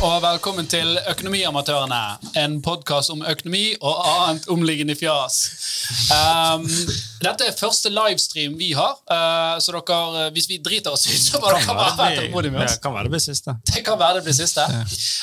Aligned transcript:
og 0.00 0.22
velkommen 0.24 0.64
til 0.64 0.94
Økonomiamatørene. 1.10 1.98
En 2.40 2.54
podkast 2.64 3.12
om 3.12 3.20
økonomi 3.20 3.74
og 3.84 3.98
annet 4.00 4.46
omliggende 4.48 4.94
fjas. 4.96 5.36
Um, 6.08 6.64
dette 7.20 7.50
er 7.50 7.58
første 7.58 7.92
livestream 7.92 8.54
vi 8.56 8.70
har, 8.78 8.96
uh, 9.12 9.58
så 9.60 9.74
dere, 9.76 10.30
hvis 10.32 10.48
vi 10.48 10.56
driter 10.64 10.96
oss 10.96 11.04
ut, 11.04 11.20
så 11.20 11.42
må 11.42 11.52
dere 11.52 11.76
være 11.76 12.16
tålmodige 12.16 12.54
med 12.54 12.64
oss. 12.64 12.78
Det 12.78 12.84
kan 12.86 12.96
være 12.96 13.10
det 13.10 13.14
blir 13.14 13.24
siste. 13.26 13.56
Det 13.74 13.84
kan 13.84 14.00
være 14.00 14.18
det 14.18 14.24
blir 14.30 14.38
siste. 14.40 14.66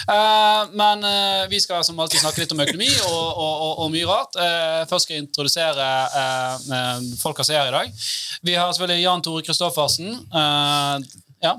Uh, 0.06 0.70
men 0.78 1.06
uh, 1.10 1.50
vi 1.50 1.62
skal 1.64 1.82
som 1.88 1.98
alltid 2.04 2.22
snakke 2.22 2.46
litt 2.46 2.54
om 2.54 2.66
økonomi 2.68 2.94
og, 3.10 3.22
og, 3.34 3.54
og, 3.54 3.72
og 3.86 3.94
mye 3.98 4.10
rart. 4.10 4.38
Uh, 4.38 4.84
først 4.92 5.08
skal 5.08 5.18
jeg 5.18 5.26
introdusere 5.26 5.94
uh, 6.14 7.14
folka 7.24 7.48
som 7.48 7.58
er 7.58 7.66
her 7.66 7.74
i 7.74 7.80
dag. 7.80 8.10
Vi 8.46 8.60
har 8.60 8.70
selvfølgelig 8.70 9.08
Jan 9.08 9.26
Tore 9.26 9.48
Kristoffersen. 9.50 10.20
Uh, 10.30 11.02
ja, 11.44 11.54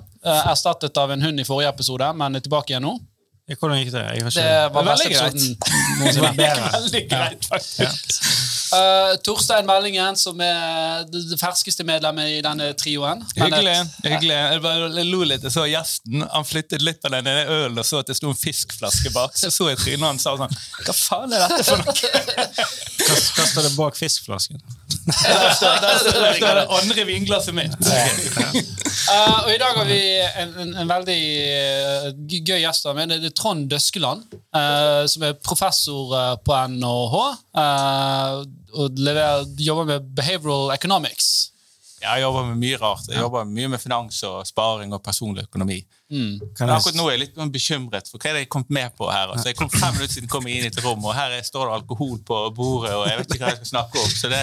erstattet 0.50 0.96
av 1.00 1.12
en 1.14 1.22
hund 1.22 1.40
i 1.40 1.46
forrige 1.46 1.70
episode, 1.70 2.10
men 2.18 2.36
er 2.38 2.44
tilbake 2.44 2.74
igjen 2.74 2.86
nå. 2.86 2.96
Hvordan 3.48 3.78
gikk 3.80 3.94
det? 3.94 4.00
Jeg 4.04 4.24
har 4.26 4.28
ikke... 4.28 4.42
Det 4.44 4.72
var 4.74 4.84
Veldig 4.84 5.12
greit. 5.14 5.36
det 6.04 6.20
var 6.20 6.72
Veldig 6.74 7.00
greit, 7.08 7.46
faktisk. 7.48 8.18
Uh, 8.68 9.14
Torstein 9.24 9.64
Meldingen, 9.64 10.18
som 10.20 10.36
er 10.44 11.06
det, 11.08 11.22
ferskeste 11.40 11.86
medlemmet 11.88 12.34
i 12.34 12.42
denne 12.44 12.66
trioen. 12.76 13.22
Hyggelig. 13.38 13.72
et- 13.72 14.10
hyggelig. 14.10 14.34
Jeg 14.36 14.60
bare 14.66 15.04
lo 15.08 15.22
litt. 15.24 15.46
Jeg 15.48 15.54
så 15.54 15.64
gjesten. 15.64 16.26
Han 16.28 16.44
flyttet 16.44 16.84
litt 16.84 17.00
på 17.00 17.08
den 17.08 17.24
ene 17.24 17.46
ølen 17.48 17.80
og 17.80 17.88
så 17.88 18.02
at 18.02 18.12
det 18.12 18.18
sto 18.18 18.28
en 18.28 18.36
fiskflaske 18.36 19.14
bak. 19.16 19.32
Så 19.40 19.48
så 19.54 19.70
jeg 19.70 19.80
trynet 19.80 20.04
hans 20.10 20.28
og 20.28 20.42
sa 20.42 20.44
sånn 20.44 20.84
Hva 20.84 20.98
faen 20.98 21.32
er 21.32 21.46
dette 21.46 21.64
for 21.64 21.80
noe? 21.80 21.96
Hva 23.38 23.48
står 23.48 23.70
det 23.70 23.72
bak 23.78 23.96
fiskflasken? 23.96 24.60
Der 24.88 25.52
står, 25.54 25.80
der 25.80 25.98
står, 26.00 26.20
der 26.20 26.34
står 26.36 26.54
det 26.58 26.66
andre 26.78 27.04
vinglasset 27.08 27.54
mitt. 27.56 27.74
Uh, 29.08 29.44
og 29.44 29.50
I 29.52 29.58
dag 29.60 29.76
har 29.76 29.88
vi 29.88 30.00
en, 30.42 30.54
en, 30.62 30.72
en 30.82 30.90
veldig 30.90 31.18
uh, 31.48 32.08
gøy 32.28 32.60
gjest. 32.62 32.88
av 32.88 32.96
meg. 32.96 33.10
Det 33.10 33.30
er 33.30 33.36
Trond 33.36 33.68
Døskeland, 33.70 34.24
uh, 34.56 35.04
som 35.08 35.26
er 35.28 35.36
professor 35.44 36.12
uh, 36.12 36.34
på 36.44 36.56
NHH. 36.74 37.18
Uh, 37.56 38.42
og 38.78 39.00
lever, 39.00 39.46
jobber 39.64 39.88
med 39.92 40.10
behavioral 40.16 40.74
economics. 40.76 41.50
Jeg 42.02 42.22
jobber 42.22 42.46
med 42.50 42.60
mye 42.60 42.80
rart. 42.80 43.08
Jeg 43.10 43.20
jobber 43.24 43.48
mye 43.48 43.72
med 43.74 43.82
finans 43.82 44.20
og 44.28 44.42
sparing 44.46 44.92
og 44.94 45.02
personlig 45.04 45.48
økonomi. 45.48 45.80
Mm. 46.08 46.38
Akkurat 46.56 46.96
nå 46.96 47.04
er 47.08 47.16
jeg 47.18 47.20
litt 47.26 47.34
sånn 47.36 47.50
bekymret 47.52 48.06
for 48.08 48.16
hva 48.22 48.30
er 48.30 48.36
det 48.38 48.42
jeg 48.46 48.50
kom 48.54 48.64
med 48.72 48.94
på 48.96 49.10
her. 49.12 49.28
Altså, 49.34 49.50
jeg 49.50 49.58
kom 49.58 49.68
fem 49.72 49.92
minutter 49.98 50.14
siden 50.16 50.30
kom 50.32 50.46
jeg 50.48 50.56
inn 50.62 50.68
i 50.68 50.70
et 50.72 50.78
rom, 50.84 51.04
og 51.04 51.12
her 51.16 51.34
er- 51.36 51.44
står 51.44 51.66
det 51.68 51.74
alkohol 51.82 52.16
på 52.24 52.38
bordet, 52.56 52.94
og 52.96 53.04
jeg 53.10 53.18
vet 53.18 53.34
ikke 53.34 53.44
hva 53.44 53.50
jeg 53.52 53.60
skal 53.60 53.70
snakke 53.74 54.00
om. 54.04 54.08
Så 54.22 54.30
det, 54.32 54.40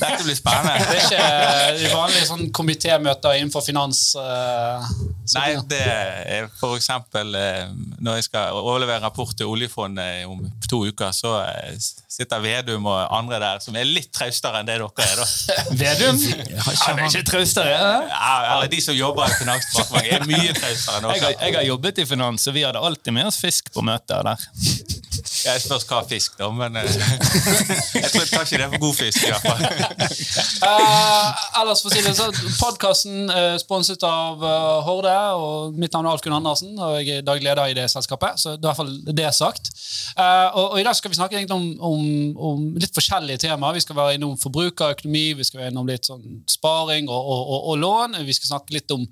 dette 0.00 0.26
blir 0.26 0.38
spennende. 0.38 0.74
Det 0.90 0.98
er 0.98 1.04
ikke 1.06 1.22
uh, 1.22 1.68
de 1.78 1.92
vanlige 1.94 2.26
sånn 2.32 2.44
komitémøter 2.58 3.38
innenfor 3.38 3.62
finans. 3.66 4.02
Uh, 4.18 4.82
Nei, 5.38 5.46
det 5.70 5.80
er 5.80 6.48
for 6.60 6.74
eksempel 6.76 7.30
eh, 7.38 7.70
når 8.04 8.18
jeg 8.18 8.26
skal 8.26 8.58
overlevere 8.58 9.00
rapport 9.06 9.30
til 9.38 9.48
oljefondet 9.48 10.26
om 10.28 10.42
to 10.68 10.82
uker, 10.84 11.14
så 11.16 11.38
eh, 11.46 11.78
sitter 12.12 12.42
Vedum 12.44 12.84
og 12.90 12.98
andre 13.16 13.38
der 13.40 13.62
som 13.64 13.78
er 13.80 13.88
litt 13.88 14.10
traustere 14.14 14.60
enn 14.60 14.68
det 14.68 14.76
dere 14.82 15.06
er. 15.06 15.22
da. 15.22 15.26
Vedum? 15.80 16.20
Han 16.60 17.00
er 17.00 17.08
ikke 17.08 17.24
traustere? 17.30 17.72
Ja, 17.72 18.34
eller 18.52 18.68
de 18.68 18.82
som 18.84 18.94
jobber 18.98 19.30
i 19.32 19.38
Finansdepartementet, 19.40 20.12
er 20.12 20.28
mye 20.28 20.52
traustere 20.58 21.00
Jeg 21.12 21.36
jeg 21.40 21.56
har 21.56 21.66
jobbet 21.68 21.98
i 21.98 22.06
finans, 22.08 22.46
og 22.48 22.54
vi 22.56 22.64
hadde 22.64 22.80
alltid 22.80 23.12
med 23.12 23.28
oss 23.30 23.40
fisk 23.40 23.72
på 23.74 23.84
møter 23.84 24.24
der. 24.26 24.48
Jeg 25.44 25.60
spørs 25.60 25.84
hva 25.88 26.00
fisk, 26.08 26.36
da, 26.38 26.48
men 26.54 26.76
eh, 26.80 26.86
jeg 28.00 28.08
tror 28.10 28.22
jeg 28.22 28.30
tar 28.30 28.46
ikke 28.46 28.60
det 28.60 28.68
for 28.72 28.82
god 28.82 28.94
fisk. 28.96 29.24
i 29.24 29.32
hvert 29.32 29.44
fall. 29.44 29.62
Uh, 30.64 31.42
ellers 31.60 31.82
for 31.84 31.90
å 31.90 31.94
si 31.94 32.04
det 32.04 32.14
så 32.16 32.28
Podkasten 32.58 33.30
uh, 33.30 33.54
sponset 33.60 34.04
av 34.08 34.42
uh, 34.42 34.80
Horde, 34.86 35.14
og 35.38 35.76
mitt 35.78 35.94
navn 35.94 36.08
er 36.08 36.14
Alf 36.14 36.24
Gunn 36.24 36.36
Andersen. 36.38 36.74
og 36.78 36.96
Jeg 37.00 37.20
er 37.20 37.26
daglig 37.26 37.48
leder 37.48 37.72
i 37.72 37.76
det 37.76 37.86
selskapet, 37.92 38.40
så 38.40 38.54
det 38.54 38.62
er 38.62 38.64
i 38.64 38.70
hvert 38.70 38.80
fall 38.80 38.94
det 39.20 39.30
sagt. 39.36 39.70
Uh, 40.16 40.48
og, 40.54 40.64
og 40.64 40.78
I 40.80 40.86
dag 40.88 40.98
skal 40.98 41.12
vi 41.12 41.20
snakke 41.20 41.44
om, 41.54 41.66
om, 41.92 42.06
om 42.50 42.64
litt 42.80 42.94
forskjellige 42.96 43.44
temaer. 43.46 43.78
Vi 43.78 43.84
skal 43.84 43.98
være 44.00 44.18
innom 44.18 44.38
forbrukerøkonomi, 44.40 45.26
vi 45.38 45.48
skal 45.48 45.62
være 45.62 45.74
innom 45.74 45.90
litt 45.90 46.08
sånn 46.08 46.24
sparing 46.50 47.10
og, 47.10 47.20
og, 47.20 47.42
og, 47.44 47.70
og 47.72 47.80
lån. 47.84 48.18
Vi 48.24 48.38
skal 48.38 48.54
snakke 48.54 48.78
litt 48.78 48.94
om 48.94 49.04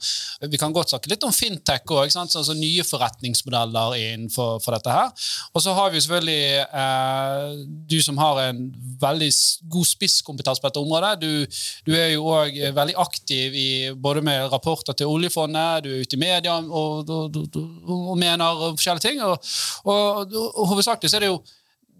vi 0.49 0.61
kan 0.61 0.75
godt 0.75 0.95
snakke 0.95 1.13
litt 1.13 1.25
om 1.27 1.35
fintech 1.35 1.82
òg, 1.91 2.13
altså 2.15 2.55
nye 2.55 2.85
forretningsmodeller 2.87 3.97
innenfor 3.99 4.61
for 4.63 4.77
dette 4.77 4.93
her. 4.95 5.11
Og 5.55 5.65
så 5.65 5.75
har 5.75 5.91
vi 5.91 6.01
selvfølgelig 6.01 6.67
eh, 6.83 7.63
du 7.91 7.99
som 8.03 8.19
har 8.19 8.43
en 8.45 8.63
veldig 9.03 9.31
god 9.73 9.89
spisskompetanse 9.91 10.63
på 10.63 10.71
dette 10.71 10.83
området. 10.83 11.15
Du, 11.23 11.59
du 11.89 11.97
er 11.99 12.13
jo 12.15 12.29
òg 12.31 12.61
veldig 12.77 12.99
aktiv 13.03 13.57
i, 13.59 13.71
både 13.95 14.23
med 14.23 14.51
rapporter 14.53 14.97
til 14.97 15.11
oljefondet, 15.11 15.85
du 15.85 15.91
er 15.93 16.05
ute 16.05 16.17
i 16.17 16.23
media 16.23 16.59
og, 16.61 17.11
og, 17.11 17.37
og, 17.37 17.59
og 18.13 18.15
mener 18.21 18.69
forskjellige 18.77 19.09
ting. 19.09 19.23
Og 19.25 20.39
hovedsakelig 20.71 21.11
så 21.11 21.19
er 21.19 21.27
det 21.27 21.33
jo 21.35 21.43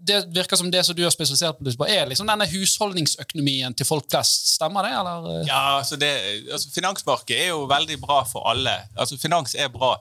det 0.03 0.17
virker 0.35 0.59
som 0.59 0.69
det 0.71 0.81
som 0.85 0.95
du 0.95 1.03
har 1.05 1.13
spesialisert 1.13 1.59
på, 1.63 1.85
er 1.87 2.09
liksom 2.09 2.27
denne 2.27 2.47
husholdningsøkonomien 2.51 3.75
til 3.77 3.87
folk 3.87 4.09
flest. 4.11 4.49
Stemmer 4.57 4.83
det, 4.85 4.91
eller? 4.99 5.27
Ja, 5.47 5.61
altså 5.79 5.97
det, 5.99 6.11
altså 6.51 6.71
Finansmarkedet 6.73 7.39
er 7.45 7.51
jo 7.53 7.63
veldig 7.71 7.97
bra 8.01 8.19
for 8.27 8.49
alle. 8.51 8.75
Altså 8.99 9.17
Finans 9.21 9.55
er 9.55 9.71
bra. 9.71 9.95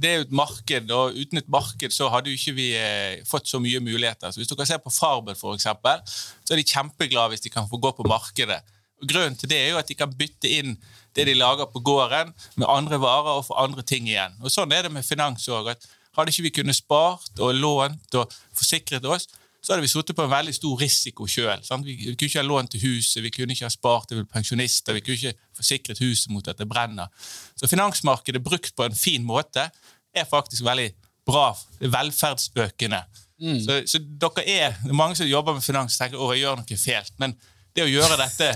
Det 0.00 0.10
er 0.10 0.20
jo 0.20 0.26
et 0.28 0.36
marked, 0.42 0.94
og 0.94 1.18
uten 1.18 1.42
et 1.42 1.50
marked 1.50 1.94
så 1.94 2.08
hadde 2.14 2.30
jo 2.30 2.38
ikke 2.38 2.56
vi 2.56 2.68
eh, 2.78 3.24
fått 3.28 3.50
så 3.50 3.60
mye 3.62 3.82
muligheter. 3.82 4.30
Så 4.30 4.40
Hvis 4.40 4.52
dere 4.52 4.68
ser 4.70 4.82
på 4.84 4.94
Farbel, 4.94 5.34
eksempel, 5.54 6.04
så 6.06 6.54
er 6.54 6.62
de 6.62 6.68
kjempeglade 6.70 7.34
hvis 7.34 7.46
de 7.46 7.52
kan 7.52 7.68
få 7.70 7.80
gå 7.82 7.92
på 7.98 8.06
markedet. 8.08 8.62
Grunnen 9.00 9.36
til 9.38 9.50
det 9.50 9.58
er 9.58 9.70
jo 9.72 9.80
at 9.80 9.88
de 9.88 9.96
kan 9.96 10.12
bytte 10.12 10.48
inn 10.60 10.76
det 11.16 11.26
de 11.26 11.34
lager 11.34 11.66
på 11.72 11.82
gården, 11.82 12.30
med 12.54 12.68
andre 12.70 13.00
varer 13.02 13.40
og 13.40 13.48
få 13.48 13.56
andre 13.58 13.82
ting 13.82 14.06
igjen. 14.06 14.36
Og 14.44 14.52
Sånn 14.52 14.70
er 14.72 14.86
det 14.86 14.92
med 14.94 15.06
finans 15.06 15.48
òg. 15.50 15.72
Hadde 16.14 16.30
ikke 16.30 16.46
vi 16.46 16.52
kunnet 16.60 16.78
spart 16.78 17.40
og 17.42 17.56
lånt 17.58 18.18
og 18.18 18.30
forsikret 18.54 19.06
oss, 19.06 19.26
så 19.70 19.76
hadde 19.76 19.84
vi 19.84 19.88
sittet 19.92 20.16
på 20.18 20.24
en 20.26 20.32
veldig 20.32 20.52
stor 20.56 20.80
risiko 20.80 21.28
sjøl. 21.30 21.60
Vi, 21.84 21.92
vi 21.94 22.14
kunne 22.18 22.26
ikke 22.26 22.40
ha 22.40 22.42
lånt 22.42 22.72
til 22.74 22.80
huset, 22.82 23.20
vi 23.22 23.30
kunne 23.30 23.54
ikke 23.54 23.68
ha 23.68 23.70
spart 23.70 24.08
til 24.10 24.24
pensjonister, 24.26 24.96
vi 24.96 25.02
kunne 25.06 25.14
ikke 25.14 25.46
forsikret 25.54 26.00
huset 26.02 26.32
mot 26.34 26.48
at 26.50 26.58
det 26.58 26.66
brenner. 26.66 27.06
Så 27.54 27.70
finansmarkedet 27.70 28.42
brukt 28.42 28.74
på 28.74 28.88
en 28.88 28.96
fin 28.98 29.22
måte 29.22 29.68
er 30.10 30.26
faktisk 30.26 30.66
veldig 30.66 30.88
bra, 31.22 31.52
Velferdsøkende. 31.78 32.98
Mm. 33.38 33.60
Så, 33.62 33.76
så 33.86 34.02
dere 34.02 34.42
er, 34.42 34.74
det 34.82 34.90
er 34.90 34.98
mange 34.98 35.20
som 35.20 35.30
jobber 35.30 35.54
med 35.54 35.62
finans 35.62 35.94
og 35.94 36.02
tenker 36.02 36.18
at 36.18 36.34
jeg 36.34 36.42
gjør 36.42 36.58
noe 36.64 36.80
fælt, 36.82 37.14
men 37.22 37.38
det 37.70 37.86
å 37.86 37.92
gjøre 37.92 38.18
dette 38.18 38.50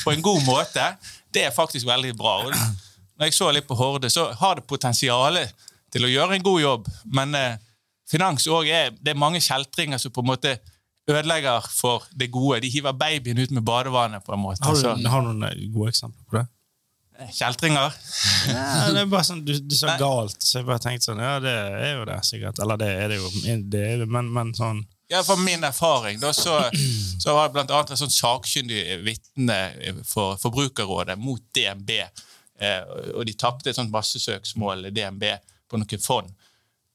på 0.00 0.14
en 0.14 0.24
god 0.24 0.42
måte, 0.48 0.88
det 1.28 1.44
er 1.44 1.52
faktisk 1.52 1.92
veldig 1.92 2.16
bra. 2.16 2.38
Og 2.46 2.56
når 2.56 3.28
jeg 3.28 3.36
så 3.36 3.52
litt 3.52 3.68
på 3.68 3.76
Horde, 3.76 4.08
så 4.08 4.30
har 4.40 4.56
det 4.56 4.64
potensial 4.72 5.42
til 5.92 6.08
å 6.08 6.14
gjøre 6.16 6.38
en 6.38 6.48
god 6.48 6.60
jobb, 6.64 6.92
men 7.20 7.36
eh, 7.36 7.60
finans 8.14 8.46
også 8.46 8.64
er, 8.70 8.94
det 8.96 9.12
er 9.12 9.20
mange 9.20 9.42
kjeltringer 9.44 10.00
som 10.00 10.14
på 10.14 10.24
en 10.24 10.30
måte 10.32 10.56
ødelegger 11.10 11.68
for 11.68 12.06
det 12.16 12.30
gode. 12.32 12.62
De 12.64 12.72
hiver 12.72 12.96
babyen 12.96 13.42
ut 13.42 13.52
med 13.52 13.64
badevannet. 13.66 14.24
på 14.24 14.32
en 14.32 14.40
måte. 14.40 14.64
har, 14.64 14.74
du, 14.80 15.08
har 15.08 15.24
du 15.24 15.32
noen 15.32 15.48
eh, 15.50 15.66
gode 15.74 15.92
eksempler 15.92 16.28
på 16.30 16.40
det? 16.40 16.48
kjeltringer? 17.32 17.92
Ja, 18.48 18.90
det 18.90 19.04
er 19.04 19.10
bare 19.10 19.24
sånn, 19.26 19.44
Du, 19.46 19.52
du 19.54 19.74
sa 19.76 19.94
galt, 20.00 20.42
så 20.42 20.60
jeg 20.60 20.68
bare 20.68 20.82
tenkte 20.82 21.10
sånn 21.10 21.22
Ja, 21.22 21.36
det 21.42 21.52
er 21.54 21.92
jo 21.98 22.06
det, 22.08 22.18
sikkert. 22.26 22.58
Eller 22.62 22.80
det 22.80 22.90
er 22.90 23.12
det 23.12 23.20
jo, 23.20 23.30
det 23.70 23.82
er 23.86 24.02
det, 24.02 24.08
men, 24.10 24.30
men 24.34 24.50
sånn 24.56 24.82
Ja, 25.12 25.22
Fra 25.26 25.36
min 25.40 25.64
erfaring 25.66 26.20
da, 26.22 26.32
så, 26.34 26.58
så 27.22 27.36
var 27.36 27.52
det 27.54 27.66
annet 27.68 27.94
et 27.94 28.02
sånn 28.02 28.14
sakkyndig 28.14 28.82
vitne 29.06 29.58
for 30.08 30.40
Forbrukerrådet 30.42 31.16
mot 31.20 31.42
DNB. 31.54 31.90
Eh, 32.58 32.80
og 33.14 33.22
de 33.28 33.36
tapte 33.38 33.70
et 33.70 33.78
sånt 33.78 33.92
massesøksmål 33.94 34.88
i 34.88 34.94
DNB 34.94 35.28
på 35.70 35.80
noen 35.80 36.02
fond. 36.02 36.32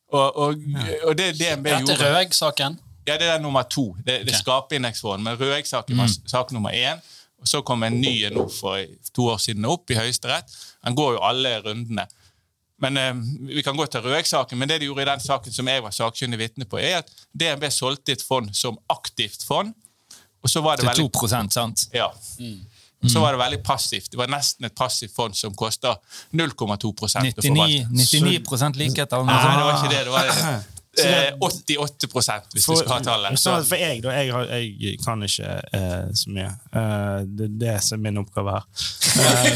Og, 0.10 0.38
og, 0.38 0.62
og 1.04 1.18
det 1.18 1.34
DNB 1.38 1.68
Dette 1.68 1.80
gjorde 1.84 2.06
er 2.08 2.16
Røeg-saken. 2.16 2.78
Ja, 3.08 3.18
det 3.18 3.30
er 3.30 3.40
nummer 3.42 3.64
to. 3.64 3.92
Det, 3.98 4.06
det 4.26 4.34
okay. 4.34 4.42
skaper 4.42 4.78
indeksfond. 4.80 5.24
Men 5.26 5.38
Røeg-saken 5.40 5.98
var 5.98 6.10
sak 6.30 6.54
nummer 6.56 6.74
én. 6.74 7.02
Og 7.40 7.48
så 7.48 7.62
kom 7.64 7.84
en 7.88 8.02
ny 8.02 8.14
nå 8.34 8.48
for 8.52 8.82
to 9.16 9.30
år 9.32 9.38
siden 9.40 9.68
opp 9.70 9.92
i 9.92 9.98
Høyesterett. 9.98 10.50
Han 10.84 10.98
går 10.98 11.14
jo 11.16 11.22
alle 11.24 11.54
rundene. 11.64 12.06
Men 12.84 12.98
eh, 12.98 13.14
Vi 13.56 13.64
kan 13.64 13.78
gå 13.78 13.86
til 13.86 14.04
Røeg-saken, 14.04 14.60
men 14.60 14.70
det 14.70 14.80
de 14.82 14.90
gjorde 14.90 15.06
i 15.06 15.10
den 15.12 15.24
saken 15.24 15.56
som 15.56 15.68
jeg 15.68 15.84
var 15.84 15.96
sakkyndig 15.96 16.40
vitne 16.40 16.68
på, 16.70 16.80
er 16.80 17.02
at 17.02 17.14
DNB 17.32 17.70
solgte 17.72 18.16
et 18.16 18.24
fond 18.26 18.52
som 18.56 18.80
aktivt 18.90 19.46
fond. 19.48 19.74
Og 20.44 20.52
så 20.52 20.62
var 20.64 20.80
det 20.80 20.88
Til 20.88 20.94
veldig 20.94 21.14
2 21.20 21.28
sant? 21.52 21.88
ja. 21.94 22.08
Så 23.08 23.22
var 23.24 23.32
det 23.32 23.40
veldig 23.40 23.62
passivt. 23.64 24.12
Det 24.12 24.18
var 24.20 24.28
nesten 24.28 24.68
et 24.68 24.76
passivt 24.76 25.16
fond 25.16 25.36
som 25.36 25.54
koster 25.56 25.96
0,2 26.36 26.66
å 26.68 27.08
99, 27.08 27.32
forvalte. 27.40 27.94
99 27.96 28.82
likhet. 28.82 29.16
Nei, 29.24 29.40
det 29.40 29.64
var 29.64 29.78
ikke 29.78 29.94
det. 29.94 30.04
Det 30.04 30.12
var 30.12 30.34
eh, 31.06 31.34
88 31.40 32.08
hvis 32.54 32.66
du 32.66 32.76
skal 32.76 32.92
ha 32.92 33.00
tallet. 33.04 33.40
Så, 33.40 33.54
for 33.68 33.80
jeg, 33.80 34.02
da, 34.04 34.16
jeg, 34.18 34.74
jeg 34.82 34.98
kan 35.04 35.24
ikke 35.24 35.54
eh, 35.78 36.10
så 36.18 36.34
mye. 36.34 36.50
Uh, 36.74 37.22
det 37.24 37.48
er 37.48 37.56
det 37.64 37.76
som 37.86 38.00
er 38.00 38.04
min 38.10 38.20
oppgave 38.22 38.58
her. 38.58 38.68
Uh, 39.20 39.48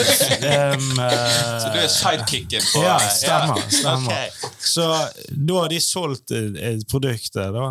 um, 0.78 0.88
uh, 1.00 1.18
Så 1.60 1.74
du 1.74 1.82
er 1.82 1.92
sidekicken 1.92 2.70
på 2.70 2.86
Ja, 2.86 2.96
stemmer. 3.10 3.68
stemmer. 3.70 4.08
Okay. 4.08 4.54
Så 4.64 4.88
da 5.30 5.60
har 5.60 5.74
de 5.74 5.82
solgt 5.84 6.32
et, 6.32 6.58
et 6.58 6.98
da, 7.36 7.68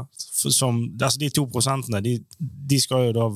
som 0.51 0.85
altså 1.01 1.19
De 1.19 1.31
to 1.31 1.47
prosentene, 1.47 2.03
de, 2.05 2.19
de 2.39 2.81
skal 2.81 3.09
jo 3.09 3.17
da 3.17 3.29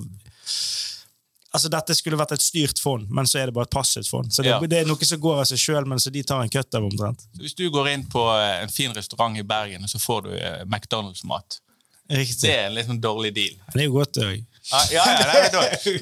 altså 1.57 1.71
dette 1.73 1.95
skulle 1.97 2.19
vært 2.21 2.33
et 2.37 2.45
styrt 2.45 2.79
fond, 2.83 3.09
men 3.11 3.27
så 3.29 3.41
er 3.41 3.51
det 3.51 3.55
bare 3.57 3.67
et 3.69 3.75
passivt 3.75 4.09
fond. 4.13 4.29
Så 4.33 4.45
det, 4.45 4.53
Ja. 4.55 4.61
det 4.61 4.83
er 4.83 4.89
noe 4.89 5.05
som 5.09 5.21
går 5.21 5.41
av 5.43 5.47
seg 5.51 5.59
sjøl, 5.59 5.87
men 5.89 5.99
så 6.03 6.13
de 6.13 6.23
tar 6.23 6.43
en 6.45 6.53
kutt 6.53 6.75
av 6.79 6.85
omtrent. 6.87 7.25
Så 7.35 7.43
Hvis 7.43 7.57
du 7.59 7.65
går 7.71 7.89
inn 7.95 8.05
på 8.13 8.23
eh, 8.39 8.63
en 8.63 8.73
fin 8.73 8.93
restaurant 8.95 9.37
i 9.41 9.43
Bergen, 9.43 9.83
og 9.83 9.91
så 9.91 9.99
får 10.03 10.23
du 10.29 10.35
eh, 10.37 10.65
McDonald's-mat. 10.65 11.61
Riktig. 12.09 12.43
Det 12.47 12.53
er 12.55 12.69
en 12.69 12.75
litt 12.77 12.87
sånn 12.87 13.01
dårlig 13.03 13.33
deal. 13.35 13.57
Det 13.75 13.81
er 13.83 13.89
jo 13.89 13.97
godt 13.97 14.21
òg. 14.23 14.45
Ja, 14.71 14.81
ja, 14.91 15.03
ja, 15.07 15.25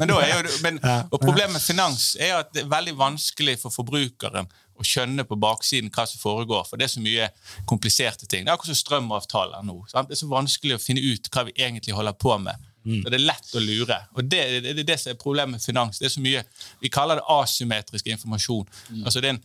men, 0.00 0.08
men, 0.08 0.10
jo, 0.32 0.42
det- 0.44 1.06
og 1.12 1.20
Problemet 1.20 1.52
med 1.56 1.62
finans 1.64 2.10
er 2.20 2.34
at 2.42 2.52
det 2.52 2.64
er 2.64 2.68
veldig 2.68 2.94
vanskelig 3.00 3.54
for 3.62 3.72
forbrukeren 3.72 4.48
å 4.74 4.84
skjønne 4.84 5.24
på 5.28 5.36
baksiden 5.40 5.88
hva 5.94 6.04
som 6.08 6.18
foregår, 6.20 6.64
for 6.68 6.76
det 6.80 6.88
er 6.88 6.92
så 6.96 7.00
mye 7.04 7.28
kompliserte 7.68 8.26
ting. 8.28 8.44
Det 8.44 8.50
er 8.52 8.56
akkurat 8.56 8.72
som 8.74 8.80
strømavtaler 8.82 9.64
nå. 9.64 9.78
Sant? 9.92 10.08
Det 10.10 10.16
er 10.18 10.22
så 10.24 10.28
vanskelig 10.32 10.76
å 10.76 10.82
finne 10.82 11.00
ut 11.04 11.28
hva 11.32 11.44
vi 11.48 11.54
egentlig 11.56 11.94
holder 11.96 12.16
på 12.20 12.36
med. 12.42 12.56
Så 12.84 13.08
Det 13.10 13.16
er 13.16 13.24
lett 13.24 13.54
å 13.56 13.62
lure. 13.64 13.96
Og 14.14 14.24
det, 14.28 14.42
det, 14.60 14.74
det 14.76 14.82
er 14.84 14.88
det 14.92 14.98
som 15.00 15.10
er 15.14 15.18
problemet 15.20 15.56
med 15.56 15.62
finans. 15.64 15.98
Det 15.98 16.06
er 16.10 16.12
så 16.12 16.20
mye, 16.20 16.42
Vi 16.82 16.90
kaller 16.92 17.16
det 17.20 17.24
asymmetrisk 17.32 18.06
informasjon. 18.12 18.66
Altså 19.04 19.20
det 19.24 19.30
er 19.30 19.36
en, 19.38 19.42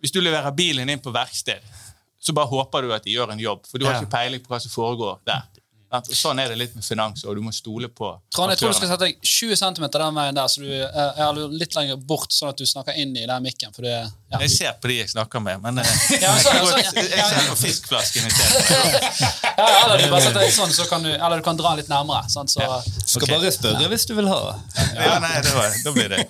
hvis 0.00 0.12
du 0.14 0.20
leverer 0.24 0.50
bilen 0.56 0.88
inn 0.88 1.02
på 1.04 1.12
verksted, 1.12 1.60
så 2.20 2.32
bare 2.36 2.48
håper 2.48 2.82
du 2.86 2.92
at 2.96 3.04
de 3.04 3.12
gjør 3.12 3.32
en 3.34 3.40
jobb, 3.40 3.66
for 3.68 3.78
du 3.80 3.84
har 3.86 3.94
Ja. 3.94 4.00
ikke 4.00 4.12
peiling 4.12 4.40
på 4.44 4.48
hva 4.52 4.60
som 4.60 4.72
foregår 4.72 5.18
der. 5.28 5.42
Sånn 6.14 6.38
er 6.38 6.48
det 6.52 6.56
litt 6.60 6.74
med 6.78 6.84
finans, 6.86 7.24
og 7.26 7.34
du 7.34 7.40
må 7.42 7.50
stole 7.52 7.88
på 7.88 8.12
Trond, 8.30 8.52
jeg 8.52 8.58
tror 8.60 8.70
du 8.70 8.76
skal 8.78 8.88
sette 8.92 9.08
deg 9.08 9.16
20 9.26 9.56
cm 9.58 9.86
den 9.90 10.14
veien 10.14 10.36
der, 10.36 10.46
så 10.52 10.60
du 10.62 10.68
er, 10.70 10.86
er 11.18 11.40
litt 11.50 11.74
lenger 11.74 11.96
bort, 11.96 12.30
sånn 12.30 12.52
at 12.52 12.60
du 12.60 12.64
snakker 12.68 12.94
inn 12.96 13.16
i 13.18 13.24
den 13.26 13.42
mikken. 13.42 13.72
For 13.74 13.82
det, 13.82 13.96
ja. 14.30 14.40
Jeg 14.44 14.50
ser 14.54 14.74
på 14.78 14.90
de 14.90 14.96
jeg 15.00 15.10
snakker 15.10 15.42
med, 15.42 15.58
men 15.64 15.80
eh, 15.82 15.88
Ja, 16.24 16.30
sånn, 16.38 16.60
jeg, 16.78 16.86
sånn, 16.86 17.08
ja. 17.18 17.24
ser 17.26 17.48
på 17.50 17.56
fiskflasken 17.64 18.28
i 18.28 18.34
stedet. 18.34 18.60
Ja, 19.60 19.64
ja, 19.68 19.80
eller 19.84 20.00
du 20.00 20.06
bare 20.08 20.22
setter 20.24 20.40
deg 20.40 20.52
sånn, 20.54 20.70
så 20.72 20.86
kan 20.88 21.02
du, 21.04 21.10
eller 21.12 21.40
du 21.40 21.44
kan 21.44 21.58
dra 21.58 21.74
litt 21.76 21.90
nærmere. 21.90 22.30
Sånn, 22.32 22.48
Så, 22.48 22.64
Skal 23.02 23.26
okay. 23.26 23.34
bare 23.34 23.50
spørre 23.52 23.88
hvis 23.92 24.06
du 24.08 24.14
vil 24.16 24.30
ha. 24.30 24.38
Ja, 24.96 25.18
nei, 25.20 25.34
det 25.44 25.52
var, 25.52 25.74
Da 25.84 25.92
blir 25.92 26.08
det 26.14 26.22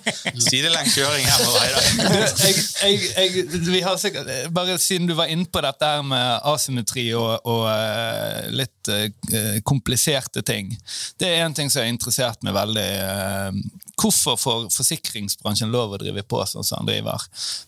sidelengs 0.43 0.97
kjøring 0.97 1.23
hjemover 1.29 1.63
i 1.63 1.71
dag. 1.77 2.41
Jeg, 2.41 2.65
jeg, 2.81 3.13
jeg, 3.15 3.61
vi 3.69 3.83
har 3.85 3.95
sikkert, 4.01 4.33
bare 4.51 4.75
siden 4.81 5.07
du 5.07 5.15
var 5.15 5.31
inne 5.31 5.47
på 5.47 5.63
dette 5.63 5.93
her 5.93 6.03
med 6.03 6.43
asymmetri 6.51 7.05
og, 7.15 7.45
og 7.47 7.63
eh, 7.71 8.51
litt 8.51 8.91
uh, 8.91 9.61
kompliserte 9.67 10.43
ting. 10.43 10.73
Det 11.21 11.29
er 11.31 11.45
en 11.45 11.55
ting 11.55 11.71
som 11.71 11.85
har 11.85 11.91
interessert 11.93 12.43
meg 12.43 12.57
veldig. 12.57 12.89
eh, 13.07 13.90
hvorfor 14.01 14.37
får 14.39 14.69
forsikringsbransjen 14.73 15.71
lov 15.73 15.95
å 15.95 15.99
drive 16.01 16.23
på 16.27 16.41
sånn 16.49 16.65
som 16.65 16.81
han 16.81 16.89
driver? 16.89 17.25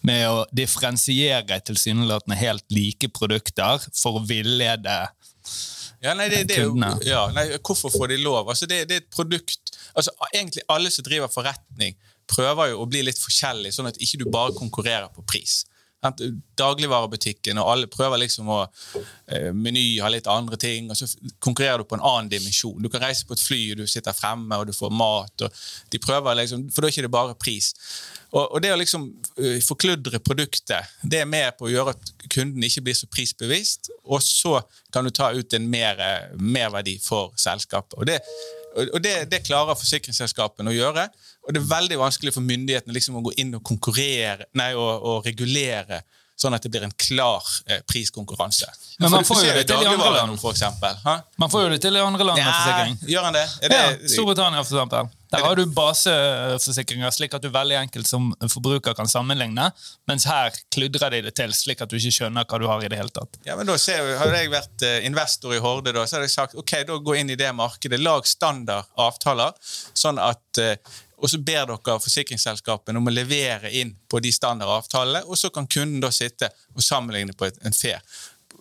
Med 0.08 0.26
å 0.30 0.44
differensiere 0.56 1.60
tilsynelatende 1.68 2.40
helt 2.40 2.66
like 2.74 3.10
produkter 3.14 3.84
for 3.94 4.20
å 4.20 4.26
villede 4.28 4.98
Ja, 6.04 6.14
nei, 6.18 6.28
det, 6.32 6.44
det 6.50 6.60
jo, 6.60 6.74
ja, 7.08 7.28
nei, 7.36 7.46
hvorfor 7.64 7.94
får 7.94 8.12
de 8.12 8.18
lov? 8.24 8.50
Altså, 8.52 8.68
det, 8.68 8.84
det 8.90 8.98
er 8.98 9.06
et 9.06 9.14
produkt 9.14 9.76
altså, 9.94 10.12
Egentlig 10.34 10.66
alle 10.72 10.92
som 10.92 11.06
driver 11.08 11.32
forretning, 11.32 11.96
prøver 12.30 12.74
jo 12.74 12.82
å 12.84 12.90
bli 12.90 13.04
litt 13.08 13.20
forskjellig, 13.20 13.74
sånn 13.76 13.92
at 13.92 14.00
ikke 14.02 14.24
du 14.24 14.28
bare 14.32 14.56
konkurrerer 14.56 15.12
på 15.14 15.24
pris. 15.28 15.64
Dagligvarebutikken 16.04 17.60
og 17.62 17.70
alle 17.72 17.90
prøver 17.92 18.22
liksom 18.22 18.50
å 18.52 18.60
eh, 18.64 19.52
Meny 19.56 20.00
har 20.04 20.12
litt 20.14 20.28
andre 20.32 20.60
ting, 20.60 20.90
og 20.92 21.00
så 21.00 21.08
konkurrerer 21.44 21.84
du 21.84 21.88
på 21.90 21.98
en 21.98 22.06
annen 22.06 22.32
dimensjon. 22.32 22.82
Du 22.84 22.90
kan 22.92 23.04
reise 23.06 23.28
på 23.28 23.38
et 23.38 23.44
fly, 23.44 23.62
og 23.72 23.84
du 23.84 23.88
sitter 23.90 24.16
fremme, 24.16 24.60
og 24.60 24.68
du 24.68 24.76
får 24.76 24.94
mat. 24.94 25.46
og 25.48 25.64
de 25.94 26.02
prøver 26.04 26.42
liksom, 26.42 26.68
For 26.74 26.84
da 26.84 26.90
er 26.90 26.96
det 26.96 27.06
ikke 27.06 27.16
bare 27.16 27.40
pris. 27.40 27.74
Og, 28.34 28.56
og 28.56 28.64
det 28.66 28.74
å 28.74 28.80
liksom 28.80 29.06
eh, 29.38 29.60
forkludre 29.64 30.20
produktet, 30.26 30.90
det 31.02 31.22
er 31.22 31.30
med 31.30 31.54
på 31.58 31.68
å 31.68 31.74
gjøre 31.74 31.94
at 31.94 32.14
kunden 32.34 32.66
ikke 32.66 32.86
blir 32.88 32.98
så 32.98 33.10
prisbevisst, 33.14 33.92
og 34.04 34.24
så 34.26 34.58
kan 34.94 35.06
du 35.06 35.14
ta 35.14 35.32
ut 35.34 35.54
en 35.54 35.70
mer, 35.70 36.02
eh, 36.02 36.34
merverdi 36.40 36.98
for 37.04 37.36
selskapet. 37.40 37.98
Og 38.00 38.10
det, 38.10 38.20
og 38.90 39.00
det, 39.06 39.16
det 39.30 39.44
klarer 39.46 39.78
forsikringsselskapene 39.78 40.74
å 40.74 40.76
gjøre. 40.76 41.08
Og 41.44 41.54
det 41.54 41.60
er 41.62 41.70
veldig 41.70 41.98
vanskelig 42.00 42.34
for 42.36 42.46
myndighetene 42.46 42.96
liksom 42.96 43.18
å 43.20 43.24
gå 43.26 43.34
inn 43.44 43.56
og 43.58 43.64
konkurrere, 43.68 44.46
nei, 44.56 44.72
og, 44.80 45.04
og 45.04 45.26
regulere, 45.28 46.02
sånn 46.40 46.56
at 46.58 46.64
det 46.66 46.72
blir 46.74 46.84
en 46.88 46.94
klar 46.98 47.44
eh, 47.70 47.82
priskonkurranse. 47.88 48.66
Men 49.04 49.12
man 49.14 49.26
får 49.28 49.44
jo 49.46 49.52
det 49.54 49.66
til 49.70 49.84
i 49.84 49.90
andre 49.92 50.10
land. 50.16 50.40
for 50.42 50.52
eksempel. 50.56 50.96
ha? 51.04 51.18
Man 51.40 51.52
får 51.52 51.66
jo 51.66 51.70
det 51.76 51.82
til 51.84 51.96
i 51.96 52.02
andre 52.02 52.26
land 52.26 52.40
med 52.40 52.48
Ja, 52.48 52.56
forsikring. 52.58 52.96
gjør 53.14 53.28
han 53.28 53.36
det? 53.38 53.44
Det 53.62 53.78
Ja, 53.78 53.92
Storbritannia, 54.16 54.64
for 54.66 54.76
eksempel. 54.80 55.12
Der 55.34 55.42
har 55.46 55.56
du 55.58 55.64
baseforsikringer, 55.74 57.12
slik 57.14 57.34
at 57.38 57.42
du 57.46 57.50
veldig 57.54 57.78
enkelt 57.80 58.08
som 58.10 58.32
forbruker 58.52 58.94
kan 58.98 59.10
sammenligne, 59.10 59.70
mens 60.10 60.26
her 60.30 60.54
kludrer 60.74 61.14
de 61.16 61.22
det 61.28 61.34
til, 61.38 61.54
slik 61.58 61.82
at 61.86 61.90
du 61.90 61.98
ikke 61.98 62.14
skjønner 62.18 62.46
hva 62.50 62.60
du 62.62 62.68
har 62.70 62.84
i 62.86 62.90
det 62.92 63.00
hele 63.00 63.14
tatt. 63.14 63.40
Ja, 63.48 63.56
men 63.60 63.70
da 63.70 63.78
ser 63.82 64.04
vi, 64.06 64.18
Hadde 64.20 64.42
jeg 64.44 64.52
vært 64.54 64.86
eh, 64.90 65.00
investor 65.08 65.56
i 65.58 65.62
Horde, 65.64 65.94
da, 65.96 66.06
så 66.08 66.18
hadde 66.20 66.30
jeg 66.30 66.36
sagt 66.38 66.56
ok, 66.60 66.76
da 66.90 67.00
gå 67.02 67.18
inn 67.22 67.34
i 67.34 67.40
det 67.40 67.50
markedet. 67.58 68.02
Lag 68.02 68.28
standard 68.30 68.90
avtaler, 69.00 69.54
sånn 69.98 70.22
at 70.22 70.62
eh, 70.62 70.76
og 71.24 71.30
så 71.32 71.38
ber 71.40 71.70
dere 71.72 71.96
forsikringsselskapene 72.04 73.00
om 73.00 73.08
å 73.08 73.14
levere 73.16 73.70
inn 73.80 73.94
på 74.12 74.20
de 74.20 74.32
standardavtalene, 74.36 75.22
og 75.24 75.38
så 75.40 75.50
kan 75.56 75.68
kunden 75.72 76.02
da 76.04 76.10
sitte 76.12 76.50
og 76.76 76.84
sammenligne 76.84 77.32
på 77.40 77.48
en 77.48 77.74
fair. 77.78 78.02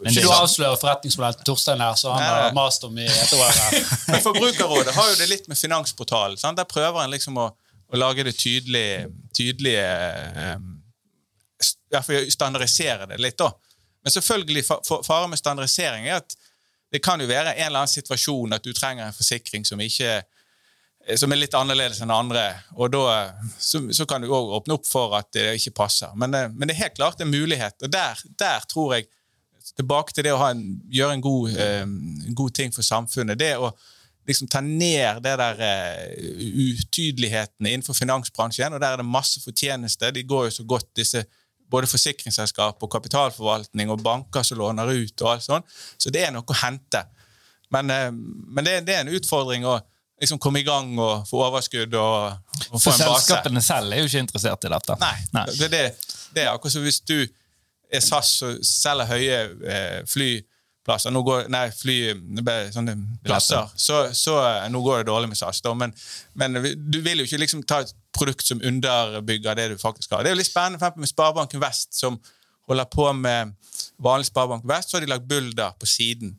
ikke 0.07 0.23
du 0.23 0.31
avslører 0.31 0.79
forretningsmodellen 0.79 1.41
til 1.43 1.49
Torstein 1.51 1.83
her, 1.83 1.97
så 1.99 2.13
han 2.15 2.23
har 2.23 2.55
mast 2.57 2.85
om 2.87 2.97
i 2.99 3.07
et 3.07 3.33
år. 3.35 3.51
her. 3.59 3.81
Men 4.13 4.23
Forbrukerrådet 4.25 4.95
har 4.95 5.11
jo 5.11 5.19
det 5.21 5.29
litt 5.31 5.49
med 5.51 5.59
Finansportalen. 5.59 6.39
Sant? 6.41 6.57
Der 6.63 6.71
prøver 6.71 7.03
en 7.05 7.11
liksom 7.13 7.37
å, 7.43 7.49
å 7.91 7.99
lage 8.01 8.25
det 8.31 8.37
tydelig, 8.39 8.87
tydelige 9.37 9.85
um, 10.57 10.71
Standardisere 12.33 13.07
det 13.07 13.19
litt, 13.21 13.37
da. 13.39 13.51
Men 14.03 14.11
selvfølgelig, 14.15 14.65
fa- 14.67 14.81
fa- 14.87 15.03
faren 15.07 15.31
med 15.31 15.39
standardisering 15.39 16.09
er 16.09 16.17
at 16.23 16.35
det 16.93 17.01
kan 17.05 17.21
jo 17.23 17.27
være 17.29 17.53
en 17.55 17.67
eller 17.67 17.83
annen 17.85 17.93
situasjon 17.93 18.53
at 18.57 18.65
du 18.65 18.73
trenger 18.75 19.07
en 19.07 19.15
forsikring 19.17 19.65
som 19.69 19.81
ikke 19.81 20.17
som 21.19 21.33
er 21.33 21.41
litt 21.41 21.55
annerledes 21.59 22.03
enn 22.05 22.13
andre, 22.15 22.45
og 22.77 22.93
da 22.95 23.03
eh, 23.15 23.49
så, 23.59 23.81
så 23.95 24.07
kan 24.09 24.23
du 24.23 24.31
òg 24.31 24.53
åpne 24.59 24.77
opp 24.77 24.87
for 24.89 25.17
at 25.19 25.33
det 25.35 25.49
ikke 25.59 25.75
passer. 25.83 26.13
Men, 26.19 26.35
eh, 26.37 26.51
men 26.53 26.69
det 26.69 26.77
er 26.77 26.85
helt 26.85 26.99
klart 27.01 27.23
en 27.23 27.33
mulighet, 27.33 27.79
og 27.83 27.93
der, 27.93 28.23
der 28.39 28.71
tror 28.71 28.97
jeg 28.99 29.11
Tilbake 29.77 30.11
til 30.11 30.27
det 30.27 30.33
å 30.35 30.41
en, 30.43 30.63
gjøre 30.91 31.15
en 31.15 31.21
god, 31.23 31.53
eh, 31.63 31.93
god 32.35 32.51
ting 32.59 32.73
for 32.75 32.83
samfunnet. 32.83 33.39
Det 33.39 33.53
å 33.63 33.69
liksom 34.29 34.49
ta 34.51 34.59
ned 34.63 35.23
det 35.25 35.37
der 35.39 35.63
eh, 35.63 36.33
utydelighetene 36.51 37.71
innenfor 37.71 37.97
finansbransjen, 37.97 38.75
og 38.75 38.83
der 38.83 38.97
er 38.97 39.01
det 39.01 39.07
masse 39.07 39.41
fortjeneste. 39.41 40.11
De 40.15 40.25
går 40.27 40.49
jo 40.49 40.57
så 40.59 40.67
godt, 40.69 40.91
disse 40.99 41.23
både 41.73 41.89
forsikringsselskap 41.89 42.83
og 42.83 42.93
kapitalforvaltning 42.93 43.95
og 43.95 44.03
banker 44.05 44.45
som 44.45 44.61
låner 44.61 44.93
ut 44.93 45.25
og 45.25 45.31
alt 45.31 45.47
sånt. 45.47 45.79
Så 45.97 46.13
det 46.13 46.27
er 46.27 46.35
noe 46.35 46.45
å 46.45 46.61
hente. 46.65 47.07
Men, 47.73 47.95
eh, 47.95 48.11
men 48.13 48.67
det, 48.67 48.81
det 48.89 48.99
er 48.99 49.07
en 49.07 49.15
utfordring 49.15 49.65
å 49.65 49.79
liksom 50.23 50.39
komme 50.43 50.63
i 50.63 50.67
gang 50.67 50.95
og 51.03 51.27
få 51.29 51.43
overskudd 51.49 51.95
og, 51.99 52.39
og 52.71 52.79
få 52.79 52.87
For 52.87 52.95
en 52.95 53.05
base. 53.05 53.27
selskapene 53.27 53.63
selv 53.65 53.93
er 53.93 54.03
jo 54.03 54.09
ikke 54.11 54.23
interessert 54.25 54.65
i 54.69 54.73
dette. 54.73 54.97
Nei. 55.03 55.47
Det, 55.59 55.69
det, 55.73 55.83
det 56.35 56.47
er 56.47 56.53
akkurat 56.55 56.77
som 56.77 56.87
hvis 56.87 57.01
du 57.05 57.19
er 57.93 58.01
SAS 58.01 58.31
og 58.47 58.63
selger 58.65 59.11
høye 59.11 59.39
eh, 59.69 59.99
flyplasser 60.09 61.13
nå 61.13 61.21
går, 61.27 61.51
Nei, 61.53 61.67
fly, 61.77 61.97
sånne 62.73 62.95
plasser. 63.27 63.69
Så, 63.77 63.99
så 64.17 64.39
eh, 64.41 64.69
nå 64.73 64.81
går 64.87 65.03
det 65.03 65.11
dårlig 65.11 65.33
med 65.35 65.41
SAS, 65.41 65.61
da, 65.65 65.75
men, 65.77 65.93
men 66.39 66.57
du 66.63 67.01
vil 67.05 67.21
jo 67.21 67.29
ikke 67.29 67.43
liksom 67.43 67.67
ta 67.69 67.83
et 67.85 67.93
produkt 68.17 68.47
som 68.49 68.63
underbygger 68.65 69.59
det 69.59 69.69
du 69.75 69.77
faktisk 69.81 70.15
har. 70.15 70.25
Det 70.25 70.33
er 70.33 70.37
jo 70.39 70.41
litt 70.41 70.49
spennende 70.49 70.81
for 70.81 70.89
eksempel 70.89 71.05
med 71.05 71.13
Sparebanken 71.13 71.63
Vest, 71.63 71.93
som 71.99 72.17
holder 72.71 72.89
på 72.95 73.11
med 73.19 73.53
vanlig 74.03 74.31
Sparebank 74.31 74.65
Vest, 74.71 74.91
så 74.91 74.97
har 74.97 75.05
de 75.05 75.13
lagt 75.13 75.29
Bulder 75.29 75.77
på 75.81 75.89
siden. 75.91 76.37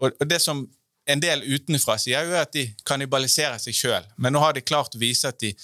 Og, 0.00 0.10
og 0.16 0.26
det 0.30 0.40
som 0.42 0.64
en 1.06 1.20
del 1.22 1.42
utenfra 1.42 1.96
sier, 1.98 2.28
jo 2.28 2.38
at 2.38 2.52
de 2.54 2.66
kannibaliserer 2.86 3.58
seg 3.62 3.76
sjøl. 3.76 4.08
Men 4.16 4.34
nå 4.36 4.42
har 4.42 4.54
de 4.56 4.64
klart 4.64 4.94
å 4.94 5.00
vise 5.00 5.28
at 5.28 5.40
de, 5.42 5.54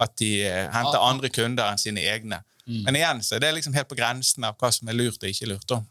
at 0.00 0.16
de 0.20 0.32
eh, 0.46 0.66
henter 0.74 1.00
andre 1.00 1.30
kunder 1.32 1.70
enn 1.70 1.80
sine 1.80 2.04
egne. 2.12 2.42
Men 2.70 2.96
igjen 2.96 3.22
så 3.24 3.36
er 3.36 3.42
det 3.42 3.56
liksom 3.56 3.74
helt 3.74 3.88
på 3.90 3.98
grensen 3.98 4.44
av 4.46 4.58
hva 4.60 4.70
som 4.74 4.90
er 4.90 4.98
lurt 4.98 5.22
og 5.22 5.32
ikke 5.32 5.48
lurt. 5.50 5.72
om 5.74 5.86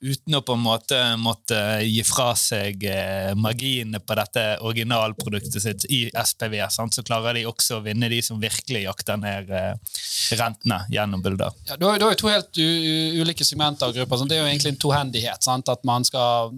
Uten 0.00 0.32
å 0.32 0.40
på 0.40 0.54
en 0.56 0.62
måte 0.64 0.98
måtte 1.20 1.58
gi 1.84 2.00
fra 2.08 2.30
seg 2.38 2.86
eh, 2.88 3.34
marginene 3.36 4.00
på 4.00 4.16
dette 4.16 4.44
originalproduktet 4.64 5.60
sitt 5.60 5.84
i 5.92 5.98
SPV, 6.08 6.56
sant? 6.72 6.96
så 6.96 7.04
klarer 7.04 7.36
de 7.36 7.42
også 7.44 7.76
å 7.76 7.84
vinne 7.84 8.08
de 8.08 8.22
som 8.24 8.40
virkelig 8.40 8.86
jakter 8.86 9.20
ned 9.20 9.52
eh, 9.52 9.98
rentene 10.40 10.78
gjennom 10.88 11.20
bilder. 11.20 11.52
Ja, 11.68 11.76
du, 11.76 11.84
har, 11.90 12.00
jo 12.00 12.16
to 12.16 12.32
helt 12.32 12.48
u, 12.56 12.64
u, 12.64 13.20
ulike 13.20 13.44
segmenter 13.44 13.92
og 13.92 14.00
grupper. 14.00 14.22
Sant? 14.22 14.32
Det 14.32 14.38
er 14.38 14.46
jo 14.46 14.48
egentlig 14.48 14.72
en 14.72 14.80
tohendighet. 14.86 15.44
Sant? 15.44 15.68
At 15.68 15.84
man 15.84 16.08
skal 16.08 16.54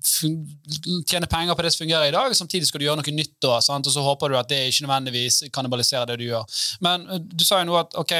tjene 0.00 1.28
penger 1.30 1.56
på 1.56 1.64
det 1.64 1.72
som 1.74 1.84
fungerer 1.84 2.08
i 2.08 2.14
dag, 2.14 2.34
samtidig 2.36 2.68
skal 2.68 2.80
du 2.80 2.86
gjøre 2.86 3.00
noe 3.00 3.14
nytt. 3.14 3.36
da, 3.42 3.60
sant? 3.64 3.86
Og 3.86 3.94
så 3.94 4.04
håper 4.04 4.32
du 4.32 4.38
at 4.40 4.48
det 4.50 4.60
ikke 4.68 4.86
nødvendigvis 4.86 5.44
kannibaliserer 5.54 6.10
det 6.10 6.18
du 6.20 6.26
gjør. 6.28 6.60
Men 6.84 7.06
eh, 7.08 7.20
du 7.20 7.44
sa 7.46 7.60
jo 7.60 7.70
nå 7.70 7.78
at 7.80 7.96
ok, 8.00 8.16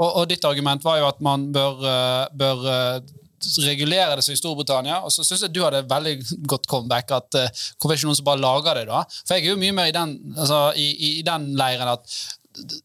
og, 0.00 0.08
og 0.08 0.28
ditt 0.30 0.44
argument 0.48 0.84
var 0.84 1.00
jo 1.00 1.08
at 1.08 1.20
man 1.24 1.48
bør, 1.54 1.82
eh, 1.90 2.24
bør 2.42 2.66
eh, 2.74 3.12
regulere 3.64 4.18
det 4.18 4.24
som 4.26 4.36
i 4.36 4.40
Storbritannia, 4.40 5.00
og 5.04 5.12
så 5.14 5.24
syns 5.24 5.46
jeg 5.46 5.54
du 5.54 5.62
hadde 5.64 5.86
veldig 5.88 6.16
godt 6.50 6.68
comeback. 6.70 7.14
at 7.16 7.40
Hvorfor 7.78 7.94
er 7.94 8.00
ikke 8.00 8.10
noen 8.10 8.20
som 8.20 8.28
bare 8.28 8.42
lager 8.42 8.80
det, 8.82 8.88
da? 8.90 9.04
For 9.22 9.36
jeg 9.36 9.46
er 9.46 9.54
jo 9.54 9.62
mye 9.62 9.76
mer 9.76 9.88
i 9.88 9.96
den, 9.96 10.18
altså, 10.36 10.66
i, 10.76 10.90
i 11.08 11.24
den 11.26 11.52
leiren 11.58 11.94
at 11.94 12.20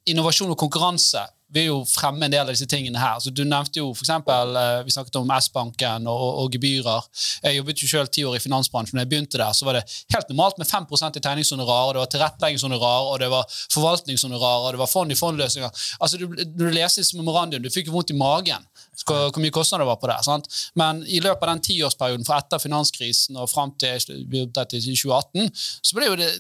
innovasjon 0.08 0.54
og 0.54 0.60
konkurranse 0.62 1.26
vil 1.54 1.68
jo 1.70 1.78
fremme 1.88 2.26
en 2.26 2.34
del 2.34 2.44
av 2.44 2.54
disse 2.54 2.68
tingene 2.70 3.00
her. 3.00 3.20
Så 3.20 3.34
Du 3.34 3.44
nevnte 3.46 3.80
jo 3.80 3.94
for 3.94 4.04
eksempel, 4.06 4.56
eh, 4.56 4.84
Vi 4.86 4.92
snakket 4.92 5.16
om 5.16 5.32
S-banken 5.38 6.08
og, 6.08 6.26
og, 6.44 6.52
gebyrer. 6.52 7.04
Jeg 7.44 7.58
jobbet 7.58 7.82
jo 7.82 7.88
selv 7.88 8.10
ti 8.10 8.24
år 8.24 8.36
i 8.36 8.40
finansbransjen. 8.40 8.96
Når 8.96 9.06
jeg 9.06 9.10
begynte 9.10 9.38
der, 9.38 9.52
så 9.54 9.66
var 9.66 9.74
det 9.74 9.86
helt 10.14 10.30
normalt 10.30 10.58
med 10.58 10.68
5% 10.68 11.18
i 11.18 11.22
tegningshonorar, 11.22 11.94
det 11.94 12.04
var 12.04 12.12
tilretteleggingshonorar, 12.14 13.12
og 13.12 13.20
det 13.20 13.30
var 13.30 13.46
forvaltningshonorar, 13.74 14.66
og 14.66 14.74
det 14.74 14.80
var 14.80 14.92
fond-i-fond-løsninger. 14.92 15.70
Altså, 16.00 16.18
du, 16.18 16.28
du 16.46 16.66
leste 16.70 17.02
disse 17.02 17.18
memorandum, 17.18 17.62
du 17.62 17.70
fikk 17.70 17.88
jo 17.88 17.98
vondt 17.98 18.12
i 18.12 18.18
magen 18.18 18.66
hvor, 19.04 19.30
hvor 19.32 19.42
mye 19.44 19.54
kostnader 19.54 19.84
det 19.84 19.92
var 19.92 20.02
på 20.02 20.10
det. 20.12 20.18
Sant? 20.26 20.50
Men 20.80 21.04
i 21.08 21.22
løpet 21.24 21.44
av 21.44 21.54
den 21.54 21.64
tiårsperioden 21.68 22.26
fra 22.28 22.40
etter 22.42 22.62
finanskrisen 22.64 23.38
og 23.40 23.52
fram 23.52 23.74
til 23.82 24.00
2018, 24.00 25.50
så 25.56 25.98
ble 25.98 26.12
jo 26.12 26.20
det 26.20 26.32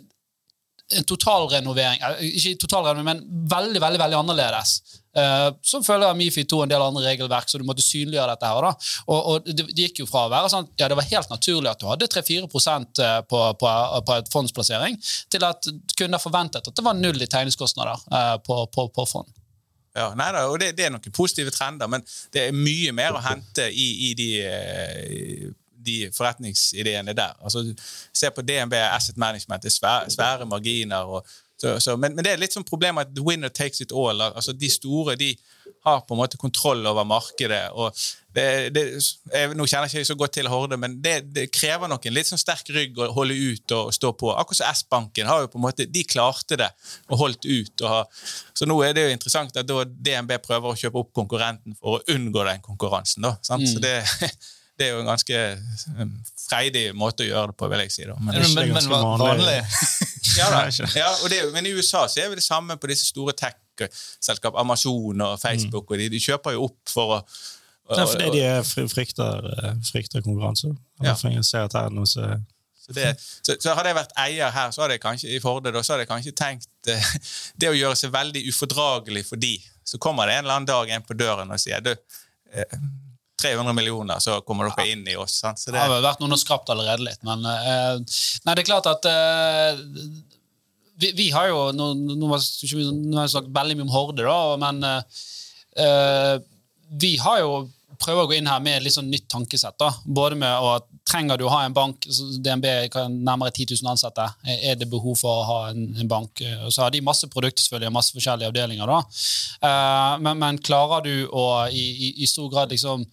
totalrenovering 1.09 2.01
Ikke 2.21 2.55
totalrenovering, 2.61 3.07
men 3.07 3.49
veldig 3.49 3.81
veldig, 3.81 3.99
veldig 4.01 4.17
annerledes. 4.19 4.75
Uh, 5.15 5.47
som 5.63 5.83
følger 5.83 6.13
MIFI 6.19 6.43
2 6.43 6.57
og 6.57 6.65
en 6.65 6.73
del 6.73 6.83
andre 6.83 7.05
regelverk, 7.05 7.47
så 7.47 7.57
du 7.57 7.63
måtte 7.67 7.85
synliggjøre 7.85 8.33
dette. 8.33 8.49
her. 8.51 8.67
Da. 8.67 8.89
Og, 9.07 9.19
og 9.31 9.47
det, 9.47 9.69
det, 9.71 9.87
gikk 9.87 10.03
jo 10.03 10.09
fra 10.09 10.25
å 10.27 10.33
være 10.33 10.51
sånn, 10.51 10.67
ja, 10.77 10.89
det 10.91 10.97
var 10.99 11.07
helt 11.07 11.31
naturlig 11.31 11.71
at 11.71 11.79
du 11.79 11.87
hadde 11.87 12.09
3-4% 12.11 13.01
på, 13.31 13.41
på, 13.61 13.71
på 14.09 14.19
et 14.19 14.29
fondsplassering, 14.33 14.99
til 15.31 15.47
at 15.47 15.71
kunder 15.95 16.21
forventet 16.21 16.67
at 16.67 16.75
det 16.75 16.85
var 16.85 16.99
null 16.99 17.17
i 17.17 17.31
tegningskostnader 17.31 18.05
på, 18.45 18.59
på, 18.75 18.87
på 18.93 19.07
fond. 19.09 19.31
Ja, 19.95 20.09
nei 20.19 20.27
da, 20.35 20.43
og 20.51 20.59
det, 20.59 20.73
det, 20.75 20.89
er 20.89 20.91
noen 20.91 21.13
positive 21.15 21.53
trender, 21.55 21.87
men 21.87 22.03
det 22.35 22.49
er 22.49 22.55
mye 22.55 22.91
mer 22.95 23.15
å 23.15 23.23
hente 23.23 23.69
i, 23.71 23.85
i 24.09 24.15
de, 24.19 24.29
eh, 24.43 25.45
de 25.85 26.09
forretningsideene 26.15 27.15
der. 27.17 27.37
Altså, 27.43 27.65
Se 28.13 28.31
på 28.31 28.41
DNB 28.41 28.73
Asset 28.73 29.17
Management, 29.17 29.63
det 29.63 29.71
er 29.71 29.77
svære, 29.79 30.11
svære 30.11 30.45
marginer. 30.45 30.97
og 30.97 31.27
så, 31.57 31.79
så, 31.79 31.95
men, 31.97 32.15
men, 32.15 32.25
det 32.25 32.33
er 32.33 32.39
litt 32.39 32.55
sånn 32.55 32.67
problem 32.67 32.99
at 32.99 33.13
the 33.15 33.23
winner 33.23 33.49
takes 33.49 33.79
it 33.81 33.93
all. 33.95 34.19
altså 34.21 34.53
De 34.53 34.69
store 34.71 35.15
de 35.19 35.31
har 35.85 36.01
på 36.03 36.15
en 36.15 36.19
måte 36.19 36.37
kontroll 36.41 36.83
over 36.89 37.05
markedet. 37.07 37.69
og 37.71 37.95
det, 38.35 38.73
det, 38.75 38.83
jeg, 39.31 39.53
Nå 39.55 39.67
kjenner 39.69 39.87
jeg 39.87 40.03
ikke 40.03 40.09
så 40.09 40.17
godt 40.19 40.33
til 40.35 40.49
Horde, 40.51 40.77
men 40.81 40.97
det, 41.03 41.13
det 41.35 41.45
krever 41.55 41.87
nok 41.87 42.05
en 42.05 42.15
litt 42.17 42.27
sånn 42.27 42.41
sterk 42.41 42.67
rygg 42.75 42.99
å 42.99 43.07
holde 43.15 43.37
ut 43.37 43.75
og 43.77 43.93
stå 43.95 44.11
på. 44.19 44.33
Akkurat 44.35 44.59
som 44.59 44.73
S-banken 44.73 45.29
har 45.31 45.45
jo 45.45 45.53
på 45.53 45.61
en 45.61 45.65
måte, 45.67 45.87
de 45.87 46.03
klarte 46.03 46.59
det 46.59 46.69
og 47.07 47.21
holdt 47.23 47.47
ut. 47.47 47.85
Og 47.85 47.87
har, 47.87 48.27
så 48.57 48.67
nå 48.67 48.81
er 48.83 48.97
det 48.97 49.07
jo 49.07 49.15
interessant 49.15 49.55
at 49.61 49.71
DNB 49.95 50.35
prøver 50.43 50.73
å 50.73 50.79
kjøpe 50.81 51.05
opp 51.05 51.15
konkurrenten 51.15 51.77
for 51.79 51.99
å 51.99 52.17
unngå 52.17 52.43
den 52.49 52.65
konkurransen. 52.65 53.29
da, 53.29 53.37
mm. 53.39 53.67
Så 53.71 53.83
det 53.83 53.95
det 54.79 54.87
er 54.87 54.95
jo 54.95 55.01
en 55.01 55.09
ganske 55.09 55.41
um, 55.99 56.13
freidig 56.45 56.85
måte 56.97 57.23
å 57.23 57.27
gjøre 57.29 57.51
det 57.51 57.57
på, 57.59 57.69
vil 57.71 57.83
jeg 57.85 57.93
si. 57.95 58.07
da. 58.09 58.15
Men, 58.19 58.39
men, 58.41 58.73
men, 58.75 58.89
men 58.91 59.05
vanlig? 59.23 59.59
ja, 60.39 60.49
da. 60.51 60.63
ja, 61.01 61.11
og 61.23 61.29
det, 61.31 61.41
men 61.55 61.69
i 61.69 61.75
USA 61.75 62.05
så 62.11 62.25
er 62.25 62.31
vi 62.31 62.39
det 62.39 62.45
samme 62.45 62.77
på 62.79 62.89
disse 62.91 63.07
store 63.07 63.35
tech-selskap, 63.39 64.57
Amazon 64.59 65.23
og 65.25 65.37
Facebook. 65.41 65.91
og 65.91 66.01
de, 66.01 66.09
de 66.11 66.21
kjøper 66.21 66.57
jo 66.57 66.67
opp 66.69 66.81
for 66.91 67.19
å 67.19 67.21
det 67.85 68.01
er 68.01 68.07
fordi 68.09 68.29
de 68.33 68.87
frykter, 68.89 69.43
eh, 69.45 69.73
frykter 69.85 70.23
konkurranse. 70.25 70.71
Ja. 71.05 71.13
Ser 71.15 71.67
at 71.67 71.75
her 71.77 71.91
noe 71.93 72.09
så 72.09 72.31
så, 72.85 72.93
det, 72.93 73.15
så, 73.17 73.55
så, 73.59 73.73
Hadde 73.73 73.89
jeg 73.89 73.97
vært 73.97 74.11
eier 74.21 74.51
her 74.53 74.73
så 74.73 74.83
hadde 74.83 74.97
jeg 74.97 75.01
kanskje 75.01 75.31
i 75.33 75.39
Forde, 75.41 75.71
da, 75.73 75.81
så 75.81 75.95
hadde 75.95 76.05
jeg 76.05 76.11
kanskje 76.11 76.35
tenkt 76.37 76.91
eh, 76.91 77.07
det 77.61 77.71
å 77.71 77.77
gjøre 77.77 77.97
seg 77.97 78.13
veldig 78.13 78.43
ufordragelig 78.51 79.25
for 79.29 79.41
de. 79.41 79.55
Så 79.85 80.01
kommer 80.01 80.29
det 80.29 80.37
en 80.37 80.45
eller 80.45 80.59
annen 80.59 80.69
dag 80.69 80.93
en 80.93 81.05
på 81.05 81.17
døren 81.17 81.53
og 81.53 81.61
sier 81.61 81.81
du, 81.85 81.93
eh, 82.53 82.77
300 83.45 83.75
millioner, 83.77 84.21
så 84.23 84.39
kommer 84.45 84.71
dere 84.71 84.87
inn 84.91 85.05
i 85.07 85.17
oss. 85.19 85.39
Sant? 85.43 85.61
Så 85.61 85.73
det, 85.73 85.81
har 85.81 86.01
vært 86.03 86.23
noen 86.23 86.35
og 86.35 86.41
skrapt 86.41 86.71
allerede 86.73 87.05
litt, 87.05 87.21
men 87.27 87.45
uh, 87.45 88.01
Nei, 88.45 88.55
det 88.55 88.63
er 88.63 88.67
klart 88.67 88.89
at 88.89 89.07
uh, 89.09 89.79
vi, 90.95 91.11
vi, 91.17 91.29
har 91.35 91.49
jo 91.51 91.69
Nå, 91.75 91.91
nå 92.15 92.31
har 92.31 92.41
jeg 92.41 93.33
snakket 93.35 93.55
veldig 93.55 93.79
mye 93.79 93.87
om 93.87 93.95
Horde, 93.95 94.27
da, 94.27 94.37
men 94.65 94.83
uh, 94.89 96.35
vi 97.01 97.15
har 97.21 97.41
jo 97.43 97.65
prøver 98.01 98.25
å 98.25 98.29
gå 98.29 98.37
inn 98.37 98.49
her 98.49 98.61
med 98.63 98.77
et 98.77 98.85
litt 98.85 98.95
sånn 98.95 99.09
nytt 99.11 99.27
tankesett. 99.31 99.77
da, 99.79 99.91
Både 100.05 100.37
med 100.39 100.51
å 100.51 100.77
Trenger 101.05 101.37
du 101.37 101.43
å 101.45 101.51
ha 101.53 101.59
en 101.61 101.73
bank 101.73 102.07
DNB 102.41 102.65
kan 102.89 103.13
nærmere 103.13 103.53
10 103.53 103.75
000 103.77 103.91
ansatte. 103.91 104.23
Er 104.49 104.73
det 104.73 104.87
behov 104.89 105.19
for 105.19 105.29
å 105.29 105.43
ha 105.45 105.57
en, 105.69 105.83
en 106.01 106.09
bank? 106.09 106.41
Og 106.65 106.73
så 106.73 106.81
har 106.81 106.95
de 106.95 107.03
masse 107.05 107.29
produkter, 107.29 107.61
selvfølgelig, 107.61 107.93
masse 107.93 108.15
forskjellige 108.15 108.49
avdelinger. 108.49 108.89
da, 108.89 108.97
men, 110.17 110.41
men 110.41 110.57
klarer 110.65 111.05
du 111.05 111.27
å 111.29 111.45
i, 111.69 111.85
i, 112.07 112.09
i 112.25 112.29
stor 112.29 112.49
grad 112.49 112.73
liksom 112.73 113.05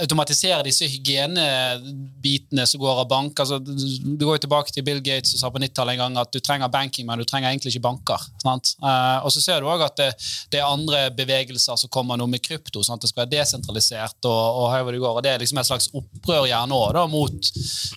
automatisere 0.00 0.64
disse 0.66 0.86
hygienebitene 0.90 2.64
som 2.66 2.80
går 2.80 3.02
av 3.02 3.08
bank. 3.10 3.38
Altså, 3.38 3.58
du 3.60 4.24
går 4.24 4.38
jo 4.38 4.42
tilbake 4.46 4.72
til 4.74 4.84
Bill 4.86 5.02
Gates 5.04 5.34
og 5.36 5.42
sa 5.42 5.50
på 5.52 5.60
90-tallet 5.62 5.94
en 5.94 6.02
gang 6.02 6.18
at 6.22 6.32
du 6.34 6.40
trenger 6.40 6.72
banking, 6.72 7.06
men 7.06 7.20
du 7.20 7.26
trenger 7.28 7.52
egentlig 7.52 7.74
ikke 7.74 7.84
banker. 7.86 8.26
Uh, 8.46 9.22
og 9.22 9.30
så 9.34 9.42
ser 9.44 9.62
du 9.62 9.70
òg 9.70 9.84
at 9.86 9.98
det, 10.00 10.08
det, 10.52 10.60
er 10.60 10.66
andre 10.66 11.06
bevegelser 11.16 11.78
som 11.78 11.92
kommer 11.92 12.18
nå 12.18 12.26
med 12.30 12.42
krypto. 12.44 12.82
Sant? 12.86 13.04
Det 13.04 13.12
skal 13.12 13.24
være 13.24 13.34
desentralisert. 13.36 14.18
og, 14.24 14.62
og, 14.64 14.92
går. 14.96 15.12
og 15.12 15.22
Det 15.22 15.34
er 15.34 15.44
liksom 15.44 15.62
et 15.62 15.70
slags 15.70 15.90
opprør 15.94 16.48
gjerne 16.50 16.80
òg 16.80 17.02
mot 17.12 17.52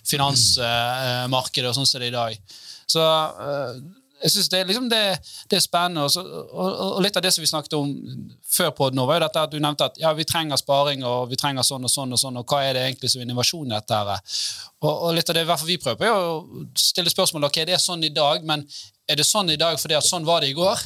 finansmarkedet 0.06 1.72
og 1.72 1.78
sånn 1.80 1.88
som 1.88 2.00
det 2.00 2.10
er 2.10 2.12
i 2.12 2.18
dag. 2.18 2.58
Så 2.90 3.02
uh, 3.02 3.80
jeg 4.20 4.32
synes 4.34 4.48
det, 4.52 4.60
liksom 4.68 4.88
det, 4.90 5.00
det, 5.48 5.56
er 5.56 5.62
spennende. 5.64 6.04
Og, 6.04 6.30
og, 6.52 6.68
og, 6.68 6.98
litt 7.04 7.16
av 7.16 7.24
det 7.24 7.32
som 7.34 7.44
vi 7.44 7.48
snakket 7.48 7.76
om 7.78 7.90
før 8.44 8.70
på 8.76 8.90
nå, 8.92 9.06
var 9.08 9.18
jo 9.18 9.24
dette 9.24 9.44
at 9.46 9.54
du 9.54 9.58
nevnte 9.62 9.88
at 9.88 10.00
ja, 10.00 10.12
vi 10.16 10.26
trenger 10.28 10.60
sparing 10.60 11.04
og 11.08 11.30
vi 11.30 11.38
trenger 11.40 11.66
sånn 11.66 11.86
og 11.88 11.92
sånn. 11.92 12.12
Og 12.12 12.20
sånn, 12.20 12.40
og 12.40 12.48
hva 12.48 12.62
er 12.66 12.76
det 12.76 12.86
egentlig 12.88 13.12
som 13.14 13.24
innovasjon 13.24 13.70
i 13.70 13.76
dette? 13.76 14.00
her? 14.00 14.40
Og, 14.82 14.92
og, 14.92 15.10
litt 15.16 15.32
av 15.32 15.38
det 15.38 15.46
vi 15.64 15.78
prøver 15.80 16.00
på, 16.00 16.08
er 16.08 16.16
å 16.16 16.64
stille 16.78 17.12
spørsmål 17.12 17.48
ok, 17.48 17.62
det 17.68 17.76
er 17.78 17.82
sånn 17.82 18.04
i 18.04 18.12
dag, 18.14 18.44
men 18.46 18.66
er 19.10 19.18
det 19.18 19.26
sånn 19.26 19.50
i 19.52 19.60
dag 19.60 19.80
fordi 19.80 19.96
at 19.98 20.06
sånn 20.06 20.28
var 20.28 20.44
det 20.44 20.52
i 20.52 20.58
går? 20.58 20.84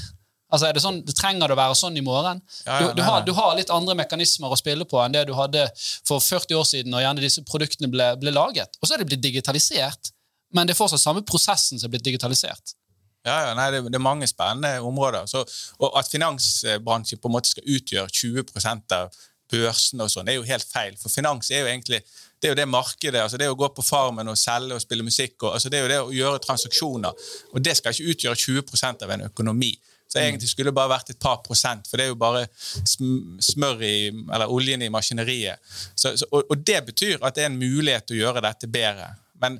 Altså, 0.54 0.68
er 0.68 0.76
det, 0.76 0.82
sånn, 0.84 1.00
det 1.02 1.16
Trenger 1.18 1.50
det 1.50 1.56
å 1.56 1.58
være 1.58 1.76
sånn 1.78 1.96
i 1.98 2.04
morgen? 2.04 2.40
Ja, 2.62 2.78
ja, 2.78 2.88
du, 2.92 3.00
du, 3.00 3.02
har, 3.02 3.24
du, 3.26 3.32
har, 3.34 3.54
litt 3.58 3.72
andre 3.74 3.96
mekanismer 3.98 4.52
å 4.52 4.58
spille 4.58 4.86
på 4.86 5.00
enn 5.02 5.14
det 5.16 5.24
du 5.26 5.34
hadde 5.34 5.66
for 6.06 6.22
40 6.22 6.60
år 6.60 6.68
siden, 6.68 6.94
og 6.94 7.02
gjerne 7.02 7.24
disse 7.24 7.42
produktene 7.48 7.90
ble, 7.90 8.12
ble 8.20 8.34
laget. 8.34 8.78
Og 8.78 8.86
så 8.86 8.94
er 8.94 9.02
det 9.02 9.08
blitt 9.10 9.24
digitalisert, 9.24 10.12
men 10.54 10.68
det 10.68 10.76
er 10.76 10.78
fortsatt 10.78 11.02
samme 11.02 11.24
prosessen 11.26 11.80
som 11.80 11.88
er 11.88 11.96
blitt 11.96 12.06
digitalisert. 12.06 12.76
Ja, 13.24 13.36
ja 13.48 13.54
nei, 13.56 13.70
det, 13.72 13.84
det, 13.88 13.96
er 13.98 14.04
mange 14.04 14.28
spennende 14.28 14.76
områder. 14.84 15.28
Så, 15.30 15.44
og 15.80 15.96
at 15.98 16.10
finansbransjen 16.12 17.20
på 17.22 17.30
en 17.30 17.36
måte 17.38 17.54
skal 17.54 17.70
utgjøre 17.76 18.12
20% 18.12 18.98
av 18.98 19.16
børsen 19.52 20.02
og 20.02 20.10
sånn, 20.12 20.28
er 20.28 20.38
jo 20.38 20.46
helt 20.48 20.68
feil. 20.68 20.96
For 21.00 21.12
finans 21.12 21.50
er 21.52 21.64
jo 21.64 21.72
egentlig 21.72 22.02
det 22.44 22.50
er 22.50 22.52
jo 22.52 22.58
det 22.58 22.68
markedet. 22.68 23.20
altså 23.22 23.38
Det 23.40 23.48
å 23.48 23.56
gå 23.56 23.70
på 23.72 23.82
Farmen 23.84 24.28
og 24.28 24.36
selge 24.36 24.76
og 24.76 24.82
spille 24.82 25.06
musikk. 25.06 25.38
Og, 25.46 25.54
altså 25.54 25.70
det 25.72 25.78
er 25.78 25.84
jo 25.84 25.90
det 25.92 26.00
å 26.02 26.12
gjøre 26.12 26.42
transaksjoner. 26.44 27.26
Og 27.54 27.64
det 27.64 27.72
skal 27.78 27.94
ikke 27.94 28.12
utgjøre 28.12 28.40
20% 28.42 29.04
av 29.06 29.14
en 29.14 29.24
økonomi. 29.30 29.70
Så 30.12 30.20
egentlig 30.20 30.50
skulle 30.50 30.68
det 30.68 30.76
bare 30.76 30.92
vært 30.92 31.14
et 31.14 31.18
par 31.18 31.40
prosent, 31.42 31.88
for 31.88 31.98
det 31.98 32.04
er 32.04 32.12
jo 32.12 32.18
bare 32.20 32.44
smør 32.52 33.80
i, 33.82 33.96
eller 34.12 34.52
oljen 34.52 34.84
i 34.84 34.90
maskineriet. 34.92 35.64
Så, 35.96 36.12
så, 36.20 36.28
og, 36.28 36.44
og, 36.52 36.60
det 36.60 36.84
betyr 36.86 37.24
at 37.24 37.34
det 37.34 37.46
er 37.46 37.50
en 37.50 37.58
mulighet 37.58 38.06
til 38.06 38.20
å 38.20 38.26
gjøre 38.26 38.44
dette 38.44 38.68
bedre. 38.70 39.08
Men, 39.40 39.56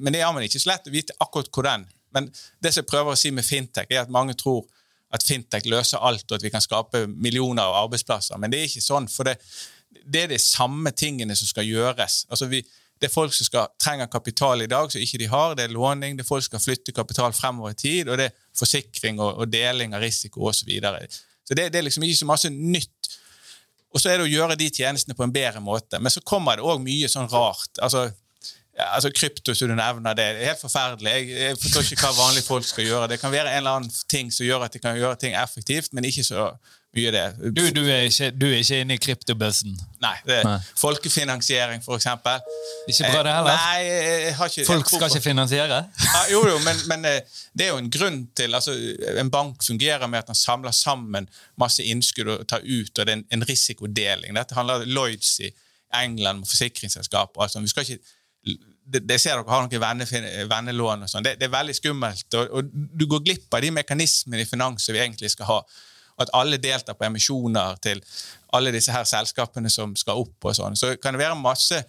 men 0.00 0.14
det 0.14 0.22
er 0.22 0.30
man 0.32 0.46
ikke 0.46 0.62
så 0.62 0.70
lett 0.70 0.86
å 0.88 0.94
vite 0.94 1.18
akkurat 1.20 1.50
hvordan. 1.52 1.84
Men 2.14 2.28
det 2.62 2.72
som 2.72 2.82
jeg 2.82 2.90
prøver 2.90 3.14
å 3.14 3.20
si 3.20 3.32
med 3.34 3.46
fintech, 3.46 3.90
er 3.90 4.04
at 4.04 4.12
mange 4.12 4.36
tror 4.38 4.66
at 5.14 5.24
fintech 5.24 5.68
løser 5.68 6.02
alt, 6.04 6.26
og 6.28 6.36
at 6.36 6.44
vi 6.44 6.52
kan 6.52 6.64
skape 6.64 7.06
millioner 7.08 7.64
av 7.64 7.84
arbeidsplasser. 7.84 8.36
Men 8.40 8.52
det 8.52 8.60
er 8.60 8.68
ikke 8.68 8.84
sånn. 8.84 9.08
For 9.08 9.28
det, 9.28 9.38
det 10.04 10.24
er 10.24 10.34
de 10.34 10.40
samme 10.42 10.92
tingene 10.92 11.36
som 11.38 11.48
skal 11.48 11.68
gjøres. 11.68 12.20
Altså 12.28 12.48
vi, 12.50 12.60
det 13.00 13.08
er 13.08 13.14
folk 13.14 13.32
som 13.34 13.48
skal, 13.48 13.70
trenger 13.80 14.10
kapital 14.12 14.64
i 14.64 14.68
dag 14.70 14.92
som 14.92 15.02
ikke 15.02 15.20
de 15.22 15.30
har. 15.32 15.56
Det 15.56 15.64
er 15.64 15.74
låning, 15.74 16.18
det 16.18 16.26
er 16.26 16.28
folk 16.28 16.44
som 16.44 16.52
skal 16.52 16.64
flytte 16.64 16.96
kapital 16.96 17.32
fremover 17.36 17.72
i 17.72 17.80
tid, 17.80 18.08
og 18.08 18.20
det 18.20 18.28
er 18.28 18.36
forsikring 18.58 19.20
og, 19.22 19.32
og 19.38 19.52
deling 19.52 19.96
av 19.96 20.04
risiko 20.04 20.48
osv. 20.50 20.60
Så, 20.60 20.68
videre. 20.68 21.06
så 21.46 21.56
det, 21.56 21.70
det 21.72 21.80
er 21.80 21.88
liksom 21.88 22.04
ikke 22.04 22.20
så 22.20 22.28
masse 22.28 22.52
nytt. 22.52 23.12
Og 23.94 24.02
så 24.02 24.10
er 24.10 24.18
det 24.18 24.28
å 24.28 24.32
gjøre 24.32 24.58
de 24.60 24.68
tjenestene 24.68 25.16
på 25.16 25.24
en 25.24 25.32
bedre 25.32 25.62
måte. 25.64 26.00
Men 26.02 26.12
så 26.12 26.20
kommer 26.20 26.58
det 26.58 26.66
òg 26.66 26.82
mye 26.84 27.08
sånn 27.08 27.30
rart. 27.32 27.78
altså 27.80 28.10
ja, 28.78 28.94
altså 28.94 29.10
Krypto, 29.10 29.54
som 29.54 29.68
du 29.68 29.74
nevner, 29.74 30.14
det 30.14 30.24
er 30.24 30.44
helt 30.46 30.60
forferdelig. 30.60 31.10
Jeg, 31.10 31.28
jeg, 31.42 31.58
forstår 31.62 31.86
ikke 31.92 32.04
hva 32.04 32.10
vanlige 32.14 32.46
folk 32.46 32.66
skal 32.66 32.86
gjøre. 32.86 33.08
Det 33.10 33.20
kan 33.20 33.32
være 33.34 33.50
en 33.50 33.56
eller 33.62 33.78
annen 33.80 34.02
ting 34.10 34.30
som 34.34 34.46
gjør 34.46 34.68
at 34.68 34.74
de 34.74 34.82
kan 34.82 34.96
gjøre 34.96 35.16
ting 35.18 35.34
effektivt, 35.34 35.90
men 35.92 36.06
ikke 36.06 36.22
så 36.24 36.52
mye 36.94 37.10
det. 37.12 37.24
Du, 37.56 37.62
du, 37.74 37.82
er, 37.90 38.06
ikke, 38.06 38.30
du 38.30 38.46
er 38.46 38.60
ikke 38.62 38.78
inne 38.84 38.94
i 38.94 39.02
kryptobøssen? 39.02 39.74
Nei. 40.04 40.14
det 40.28 40.38
er 40.44 40.70
Folkefinansiering, 40.78 41.82
for 41.84 41.98
eksempel. 41.98 42.38
Ikke 42.86 43.10
bra, 43.10 43.22
det 43.26 43.34
heller? 43.34 43.58
Nei, 43.58 43.82
jeg 43.88 44.36
har 44.38 44.52
ikke... 44.52 44.66
Folk 44.70 44.92
skal 44.94 45.10
ikke 45.10 45.24
finansiere? 45.26 45.80
Ja, 46.06 46.22
jo, 46.32 46.44
jo, 46.46 46.60
men, 46.62 46.82
men, 46.92 47.08
eh, 47.10 47.42
det 47.58 47.66
er 47.66 47.74
jo 47.74 47.80
en 47.82 47.90
grunn 47.92 48.20
til 48.38 48.54
altså, 48.54 48.76
En 49.18 49.30
bank 49.30 49.64
fungerer 49.66 50.06
med 50.06 50.22
at 50.22 50.30
den 50.30 50.38
samler 50.38 50.70
sammen 50.70 51.26
masse 51.58 51.82
innskudd 51.82 52.30
og 52.36 52.46
tar 52.48 52.62
ut, 52.62 52.94
og 52.94 53.02
det 53.02 53.10
er 53.10 53.18
en, 53.18 53.26
en 53.34 53.48
risikodeling. 53.50 54.38
Dette 54.38 54.54
handler 54.54 54.86
om 54.86 54.94
Lloyds 54.94 55.40
i 55.42 55.50
England, 55.94 56.38
med 56.38 56.46
forsikringsselskaper. 56.46 57.42
Altså, 57.42 57.60
vi 57.60 57.68
skal 57.68 57.82
ikke 57.82 57.98
det, 58.88 59.02
det 59.04 59.18
ser 59.20 59.36
dere 59.36 59.50
har 59.50 59.66
noen 59.66 60.48
vennelån 60.48 61.04
og 61.04 61.10
sånn. 61.10 61.26
Det, 61.26 61.36
det, 61.40 61.48
er 61.48 61.54
veldig 61.54 61.76
skummelt. 61.76 62.26
Og, 62.38 62.56
og, 62.56 62.72
Du 62.72 63.06
går 63.10 63.24
glipp 63.26 63.54
av 63.54 63.64
de 63.64 63.72
mekanismene 63.74 64.44
i 64.44 64.48
finans 64.48 64.86
som 64.86 64.96
vi 64.96 65.02
egentlig 65.02 65.32
skal 65.34 65.50
ha. 65.50 65.58
At 66.18 66.32
alle 66.34 66.58
deltar 66.58 66.96
på 66.98 67.06
emisjoner 67.06 67.76
til 67.84 68.00
alle 68.56 68.72
disse 68.74 68.94
her 68.94 69.04
selskapene 69.06 69.70
som 69.70 69.94
skal 69.98 70.24
opp. 70.24 70.36
og 70.40 70.56
sånn. 70.56 70.78
Så 70.78 70.94
kan 71.02 71.14
det 71.14 71.22
være 71.22 71.38
masse 71.38 71.82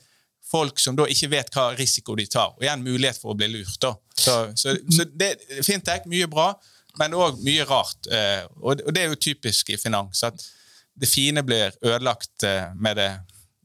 folk 0.49 0.81
som 0.81 0.97
da 0.97 1.05
ikke 1.09 1.31
vet 1.31 1.51
hva 1.53 1.69
risiko 1.77 2.15
de 2.17 2.25
tar, 2.29 2.55
og 2.55 2.63
igjen 2.63 2.81
mulighet 2.81 3.19
for 3.21 3.33
å 3.33 3.37
bli 3.37 3.51
lurt. 3.53 3.79
da. 3.81 3.93
Så, 4.17 4.37
så, 4.57 4.75
så 4.89 5.05
det, 5.13 5.35
Fintech, 5.65 6.07
mye 6.09 6.27
bra. 6.31 6.51
men 6.99 7.13
òg 7.15 7.37
mye 7.45 7.65
rart. 7.69 8.07
eh, 8.11 8.43
og 8.59 8.81
det 8.91 9.03
er 9.03 9.11
jo 9.13 9.15
typisk 9.15 9.69
i 9.69 9.77
finans. 9.77 10.23
at 10.23 10.41
det 10.99 11.07
fine 11.07 11.43
blir 11.43 11.71
ødelagt 11.85 12.43
eh, 12.43 12.73
med 12.75 12.97
det, 12.97 13.11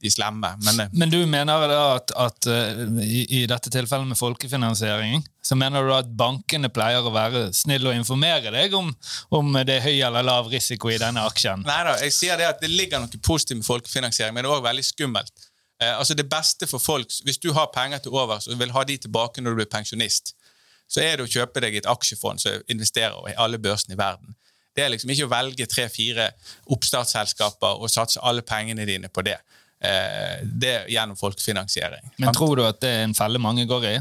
de 0.04 0.12
slemme. 0.12 0.50
Men 0.64 0.80
eh, 0.84 0.92
Men 0.92 1.12
du 1.12 1.20
mener 1.26 1.64
da 1.70 1.80
at, 1.96 2.12
at 2.26 2.48
eh, 2.50 2.82
i, 3.04 3.22
i 3.40 3.46
dette 3.50 3.72
tilfellet 3.72 4.10
med 4.10 4.20
folkefinansiering, 4.20 5.24
så 5.44 5.56
mener 5.60 5.84
du 5.84 5.94
at 5.96 6.12
bankene 6.16 6.70
pleier 6.72 7.04
å 7.04 7.12
være 7.14 7.46
snille 7.56 7.90
og 7.90 7.98
informere 7.98 8.52
deg 8.54 8.76
om, 8.78 8.92
om 9.34 9.58
det 9.60 9.78
er 9.78 9.88
høy 9.88 9.96
eller 10.06 10.24
lav 10.24 10.48
risiko 10.52 10.92
i 10.92 11.00
denne 11.00 11.24
aksjen? 11.28 11.64
Nei 11.68 11.80
da, 11.88 11.98
jeg 12.04 12.14
sier 12.16 12.40
det 12.40 12.48
at 12.52 12.62
det 12.64 12.72
ligger 12.72 13.02
noe 13.02 13.24
positivt 13.24 13.60
med 13.60 13.68
folkefinansiering, 13.68 14.36
men 14.36 14.44
det 14.44 14.52
er 14.52 14.56
òg 14.58 14.64
veldig 14.68 14.86
skummelt. 14.86 15.50
Eh, 15.82 15.98
altså 15.98 16.14
Det 16.14 16.28
beste 16.30 16.66
for 16.70 16.78
folk, 16.78 17.10
Hvis 17.24 17.38
du 17.38 17.52
har 17.52 17.72
penger 17.74 17.98
til 17.98 18.14
overs 18.14 18.46
og 18.48 18.58
vil 18.60 18.72
ha 18.72 18.84
de 18.84 18.96
tilbake 18.96 19.40
når 19.42 19.50
du 19.50 19.62
blir 19.62 19.72
pensjonist, 19.72 20.34
så 20.88 21.00
er 21.00 21.16
det 21.16 21.24
å 21.26 21.30
kjøpe 21.30 21.60
deg 21.64 21.76
et 21.76 21.86
aksjefond 21.88 22.40
som 22.40 22.64
investerer 22.68 23.30
i 23.32 23.36
alle 23.40 23.58
børsene 23.58 23.96
i 23.96 23.98
verden. 23.98 24.36
Det 24.76 24.82
er 24.84 24.90
liksom 24.90 25.10
ikke 25.14 25.26
å 25.28 25.30
velge 25.30 25.66
tre-fire 25.70 26.30
oppstartsselskaper 26.74 27.80
og 27.80 27.90
satse 27.90 28.20
alle 28.22 28.42
pengene 28.42 28.86
dine 28.86 29.08
på 29.08 29.22
det. 29.22 29.38
Eh, 29.84 30.40
det 30.64 30.74
gjennom 30.94 31.16
folkefinansiering. 31.20 32.10
Men 32.18 32.34
tror 32.34 32.56
du 32.56 32.64
at 32.66 32.80
det 32.80 32.90
er 32.98 33.06
en 33.08 33.14
felle 33.16 33.38
mange 33.42 33.66
går 33.68 33.88
i? 33.92 33.94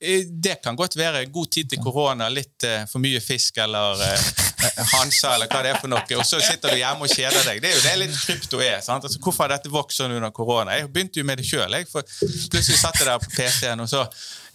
Eh, 0.00 0.26
Det 0.28 0.58
kan 0.62 0.76
godt 0.76 0.96
være 0.96 1.24
god 1.32 1.50
tid 1.50 1.70
til 1.72 1.80
korona, 1.82 2.28
litt 2.28 2.64
eh, 2.68 2.82
for 2.90 3.00
mye 3.00 3.20
fisk 3.24 3.56
eller 3.64 4.02
eh, 4.04 4.26
Hansa 4.92 5.34
eller 5.34 5.48
hva 5.48 5.62
det 5.64 5.70
er 5.72 5.78
for 5.80 5.88
noe, 5.88 6.04
og 6.18 6.24
så 6.28 6.40
sitter 6.44 6.74
du 6.74 6.76
hjemme 6.80 7.06
og 7.06 7.12
kjeder 7.12 7.46
deg. 7.48 7.62
Det 7.64 7.70
er 7.70 7.76
jo 7.78 7.84
det 7.86 7.94
litt 8.02 8.18
krypto 8.26 8.60
er. 8.60 8.80
sant? 8.84 9.04
Altså, 9.08 9.20
hvorfor 9.24 9.46
har 9.46 9.54
dette 9.56 9.72
vokst 9.72 10.00
sånn 10.02 10.12
under 10.18 10.32
korona? 10.36 10.76
Jeg 10.76 10.90
begynte 10.92 11.20
jo 11.22 11.24
med 11.28 11.40
det 11.40 11.48
sjøl. 11.48 11.76
Plutselig 11.88 12.76
satt 12.80 13.00
jeg 13.00 13.08
der 13.08 13.24
på 13.24 13.32
PC-en, 13.38 13.84
og 13.86 13.88
så 13.90 14.04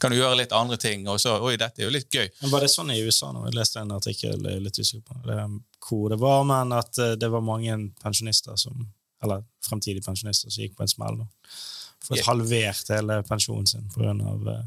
kan 0.02 0.14
du 0.14 0.18
gjøre 0.20 0.38
litt 0.44 0.54
andre 0.58 0.78
ting. 0.82 1.08
og 1.10 1.20
så, 1.22 1.36
Oi, 1.42 1.56
dette 1.62 1.82
er 1.82 1.90
jo 1.90 1.94
litt 1.94 2.10
gøy. 2.14 2.30
Men 2.42 2.54
Var 2.54 2.66
det 2.66 2.72
sånn 2.74 2.94
i 2.94 3.02
USA 3.06 3.32
nå? 3.34 3.48
Jeg 3.50 3.58
leste 3.58 3.82
en 3.82 3.94
artikkel 3.98 4.42
litt 4.62 4.78
usikker 4.82 5.06
på 5.10 5.22
det, 5.30 5.42
hvor 5.90 6.10
det 6.14 6.22
var, 6.22 6.44
men 6.50 6.74
at 6.78 7.02
det 7.22 7.30
var 7.34 7.42
mange 7.46 7.78
pensjonister 8.02 8.58
som 8.62 8.86
eller 9.24 9.44
fremtidige 9.66 10.06
pensjonister 10.06 10.52
som 10.52 10.64
gikk 10.64 10.78
på 10.78 10.86
en 10.86 10.92
smell. 10.92 11.22
da. 11.22 11.56
Fått 12.02 12.26
halvert 12.26 12.90
hele 12.90 13.22
pensjonen 13.28 13.68
sin 13.70 13.90
pga. 13.94 14.14
Uh, 14.14 14.62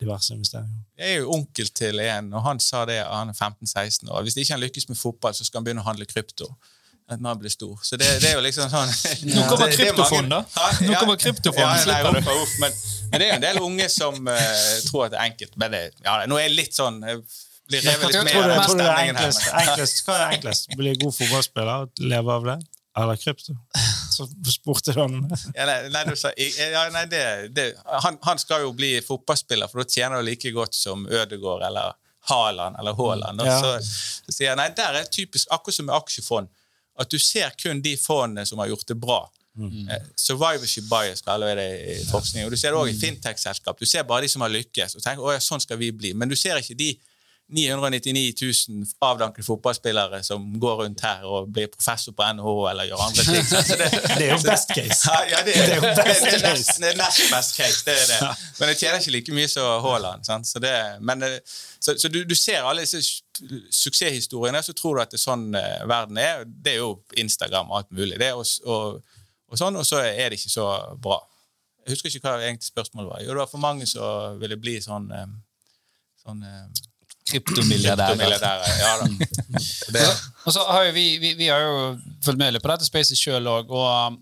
diverse 0.00 0.34
investeringer. 0.34 0.82
Jeg 0.98 1.14
er 1.14 1.18
jo 1.20 1.32
onkel 1.34 1.68
til 1.76 2.00
en, 2.00 2.32
og 2.32 2.44
han 2.46 2.60
sa 2.62 2.86
det 2.88 3.00
han 3.04 3.32
er 3.32 3.36
15-16 3.36 4.08
år. 4.08 4.22
Hvis 4.24 4.38
ikke 4.40 4.56
han 4.56 4.62
lykkes 4.62 4.88
med 4.88 4.96
fotball, 4.96 5.34
så 5.36 5.44
skal 5.44 5.60
han 5.60 5.66
begynne 5.68 5.84
å 5.84 5.88
handle 5.90 6.08
krypto. 6.08 6.48
Når 7.10 7.26
han 7.26 7.38
blir 7.40 7.50
stor. 7.50 7.74
Så 7.82 7.96
det, 7.98 8.06
det 8.22 8.28
er 8.28 8.36
jo 8.38 8.42
liksom 8.44 8.68
sånn 8.70 8.90
Nå 9.34 9.42
kommer 9.50 9.66
er 9.66 9.74
kryptofond, 9.74 10.30
da. 10.30 10.44
Ja, 10.54 10.66
Nå 10.86 10.92
kommer 10.94 11.16
kryptofond, 11.18 11.58
Ja, 11.58 11.72
nei, 11.90 12.20
men, 12.62 12.76
men 13.10 13.16
det 13.18 13.24
er 13.24 13.32
jo 13.32 13.38
en 13.40 13.46
del 13.46 13.58
unge 13.66 13.88
som 13.90 14.30
uh, 14.30 14.36
tror 14.86 15.08
at 15.08 15.16
det 15.16 15.18
er 15.18 15.32
enkelt. 15.32 15.56
Men 15.58 15.74
det, 15.74 15.80
ja, 16.04 16.20
nå 16.30 16.38
er 16.38 16.46
jeg 16.46 16.54
litt 16.54 16.78
sånn 16.78 17.00
jeg 17.02 17.24
blir 17.66 17.82
revet 17.88 18.14
litt 18.14 18.28
med 18.28 18.38
av 18.38 18.52
den 18.52 18.62
stemningen 18.62 19.18
her. 19.18 19.34
enklest, 19.64 20.04
hva 20.06 20.20
er 20.20 20.36
enklest? 20.36 20.70
Bli 20.78 20.94
god 21.02 21.16
fotballspiller 21.18 21.88
og 21.88 22.06
leve 22.14 22.38
av 22.38 22.46
det? 22.46 22.56
Eller 23.02 23.20
krypto? 23.24 23.58
Så 24.20 24.52
spurte 24.54 24.94
du 24.94 25.00
han. 25.00 25.16
Ja, 25.56 25.66
nei, 25.68 25.78
nei, 25.94 26.04
du 26.08 26.14
sa, 26.18 26.32
ja, 26.36 26.84
nei 26.94 27.06
det, 27.10 27.24
det, 27.56 27.66
han, 28.04 28.18
han 28.26 28.40
skal 28.40 28.66
jo 28.66 28.74
bli 28.76 28.92
fotballspiller, 29.04 29.70
for 29.70 29.82
da 29.82 29.88
tjener 29.88 30.20
du 30.20 30.28
like 30.28 30.52
godt 30.54 30.76
som 30.76 31.06
Ødegaard 31.08 31.66
eller 31.70 31.96
Haaland 32.30 32.76
eller 32.80 32.96
Haaland. 32.98 33.42
Ja. 33.46 33.58
så, 33.60 33.76
så 34.26 34.34
sier 34.34 34.50
jeg 34.50 34.60
nei, 34.60 34.70
der 34.76 35.00
er 35.00 35.10
typisk, 35.10 35.48
akkurat 35.50 35.78
som 35.78 35.88
med 35.88 35.96
aksjefond, 35.96 36.50
at 37.00 37.10
du 37.10 37.18
ser 37.22 37.52
kun 37.58 37.80
de 37.84 37.96
fondene 38.00 38.44
som 38.46 38.60
har 38.60 38.70
gjort 38.72 38.88
det 38.92 38.98
bra. 39.00 39.22
Mm. 39.60 39.88
survivorship 40.16 40.84
bias 40.88 41.20
kaller 41.26 41.50
vi 41.50 41.54
det 41.58 41.70
i 41.92 42.04
forskning. 42.08 42.46
Og 42.46 42.52
du 42.52 42.56
ser 42.56 42.70
det 42.70 42.78
også 42.80 42.94
i 42.94 43.00
fintech-selskap. 43.00 43.80
Du 43.80 43.86
ser 43.86 44.06
bare 44.08 44.24
de 44.24 44.30
som 44.32 44.44
har 44.44 44.52
lykkes, 44.52 44.96
og 44.96 45.04
tenker 45.04 45.26
å 45.26 45.34
ja, 45.34 45.40
sånn 45.42 45.62
skal 45.62 45.80
vi 45.80 45.90
bli. 45.92 46.12
Men 46.14 46.30
du 46.30 46.36
ser 46.38 46.60
ikke 46.60 46.78
de 46.78 46.92
999 47.50 48.34
000 48.68 48.86
avdankede 49.02 49.44
fotballspillere 49.46 50.22
som 50.26 50.44
går 50.62 50.76
rundt 50.84 51.00
her 51.04 51.24
og 51.26 51.48
blir 51.52 51.66
professor 51.72 52.14
på 52.16 52.26
NHO 52.38 52.54
eller 52.70 52.86
gjør 52.90 53.02
andre 53.06 53.24
ting. 53.26 53.44
Så 53.70 53.76
det, 53.80 53.88
Det 54.18 54.26
er 54.26 54.32
jo 54.34 54.38
best 54.44 54.70
case. 54.76 55.14
ja, 55.32 55.40
det, 55.46 55.56
er, 55.58 55.70
det, 55.72 55.94
best 56.06 56.24
det, 56.26 56.34
er 56.34 56.38
case. 56.38 56.44
nesten 56.46 56.84
det 56.86 56.92
er 56.92 57.00
nest 57.00 57.22
best 57.32 57.56
case. 57.58 57.80
Det 57.88 57.96
er 57.96 58.06
det. 58.12 58.30
Men 58.60 58.72
jeg 58.72 58.80
tjener 58.82 59.00
ikke 59.02 59.14
like 59.16 59.36
mye 59.40 59.48
som 59.50 59.68
Haaland. 59.86 60.24
Sant? 60.28 60.46
Så, 60.50 60.62
det, 60.62 60.74
men, 61.00 61.22
eh, 61.26 61.38
så, 61.80 61.96
så 61.98 62.08
du, 62.12 62.20
du 62.28 62.36
ser 62.38 62.62
alle 62.62 62.86
disse 62.86 63.02
su- 63.02 63.64
suksesshistoriene, 63.82 64.62
så 64.62 64.72
tror 64.76 64.96
du 64.98 65.02
at 65.04 65.10
det 65.14 65.18
er 65.20 65.24
sånn 65.24 65.48
eh, 65.58 65.82
verden 65.90 66.20
er. 66.22 66.44
Det 66.46 66.76
er 66.76 66.82
jo 66.84 66.92
Instagram 67.18 67.70
og 67.72 67.80
alt 67.82 67.90
mulig. 67.96 68.18
Det, 68.20 68.30
og, 68.36 68.46
og, 68.70 69.00
og, 69.50 69.58
sånn, 69.58 69.78
og 69.80 69.86
så 69.88 70.02
er 70.06 70.30
det 70.30 70.38
ikke 70.40 70.52
så 70.54 70.68
bra. 71.02 71.18
Jeg 71.86 71.96
husker 71.96 72.12
ikke 72.12 72.28
hva 72.28 72.36
egentlig 72.44 72.68
spørsmålet 72.70 73.10
var. 73.10 73.22
Jo, 73.24 73.32
det 73.34 73.42
var 73.42 73.50
for 73.50 73.62
mange 73.62 73.86
som 73.88 74.38
ville 74.42 74.58
bli 74.60 74.76
sånn, 74.84 75.08
eh, 75.16 75.26
sånn 76.22 76.42
Kryptomilliardærer. 77.30 78.16
kryptomilliardærer. 78.16 78.64
Ja, 78.80 78.92
da. 79.00 79.08
Det, 79.94 80.04
Og 80.44 80.52
så 80.54 80.64
har 80.70 80.84
jo 80.88 80.92
vi, 80.96 81.06
vi, 81.22 81.32
vi 81.38 81.48
har 81.50 81.60
jo 81.64 81.74
fulgt 82.24 82.38
med 82.38 82.54
litt 82.54 82.62
på 82.64 82.70
dette 82.72 82.86
spacet 82.88 83.18
sjøl 83.18 83.46
òg. 83.50 83.70
Og, 83.70 84.18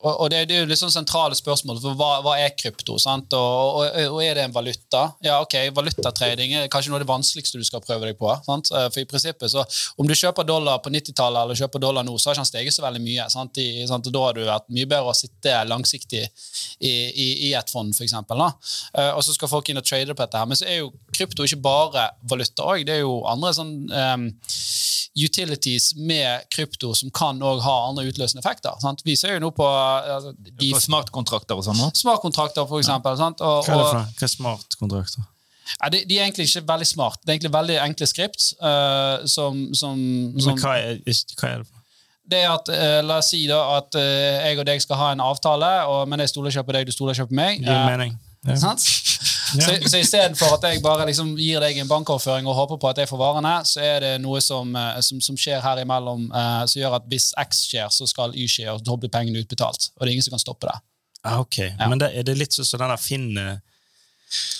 og, 0.00 0.30
det, 0.32 0.46
det 0.48 0.56
er 0.56 0.64
jo 0.64 0.76
sånn 0.80 0.92
sentrale 0.94 1.36
spørsmål. 1.36 1.80
For 1.82 1.96
hva, 1.98 2.08
hva 2.24 2.36
er 2.40 2.54
krypto? 2.56 2.96
Og, 2.96 3.34
og, 3.36 3.98
og 4.14 4.20
er 4.24 4.38
det 4.38 4.46
en 4.46 4.54
valuta? 4.54 5.02
Ja, 5.24 5.40
ok, 5.44 5.56
Valutatrading 5.76 6.54
er 6.56 6.70
kanskje 6.72 6.92
noe 6.92 7.00
av 7.00 7.04
det 7.04 7.10
vanskeligste 7.10 7.60
du 7.60 7.66
skal 7.68 7.82
prøve 7.84 8.08
deg 8.08 8.16
på. 8.20 8.30
sant? 8.46 8.70
Eh, 8.72 8.86
For 8.94 9.02
i 9.02 9.08
prinsippet, 9.08 9.52
så 9.52 9.64
Om 10.00 10.08
du 10.08 10.14
kjøper 10.16 10.46
dollar 10.48 10.80
på 10.80 10.92
90-tallet 10.94 11.44
eller 11.44 11.60
kjøper 11.60 11.84
dollar 11.84 12.06
nå, 12.06 12.16
så 12.16 12.30
har 12.30 12.38
ikke 12.38 12.46
han 12.46 12.48
steget 12.48 12.76
så 12.76 12.86
veldig 12.86 13.02
mye. 13.04 13.28
sant? 13.32 13.60
I, 13.60 13.84
sant? 13.90 14.08
Og 14.08 14.16
Da 14.16 14.24
har 14.24 14.38
det 14.38 14.48
vært 14.48 14.72
mye 14.72 14.88
bedre 14.88 15.12
å 15.12 15.16
sitte 15.16 15.56
langsiktig 15.68 16.24
i, 16.24 16.94
i, 16.94 17.28
i 17.50 17.52
et 17.58 17.72
fond, 17.72 17.92
f.eks. 17.92 18.16
Og 18.16 19.22
så 19.26 19.36
skal 19.36 19.52
folk 19.52 19.68
inn 19.68 19.82
og 19.82 19.84
trade 19.84 20.16
på 20.16 20.24
dette. 20.24 20.40
her, 20.40 20.48
Men 20.48 20.56
så 20.60 20.68
er 20.68 20.80
jo 20.80 20.94
krypto 21.12 21.44
ikke 21.44 21.60
bare 21.60 22.08
valuta 22.30 22.64
òg. 22.72 22.86
Det 22.88 22.96
er 22.96 23.04
jo 23.04 23.20
andre 23.28 23.52
sånn 23.56 23.74
um, 23.92 24.30
utilities 25.20 25.92
med 25.96 26.48
krypto 26.54 26.94
som 26.94 27.10
kan 27.10 27.42
også 27.42 27.64
ha 27.66 27.76
andre 27.88 28.06
utløsende 28.08 28.40
effekter. 28.44 28.76
Sant? 28.80 29.04
Vi 29.04 29.16
ser 29.18 29.36
jo 29.36 29.44
nå 29.44 29.50
på 29.56 29.66
altså, 30.16 30.32
de 30.62 30.70
smartkontrakter 30.84 31.58
og 31.58 31.66
sånn. 31.66 31.78
nå. 31.80 31.90
smartkontrakter, 31.98 32.66
for 32.70 32.82
eksempel. 32.82 33.18
Sant? 33.20 33.42
Og, 33.44 33.66
Hva 33.66 33.74
er 33.74 33.82
det 33.82 33.90
for? 33.90 34.24
Er 34.28 34.34
smartkontrakter? 34.36 35.28
ja, 35.76 35.90
de, 35.92 36.04
de 36.08 36.16
er 36.18 36.24
egentlig 36.26 36.48
ikke 36.50 36.64
veldig 36.68 36.88
smart. 36.88 37.20
Det 37.22 37.30
er 37.30 37.38
egentlig 37.38 37.52
veldig 37.54 37.76
enkle 37.84 38.08
skript. 38.10 38.48
Uh, 38.62 39.26
som, 39.26 39.68
som, 39.74 40.00
som 40.40 40.56
Men 40.56 40.62
hva 40.64 40.78
er, 40.78 40.98
hva 41.04 41.52
er 41.52 41.62
det 41.62 41.68
for 41.68 41.76
det 42.30 42.44
er 42.44 42.50
at, 42.52 42.68
uh, 42.70 43.00
La 43.06 43.18
oss 43.18 43.30
si 43.32 43.44
da 43.50 43.60
at 43.78 43.96
uh, 43.98 44.02
jeg 44.46 44.58
og 44.60 44.66
deg 44.68 44.82
skal 44.82 45.00
ha 45.00 45.12
en 45.14 45.22
avtale, 45.24 45.70
og, 45.90 46.04
men 46.10 46.22
jeg 46.22 46.30
stoler 46.34 46.54
ikke 46.54 46.68
på 46.68 46.76
deg, 46.76 46.86
du 46.86 46.94
stoler 46.94 47.16
ikke 47.16 47.30
på 47.32 47.38
meg. 47.40 47.62
Gir 47.64 47.74
Eh, 47.74 47.86
mening? 47.90 48.18
Ja. 48.48 48.56
Sant? 48.56 48.80
Så, 48.80 49.74
så 49.90 49.98
istedenfor 49.98 50.54
at 50.56 50.62
jeg 50.64 50.80
bare 50.80 51.04
liksom 51.08 51.34
gir 51.36 51.60
deg 51.60 51.76
en 51.82 51.88
bankoverføring 51.90 52.46
og 52.48 52.54
håper 52.56 52.78
på 52.80 52.88
at 52.88 53.00
jeg 53.02 53.08
får 53.10 53.18
varene, 53.20 53.54
så 53.68 53.82
er 53.84 53.98
det 54.04 54.12
noe 54.22 54.40
som, 54.40 54.70
eh, 54.78 55.00
som, 55.04 55.18
som 55.20 55.36
skjer 55.36 55.60
her 55.60 55.80
imellom 55.82 56.28
eh, 56.30 56.60
som 56.70 56.80
gjør 56.80 56.94
at 57.00 57.08
hvis 57.10 57.32
X 57.42 57.64
skjer, 57.68 57.88
så 57.92 58.06
skal 58.08 58.32
Y 58.38 58.46
skje, 58.48 58.68
og 58.72 58.84
da 58.86 58.96
blir 58.96 59.10
pengene 59.12 59.42
utbetalt. 59.42 59.90
Og 59.98 60.04
det 60.04 60.08
er 60.08 60.14
ingen 60.14 60.24
som 60.28 60.36
kan 60.38 60.44
stoppe 60.44 60.70
det. 60.70 60.78
Ah, 61.26 61.40
ok, 61.42 61.58
Men 61.82 61.98
det, 62.00 62.12
er 62.16 62.24
det 62.24 62.36
litt 62.40 62.54
sånn 62.56 62.64
som 62.64 62.80
den 62.80 62.94
der 62.94 63.02
Finn 63.02 63.26
eh, 63.36 63.58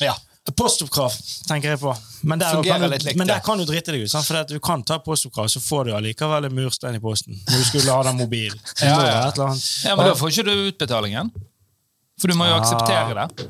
Ja. 0.04 0.16
Postoppkrav, 0.56 1.14
tenker 1.46 1.70
jeg 1.76 1.78
på. 1.78 1.92
Men 2.26 2.40
der, 2.40 2.56
kan 2.64 2.82
du, 2.82 2.86
litt 2.90 3.16
men 3.16 3.28
der 3.28 3.38
kan 3.44 3.60
du 3.60 3.62
drite 3.68 3.92
deg 3.94 4.02
ut. 4.02 4.10
Sant? 4.10 4.26
For 4.26 4.40
at 4.40 4.50
du 4.50 4.58
kan 4.58 4.82
ta 4.82 4.96
postoppkrav, 5.04 5.46
så 5.52 5.60
får 5.62 5.86
du 5.86 5.92
allikevel 5.94 6.48
en 6.48 6.56
murstein 6.56 6.96
i 6.98 7.00
posten. 7.00 7.36
Når 7.46 7.60
du 7.62 7.66
skulle 7.68 7.94
ha 7.94 8.02
den 8.08 8.18
mobilen. 8.18 8.58
Ja, 8.82 8.96
ja. 9.06 9.20
Ja, 9.30 9.94
men 9.94 10.08
Da 10.10 10.16
får 10.18 10.32
ikke 10.34 10.46
du 10.48 10.66
utbetalingen. 10.72 11.30
For 12.20 12.32
du 12.32 12.34
må 12.40 12.48
jo 12.50 12.56
Ah. 12.56 12.64
akseptere 12.64 13.14
det. 13.20 13.46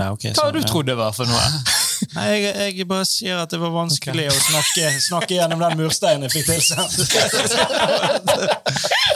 Ja, 0.00 0.08
okay, 0.12 0.32
Hva 0.32 0.48
hadde 0.48 0.60
du 0.60 0.64
ja. 0.64 0.68
trodd 0.70 0.88
det 0.88 0.94
var 0.96 1.12
for 1.12 1.28
noe? 1.28 1.40
Nei, 2.16 2.28
jeg, 2.40 2.70
jeg 2.78 2.86
bare 2.88 3.06
sier 3.06 3.38
at 3.42 3.52
det 3.52 3.58
var 3.62 3.72
vanskelig 3.74 4.24
å 4.32 4.34
snakke, 4.34 4.88
snakke 5.04 5.36
gjennom 5.36 5.60
den 5.62 5.76
mursteinen 5.78 6.26
jeg 6.26 6.32
fikk 6.34 6.46
tilsendt. 6.48 6.96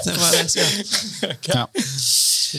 det 0.07 0.15
var 0.21 0.37
det. 0.37 0.45
Ja. 1.51 1.65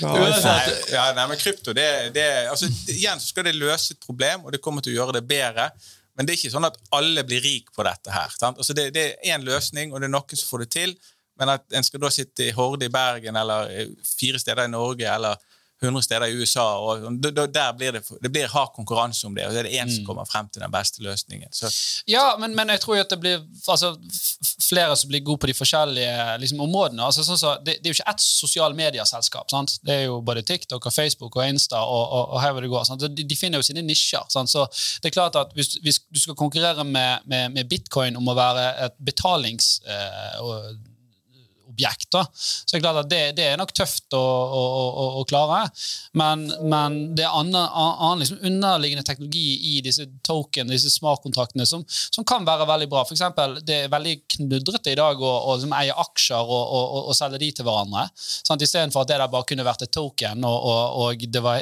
Nei, 0.04 0.58
ja, 0.92 1.06
nei, 1.16 1.28
men 1.30 1.40
krypto, 1.40 1.74
det, 1.78 1.88
det 2.14 2.26
altså, 2.52 2.68
Igjen 2.92 3.22
så 3.22 3.32
skal 3.32 3.48
det 3.48 3.56
løse 3.56 3.96
et 3.96 4.04
problem, 4.04 4.46
og 4.46 4.54
det 4.54 4.62
kommer 4.64 4.84
til 4.84 4.96
å 4.96 5.00
gjøre 5.00 5.20
det 5.20 5.26
bedre. 5.30 5.70
Men 6.18 6.26
det 6.26 6.34
er 6.34 6.40
ikke 6.42 6.56
sånn 6.58 6.68
at 6.68 6.80
alle 6.98 7.24
blir 7.28 7.44
rik 7.46 7.70
på 7.74 7.86
dette 7.86 8.12
her. 8.12 8.34
Sant? 8.34 8.58
Altså, 8.58 8.76
det, 8.78 8.90
det 8.98 9.06
er 9.06 9.36
én 9.38 9.46
løsning, 9.46 9.94
og 9.94 10.02
det 10.02 10.10
er 10.10 10.16
noen 10.18 10.42
som 10.42 10.50
får 10.50 10.66
det 10.66 10.72
til. 10.74 10.98
Men 11.38 11.54
at 11.54 11.78
en 11.78 11.86
skal 11.86 12.02
da 12.02 12.10
sitte 12.14 12.50
i 12.50 12.56
Horde 12.58 12.90
i 12.90 12.94
Bergen 12.94 13.38
eller 13.38 13.70
fire 14.02 14.42
steder 14.42 14.66
i 14.66 14.74
Norge 14.74 15.06
eller 15.06 15.38
100 15.84 16.02
steder 16.04 16.26
i 16.26 16.38
USA, 16.40 16.66
og 16.82 17.20
der 17.22 17.74
blir 17.78 17.92
det, 17.94 18.02
det 18.22 18.32
blir 18.34 18.50
hard 18.50 18.72
konkurranse 18.76 19.28
om 19.28 19.36
det, 19.36 19.46
og 19.46 19.54
Det 19.54 19.60
er 19.60 19.68
det 19.70 19.78
én 19.78 19.92
som 19.94 20.06
kommer 20.06 20.26
frem 20.26 20.50
til 20.50 20.62
den 20.62 20.72
beste 20.72 21.04
løsningen. 21.04 21.54
Så, 21.54 21.70
Ja, 22.08 22.36
men, 22.40 22.56
men 22.56 22.70
jeg 22.70 22.82
tror 22.82 22.96
jo 22.98 23.04
at 23.06 23.10
det 23.10 23.20
blir 23.20 23.44
altså, 23.68 23.94
flere 24.63 24.96
som 24.98 25.10
blir 25.10 25.22
gode 25.22 25.44
på 25.44 25.50
de 25.52 25.54
forskjellige 25.54 26.40
liksom, 26.42 26.63
områdene. 26.66 27.04
Altså, 27.06 27.26
sånn 27.28 27.38
så, 27.38 27.54
det, 27.62 27.78
det 27.82 27.90
er 27.90 27.94
jo 27.94 28.00
ikke 28.00 28.16
ett 28.16 28.26
sosiale 28.26 28.78
medieselskap. 28.78 29.52
Sant? 29.54 29.78
Det 29.86 29.94
er 29.94 30.04
jo 30.08 30.20
både 30.26 30.46
TikTok 30.48 30.90
og 30.90 30.94
Facebook 30.94 31.38
og 31.38 31.46
Insta 31.46 31.84
og, 31.84 32.04
og, 32.06 32.34
og 32.34 32.42
her 32.42 32.56
hvor 32.56 32.66
det 32.66 32.74
går. 32.74 32.92
De, 33.06 33.28
de 33.30 33.40
finner 33.40 33.62
jo 33.62 33.70
sine 33.70 33.86
nisjer. 33.86 34.26
Sant? 34.34 34.50
Så 34.50 34.66
det 35.04 35.12
er 35.12 35.18
klart 35.20 35.38
at 35.40 35.54
hvis, 35.58 35.78
hvis 35.86 36.02
du 36.10 36.22
skal 36.26 36.40
konkurrere 36.40 36.84
med, 36.88 37.28
med, 37.30 37.54
med 37.54 37.70
bitcoin 37.70 38.18
om 38.18 38.28
å 38.28 38.38
være 38.38 38.70
et 38.88 39.02
betalings... 39.06 39.78
Eh, 39.86 40.38
og, 40.42 40.78
objekt. 41.78 42.10
da. 42.12 42.26
Så 42.34 42.74
det 42.74 42.80
er 42.80 42.84
klart 42.84 43.02
at 43.04 43.10
det, 43.12 43.22
det 43.38 43.46
er 43.52 43.60
nok 43.60 43.74
tøft 43.78 44.13
å, 44.18 44.20
å, 44.20 44.63
å, 44.88 45.08
å 45.22 45.26
klare, 45.30 45.63
men, 46.18 46.48
men 46.66 46.98
det 47.18 47.26
er 47.28 47.38
annen, 47.38 47.58
annen 47.58 48.24
liksom 48.24 48.42
underliggende 48.50 49.06
teknologi 49.06 49.78
i 49.78 49.82
disse 49.86 50.08
token, 50.26 50.74
disse 50.74 50.92
smartkontraktene, 50.94 51.68
som, 51.70 51.86
som, 51.88 52.26
kan 52.28 52.46
være 52.48 52.68
veldig 52.68 52.90
bra. 52.92 53.06
For 53.08 53.16
eksempel, 53.16 53.60
det 53.68 53.84
er 53.86 53.94
veldig 53.94 54.16
knudrete 54.38 54.94
i 54.94 55.00
dag 55.00 55.22
å, 55.22 55.34
å 55.48 55.58
liksom 55.58 55.76
eie 55.78 55.96
aksjer 56.06 56.42
og, 56.42 56.63
og, 56.66 57.02
og, 57.06 57.13
selge 57.18 57.42
de 57.44 57.52
til 57.56 57.68
hverandre. 57.68 58.08
Sant? 58.18 58.63
Istedenfor 58.63 59.06
at 59.06 59.13
det 59.13 59.22
der 59.22 59.32
bare 59.32 59.48
kunne 59.48 59.68
vært 59.68 59.86
et 59.88 59.94
token, 59.94 60.46
og, 60.48 61.04
og 61.04 61.28
det 61.30 61.44
var 61.44 61.62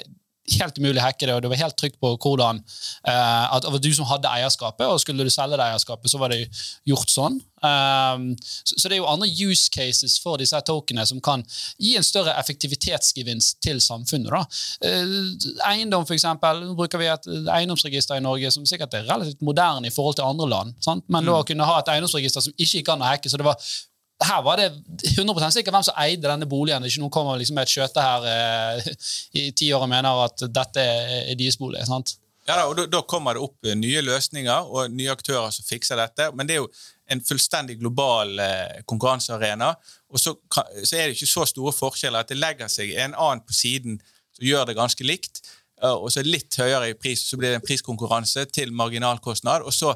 helt 0.54 0.78
umulig 0.78 1.02
å 1.02 1.06
hacke 1.08 1.26
det, 1.26 1.34
og 1.34 1.42
det 1.44 1.50
var 1.52 1.62
helt 1.64 1.78
trygt 1.80 1.98
på 2.02 2.12
hvordan 2.22 2.62
uh, 2.62 3.56
at 3.56 3.66
det 3.66 3.74
var 3.74 3.82
du 3.82 3.92
som 3.98 4.08
hadde 4.10 4.32
eierskapet, 4.32 4.86
og 4.86 5.02
skulle 5.02 5.26
du 5.26 5.34
selge 5.34 5.58
det 5.58 5.66
eierskapet, 5.66 6.12
så 6.12 6.22
var 6.22 6.34
det 6.34 6.46
gjort 6.88 7.12
sånn. 7.12 7.40
Um, 7.66 8.28
så, 8.38 8.76
så, 8.76 8.90
det 8.92 8.98
er 8.98 9.00
jo 9.00 9.08
andre 9.10 9.30
use 9.32 9.72
cases 9.74 10.20
for 10.22 10.38
disse 10.38 10.60
tokenene 10.68 11.08
som 11.10 11.22
kan 11.24 11.42
gi 11.82 11.96
en 11.98 12.06
større 12.06 12.36
effektivitetsgevinst 12.38 13.58
til 13.66 13.82
samfunnet. 13.82 14.30
da. 14.30 14.44
Uh, 14.86 15.50
eiendom, 15.72 16.06
eksempel, 16.14 16.62
nå 16.68 16.78
bruker 16.78 17.02
vi 17.02 17.10
et 17.10 17.28
eiendomsregister 17.58 18.22
i 18.22 18.26
Norge 18.26 18.54
som 18.54 18.70
sikkert 18.70 19.00
er 19.00 19.10
relativt 19.10 19.42
moderne 19.46 19.90
i 19.90 19.96
forhold 19.96 20.20
til 20.20 20.30
andre 20.30 20.50
land, 20.52 20.78
sant? 20.86 21.08
men 21.10 21.26
mm. 21.26 21.32
da 21.32 21.42
å 21.42 21.50
kunne 21.50 21.70
ha 21.72 21.82
et 21.82 21.94
eiendomsregister 21.96 22.46
som 22.46 22.56
ikke 22.56 22.84
gikk 22.84 22.94
an 22.94 23.06
å 23.06 23.14
hacke, 23.16 23.32
så 23.32 23.42
det 23.42 23.50
var 23.50 23.58
her 24.24 24.42
var 24.42 24.58
det 24.58 24.70
100 25.18 25.52
sikkert 25.52 25.76
hvem 25.76 25.84
som 25.84 25.98
eide 26.00 26.28
denne 26.28 26.48
boligen. 26.48 26.86
Ikke 26.88 27.02
noen 27.04 27.14
kommer 27.14 27.40
liksom 27.40 27.58
med 27.58 27.68
et 27.68 27.74
skjøte 27.74 28.04
her 28.04 28.28
eh, 28.32 28.94
i 29.42 29.50
ti 29.52 29.72
år 29.76 29.84
og 29.84 29.92
mener 29.92 30.22
at 30.24 30.46
dette 30.48 30.84
er 30.84 31.36
deres 31.36 31.60
bolig. 31.60 31.84
sant? 31.88 32.16
Ja, 32.46 32.60
da, 32.60 32.68
og 32.70 32.78
da, 32.78 32.86
da, 32.88 33.02
kommer 33.10 33.36
det 33.36 33.44
opp 33.44 33.68
eh, 33.68 33.76
nye 33.76 34.04
løsninger 34.06 34.72
og 34.72 34.94
nye 34.94 35.12
aktører 35.12 35.52
som 35.52 35.68
fikser 35.68 36.00
dette. 36.00 36.30
Men 36.32 36.48
det 36.48 36.56
er 36.56 36.64
jo 36.64 36.72
en 37.12 37.22
fullstendig 37.28 37.78
global 37.82 38.40
eh, 38.40 38.80
konkurransearena. 38.88 39.74
Og 40.14 40.22
så, 40.22 40.38
så, 40.54 40.96
er 40.96 41.10
det 41.10 41.18
ikke 41.18 41.34
så 41.34 41.48
store 41.52 41.76
forskjeller 41.76 42.24
at 42.24 42.32
det 42.32 42.40
legger 42.40 42.72
seg 42.72 42.96
en 42.96 43.18
annen 43.18 43.44
på 43.44 43.58
siden 43.58 44.00
som 44.36 44.48
gjør 44.48 44.70
det 44.70 44.80
ganske 44.80 45.08
likt. 45.08 45.44
Og 45.86 46.08
så 46.10 46.22
litt 46.24 46.56
høyere 46.56 46.94
i 46.94 46.96
pris, 46.96 47.20
så 47.28 47.36
blir 47.36 47.52
det 47.52 47.58
en 47.60 47.66
priskonkurranse 47.66 48.46
til 48.56 48.72
marginalkostnad. 48.74 49.66
Og 49.68 49.76
så 49.76 49.92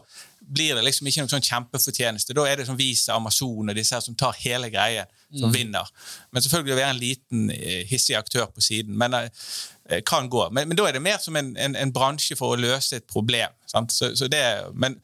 blir 0.49 0.75
det 0.75 0.83
liksom 0.85 1.07
ikke 1.09 1.23
noen 1.23 1.31
sånn 1.31 1.45
kjempefortjeneste. 1.45 2.33
Da 2.37 2.45
er 2.49 2.59
det 2.59 2.65
sånn 2.67 2.79
Visa, 2.79 3.15
Amazon 3.15 3.69
og 3.69 3.77
disse 3.77 3.95
her 3.95 4.03
som 4.03 4.17
tar 4.17 4.37
hele 4.41 4.71
greien, 4.73 5.09
som 5.29 5.51
mm. 5.51 5.55
vinner. 5.55 5.91
Men 6.33 6.45
selvfølgelig 6.45 6.73
det 6.73 6.79
være 6.79 6.93
en 6.95 7.01
liten 7.01 7.51
eh, 7.53 7.83
hissig 7.89 8.17
aktør 8.17 8.49
på 8.53 8.63
siden. 8.65 8.97
Men 8.97 9.13
det 9.13 10.01
kan 10.09 10.29
gå. 10.29 10.47
Men, 10.53 10.69
men, 10.69 10.77
da 10.77 10.87
er 10.89 10.97
det 10.97 11.03
mer 11.05 11.21
som 11.21 11.37
en, 11.37 11.53
en, 11.57 11.77
en 11.77 11.93
bransje 11.93 12.37
for 12.39 12.55
å 12.55 12.59
løse 12.59 12.97
et 12.97 13.07
problem. 13.09 13.53
Så, 13.69 14.11
så 14.17 14.29
det, 14.31 14.43
men, 14.73 14.97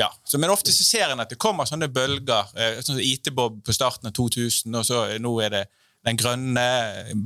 ja. 0.00 0.10
så, 0.24 0.40
men, 0.40 0.52
ofte 0.52 0.72
så 0.72 0.84
ser 0.84 1.12
en 1.12 1.24
at 1.24 1.32
det 1.32 1.40
kommer 1.40 1.68
sånne 1.68 1.88
bølger. 1.92 2.52
sånn 2.80 2.94
sånn 2.94 3.04
IT-Bob 3.04 3.62
på 3.64 3.76
starten 3.76 4.08
av 4.08 4.16
2000, 4.16 4.76
og 4.80 4.88
så 4.88 5.06
nå 5.20 5.38
er 5.44 5.56
det 5.58 5.64
den 6.06 6.18
grønne 6.20 6.68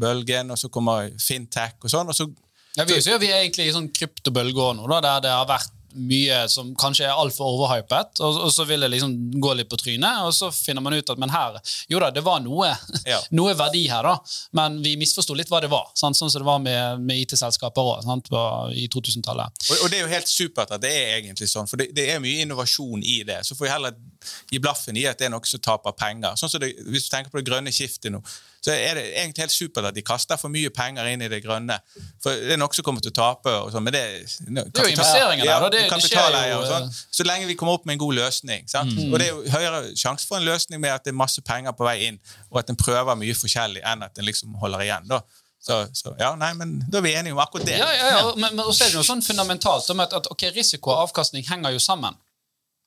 bølgen, 0.01 0.51
og 0.51 0.59
så 0.59 0.71
kommer 0.73 1.11
fintech 1.21 1.79
og 1.85 1.93
sånn. 1.93 2.11
og 2.11 2.17
så 2.17 2.31
ja, 2.79 2.87
vi, 2.87 2.97
vi 3.03 3.29
er 3.29 3.43
egentlig 3.43 3.67
i 3.67 3.75
sånn 3.75 3.91
kryptobølge 3.93 4.73
nå, 4.79 4.87
da, 4.87 5.01
der 5.03 5.25
det 5.27 5.35
har 5.35 5.49
vært 5.51 5.75
mye 5.95 6.43
som 6.53 6.73
kanskje 6.79 7.07
er 7.09 7.19
altfor 7.19 7.57
overhypet, 7.57 8.21
og, 8.23 8.39
og, 8.47 8.51
så 8.55 8.67
vil 8.69 8.85
det 8.85 8.91
liksom 8.95 9.15
gå 9.43 9.55
litt 9.59 9.71
på 9.71 9.79
trynet, 9.81 10.25
og 10.27 10.35
så 10.37 10.51
finner 10.55 10.85
man 10.85 10.97
ut 10.97 11.11
at 11.11 11.21
men 11.21 11.33
her 11.33 11.59
Jo 11.91 12.01
da, 12.03 12.11
det 12.15 12.23
var 12.27 12.41
noe, 12.45 12.71
ja. 13.09 13.21
noe 13.39 13.55
verdi 13.59 13.87
her, 13.91 14.07
da, 14.07 14.17
men 14.57 14.81
vi 14.85 14.97
misforsto 15.01 15.37
litt 15.37 15.51
hva 15.51 15.63
det 15.63 15.71
var. 15.73 15.91
Sant? 15.99 16.19
Sånn 16.19 16.31
som 16.33 16.43
det 16.43 16.49
var 16.49 16.63
med, 16.63 17.03
med 17.05 17.25
IT-selskaper 17.25 17.93
òg 17.95 18.09
i 18.77 18.87
2000-tallet. 18.93 19.67
Og, 19.71 19.77
og, 19.77 19.87
det 19.91 20.01
er 20.01 20.05
jo 20.05 20.13
helt 20.13 20.31
supert 20.31 20.73
at 20.75 20.83
det 20.83 20.93
er 20.93 21.19
egentlig 21.19 21.51
sånn, 21.51 21.69
for 21.71 21.81
det, 21.81 21.91
det 21.97 22.09
er 22.13 22.23
mye 22.23 22.45
innovasjon 22.45 23.03
i 23.03 23.21
det. 23.27 23.41
Så 23.47 23.57
får 23.57 23.67
vi 23.67 23.73
heller 23.73 23.97
gi 24.51 24.61
blaffen 24.63 24.99
i 24.99 25.07
at 25.09 25.19
det 25.19 25.29
er 25.29 25.35
noe 25.35 25.47
som 25.49 25.63
taper 25.63 25.97
penger. 25.97 26.37
Sånn 26.41 26.53
som 26.53 26.63
det, 26.63 26.75
Hvis 26.87 27.09
du 27.09 27.15
tenker 27.15 27.33
på 27.33 27.41
det 27.41 27.49
grønne 27.49 27.73
skiftet 27.75 28.13
nå, 28.13 28.23
så 28.61 28.75
er 28.75 28.99
det 28.99 29.05
egentlig 29.17 29.47
helt 29.47 29.55
supert 29.55 29.89
at 29.89 29.97
de 29.97 30.03
kaster 30.05 30.37
for 30.41 30.53
mye 30.53 30.69
penger 30.75 31.09
inn 31.09 31.23
i 31.25 31.31
det 31.33 31.41
grønne. 31.45 31.79
For 32.21 32.37
det 32.37 32.55
er 32.57 32.61
noe 32.61 32.77
som 32.77 32.85
kommer 32.85 33.01
til 33.05 33.13
å 33.15 33.17
tape. 33.17 33.55
Og 33.65 33.73
sånt, 33.73 33.87
men 33.87 33.97
det, 33.97 34.05
no, 34.53 34.67
det 34.69 34.83
er 34.83 34.91
jo 34.91 34.95
investeringer 34.97 35.45
der. 35.47 35.51
Ja, 35.51 35.71
det, 35.73 35.85
kapitaleier 35.89 36.57
og 36.59 36.67
sånn. 36.69 36.91
Så 36.93 37.25
lenge 37.25 37.49
vi 37.49 37.57
kommer 37.61 37.79
opp 37.79 37.89
med 37.89 37.97
en 37.97 38.03
god 38.05 38.19
løsning. 38.21 38.69
Mm. 38.69 38.99
Og 39.09 39.17
det 39.17 39.29
er 39.29 39.33
jo 39.33 39.55
høyere 39.57 39.83
sjanse 39.97 40.29
for 40.29 40.41
en 40.41 40.49
løsning 40.49 40.83
med 40.83 40.93
at 40.93 41.09
det 41.09 41.15
er 41.15 41.21
masse 41.23 41.41
penger 41.47 41.73
på 41.77 41.89
vei 41.89 41.97
inn, 42.11 42.21
og 42.51 42.61
at 42.61 42.73
en 42.73 42.81
prøver 42.81 43.17
mye 43.23 43.37
forskjellig, 43.39 43.81
enn 43.87 44.05
at 44.05 44.21
en 44.21 44.29
liksom 44.29 44.59
holder 44.61 44.85
igjen. 44.85 45.09
da. 45.09 45.23
Så, 45.61 45.87
så, 45.93 46.15
ja, 46.19 46.31
nei, 46.41 46.55
men 46.57 46.79
Da 46.89 47.01
er 47.01 47.05
vi 47.05 47.13
enige 47.13 47.37
om 47.37 47.41
akkurat 47.43 47.67
det. 47.69 47.77
Ja, 47.77 47.91
ja, 47.93 48.07
ja. 48.15 48.21
Men, 48.37 48.55
men 48.57 48.65
også 48.65 48.87
er 48.87 48.93
det 48.93 48.97
noe 48.97 49.05
sånn 49.05 49.25
fundamentalt 49.25 49.89
om 49.93 50.01
at, 50.01 50.15
at 50.17 50.29
okay, 50.33 50.53
risiko 50.57 50.95
og 50.95 51.09
avkastning 51.09 51.45
henger 51.49 51.77
jo 51.77 51.83
sammen. 51.85 52.17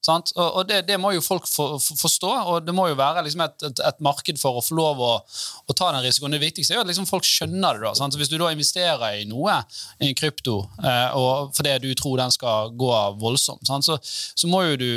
Sant? 0.04 0.34
Og 0.36 0.66
det, 0.68 0.82
det, 0.90 0.98
må 1.00 1.14
jo 1.16 1.22
folk 1.24 1.46
for, 1.48 1.78
for, 1.80 1.96
forstå, 2.02 2.32
og 2.52 2.66
det 2.68 2.74
må 2.76 2.90
jo 2.90 2.98
være 3.00 3.22
liksom 3.24 3.46
et, 3.46 3.56
et, 3.70 3.82
et, 3.88 4.02
marked 4.04 4.40
for 4.42 4.60
å 4.60 4.64
få 4.64 4.76
lov 4.76 5.00
å, 5.00 5.14
å, 5.24 5.76
ta 5.78 5.94
den 5.96 6.04
risikoen. 6.04 6.36
Det 6.36 6.42
viktigste 6.44 6.76
er 6.76 6.82
jo 6.82 6.84
at 6.84 6.92
liksom 6.92 7.08
folk 7.08 7.28
skjønner 7.28 7.80
det. 7.80 7.86
da, 7.88 7.94
sant? 7.96 8.18
Hvis 8.20 8.32
du 8.32 8.36
da 8.42 8.52
investerer 8.52 9.22
i 9.22 9.26
noe, 9.30 9.56
i 10.04 10.12
krypto, 10.20 10.60
eh, 10.84 11.16
og 11.16 11.56
fordi 11.56 11.78
du 11.86 11.90
tror 11.96 12.20
den 12.20 12.36
skal 12.36 12.76
gå 12.76 12.92
voldsomt, 13.24 13.64
så, 13.64 13.98
så, 14.04 14.52
må 14.52 14.66
jo 14.68 14.80
du 14.82 14.90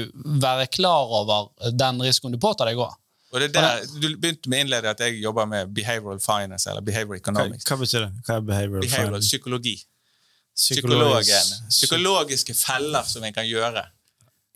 være 0.43 0.67
klar 0.75 1.15
over 1.23 1.53
den 1.71 2.03
risikoen 2.03 2.35
du 2.35 2.43
påtar 2.43 2.73
deg 2.73 2.83
òg. 2.83 2.99
Og 3.35 3.43
det 3.43 3.53
der, 3.55 3.83
Du 4.01 4.09
begynte 4.09 4.51
med 4.51 4.59
å 4.59 4.65
innlede 4.65 4.91
at 4.91 5.01
jeg 5.03 5.21
jobber 5.23 5.47
med 5.51 5.71
behavioral 5.77 6.19
finance, 6.23 6.67
eller 6.71 6.83
behavioral 6.83 7.21
economics. 7.23 7.67
Hva, 7.67 7.77
hva 7.77 7.85
betyr 7.85 8.09
det? 8.09 8.25
Hva 8.27 8.41
er 8.41 8.49
behavioral, 8.51 8.87
behavioral 8.87 9.21
finance? 9.23 9.31
Psykologi. 9.31 9.77
Psykologiske 11.77 12.55
feller 12.57 13.07
som 13.07 13.23
en 13.27 13.35
kan 13.37 13.47
gjøre 13.47 13.85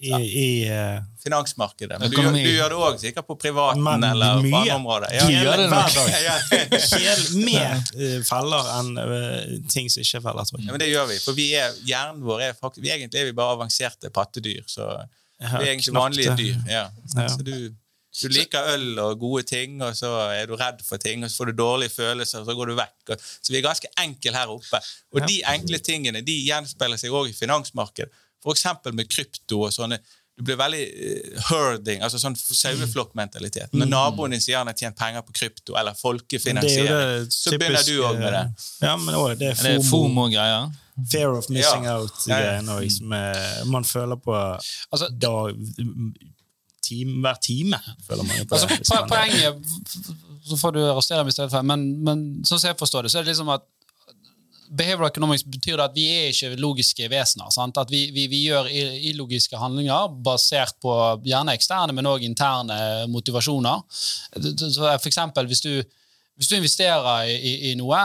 i, 0.01 0.13
i 0.45 0.71
uh, 0.71 1.03
Finansmarkedet. 1.23 1.99
Men 2.01 2.11
du, 2.11 2.17
du, 2.17 2.39
gjør 2.49 2.73
det 2.73 2.77
òg 2.81 3.01
sikkert 3.03 3.27
på 3.29 3.37
privaten 3.41 3.83
men, 3.85 4.05
eller 4.09 4.41
mye. 4.41 4.53
på 4.53 4.61
andre 4.63 4.77
områder. 4.79 5.13
Ja, 5.13 5.27
gjør 5.29 5.61
det 5.61 5.67
hver 5.69 5.97
dag. 5.97 7.35
Mer 7.51 7.75
uh, 7.77 8.15
feller 8.25 8.71
enn 8.79 8.95
uh, 8.97 9.59
ting 9.69 9.91
som 9.93 10.01
ikke 10.01 10.23
feller, 10.25 10.49
tror 10.49 10.63
jeg. 10.63 10.71
Ja, 10.71 10.73
men 10.73 10.81
det 10.81 10.89
gjør 10.89 11.11
vi. 11.11 11.19
For 11.21 11.37
vi 11.37 11.51
er, 11.61 11.77
hjernen 11.85 12.25
vår 12.25 12.47
er 12.49 12.57
faktisk, 12.57 12.85
vi 12.87 12.95
Egentlig 12.95 13.21
er 13.21 13.29
vi 13.29 13.37
bare 13.37 13.59
avanserte 13.59 14.11
pattedyr. 14.15 14.65
Så 14.69 14.89
vi 15.37 15.51
er 15.51 15.69
egentlig 15.75 15.95
vanlige 15.99 16.39
dyr. 16.41 16.57
Ja. 16.71 16.87
Ja. 17.19 17.29
Så 17.29 17.45
du, 17.45 17.53
du, 17.69 18.25
liker 18.33 18.73
øl 18.73 19.05
og 19.05 19.21
gode 19.21 19.45
ting, 19.53 19.77
og 19.85 19.93
så 20.01 20.15
er 20.33 20.49
du 20.49 20.57
redd 20.61 20.81
for 20.87 21.03
ting, 21.03 21.23
og 21.25 21.31
så 21.31 21.43
får 21.43 21.53
du 21.53 21.61
dårlige 21.61 21.93
følelser, 21.99 22.41
og 22.41 22.49
så 22.49 22.57
går 22.57 22.73
du 22.73 22.79
vekk. 22.81 23.15
Så 23.21 23.53
vi 23.53 23.61
er 23.61 23.69
ganske 23.69 23.93
enkle 24.01 24.35
her 24.39 24.57
oppe. 24.57 24.81
Og 25.13 25.29
de 25.29 25.43
enkle 25.53 25.85
tingene 25.85 26.25
de 26.25 26.41
gjenspeiler 26.49 27.01
seg 27.01 27.13
òg 27.13 27.35
i 27.35 27.37
finansmarkedet. 27.37 28.27
F.eks. 28.41 28.67
med 28.93 29.11
krypto 29.11 29.67
og 29.67 29.75
sånne 29.75 30.01
du 30.41 30.45
blir 30.47 30.57
veldig 30.57 30.85
uh, 30.89 31.41
herding, 31.51 32.01
altså 32.01 32.17
sånn 32.17 32.33
saueflokkmentalitet. 32.33 33.75
Når 33.75 33.85
mm. 33.85 33.91
naboen 33.93 34.33
din 34.33 34.41
sier 34.41 34.57
han 34.57 34.71
har 34.71 34.79
tjent 34.79 34.97
penger 34.97 35.25
på 35.27 35.35
krypto 35.37 35.77
eller 35.77 35.99
folkefinansiering, 35.99 37.27
så 37.29 37.53
begynner 37.59 37.85
du 37.85 37.99
òg 38.09 38.23
med 38.23 38.33
det. 38.33 38.45
Ja, 38.81 38.95
men 38.97 39.19
også, 39.19 39.35
det 39.43 39.51
er 39.53 39.85
FOMO-greier. 39.85 40.71
Fear 41.13 41.37
of 41.37 41.51
missing 41.53 41.85
ja. 41.85 41.99
out-greiene 41.99 42.79
òg, 42.79 42.89
som 42.95 43.13
man 43.75 43.85
føler 43.85 44.17
på 44.21 44.37
altså, 44.39 45.11
dag, 45.13 45.61
time, 46.89 47.21
hver 47.21 47.43
time. 47.45 47.83
føler 48.07 48.25
man 48.25 48.49
på 48.49 48.57
altså, 48.57 48.81
det. 48.81 49.05
Poenget 49.13 50.09
så 50.51 50.57
får 50.57 50.73
du 50.73 50.81
arrestere 50.87 51.25
meg 51.25 51.35
i 51.35 51.37
stedet 51.37 51.53
for, 51.53 51.67
men, 51.67 51.85
men 52.05 52.25
sånn 52.49 52.63
som 52.63 52.71
jeg 52.73 52.81
forstår 52.81 53.05
det, 53.05 53.13
så 53.13 53.21
er 53.21 53.29
det 53.29 53.35
liksom 53.35 53.53
at 53.53 53.67
behavioral 54.71 55.11
economics 55.11 55.45
betyr 55.47 55.79
det 55.79 55.87
at 55.89 55.97
vi 55.97 56.07
er 56.15 56.29
ikke 56.31 56.59
logiske 56.61 57.09
vesener. 57.11 57.51
Sant? 57.55 57.79
At 57.81 57.91
vi, 57.91 58.07
vi, 58.15 58.27
vi, 58.31 58.45
gjør 58.47 58.69
illogiske 59.11 59.59
handlinger 59.59 60.11
basert 60.25 60.79
på 60.83 60.95
gjerne 61.27 61.57
eksterne, 61.59 61.95
men 61.97 62.09
òg 62.11 62.27
interne 62.27 63.07
motivasjoner. 63.11 63.83
Så 63.91 64.77
for 64.85 65.11
eksempel, 65.11 65.49
hvis 65.51 65.65
du, 65.65 65.73
hvis 66.41 66.49
du 66.49 66.55
investerer 66.57 67.27
i, 67.29 67.35
i, 67.37 67.55
i, 67.71 67.73
noe, 67.77 67.99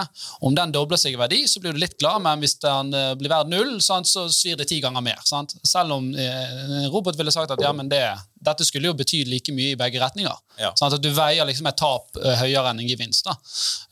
om 0.43 0.55
den 0.57 0.73
dobler 0.75 0.99
seg 0.99 1.15
i 1.15 1.19
verdi, 1.19 1.43
så 1.47 1.61
blir 1.63 1.75
du 1.75 1.79
litt 1.79 1.97
glad, 2.01 2.23
men 2.25 2.41
hvis 2.43 2.57
den 2.63 2.91
eh, 2.97 3.13
blir 3.19 3.31
verdt 3.31 3.51
null, 3.51 3.77
sant, 3.83 4.09
så 4.09 4.25
svir 4.33 4.57
det 4.59 4.67
ti 4.71 4.81
ganger 4.83 5.05
mer. 5.05 5.21
Sant? 5.27 5.53
Selv 5.63 5.95
om 5.95 6.09
eh, 6.11 6.55
en 6.65 6.89
robot 6.91 7.15
ville 7.19 7.31
sagt 7.31 7.53
at 7.55 7.63
ja, 7.63 7.71
men 7.77 7.91
det, 7.91 8.01
dette 8.35 8.67
skulle 8.67 8.89
jo 8.89 8.97
bety 8.97 9.21
like 9.29 9.53
mye 9.55 9.75
i 9.75 9.79
begge 9.79 10.01
retninger. 10.01 10.35
Ja. 10.59 10.73
Sånn 10.75 10.91
at 10.91 11.03
du 11.03 11.13
veier 11.15 11.47
liksom 11.47 11.69
et 11.69 11.79
tap 11.79 12.19
uh, 12.19 12.33
høyere 12.41 12.73
enn 12.73 12.81
en 12.83 12.89
gevinst. 12.89 13.29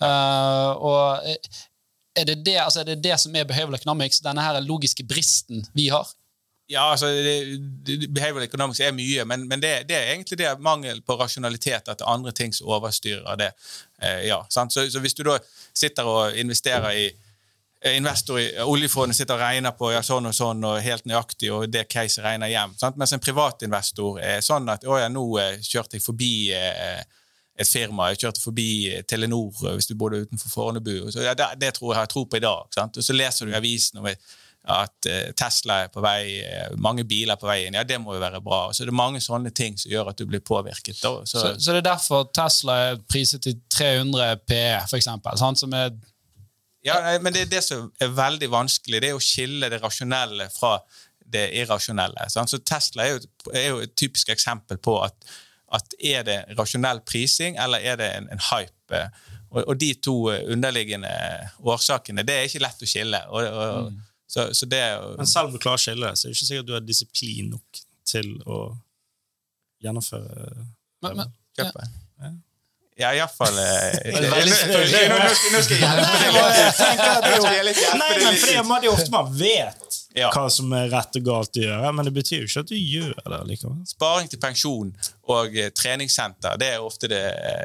Uh, 0.04 0.74
og 0.76 1.32
er 2.15 2.28
det 2.30 2.41
det, 2.45 2.58
altså 2.62 2.84
er 2.84 2.91
det 2.91 3.04
det 3.04 3.19
som 3.21 3.36
er 3.36 3.47
behavioral 3.49 3.80
economics, 3.80 4.21
denne 4.21 4.43
her 4.45 4.60
logiske 4.62 5.06
bristen 5.10 5.65
vi 5.73 5.89
har? 5.93 6.08
Ja, 6.67 6.91
altså, 6.91 7.08
det, 7.08 8.08
Behavioral 8.10 8.43
economics 8.47 8.80
er 8.80 8.93
mye, 8.95 9.26
men, 9.26 9.47
men 9.47 9.62
det, 9.62 9.73
det, 9.89 9.97
er 9.97 10.13
egentlig 10.13 10.38
det 10.39 10.54
mangel 10.63 11.02
på 11.04 11.17
rasjonalitet 11.19 11.89
at 11.89 11.99
det 11.99 12.06
er 12.06 12.13
andre 12.13 12.32
ting 12.32 12.54
som 12.56 12.71
overstyrer 12.71 13.36
det. 13.39 13.52
Eh, 14.02 14.28
ja, 14.30 14.39
så, 14.49 14.65
så, 14.69 14.99
hvis 15.04 15.13
du 15.13 15.26
da 15.28 15.38
sitter 15.76 16.08
og 16.08 16.38
investerer 16.39 16.95
i 16.95 17.04
eh, 17.10 17.97
investor 17.97 18.39
i 18.39 18.47
oljefondet 18.63 19.17
sitter 19.17 19.36
og 19.36 19.43
regner 19.43 19.76
på 19.76 19.91
ja, 19.91 19.99
sånn 20.06 20.32
og 20.32 20.38
sånn 20.38 20.63
og 20.69 20.80
helt 20.86 21.06
nøyaktig, 21.10 21.52
og 21.52 21.67
det 21.67 21.84
case 21.91 22.23
regner 22.23 22.52
hjem. 22.54 22.78
Sant? 22.80 22.97
Mens 22.97 23.13
en 23.13 23.23
privatinvestor 23.23 24.21
er 24.23 24.39
sånn 24.45 24.71
at 24.71 24.88
å 24.88 25.02
ja, 25.04 25.12
nå 25.12 25.28
eh, 25.43 25.60
kjørte 25.60 25.99
jeg 25.99 26.08
forbi 26.08 26.34
eh, 26.56 27.04
et 27.60 27.70
firma. 27.70 28.10
Jeg 28.12 28.24
kjørte 28.24 28.42
forbi 28.42 28.70
Telenor 29.10 29.52
hvis 29.76 29.89
du 29.89 29.98
bodde 29.98 30.24
utenfor 30.26 30.50
Fornebu. 30.50 30.96
Så, 31.12 31.22
ja, 31.26 31.36
det, 31.38 31.52
det, 31.62 31.76
tror 31.78 31.94
jeg 31.94 32.02
har 32.02 32.10
tro 32.10 32.26
på 32.26 32.39
i 32.39 32.44
dag. 32.44 32.66
Sant? 32.74 32.98
Og 32.98 33.06
Så 33.06 33.16
leser 33.16 33.46
du 33.46 33.54
i 33.54 33.60
avisen 33.60 34.02
om 34.02 34.10
at 34.63 35.08
eh, 35.12 35.34
Tesla 35.36 35.82
er 35.84 35.89
på 35.92 36.02
vei, 36.04 36.39
eh, 36.39 36.72
mange 36.80 37.04
biler 37.04 37.36
er 37.36 37.42
på 37.42 37.50
vei 37.50 37.66
inn. 37.66 37.76
Ja, 37.76 37.84
det 37.84 38.00
må 38.00 38.16
jo 38.16 38.24
være 38.24 38.39
bra. 38.42 38.62
Så 38.72 38.88
det 38.88 38.94
er 38.94 38.98
mange 38.98 39.20
sånne 39.22 39.52
ting 39.52 39.76
som 39.78 39.92
gjør 39.92 40.13
at 40.13 40.22
du 40.22 40.26
blir 40.30 40.39
påvirket. 40.39 40.96
Så, 40.98 41.13
Så, 41.28 41.44
så 41.60 41.76
det 41.76 41.84
er 41.84 41.89
derfor 41.92 42.30
Tesla 42.32 42.80
er 42.88 43.02
priset 43.12 43.44
til 43.44 43.60
300 43.76 44.39
PE, 44.48 44.80
for 44.88 44.98
eksempel. 45.02 45.38
Som 45.60 45.76
er 45.76 45.92
ja, 46.84 46.98
men 47.24 47.32
det 47.32 47.46
er 47.46 47.52
det 47.52 47.62
som 47.63 47.92
er 48.02 48.10
veldig 48.12 48.50
vanskelig, 48.52 49.00
det 49.00 49.13
er 49.13 49.16
å 49.16 49.24
skille 49.24 49.70
det 49.72 49.80
rasjonelle 49.80 50.50
fra 50.52 50.78
det 51.34 51.46
irrasjonelle. 51.62 52.28
Sant? 52.32 52.52
Så 52.52 52.60
Tesla 52.60 53.06
er 53.06 53.13
jo, 53.16 53.22
er 53.54 53.68
jo 53.70 53.78
et 53.86 53.94
typisk 54.00 54.34
eksempel 54.34 54.80
på 54.84 54.98
at, 55.06 55.16
at 55.74 55.96
er 56.00 56.26
det 56.28 56.40
rasjonell 56.58 57.02
prising, 57.08 57.58
eller 57.62 57.82
er 57.82 57.98
det 58.00 58.10
en, 58.18 58.30
en 58.34 58.44
hype? 58.52 59.02
Og, 59.54 59.60
og 59.62 59.76
de 59.82 59.94
to 60.02 60.18
underliggende 60.32 61.12
årsakene, 61.62 62.26
det 62.26 62.36
er 62.36 62.50
ikke 62.50 62.64
lett 62.64 62.86
å 62.86 62.90
skille. 62.90 63.22
Og, 63.30 63.50
og, 63.50 63.92
så, 64.30 64.48
så 64.56 64.70
det, 64.70 64.80
er 64.82 65.04
Men 65.18 65.30
selv 65.30 65.50
om 65.50 65.56
du 65.56 65.62
klarer 65.62 65.82
å 65.82 65.84
skille 65.84 66.14
så 66.18 66.28
er 66.28 66.32
det 66.32 66.38
ikke 66.38 66.50
sikkert 66.50 66.70
du 66.70 66.74
har 66.78 66.86
disiplin 66.88 67.52
nok 67.54 67.84
til 68.14 68.34
å 68.50 68.64
gjennomføre 69.84 70.66
men, 71.04 71.20
men, 71.20 71.32
kjøpe. 71.58 71.86
Ja, 73.00 73.10
iallfall 73.18 73.56
Nå 73.58 73.64
skal 74.22 74.42
jeg 74.42 75.24
litt. 75.26 75.46
Nå 75.54 75.62
skal 75.64 75.78
jeg 75.80 75.88
Nei, 77.98 78.10
men 78.20 78.34
litt. 78.34 78.42
fordi 78.44 78.62
man, 78.68 78.82
det 78.84 78.90
er 78.90 78.94
ofte 78.94 79.14
man 79.14 79.32
vet 79.38 80.00
Ja. 80.14 80.28
hva 80.30 80.44
som 80.54 80.70
er 80.78 80.92
rett 80.94 81.16
og 81.18 81.24
galt 81.26 81.58
å 81.58 81.62
gjøre, 81.64 81.90
men 81.98 82.06
det 82.06 82.12
betyr 82.14 82.44
jo 82.44 82.46
ikke 82.46 82.62
at 82.62 82.70
du 82.70 82.76
gjør 82.78 83.16
det 83.34 83.40
likevel. 83.50 83.80
Sparing 83.90 84.28
til 84.30 84.40
pensjon 84.44 84.92
og 85.34 85.56
eh, 85.58 85.72
treningssenter 85.74 86.60
det 86.62 86.68
er 86.76 86.84
ofte 86.86 87.10
det, 87.10 87.22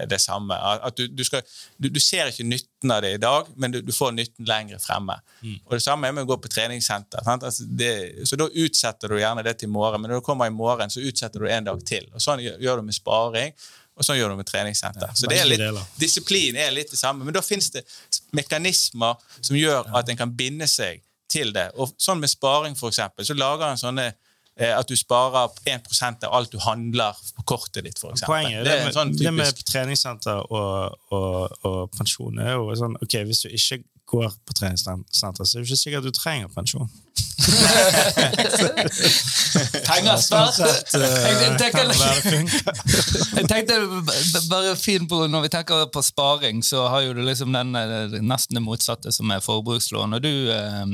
det 0.09 0.21
samme. 0.23 0.57
At 0.57 0.97
du, 0.97 1.09
du, 1.12 1.21
skal, 1.29 1.43
du, 1.77 1.91
du 1.93 2.01
ser 2.01 2.31
ikke 2.33 2.47
nytten 2.49 2.95
av 2.95 3.03
det 3.05 3.11
i 3.19 3.21
dag, 3.21 3.51
men 3.61 3.75
du, 3.75 3.83
du 3.85 3.93
får 3.93 4.14
nytten 4.17 4.49
lenger 4.49 4.81
fremme. 4.81 5.19
Og 5.67 5.77
Det 5.77 5.83
samme 5.85 6.09
er 6.09 6.17
med 6.17 6.25
å 6.25 6.31
gå 6.33 6.38
på 6.47 6.53
treningssenter. 6.55 7.21
Sant? 7.27 7.45
Altså 7.45 7.67
det, 7.69 7.93
så 8.29 8.38
Da 8.41 8.49
utsetter 8.49 9.12
du 9.12 9.19
gjerne 9.21 9.45
det 9.45 9.59
til 9.61 9.69
i 9.69 9.75
morgen, 9.77 10.01
men 10.01 10.14
når 10.14 10.23
du 10.23 10.29
kommer 10.31 10.49
i 10.49 10.55
morgen, 10.55 10.88
så 10.88 11.05
utsetter 11.05 11.45
du 11.45 11.51
en 11.53 11.69
dag 11.69 11.85
til. 11.85 12.09
Og 12.14 12.25
Sånn 12.25 12.41
gjør, 12.47 12.57
gjør 12.64 12.81
du 12.81 12.88
med 12.88 12.97
sparing. 12.97 13.53
Og 13.98 14.06
sånn 14.06 14.18
gjør 14.20 14.32
du 14.32 14.38
med 14.38 14.46
treningssenter. 14.46 15.11
så 15.18 15.26
det 15.30 15.40
er 15.42 15.48
litt. 15.50 15.82
Disiplin 15.98 16.56
er 16.56 16.70
litt 16.74 16.92
det 16.92 17.00
samme, 17.00 17.26
men 17.26 17.34
da 17.34 17.42
finnes 17.42 17.72
det 17.74 17.82
mekanismer 18.37 19.18
som 19.40 19.58
gjør 19.58 19.90
at 19.98 20.08
en 20.08 20.20
kan 20.20 20.32
binde 20.38 20.68
seg 20.70 21.02
til 21.28 21.52
det. 21.52 21.68
Og 21.76 21.92
sånn 22.00 22.22
med 22.22 22.30
sparing, 22.32 22.78
for 22.78 22.92
eksempel, 22.92 23.26
så 23.26 23.37
lager 23.37 23.66
en 23.68 23.80
sånne 23.80 24.06
eh, 24.08 24.72
at 24.72 24.88
du 24.88 24.96
sparer 24.96 25.50
1% 25.68 26.24
av 26.28 26.38
alt 26.38 26.54
du 26.54 26.58
handler 26.62 27.18
på 27.37 27.44
kortet 27.52 27.84
ditt, 27.84 27.98
for 28.00 28.14
eksempel. 28.14 28.38
Poenget 28.38 28.64
det 28.64 28.76
er 28.76 28.87
med, 28.87 28.96
sånn 28.96 29.14
det 29.18 29.34
med 29.34 29.62
treningssenter 29.68 30.46
og, 30.46 30.96
og, 31.12 31.58
og 31.68 31.80
pensjon 31.98 32.40
er 32.42 32.56
jo 32.56 32.70
sånn 32.78 32.96
Ok, 33.04 33.20
hvis 33.28 33.44
du 33.44 33.50
ikke 33.50 33.82
går 34.08 34.30
på 34.48 34.56
treningssenter, 34.56 35.44
så 35.44 35.58
er 35.58 35.61
det 35.61 35.66
ikke 35.66 35.82
sikkert 35.82 36.08
du 36.08 36.14
trenger 36.16 36.48
pensjon. 36.54 36.88
Penger 39.87 40.16
spart. 40.22 40.59
Eh, 40.61 40.68
Jeg, 40.98 41.59
tenker, 41.61 41.92
tenkte 43.48 43.77
bare 44.51 44.74
fint 44.79 45.09
på 45.11 45.27
Når 45.31 45.46
vi 45.46 45.51
tenker 45.53 45.87
på 45.94 46.03
sparing, 46.05 46.62
så 46.66 46.87
har 46.92 47.07
jo 47.07 47.14
du 47.16 47.22
liksom 47.27 47.55
den 47.55 47.74
eh, 47.79 48.18
nesten 48.24 48.59
det 48.59 48.64
motsatte, 48.64 49.12
som 49.14 49.31
er 49.35 49.44
forbrukslån. 49.44 50.18
Og 50.18 50.24
du, 50.24 50.33
eh, 50.53 50.87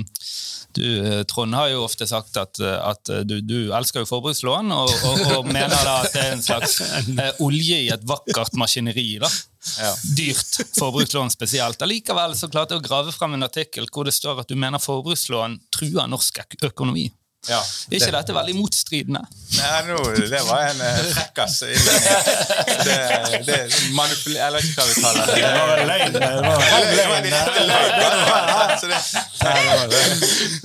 du 0.76 1.24
Trond, 1.30 1.54
har 1.56 1.68
jo 1.72 1.84
ofte 1.86 2.06
sagt 2.10 2.36
at, 2.40 2.60
at 2.60 3.12
du, 3.28 3.38
du 3.40 3.58
elsker 3.74 4.04
jo 4.04 4.10
forbrukslån, 4.10 4.72
og, 4.74 4.90
og, 5.10 5.24
og 5.38 5.50
mener 5.50 5.76
da 5.86 6.00
at 6.04 6.12
det 6.14 6.22
er 6.24 6.32
en 6.36 6.44
slags 6.44 6.80
olje 7.46 7.82
i 7.86 7.90
et 7.94 8.04
vakkert 8.08 8.54
maskineri. 8.58 9.18
da. 9.22 9.30
Ja. 9.80 9.90
Dyrt 10.16 10.60
forbrukslån 10.78 11.30
spesielt. 11.32 11.82
Allikevel 11.82 12.36
så 12.38 12.48
klarte 12.52 12.76
jeg 12.76 12.84
å 12.84 12.86
grave 12.86 13.12
frem 13.16 13.34
en 13.38 13.46
artikkel 13.46 13.88
hvor 13.92 14.04
det 14.08 14.14
står 14.16 14.44
at 14.44 14.48
du 14.50 14.56
mener 14.58 14.82
forbrukslån 14.82 15.58
truer 15.74 16.08
norsk 16.10 16.42
økonomi. 16.62 17.08
Ja. 17.44 17.58
Er 17.92 17.98
ikke 17.98 18.12
dette 18.14 18.32
veldig 18.32 18.54
motstridende? 18.56 19.20
Nei, 19.58 19.80
no, 19.90 19.98
det 20.16 20.38
var 20.46 20.62
en 20.70 20.78
uh, 20.80 21.00
frekkas 21.12 21.58
innledning. 21.66 22.14
Det, 22.88 22.96
det 23.44 23.58
manipul... 23.92 24.36
Eller 24.46 24.64
ikke 24.64 24.78
hva 24.78 24.86
vi 24.88 24.94
kaller 25.04 25.28
det. 25.28 25.34
Det 25.42 25.50
var 25.52 25.74
en 25.76 25.90
løgn. 25.90 26.12
Det 26.14 26.20
var 26.24 26.30
en 26.32 26.94
Det 26.94 27.04
løgn. 27.10 27.28
det, 28.80 28.96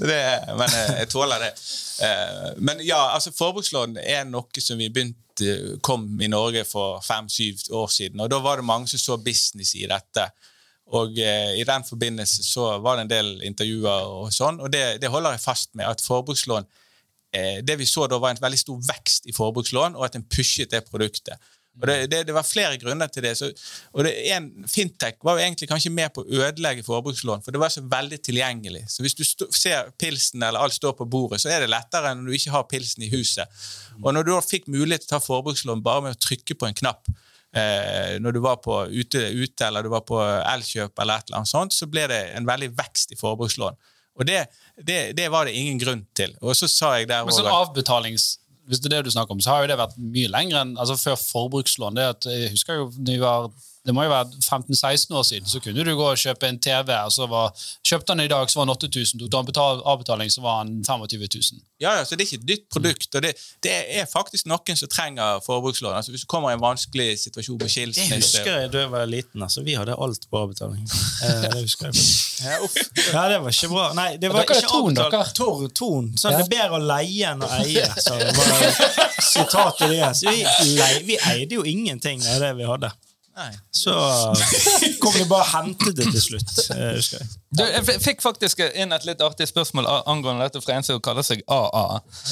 det, 0.07 0.21
men 0.55 0.67
eh, 0.69 0.93
jeg 1.01 1.09
tåler 1.11 1.43
det. 1.43 1.51
Eh, 2.07 2.53
Men 2.63 2.79
ja, 2.85 3.01
altså 3.15 3.35
forbrukslån 3.35 3.97
er 3.99 4.23
noe 4.29 4.63
som 4.63 4.79
vi 4.79 4.87
begynte 4.89 5.19
kom 5.85 6.05
i 6.21 6.29
Norge 6.31 6.65
for 6.67 7.01
fem-syv 7.05 7.69
år 7.75 7.91
siden. 7.93 8.19
og 8.19 8.29
Da 8.31 8.39
var 8.43 8.59
det 8.59 8.67
mange 8.67 8.87
som 8.91 8.99
så 8.99 9.17
business 9.17 9.75
i 9.75 9.87
dette. 9.89 10.29
Og 10.97 11.19
eh, 11.21 11.59
I 11.61 11.65
den 11.67 11.85
forbindelse 11.85 12.43
så 12.43 12.77
var 12.81 12.97
det 12.97 13.05
en 13.05 13.13
del 13.13 13.31
intervjuer, 13.45 14.09
og 14.09 14.33
sånn, 14.33 14.59
og 14.59 14.71
det, 14.73 15.01
det 15.01 15.11
holder 15.13 15.35
jeg 15.35 15.45
fast 15.45 15.75
med. 15.77 15.85
at 15.85 16.01
forbrukslån 16.01 16.65
eh, 17.33 17.59
det 17.65 17.77
vi 17.77 17.85
så 17.85 18.07
da 18.09 18.17
var 18.17 18.33
en 18.33 18.41
veldig 18.41 18.59
stor 18.59 18.79
vekst 18.87 19.29
i 19.29 19.35
forbrukslån, 19.35 19.97
og 19.97 20.07
at 20.07 20.17
en 20.17 20.25
pushet 20.25 20.71
det 20.71 20.85
produktet. 20.89 21.37
Og 21.79 21.87
det, 21.87 21.95
det, 22.11 22.23
det 22.27 22.35
var 22.35 22.43
flere 22.43 22.77
grunner 22.81 23.07
til 23.07 23.23
det. 23.23 23.33
Så, 23.39 23.49
og 23.95 24.03
det 24.03 24.11
en, 24.33 24.49
Fintech 24.67 25.19
var 25.23 25.37
jo 25.37 25.45
egentlig 25.45 25.69
kanskje 25.71 25.91
med 25.93 26.11
på 26.15 26.25
å 26.25 26.41
ødelegge 26.43 26.83
forbrukslån, 26.87 27.43
for 27.45 27.55
det 27.55 27.61
var 27.61 27.71
så 27.73 27.83
veldig 27.87 28.19
tilgjengelig. 28.25 28.83
Så 28.91 29.05
Hvis 29.05 29.15
du 29.15 29.23
stå, 29.27 29.47
ser 29.55 29.93
pilsen 29.99 30.43
eller 30.43 30.59
alt 30.59 30.75
står 30.75 30.97
på 30.99 31.07
bordet, 31.09 31.41
så 31.43 31.51
er 31.53 31.63
det 31.63 31.71
lettere 31.71 32.11
enn 32.11 32.23
når 32.23 32.33
du 32.33 32.39
ikke 32.39 32.55
har 32.57 32.67
pilsen 32.71 33.07
i 33.07 33.11
huset. 33.13 33.61
Og 34.03 34.11
når 34.15 34.27
du 34.27 34.33
da 34.35 34.41
fikk 34.43 34.67
mulighet 34.71 35.07
til 35.07 35.13
å 35.13 35.17
ta 35.17 35.23
forbrukslån 35.23 35.83
bare 35.85 36.07
med 36.07 36.17
å 36.17 36.23
trykke 36.27 36.57
på 36.59 36.67
en 36.67 36.77
knapp, 36.81 37.07
eh, 37.55 38.17
når 38.19 38.35
du 38.35 38.41
var 38.43 38.59
på 38.63 38.81
ute, 38.91 39.23
ute 39.31 39.69
eller 39.69 39.87
du 39.87 39.93
var 39.93 40.03
på 40.07 40.19
Elkjøp, 40.19 40.99
eller 40.99 41.21
et 41.21 41.31
eller 41.31 41.41
annet 41.41 41.53
sånt, 41.53 41.75
så 41.75 41.87
ble 41.87 42.09
det 42.11 42.19
en 42.35 42.49
veldig 42.49 42.73
vekst 42.77 43.15
i 43.15 43.19
forbrukslån. 43.19 43.79
Og 44.19 44.27
det, 44.27 44.43
det, 44.75 44.99
det 45.15 45.29
var 45.31 45.47
det 45.47 45.55
ingen 45.55 45.79
grunn 45.79 46.03
til. 46.17 46.35
Og 46.43 46.57
så 46.57 46.67
sa 46.67 46.97
jeg 46.99 47.07
der 47.11 47.23
Men 47.23 47.35
sånn 47.35 47.51
avbetalings... 47.51 48.33
Hvis 48.69 48.81
det 48.83 48.91
er 48.91 48.99
det 48.99 49.09
du 49.09 49.15
snakker 49.15 49.33
om, 49.33 49.41
så 49.41 49.55
har 49.55 49.63
jo 49.63 49.71
det 49.71 49.79
vært 49.79 49.97
mye 49.97 50.29
lenger 50.29 50.61
enn 50.61 50.75
altså 50.77 50.97
før 50.99 51.17
forbrukslån. 51.17 51.97
Det, 51.97 52.07
at, 52.13 52.29
jeg 52.29 52.53
husker 52.53 52.77
jo, 52.77 52.89
når 52.99 53.15
vi 53.15 53.23
var, 53.23 53.49
det 53.85 53.93
må 53.95 54.03
jo 54.03 54.09
være 54.11 54.27
15-16 54.43 55.13
år 55.15 55.23
siden, 55.23 55.47
så 55.49 55.59
kunne 55.63 55.83
du 55.87 55.93
gå 55.95 56.05
og 56.11 56.17
kjøpe 56.19 56.47
en 56.49 56.59
TV. 56.59 56.91
og 57.05 57.11
så 57.15 57.25
var, 57.31 57.53
Kjøpte 57.87 58.11
han 58.11 58.19
i 58.19 58.27
dag, 58.27 58.49
så 58.51 58.59
var 58.59 58.65
den 58.67 58.73
8000. 58.75 59.19
Tok 59.31 59.47
du 59.55 59.59
han 59.61 59.81
avbetaling, 59.85 60.29
så 60.31 60.41
var 60.43 60.57
han 60.63 60.73
25 60.85 61.19
000. 61.19 61.61
Ja, 61.79 61.93
ja, 61.97 62.03
så 62.05 62.15
Det 62.15 62.25
er 62.25 62.27
ikke 62.27 62.41
et 62.43 62.49
nytt 62.49 62.65
produkt. 62.69 63.15
og 63.15 63.21
det, 63.23 63.31
det 63.63 63.71
er 64.01 64.05
faktisk 64.11 64.45
noen 64.51 64.75
som 64.77 64.89
trenger 64.91 65.39
forbrukslån. 65.45 65.95
Altså 65.95 66.11
Hvis 66.11 66.21
du 66.21 66.27
kommer 66.27 66.51
i 66.51 66.57
en 66.57 66.61
vanskelig 66.61 67.19
situasjon 67.23 67.57
Det 67.59 67.69
skilsmisse 67.71 68.15
husker 68.19 68.59
jeg 68.59 68.71
da 68.73 68.83
jeg 68.83 68.91
var 68.91 69.05
liten. 69.07 69.43
altså. 69.43 69.63
Vi 69.63 69.73
hadde 69.79 69.95
alt 69.97 70.27
på 70.29 70.43
avbetaling. 70.43 70.85
Eh, 71.19 71.41
Det 71.51 71.61
husker 71.61 71.89
jeg. 71.89 72.03
ja, 72.45 72.59
uff. 72.63 72.75
Ja, 73.13 73.23
det 73.31 73.41
var 73.43 73.51
ikke 73.51 73.67
bra. 73.73 73.87
Nei, 73.97 74.17
det 74.17 74.29
var 74.31 74.45
ikke 74.45 74.59
dere. 74.95 75.25
Tor, 75.35 75.65
ton. 75.75 76.13
Så 76.17 76.29
Ja. 76.31 76.37
det 76.37 76.45
er 76.45 76.51
bedre 76.53 76.77
å 76.79 76.83
leie 76.83 77.31
enn 77.33 77.43
å 77.43 77.49
eie. 77.63 77.83
Så 77.99 78.15
det 78.19 78.31
var 78.37 79.19
sitatet 79.23 79.91
deres. 79.91 80.21
Vi, 80.23 80.45
vi 81.09 81.17
eide 81.31 81.55
jo 81.59 81.63
ingenting 81.67 82.23
av 82.27 82.39
det 82.43 82.53
vi 82.59 82.67
hadde. 82.69 82.91
Nei. 83.39 83.53
Så 83.71 83.91
kom 84.99 85.13
de 85.15 85.23
bare 85.29 85.45
og 85.45 85.51
hentet 85.53 85.95
det 85.95 86.09
til 86.11 86.21
slutt. 86.21 86.49
eh, 86.75 86.97
jeg. 86.99 87.27
Du, 87.55 87.63
jeg 87.63 88.01
fikk 88.03 88.21
faktisk 88.21 88.59
inn 88.75 88.91
et 88.91 89.05
litt 89.07 89.21
artig 89.23 89.47
spørsmål 89.47 89.87
angående 90.11 90.43
dette 90.43 90.59
fra 90.61 90.75
en 90.75 90.83
som 90.83 90.99
kaller 91.03 91.23
seg 91.23 91.43
AA. 91.47 91.83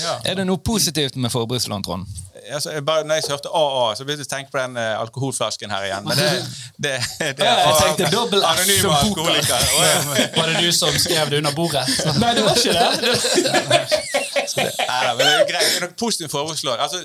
Ja. 0.01 0.17
Er 0.27 0.41
det 0.41 0.47
noe 0.49 0.59
positivt 0.59 1.15
med 1.15 1.31
forbrukslån, 1.31 1.85
Trond? 1.87 2.09
Altså, 2.51 2.73
jeg 2.75 2.83
bare, 2.85 3.05
når 3.07 3.21
jeg 3.21 3.31
hørte 3.31 3.53
AA, 3.55 3.85
så 3.95 4.05
begynte 4.07 4.25
jeg 4.25 4.29
å 4.29 4.33
tenke 4.35 4.51
på 4.51 4.59
den 4.59 4.77
eh, 4.81 4.99
alkoholflasken 4.99 5.71
her 5.73 5.87
igjen. 5.87 6.05
Men 6.07 6.19
det, 6.19 6.27
det, 6.75 6.93
det 7.39 7.47
Ja, 7.47 7.55
jeg 7.63 7.79
tenkte 7.85 8.11
dobbel 8.13 8.43
anonyme 8.43 8.81
som 8.83 8.91
ja. 8.91 9.95
Var 10.35 10.51
det 10.51 10.67
du 10.67 10.69
som 10.75 10.99
skrev 10.99 11.31
det 11.31 11.41
under 11.41 11.55
bordet? 11.55 11.87
Nei, 12.19 12.35
det 12.35 12.45
var 12.45 12.59
ikke 12.59 12.75
det. 12.75 13.95
Nei, 14.57 15.01
men 15.15 15.23
det 15.23 15.33
er 15.33 15.49
greit. 15.49 15.71
Det 15.71 15.81
er 15.81 15.87
noe 15.87 15.97
positivt 15.99 16.27
med 16.27 16.35
forbrukslån. 16.35 16.85
Altså, 16.87 17.03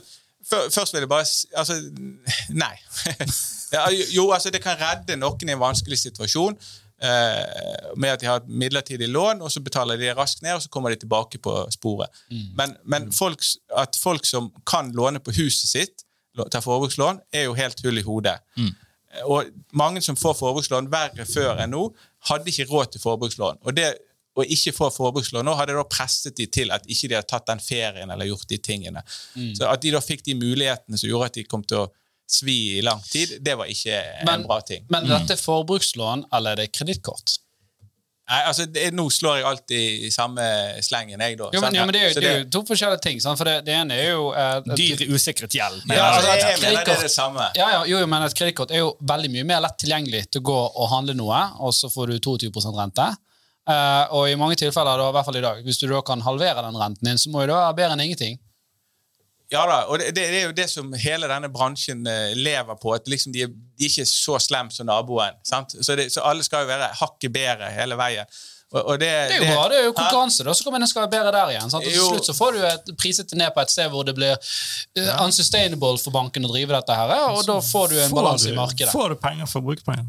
først 0.74 0.94
vil 0.94 1.06
jeg 1.06 1.10
bare 1.10 1.26
si 1.28 1.46
altså, 1.54 1.80
Nei. 2.50 2.74
Ja, 3.72 3.87
jo, 4.12 4.30
altså, 4.35 4.50
det 4.52 4.62
kan 4.64 4.76
redde 4.80 5.16
noen 5.16 5.48
i 5.48 5.54
en 5.54 5.61
vanskelig 5.62 5.98
situasjon 6.02 6.56
eh, 7.02 7.90
med 7.96 8.12
at 8.12 8.20
de 8.20 8.28
har 8.28 8.42
et 8.42 8.48
midlertidig 8.48 9.08
lån, 9.08 9.40
og 9.42 9.52
så 9.52 9.62
betaler 9.64 9.96
de 9.96 10.06
det 10.11 10.16
raskt 10.18 10.42
ned, 10.44 10.54
og 10.58 10.62
så 10.66 10.68
kommer 10.72 10.92
de 10.92 11.00
tilbake 11.02 11.40
på 11.42 11.56
sporet. 11.72 12.12
Men, 12.58 12.76
men 12.85 13.11
folk, 13.16 13.44
at 13.76 13.96
folk 13.98 14.28
som 14.28 14.52
kan 14.68 14.92
låne 14.96 15.20
på 15.24 15.35
huset 15.40 15.70
sitt, 15.72 16.04
tar 16.50 16.64
forbrukslån, 16.64 17.20
er 17.32 17.48
jo 17.48 17.56
helt 17.58 17.80
hull 17.85 17.98
i 18.00 18.04
hodet. 18.06 18.38
Og 19.28 19.44
mange 19.76 20.00
som 20.00 20.16
får 20.16 20.38
forbrukslån 20.38 20.87
verre 20.92 21.26
før 21.28 21.58
enn 21.61 21.74
nå, 21.74 21.82
hadde 22.30 22.48
ikke 22.48 22.68
råd 22.70 22.94
til 22.94 23.02
forbrukslån. 23.02 23.58
Og 23.68 23.76
det 23.76 23.90
å 24.32 24.44
ikke 24.48 24.72
få 24.72 24.87
forbrukslån 24.94 25.44
nå 25.44 25.52
hadde 25.58 25.74
da 25.76 25.82
presset 25.85 26.37
de 26.38 26.46
til 26.48 26.70
at 26.72 26.87
ikke 26.88 27.11
de 27.11 27.18
hadde 27.18 27.28
tatt 27.28 27.50
den 27.50 27.61
ferien 27.61 28.08
eller 28.11 28.24
gjort 28.30 28.48
de 28.48 28.56
tingene. 28.64 29.02
Så 29.58 29.66
at 29.68 29.82
de 29.85 29.92
da 29.92 30.00
fikk 30.00 30.24
de 30.24 30.38
mulighetene 30.40 30.96
som 30.96 31.11
gjorde 31.11 31.28
at 31.28 31.37
de 31.37 31.44
kom 31.44 31.64
til 31.68 31.82
å 31.82 31.90
svi 32.33 32.59
i 32.79 32.83
lang 32.85 33.03
tid, 33.05 33.37
det 33.45 33.55
var 33.61 33.68
ikke 33.71 34.01
en 34.25 34.45
bra 34.49 34.61
ting. 34.66 34.85
men 34.92 35.09
dette 35.11 35.37
er 35.37 35.40
forbrukslån, 35.40 36.27
eller 36.33 36.57
er 36.57 36.64
det 36.64 36.73
kredittkort? 36.73 37.38
Nei, 38.33 38.38
altså, 38.49 38.64
det, 38.71 38.85
Nå 38.95 39.09
slår 39.12 39.40
jeg 39.40 39.45
alltid 39.49 40.05
i 40.07 40.11
samme 40.14 40.45
slengen, 40.87 41.21
jeg, 41.21 41.37
da. 41.40 41.49
Jo, 41.53 41.61
men, 41.61 41.75
jo, 41.77 41.83
men 41.88 41.92
det, 41.92 42.01
er 42.01 42.07
jo, 42.07 42.14
det, 42.14 42.23
det 42.23 42.31
er 42.31 42.38
jo 42.38 42.47
to 42.55 42.61
forskjellige 42.71 43.03
ting. 43.05 43.18
Sant? 43.21 43.37
For 43.40 43.49
det, 43.51 43.57
det 43.66 43.75
ene 43.77 43.97
er 43.99 44.12
jo 44.14 44.29
eh, 44.31 44.53
et- 44.62 44.71
Dyr, 44.79 45.03
usikret 45.12 45.53
gjeld. 45.59 45.83
Ja, 45.90 46.07
altså, 46.14 46.31
et, 46.31 46.38
jeg, 46.38 46.53
jeg 46.55 46.61
mener 46.62 46.87
det 46.87 46.95
er 46.95 47.03
det 47.03 47.11
samme. 47.12 47.49
Ja, 47.59 47.66
ja, 47.75 47.83
jo, 47.90 47.99
jo, 48.01 48.09
men 48.09 48.25
et 48.25 48.37
kredittkort 48.38 48.73
er 48.73 48.81
jo 48.85 48.92
veldig 49.11 49.33
mye 49.35 49.49
mer 49.51 49.61
lett 49.66 49.77
tilgjengelig 49.83 50.23
til 50.31 50.40
å 50.40 50.47
gå 50.49 50.57
og 50.71 50.88
handle 50.95 51.18
noe, 51.18 51.42
og 51.66 51.75
så 51.77 51.90
får 51.92 52.14
du 52.14 52.31
22% 52.31 52.79
rente. 52.79 53.11
Eh, 53.68 54.14
og 54.16 54.31
i 54.31 54.38
mange 54.38 54.57
tilfeller, 54.62 55.03
da, 55.03 55.11
i 55.11 55.16
hvert 55.18 55.29
fall 55.29 55.40
i 55.42 55.45
dag, 55.45 55.61
hvis 55.66 55.83
du 55.83 55.88
da 55.90 56.01
kan 56.07 56.25
halvere 56.25 56.64
den 56.64 56.79
renten 56.81 57.11
din, 57.12 57.21
så 57.21 57.35
må 57.35 57.42
jo 57.45 57.51
det 57.53 57.59
være 57.59 57.77
bedre 57.83 57.99
enn 57.99 58.07
ingenting. 58.07 58.38
Ja 59.52 59.66
da, 59.68 59.82
og 59.92 60.00
det, 60.00 60.14
det 60.16 60.24
er 60.30 60.46
jo 60.46 60.54
det 60.56 60.68
som 60.72 60.94
hele 60.96 61.28
denne 61.28 61.50
bransjen 61.52 62.06
eh, 62.08 62.32
lever 62.38 62.78
på. 62.80 62.94
at 62.96 63.10
liksom 63.10 63.34
de, 63.34 63.44
er, 63.44 63.52
de 63.52 63.84
er 63.84 63.92
ikke 63.92 64.08
så 64.08 64.38
slem 64.40 64.70
som 64.72 64.88
naboen. 64.88 65.36
sant? 65.44 65.76
Så, 65.76 65.96
det, 65.98 66.08
så 66.14 66.24
alle 66.24 66.44
skal 66.46 66.64
jo 66.64 66.72
være 66.72 66.88
hakket 67.02 67.34
bedre 67.34 67.68
hele 67.76 67.98
veien. 68.00 68.26
Og, 68.72 68.80
og 68.86 69.00
det, 69.00 69.08
Det 69.28 69.36
er 69.36 69.42
jo 69.42 69.48
bra, 69.52 69.64
det 69.68 69.78
er 69.78 69.84
jo 69.84 69.92
konkurranse, 69.92 70.44
da, 70.46 70.54
så 70.56 70.64
kommer 70.64 70.80
den 70.80 70.88
skal 70.88 71.04
være 71.04 71.12
bedre 71.12 71.32
der 71.34 71.50
igjen. 71.52 71.68
Sant? 71.68 71.84
Og 71.84 71.92
til 71.92 72.06
slutt 72.06 72.30
så 72.30 72.34
får 72.36 72.56
du 72.56 72.62
et 72.64 72.92
priset 72.96 73.34
ned 73.36 73.52
på 73.52 73.60
et 73.60 73.74
sted 73.74 73.92
hvor 73.92 74.06
det 74.08 74.14
blir 74.16 74.32
eh, 74.32 75.10
unsustainable 75.20 76.00
for 76.00 76.14
banken 76.14 76.48
å 76.48 76.52
drive 76.54 76.72
dette 76.72 76.96
her, 76.96 77.12
og 77.34 77.44
da 77.44 77.58
får 77.66 77.92
du 77.92 78.00
en 78.00 78.16
balanse 78.16 78.48
i 78.48 78.56
markedet. 78.56 78.88
Får 78.94 79.12
du 79.12 79.20
penger 79.20 79.50
for 79.50 79.60
å 79.60 79.68
bruke 79.68 79.84
penger? 79.84 80.08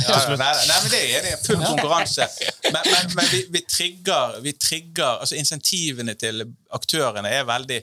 Ja, 0.00 0.18
nei, 0.26 0.50
nei, 0.66 0.80
men 0.82 0.90
det 0.90 0.98
er 0.98 1.16
enig. 1.20 1.36
Full 1.46 1.62
konkurranse. 1.62 2.26
Men, 2.66 2.82
men, 2.82 3.14
men 3.14 3.30
vi, 3.30 3.44
vi, 3.54 3.62
trigger, 3.70 4.40
vi 4.42 4.56
trigger 4.58 5.22
altså 5.22 5.38
Insentivene 5.38 6.16
til 6.18 6.42
aktørene 6.74 7.30
er 7.30 7.46
veldig 7.46 7.78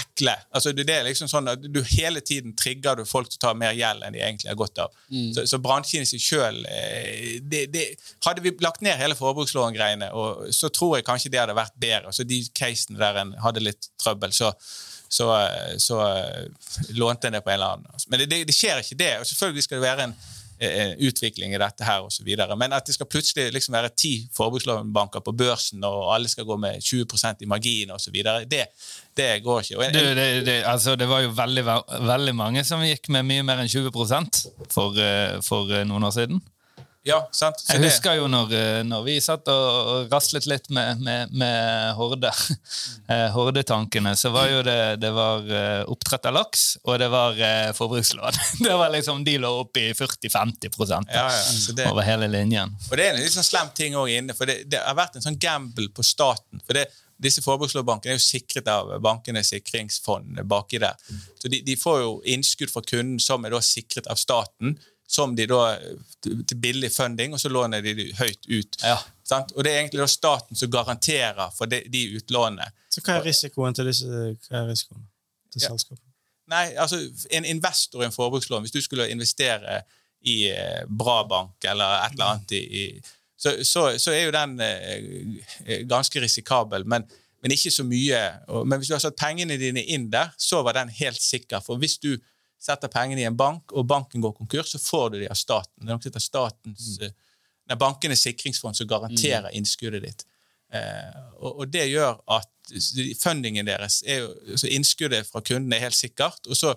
ekle. 0.00 0.34
Altså 0.54 0.72
det 0.76 0.86
er 0.92 1.06
liksom 1.06 1.30
sånn 1.30 1.52
at 1.52 1.62
du 1.62 1.80
Hele 1.96 2.20
tiden 2.20 2.54
trigger 2.58 2.98
du 2.98 3.04
folk 3.08 3.30
til 3.30 3.38
å 3.40 3.44
ta 3.46 3.52
mer 3.56 3.74
gjeld 3.76 4.04
enn 4.04 4.16
de 4.16 4.22
egentlig 4.22 4.50
har 4.50 4.58
godt 4.58 4.80
av. 4.84 4.96
Så, 5.34 5.46
så 5.48 5.60
bransjen 5.62 6.04
i 6.04 6.08
seg 6.08 6.22
sjøl 6.22 6.58
Hadde 8.26 8.44
vi 8.44 8.52
lagt 8.64 8.82
ned 8.84 8.98
hele 9.00 9.16
forbrukslån-greiene, 9.18 10.10
så 10.54 10.70
tror 10.74 10.98
jeg 10.98 11.06
kanskje 11.06 11.32
det 11.32 11.40
hadde 11.42 11.56
vært 11.56 11.78
bedre. 11.80 12.12
Så 12.12 12.26
de 12.28 12.42
casene 12.56 13.00
der 13.00 13.22
en 13.22 13.34
hadde 13.44 13.64
litt 13.64 13.90
trøbbel, 14.02 14.34
så 14.36 14.52
så, 15.08 15.26
så 15.78 15.98
lånte 16.98 17.28
en 17.28 17.36
det 17.36 17.42
på 17.44 17.50
en 17.50 17.54
eller 17.54 17.76
annen. 17.76 18.06
Men 18.08 18.20
det, 18.20 18.26
det, 18.30 18.40
det 18.48 18.56
skjer 18.56 18.82
ikke 18.82 18.98
det. 18.98 19.12
og 19.20 19.28
Selvfølgelig 19.28 19.66
skal 19.66 19.78
det 19.78 19.86
være 19.86 20.08
en 20.08 20.14
eh, 20.16 20.35
utvikling 20.56 21.54
i 21.54 21.60
dette 21.60 21.84
her 21.84 22.06
videre. 22.24 22.56
Men 22.56 22.72
at 22.72 22.86
det 22.86 22.94
skal 22.96 23.08
plutselig 23.10 23.50
liksom 23.54 23.76
være 23.76 23.92
ti 23.96 24.12
forbrukslånbanker 24.36 25.24
på 25.24 25.34
børsen, 25.36 25.84
og 25.84 26.14
alle 26.14 26.30
skal 26.32 26.46
gå 26.48 26.56
med 26.60 26.80
20% 26.82 27.44
i 27.44 27.50
margin 27.50 27.92
osv., 27.94 28.16
det, 28.46 28.66
det 29.16 29.30
går 29.44 29.62
ikke. 29.62 29.84
En, 29.84 29.94
Du, 29.96 30.02
det, 30.16 30.26
det, 30.46 30.58
altså, 30.64 30.96
det 30.96 31.08
var 31.08 31.24
jo 31.24 31.32
veldig, 31.36 31.64
veldig 32.08 32.34
mange 32.36 32.64
som 32.64 32.84
gikk 32.84 33.10
med 33.12 33.26
mye 33.28 33.46
mer 33.46 33.62
enn 33.62 33.70
20 33.70 33.90
for, 34.72 34.96
eh, 35.00 35.38
for 35.44 35.72
eh, 35.72 35.86
noen 35.88 36.08
år 36.08 36.14
siden. 36.16 36.42
Ja, 37.06 37.20
sant? 37.32 37.60
Så 37.62 37.72
Jeg 37.76 37.80
det- 37.82 37.90
husker 37.90 38.16
jo 38.18 38.26
når, 38.28 38.52
eh, 38.52 38.80
når 38.86 39.04
vi 39.06 39.16
satt 39.22 39.48
og, 39.48 40.10
raslet 40.10 40.46
litt 40.50 40.68
med, 40.70 41.00
med, 41.00 41.30
med 41.32 41.94
Horde, 41.94 42.32
eh, 43.08 43.28
Hordetankene, 43.34 44.16
så 44.18 44.32
var 44.34 44.48
jo 44.50 44.62
det, 44.66 45.00
det 45.00 45.12
var 45.14 45.46
eh, 45.46 45.84
oppdrett 45.86 46.26
av 46.26 46.34
laks, 46.34 46.66
og 46.84 46.98
det 47.02 47.08
var 47.12 47.38
forbrukslån. 47.78 48.42
Det 48.66 48.74
var 48.74 48.90
liksom, 48.90 49.22
De 49.24 49.36
lå 49.38 49.50
oppe 49.62 49.80
i 49.90 49.92
40-50 49.94 50.70
ja, 51.12 51.26
ja, 51.30 51.32
det, 51.76 51.86
over 51.90 52.02
hele 52.02 52.26
linjen. 52.28 52.74
Og 52.90 52.96
det 52.98 53.06
er 53.06 53.14
en 53.14 53.20
litt 53.22 53.32
sånn 53.34 53.46
slem 53.46 53.70
ting 53.76 53.94
òg 53.94 54.10
inne, 54.10 54.34
for 54.34 54.48
det, 54.48 54.64
det 54.70 54.80
har 54.82 54.96
vært 54.98 55.16
en 55.16 55.22
sånn 55.28 55.38
gamble 55.38 55.88
på 55.94 56.04
staten. 56.04 56.60
for 56.66 56.74
det 56.78 56.88
disse 57.16 57.40
forbrukslånbankene 57.40 58.12
er 58.12 58.18
jo 58.18 58.24
sikret 58.24 58.66
av 58.68 58.90
bankenes 59.00 59.48
sikringsfond 59.54 60.42
baki 60.48 60.80
der. 60.82 60.98
Så 61.40 61.48
de, 61.48 61.62
de 61.64 61.76
får 61.80 62.02
jo 62.02 62.10
innskudd 62.34 62.68
fra 62.72 62.82
kunden 62.84 63.20
som 63.22 63.44
er 63.46 63.54
da 63.56 63.60
sikret 63.64 64.08
av 64.12 64.20
staten, 64.20 64.76
som 65.06 65.36
de 65.38 65.46
da 65.46 65.60
til 66.26 66.56
billig 66.58 66.90
funding, 66.92 67.34
og 67.36 67.40
så 67.40 67.48
låner 67.48 67.82
de 67.84 67.92
det 67.94 68.06
høyt 68.18 68.48
ut. 68.50 68.78
Ja. 68.82 68.96
Sant? 69.26 69.52
Og 69.54 69.64
det 69.64 69.72
er 69.72 69.80
egentlig 69.84 70.00
da 70.02 70.06
staten 70.10 70.58
som 70.58 70.70
garanterer 70.70 71.50
for 71.54 71.70
de, 71.70 71.82
de 71.92 72.02
utlånene. 72.18 72.66
Så 72.90 73.02
hva 73.06 73.18
er 73.20 73.26
risikoen 73.28 73.74
til 73.76 73.86
disse 73.90 74.06
hva 74.08 74.62
er 74.62 74.66
risikoen 74.72 75.04
til 75.52 75.62
Ja. 75.62 75.68
selskapet? 75.70 76.02
Nei, 76.46 76.74
altså 76.78 76.98
En 77.34 77.44
investor 77.44 78.02
i 78.02 78.06
en 78.06 78.12
forbrukslån, 78.14 78.62
hvis 78.62 78.74
du 78.74 78.80
skulle 78.82 79.08
investere 79.10 79.80
i 80.26 80.48
eh, 80.50 80.82
bra 80.86 81.22
bank 81.28 81.64
eller 81.66 82.04
et 82.06 82.12
eller 82.14 82.24
annet 82.32 82.52
i, 82.54 82.60
i 82.82 83.02
så, 83.36 83.52
så, 83.66 83.98
så 83.98 84.10
er 84.14 84.24
jo 84.28 84.34
den 84.34 84.60
eh, 84.64 85.82
ganske 85.90 86.20
risikabel, 86.22 86.86
men, 86.88 87.04
men 87.42 87.52
ikke 87.52 87.70
så 87.70 87.84
mye. 87.84 88.20
Og, 88.48 88.66
men 88.66 88.78
hvis 88.80 88.88
du 88.88 88.94
har 88.94 89.02
satt 89.02 89.18
pengene 89.18 89.58
dine 89.60 89.82
inn 89.82 90.06
der, 90.10 90.30
så 90.38 90.62
var 90.66 90.72
den 90.78 90.88
helt 90.88 91.20
sikker. 91.22 91.60
For 91.60 91.76
hvis 91.82 91.98
du 92.02 92.14
setter 92.58 92.88
pengene 92.88 93.20
i 93.20 93.24
en 93.28 93.36
bank, 93.36 93.72
og 93.72 93.86
banken 93.86 94.20
går 94.24 94.32
konkurs, 94.36 94.70
så 94.72 94.78
får 94.80 95.10
du 95.12 95.18
de 95.20 95.28
av 95.30 95.36
staten. 95.38 95.74
Det 95.84 95.88
er 95.90 95.92
noe 95.94 96.02
som 96.02 96.10
heter 96.10 96.20
statens, 96.24 96.98
Mm. 97.00 97.12
nei, 97.68 97.76
Bankenes 97.76 98.22
sikringsfond 98.22 98.76
som 98.76 98.86
garanterer 98.86 99.50
innskuddet 99.52 100.02
ditt. 100.02 100.24
Eh, 100.72 101.20
og, 101.38 101.60
og 101.60 101.68
det 101.70 101.88
gjør 101.90 102.18
at 102.28 102.48
fundingen 103.22 103.66
deres 103.66 104.00
er 104.06 104.24
jo, 104.24 104.32
altså 104.50 104.66
Innskuddet 104.74 105.26
fra 105.28 105.40
kunden 105.40 105.72
er 105.72 105.78
helt 105.84 105.94
sikkert, 105.94 106.40
og 106.50 106.56
så 106.58 106.74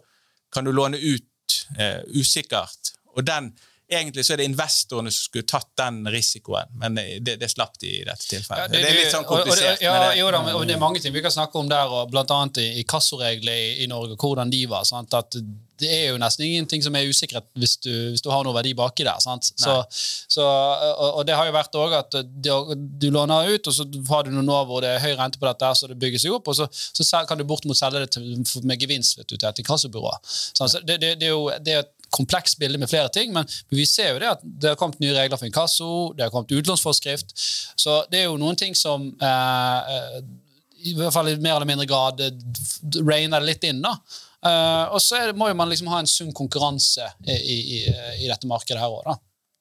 kan 0.53 0.63
du 0.65 0.71
låne 0.71 0.97
ut 0.97 1.65
eh, 1.79 2.01
usikkert. 2.13 2.93
Og 3.15 3.25
den, 3.25 3.51
egentlig 3.89 4.25
så 4.25 4.33
er 4.33 4.37
det 4.37 4.45
investorene 4.45 5.09
som 5.11 5.23
skulle 5.25 5.47
tatt 5.49 5.71
den 5.77 6.03
risikoen, 6.13 6.69
men 6.77 6.97
eh, 7.01 7.15
det, 7.21 7.39
det 7.41 7.49
slapp 7.49 7.79
de 7.81 7.87
i 8.01 8.03
dette 8.05 8.27
tilfellet. 8.29 8.69
det, 8.71 8.83
er 8.85 8.93
litt 8.99 9.13
sånn 9.13 9.25
og- 9.25 9.31
og 9.31 9.37
det- 9.45 9.49
komplisert. 9.55 9.81
ja, 9.81 9.95
det- 10.09 10.19
jo 10.19 10.29
da, 10.31 10.43
men- 10.45 10.55
og 10.55 10.67
det 10.67 10.75
er 10.75 10.79
mange 10.79 10.99
ting 11.01 11.13
vi 11.13 11.21
kan 11.25 11.31
snakke 11.31 11.55
om 11.55 11.69
der, 11.69 11.87
og 11.87 12.13
annet 12.13 12.57
i, 12.57 12.67
i 12.79 12.83
kassoregler 12.83 13.53
i, 13.53 13.83
i 13.83 13.87
Norge, 13.87 14.15
hvordan 14.17 14.49
de 14.51 14.65
var. 14.67 14.83
Sant? 14.85 15.13
At 15.13 15.35
det 15.79 15.89
er 15.93 16.05
jo 16.11 16.19
nesten 16.21 16.45
ingenting 16.45 16.83
som 16.85 16.95
er 16.95 17.09
usikkerhet 17.09 17.47
hvis 17.59 17.77
du, 17.83 17.91
hvis 18.13 18.23
du 18.25 18.29
har 18.31 18.43
noe 18.45 18.55
verdi 18.55 18.73
baki 18.77 19.05
der. 19.07 19.19
Sant? 19.23 19.51
Så, 19.53 19.75
så, 19.89 20.45
og, 20.45 21.19
og 21.19 21.27
det 21.27 21.37
har 21.37 21.49
jo 21.49 21.55
vært 21.55 21.77
òg 21.79 21.95
at 21.99 22.19
du, 22.19 23.09
låner 23.13 23.53
ut, 23.53 23.69
og 23.69 23.75
så 23.75 23.87
har 24.11 24.25
du 24.25 24.33
noen 24.33 24.51
år 24.53 24.67
hvor 24.69 24.83
det 24.85 24.93
er 24.95 25.03
høy 25.03 25.13
rente 25.19 25.41
på 25.41 25.47
dette, 25.49 25.71
så 25.75 25.89
det 25.91 25.99
bygger 26.01 26.25
seg 26.25 26.35
opp, 26.39 26.51
og 26.51 26.59
så, 26.59 26.67
så 26.71 27.23
kan 27.29 27.39
du 27.39 27.45
bortimot 27.47 27.79
selge 27.79 28.03
det 28.03 28.11
til, 28.17 28.27
med 28.67 28.81
gevinst 28.81 29.19
vet 29.19 29.29
du, 29.29 29.37
til 29.37 29.49
et 29.49 29.63
inkassobyrå. 29.63 30.17
Det, 30.59 30.99
det, 30.99 31.15
det 31.21 31.29
er 31.29 31.33
jo 31.33 31.47
det 31.63 31.75
er 31.75 31.85
et 31.85 31.95
komplekst 32.13 32.57
bilde 32.59 32.79
med 32.81 32.89
flere 32.89 33.09
ting, 33.13 33.33
men 33.33 33.47
vi 33.69 33.85
ser 33.85 34.13
jo 34.13 34.21
det 34.21 34.29
at 34.31 34.43
det 34.43 34.71
har 34.71 34.79
kommet 34.79 35.01
nye 35.03 35.15
regler 35.15 35.37
for 35.37 35.49
inkasso, 35.49 35.89
det 36.17 36.25
har 36.25 36.33
kommet 36.33 36.53
utlånsforskrift, 36.57 37.33
så 37.79 38.01
det 38.11 38.23
er 38.23 38.29
jo 38.29 38.39
noen 38.41 38.57
ting 38.59 38.77
som 38.77 39.11
eh, 39.21 39.93
eh, 39.95 40.21
i 40.89 40.95
hvert 40.97 41.13
fall 41.13 41.29
i 41.31 41.37
mer 41.37 41.57
eller 41.57 41.69
mindre 41.69 41.87
grad 41.89 42.23
eh, 42.23 42.33
rainer 43.03 43.41
det 43.41 43.51
litt 43.51 43.69
inn. 43.69 43.83
da. 43.83 43.95
Eh, 44.45 44.85
og 44.93 45.01
så 45.03 45.19
er 45.19 45.31
det, 45.31 45.39
må 45.39 45.49
jo 45.49 45.57
man 45.59 45.71
liksom 45.71 45.89
ha 45.91 45.99
en 45.99 46.09
sunn 46.09 46.31
konkurranse 46.35 47.07
i, 47.25 47.35
i, 47.35 47.57
i, 47.79 47.81
i 48.23 48.29
dette 48.29 48.47
markedet 48.47 48.79
her 48.81 48.93
òg, 48.93 49.03
da. 49.07 49.17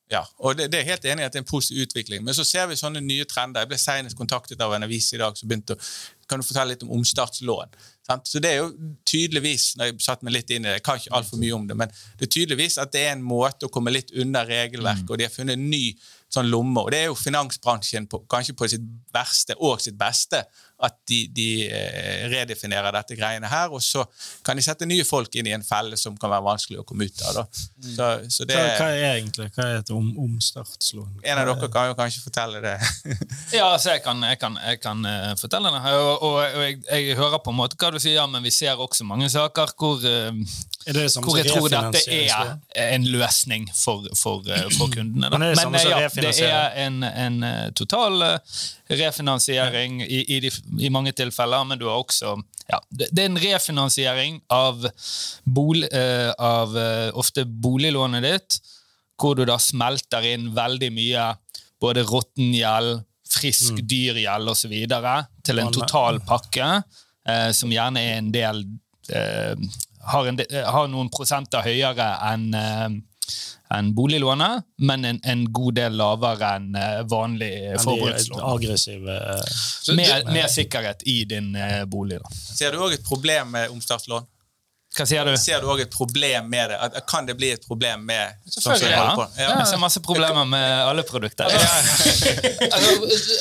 Ja, 0.08 0.22
og 0.40 0.56
det, 0.56 0.70
det 0.72 0.78
er 0.80 0.86
helt 0.88 1.04
enig 1.04 1.20
i 1.20 1.26
at 1.26 1.34
det 1.34 1.42
er 1.42 1.44
en 1.44 1.50
positiv 1.50 1.84
utvikling. 1.84 2.22
Men 2.24 2.36
så 2.36 2.44
ser 2.46 2.64
vi 2.70 2.78
sånne 2.80 3.02
nye 3.04 3.26
trender. 3.28 3.60
Jeg 3.60 3.68
ble 3.74 3.78
senest 3.80 4.16
kontaktet 4.16 4.60
av 4.64 4.72
en 4.72 4.86
avis 4.86 5.10
i 5.12 5.20
dag 5.20 5.36
som 5.36 5.50
begynte 5.50 5.76
å 5.76 5.90
Kan 6.28 6.42
du 6.42 6.44
fortelle 6.44 6.74
litt 6.74 6.82
om 6.84 6.90
omstartslån? 6.92 7.76
Sant? 8.04 8.26
Så 8.28 8.40
det 8.40 8.50
er 8.52 8.58
jo 8.58 8.96
tydeligvis 9.08 9.70
når 9.76 9.90
jeg 9.90 10.02
satt 10.04 10.24
meg 10.24 10.34
litt 10.34 10.50
inn 10.52 10.66
i 10.66 10.68
det, 10.68 10.74
jeg 10.76 10.84
kan 10.84 11.00
ikke 11.00 11.14
altfor 11.16 11.40
mye 11.40 11.54
om 11.56 11.64
det, 11.68 11.76
men 11.80 11.92
det 12.20 12.26
er 12.26 12.32
tydeligvis 12.34 12.76
at 12.82 12.92
det 12.92 13.04
er 13.06 13.14
en 13.14 13.24
måte 13.24 13.64
å 13.64 13.72
komme 13.72 13.94
litt 13.94 14.12
unna 14.12 14.42
regelverket, 14.44 15.08
og 15.08 15.16
de 15.16 15.24
har 15.24 15.32
funnet 15.32 15.56
en 15.56 15.70
ny 15.72 15.94
sånn 16.28 16.50
lomme. 16.52 16.84
Og 16.84 16.92
det 16.92 17.00
er 17.00 17.08
jo 17.08 17.16
finansbransjen 17.16 18.08
på, 18.12 18.20
kanskje 18.28 18.56
på 18.60 18.68
sitt 18.68 18.84
verste 19.12 19.56
og 19.56 19.80
sitt 19.80 19.96
beste 20.00 20.44
at 20.78 20.94
de, 21.10 21.24
de 21.34 21.48
eh, 21.66 22.28
redefinerer 22.30 22.94
dette 22.94 23.16
greiene 23.18 23.48
her, 23.50 23.72
og 23.74 23.82
så 23.82 24.04
kan 24.46 24.58
de 24.58 24.62
sette 24.62 24.86
nye 24.86 25.02
folk 25.06 25.34
inn 25.34 25.48
i 25.50 25.54
en 25.56 25.64
felle 25.66 25.98
som 25.98 26.14
kan 26.20 26.30
være 26.30 26.46
vanskelig 26.46 26.78
å 26.82 26.84
komme 26.86 27.08
ut 27.08 27.24
av. 27.26 27.40
Da. 27.40 27.44
Så, 27.88 28.10
så 28.30 28.46
det, 28.46 28.58
Hva, 28.58 28.76
hva 28.78 28.88
er 28.94 29.16
egentlig 29.16 29.48
hva 29.56 29.66
er 29.66 29.80
et 29.82 29.90
om, 29.94 30.12
omstartslån? 30.28 31.18
en 31.24 31.42
av 31.42 31.50
dere 31.50 31.70
kan 31.74 31.90
jo 31.90 31.98
kanskje 31.98 32.22
fortelle 32.28 32.62
det. 32.64 32.76
Ja, 33.58 33.72
altså 33.72 33.94
jeg 33.96 34.02
kan, 34.04 34.20
jeg 34.22 34.38
kan, 34.38 34.58
jeg 34.60 34.78
kan 34.82 35.02
uh, 35.06 35.32
fortelle 35.40 35.72
det. 35.72 35.80
Og, 35.98 36.22
og, 36.22 36.34
og 36.44 36.62
jeg, 36.62 36.78
jeg 36.86 37.18
hører 37.18 37.42
på 37.42 37.54
en 37.54 37.58
måte 37.58 37.78
hva 37.80 37.90
du 37.94 37.98
sier, 38.02 38.26
men 38.30 38.44
vi 38.44 38.52
ser 38.54 38.78
også 38.78 39.06
mange 39.08 39.30
saker 39.32 39.72
hvor, 39.78 39.98
uh, 40.04 40.30
Er 40.86 40.94
det 40.94 41.08
det 41.08 41.12
samme 41.14 41.26
hvor 41.26 41.40
jeg 41.40 41.50
tror 41.50 41.68
dette 41.72 42.04
er 42.06 42.94
en 42.94 43.08
løsning 43.08 43.66
for, 43.74 44.06
for, 44.18 44.46
for 44.76 44.92
kundene. 44.94 45.26
Da. 45.32 45.40
Men 45.42 45.48
er 45.58 45.58
det 45.58 45.82
eh, 45.82 45.90
ja, 45.90 46.10
det 46.14 46.34
er 46.46 46.78
en, 46.86 47.02
en 47.08 47.72
total 47.74 48.22
refinansiering 48.90 50.00
i, 50.02 50.20
i, 50.36 50.40
de, 50.40 50.50
i 50.80 50.90
mange 50.92 51.12
tilfeller, 51.12 51.64
men 51.68 51.78
du 51.80 51.86
har 51.88 51.98
også 52.00 52.36
ja, 52.68 52.78
det, 52.90 53.08
det 53.16 53.22
er 53.24 53.30
en 53.30 53.40
refinansiering 53.40 54.40
av, 54.52 54.82
bol, 55.44 55.84
eh, 55.88 56.30
av 56.36 56.76
eh, 56.76 57.10
ofte 57.16 57.44
boliglånet 57.48 58.24
ditt, 58.26 58.58
hvor 59.18 59.34
du 59.38 59.44
da 59.48 59.56
smelter 59.58 60.26
inn 60.34 60.50
veldig 60.56 60.90
mye 60.94 61.28
både 61.80 62.04
råtten 62.08 62.52
gjeld, 62.54 63.02
frisk, 63.28 63.80
dyr 63.88 64.16
gjeld 64.22 64.48
osv. 64.52 64.72
til 65.44 65.58
en 65.60 65.72
total 65.74 66.20
pakke, 66.28 66.68
eh, 67.28 67.50
som 67.52 67.72
gjerne 67.72 68.00
er 68.04 68.18
en 68.22 68.30
del 68.32 68.62
eh, 69.12 69.54
har, 70.12 70.26
en, 70.30 70.36
de- 70.40 70.46
eh, 70.50 70.64
har 70.68 70.88
noen 70.88 71.08
prosenter 71.12 71.64
høyere 71.64 72.06
enn 72.32 72.46
eh, 72.54 72.88
enn 73.74 73.90
boliglånet, 73.94 74.64
men 74.80 75.04
en, 75.04 75.20
en 75.24 75.44
god 75.52 75.74
del 75.76 75.96
lavere 76.00 76.54
enn 76.56 76.74
eh, 76.78 77.02
vanlig 77.10 77.52
Men 77.66 77.82
forbrukslån. 77.84 78.40
aggressive 78.54 79.18
eh, 79.18 79.94
Med, 79.96 80.32
med 80.32 80.50
sikkerhet 80.52 81.04
i 81.08 81.24
din 81.28 81.54
uh, 81.56 81.84
bolig. 81.84 82.20
Da. 82.22 82.32
Ser 82.32 82.72
du 82.72 82.82
òg 82.84 82.96
et 82.96 83.04
problem 83.04 83.52
med 83.56 83.72
omstartslån? 83.74 84.26
Hva 84.96 85.04
sier 85.06 85.26
du? 85.28 85.34
Ser 85.36 85.60
du 85.60 85.68
også 85.68 85.84
et 85.84 85.92
problem 85.92 86.46
med 86.48 86.70
det? 86.72 86.76
At, 86.80 86.94
kan 87.06 87.26
det 87.28 87.34
bli 87.38 87.50
et 87.54 87.64
problem 87.68 88.06
med 88.08 88.38
sånn 88.48 88.64
Selvfølgelig, 88.64 88.94
Ja. 88.96 89.02
holder? 89.12 89.34
Jeg 89.42 89.66
ser 89.68 89.80
masse 89.82 90.00
problemer 90.02 90.46
med 90.48 90.66
alle 90.88 91.04
produkter. 91.06 91.44
altså, 91.52 92.94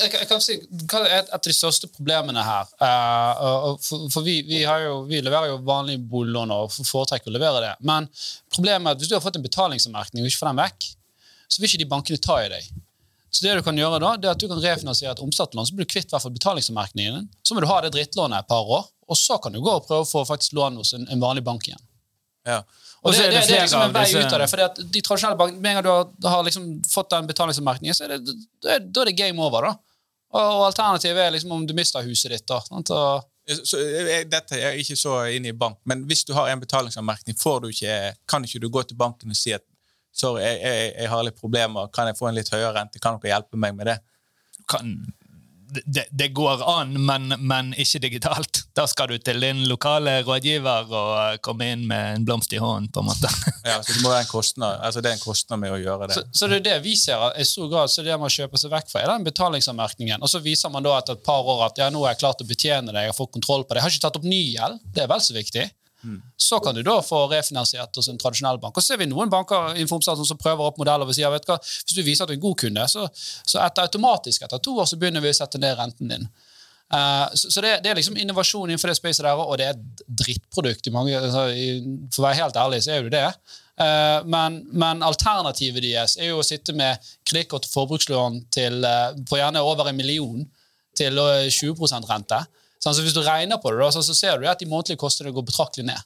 jeg, 0.04 0.28
kan 0.28 0.44
si, 0.44 0.58
hva 0.92 1.02
er 1.06 1.22
et, 1.22 1.32
av 1.34 1.42
de 1.48 1.56
største 1.56 1.90
problemene 1.96 2.44
her 2.44 2.68
eh, 2.84 3.72
for, 3.80 4.20
vi, 4.28 4.42
vi, 4.50 4.64
har 4.68 4.84
jo, 4.84 5.00
vi 5.08 5.22
leverer 5.24 5.54
jo 5.54 5.62
vanlige 5.68 6.04
boliglån 6.12 6.52
og 6.54 6.76
foretrekker 6.76 7.32
å 7.32 7.38
levere 7.38 7.64
det. 7.64 7.74
Men 7.88 8.10
problemet 8.54 8.92
er 8.92 8.98
at 8.98 9.06
hvis 9.06 9.14
du 9.14 9.16
har 9.18 9.24
fått 9.24 9.40
en 9.40 9.48
betalingsanmerkning 9.48 10.26
og 10.26 10.30
ikke 10.30 10.44
får 10.44 10.52
den 10.52 10.62
vekk, 10.66 10.92
så 11.48 11.62
vil 11.64 11.72
ikke 11.72 11.82
de 11.86 11.90
bankene 11.96 12.22
ta 12.28 12.42
i 12.44 12.52
deg. 12.52 12.68
Så 13.32 13.46
det 13.46 13.56
du 13.56 13.64
kan 13.64 13.78
gjøre 13.78 14.00
da, 14.04 14.14
det 14.20 14.28
er 14.28 14.36
at 14.36 14.44
du 14.44 14.48
kan 14.52 14.60
refinansiere 14.62 15.16
et 15.16 15.24
omstartlån, 15.24 15.68
så 15.68 15.76
blir 15.76 15.88
du 15.88 15.92
kvitt 15.96 16.12
hvert 16.12 16.24
fall 16.24 16.36
betalingsanmerkningen 16.36 17.20
din. 17.22 17.28
Så 17.46 17.56
må 17.56 17.64
du 17.64 17.68
ha 17.70 17.80
det 17.84 17.92
drittlånet 17.96 18.44
et 18.44 18.52
par 18.52 18.68
år, 18.68 18.88
og 19.08 19.18
så 19.18 19.38
kan 19.44 19.54
du 19.56 19.62
gå 19.64 19.72
og 19.80 19.86
prøve 19.88 20.04
å 20.06 20.10
få 20.10 20.26
faktisk 20.28 20.54
lån 20.58 20.78
hos 20.82 20.94
en, 20.98 21.08
en 21.12 21.20
vanlig 21.24 21.44
bank 21.48 21.68
igjen. 21.68 21.84
Ja. 22.48 22.58
Og 23.04 23.12
Og 23.12 23.14
det, 23.14 23.24
det, 23.28 23.32
det 23.32 23.48
det 23.48 23.58
er 23.58 23.62
liksom 23.68 23.82
en 23.86 23.94
vei 23.94 24.04
disse- 24.06 24.20
ut 24.26 24.34
av 24.34 24.40
det. 24.42 24.48
fordi 24.50 24.64
at 24.66 24.80
de 24.94 25.02
tradisjonelle 25.06 25.38
bankene, 25.40 25.62
Med 25.62 25.70
en 25.72 25.76
gang 25.78 25.84
du 25.86 25.90
har, 25.92 26.32
har 26.36 26.44
liksom 26.48 26.66
fått 26.92 27.10
den 27.14 27.28
betalingsanmerkningen, 27.28 27.94
så 27.96 28.04
er 28.08 28.18
det, 28.18 28.36
da 28.64 28.70
er- 28.76 28.82
er 29.02 29.06
det 29.12 29.16
game 29.18 29.40
over. 29.44 29.62
da. 29.62 29.74
Og, 30.34 30.42
og 30.42 30.64
alternativet 30.72 31.18
er 31.28 31.32
liksom 31.32 31.52
om 31.52 31.66
du 31.68 31.74
mister 31.78 32.04
huset 32.04 32.32
ditt. 32.32 32.46
da. 32.48 32.60
sant? 32.68 32.90
Og, 32.92 33.24
Så, 33.64 33.78
jeg, 33.80 34.26
dette 34.30 34.58
er 34.60 34.76
ikke 34.76 34.98
så 35.00 35.14
inne 35.32 35.54
i 35.54 35.56
bank, 35.56 35.78
men 35.86 36.02
hvis 36.06 36.26
du 36.28 36.34
har 36.36 36.50
en 36.52 36.60
betalingsanmerkning, 36.60 37.38
får 37.40 37.62
du 37.64 37.68
ikke, 37.70 38.16
kan 38.28 38.44
ikke 38.44 38.60
du 38.60 38.68
gå 38.70 38.84
til 38.84 38.98
banken 39.00 39.30
og 39.32 39.38
si 39.40 39.54
at 39.56 39.64
sorry, 40.12 40.42
jeg, 40.42 40.60
jeg, 40.66 40.94
jeg 40.98 41.10
har 41.14 41.24
litt 41.24 41.40
problemer, 41.40 41.88
kan 41.94 42.08
jeg 42.10 42.18
få 42.18 42.28
en 42.28 42.36
litt 42.36 42.50
høyere 42.52 42.74
rente, 42.76 43.00
kan 43.00 43.20
dere 43.22 43.32
hjelpe 43.38 43.56
meg 43.58 43.76
med 43.78 43.86
det? 43.88 43.98
kan, 44.68 44.90
det, 45.68 46.06
det 46.12 46.28
går 46.38 46.64
an, 46.70 46.94
men, 47.06 47.34
men 47.40 47.74
ikke 47.78 48.00
digitalt. 48.08 48.64
Da 48.78 48.84
skal 48.86 49.10
du 49.10 49.18
til 49.18 49.42
din 49.42 49.64
lokale 49.66 50.20
rådgiver 50.22 50.92
og 50.94 51.40
komme 51.42 51.72
inn 51.74 51.88
med 51.90 52.20
en 52.20 52.26
blomst 52.28 52.52
i 52.54 52.60
hånden. 52.62 52.92
på 52.94 53.02
en 53.02 53.08
måte. 53.10 53.32
Ja, 53.68 53.82
så 53.84 53.92
det 53.92 54.04
må 54.04 54.12
være 54.14 54.22
en 54.24 54.30
kostnad, 54.30 54.78
altså 54.86 55.02
det 55.04 55.10
er 55.10 55.18
en 55.18 55.24
kostnad 55.24 55.60
med 55.60 55.74
å 55.76 55.80
gjøre 55.82 56.08
det. 56.08 56.16
så, 56.16 56.22
så 56.32 56.48
det 56.48 56.60
er 56.62 56.66
det 56.68 56.76
vi 56.86 56.94
ser 56.96 57.34
i 57.36 57.44
stor 57.44 57.68
grad 57.72 57.92
så 57.92 58.06
det 58.06 58.16
man 58.22 58.32
kjøper 58.32 58.62
seg 58.62 58.72
vekk 58.72 58.94
fra, 58.94 59.02
er 59.02 59.12
den 59.12 59.26
betalingsanmerkningen. 59.28 60.24
Og 60.24 60.32
så 60.32 60.40
viser 60.46 60.72
man 60.72 60.86
da 60.86 60.94
etter 61.02 61.18
et 61.18 61.26
par 61.26 61.44
år 61.44 61.66
at 61.66 61.82
ja, 61.82 61.90
nå 61.92 62.06
har 62.06 62.16
jeg 62.16 62.22
klart 62.22 62.46
å 62.46 62.48
betjene 62.48 62.94
det, 62.94 63.04
jeg 63.08 63.12
har 63.12 63.18
fått 63.18 63.34
kontroll 63.36 63.66
på 63.66 63.74
det. 63.76 63.82
Jeg 63.82 63.88
har 63.88 63.96
ikke 63.98 64.06
tatt 64.06 64.22
opp 64.22 64.30
ny 64.30 64.40
gjeld, 64.54 64.80
det 64.96 65.04
er 65.04 65.12
vel 65.12 65.26
så 65.26 65.36
viktig. 65.36 65.66
Så 66.38 66.60
kan 66.64 66.76
du 66.76 66.84
da 66.86 66.98
få 67.02 67.24
refinansiert 67.32 67.96
hos 67.98 68.10
en 68.12 68.20
tradisjonell 68.22 68.60
bank. 68.62 68.78
Og 68.78 68.84
så 68.84 68.94
ser 68.94 69.02
vi 69.02 69.10
noen 69.10 69.32
banker 69.34 69.74
som 69.88 70.38
prøver 70.38 70.68
opp 70.68 70.78
modeller 70.78 71.08
og 71.10 71.16
sier 71.16 71.32
vet 71.34 71.48
hva, 71.50 71.58
hvis 71.62 71.98
du 71.98 72.04
viser 72.04 72.24
at 72.24 72.30
du 72.30 72.36
er 72.36 72.40
en 72.40 72.46
god 72.46 72.58
kunde, 72.64 72.88
så, 72.92 73.08
så 73.18 73.62
etter 73.66 73.88
automatisk 73.88 74.46
etter 74.46 74.62
to 74.64 74.78
år 74.78 74.90
så 74.90 75.00
begynner 75.00 75.26
vi 75.26 75.34
å 75.34 75.40
sette 75.40 75.62
ned 75.62 75.78
renten 75.80 76.14
din. 76.14 76.30
Uh, 76.88 77.28
så 77.36 77.50
så 77.52 77.62
det, 77.66 77.74
det 77.84 77.92
er 77.92 77.98
liksom 78.00 78.16
innovasjon 78.16 78.70
innenfor 78.70 78.94
det 78.94 79.00
spacet 79.00 79.26
der, 79.26 79.36
og 79.36 79.58
det 79.60 79.66
er 79.68 79.76
et 79.76 80.04
drittprodukt. 80.22 80.88
Mange, 80.96 81.18
altså, 81.20 81.50
for 82.14 82.24
å 82.24 82.28
være 82.30 82.42
helt 82.44 82.60
ærlig, 82.62 82.84
så 82.86 82.94
er 82.96 83.02
jo 83.02 83.12
det. 83.12 83.26
Eh, 83.78 84.26
men, 84.26 84.62
men 84.74 85.04
alternativet 85.06 85.84
deres 85.86 86.16
er 86.18 86.32
jo 86.32 86.40
å 86.42 86.46
sitte 86.46 86.74
med 86.74 86.98
kredittkort 87.28 87.68
og 87.68 87.74
forbrukslån 87.76 88.40
til, 88.54 88.80
uh, 88.82 89.14
på 89.30 89.38
gjerne 89.38 89.62
over 89.62 89.92
en 89.92 90.00
million 90.00 90.40
til 90.98 91.20
eh, 91.22 91.50
20% 91.54 92.08
rente. 92.10 92.40
Sånn, 92.84 92.94
så 92.94 93.06
hvis 93.06 93.16
du 93.16 93.24
regner 93.26 93.60
på 93.62 93.72
det, 93.74 93.80
da, 93.82 93.90
så, 93.96 94.16
ser 94.16 94.38
du 94.38 94.48
at 94.50 94.62
de 94.62 94.68
månedlige 94.70 95.00
kostnadene 95.02 95.36
går 95.36 95.48
betraktelig 95.48 95.88
ned. 95.88 96.04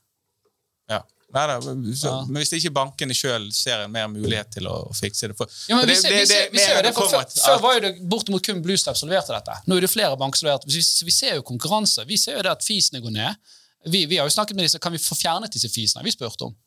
Ja. 0.91 1.01
Neida, 1.31 1.57
men 1.63 1.95
så, 1.95 2.07
Ja. 2.07 2.15
men 2.27 2.41
hvis 2.41 2.51
ikke 2.57 2.73
bankene 2.75 3.15
sjøl 3.15 3.45
ser 3.55 3.85
en 3.85 3.91
mer 3.91 4.09
mulighet 4.11 4.51
til 4.51 4.67
å, 4.67 4.73
å 4.89 4.95
fikse 4.95 5.29
det 5.31 5.37
for, 5.39 5.47
Ja, 5.69 5.77
men 5.77 5.85
for 5.85 5.91
vi 5.93 5.95
ser, 5.99 6.15
vi 6.15 6.25
ser, 6.27 6.49
vi 6.51 6.59
ser 6.59 6.73
jo 6.73 6.79
en 6.81 6.87
det, 6.89 6.93
for 6.97 7.11
før, 7.11 7.23
før 7.37 7.61
var 7.63 7.77
jo 7.77 7.83
det 7.85 7.91
bortimot 8.11 8.43
kun 8.43 8.59
Bluestep 8.65 8.99
som 8.99 9.11
leverte 9.11 9.35
dette. 9.37 9.55
Nå 9.67 9.77
er 9.79 9.85
det 9.87 9.91
flere 9.93 10.17
banker 10.19 10.41
som 10.41 10.49
leverer. 10.49 10.67
Vi, 10.67 10.83
vi 11.07 11.15
ser 11.15 11.37
jo 11.39 11.45
konkurranse. 11.47 12.03
Vi 12.07 12.19
ser 12.19 12.35
jo 12.39 12.43
det 12.47 12.51
at 12.51 12.67
fisene 12.67 12.99
går 13.03 13.15
ned. 13.15 13.53
Vi, 13.87 14.03
vi 14.11 14.19
har 14.19 14.27
jo 14.27 14.33
snakket 14.35 14.59
med 14.59 14.67
disse, 14.67 14.79
Kan 14.83 14.93
vi 14.93 14.99
få 15.01 15.15
fjernet 15.17 15.55
disse 15.55 15.71
fisene? 15.71 16.03
Vi 16.05 16.11
spurte 16.13 16.49
om. 16.51 16.57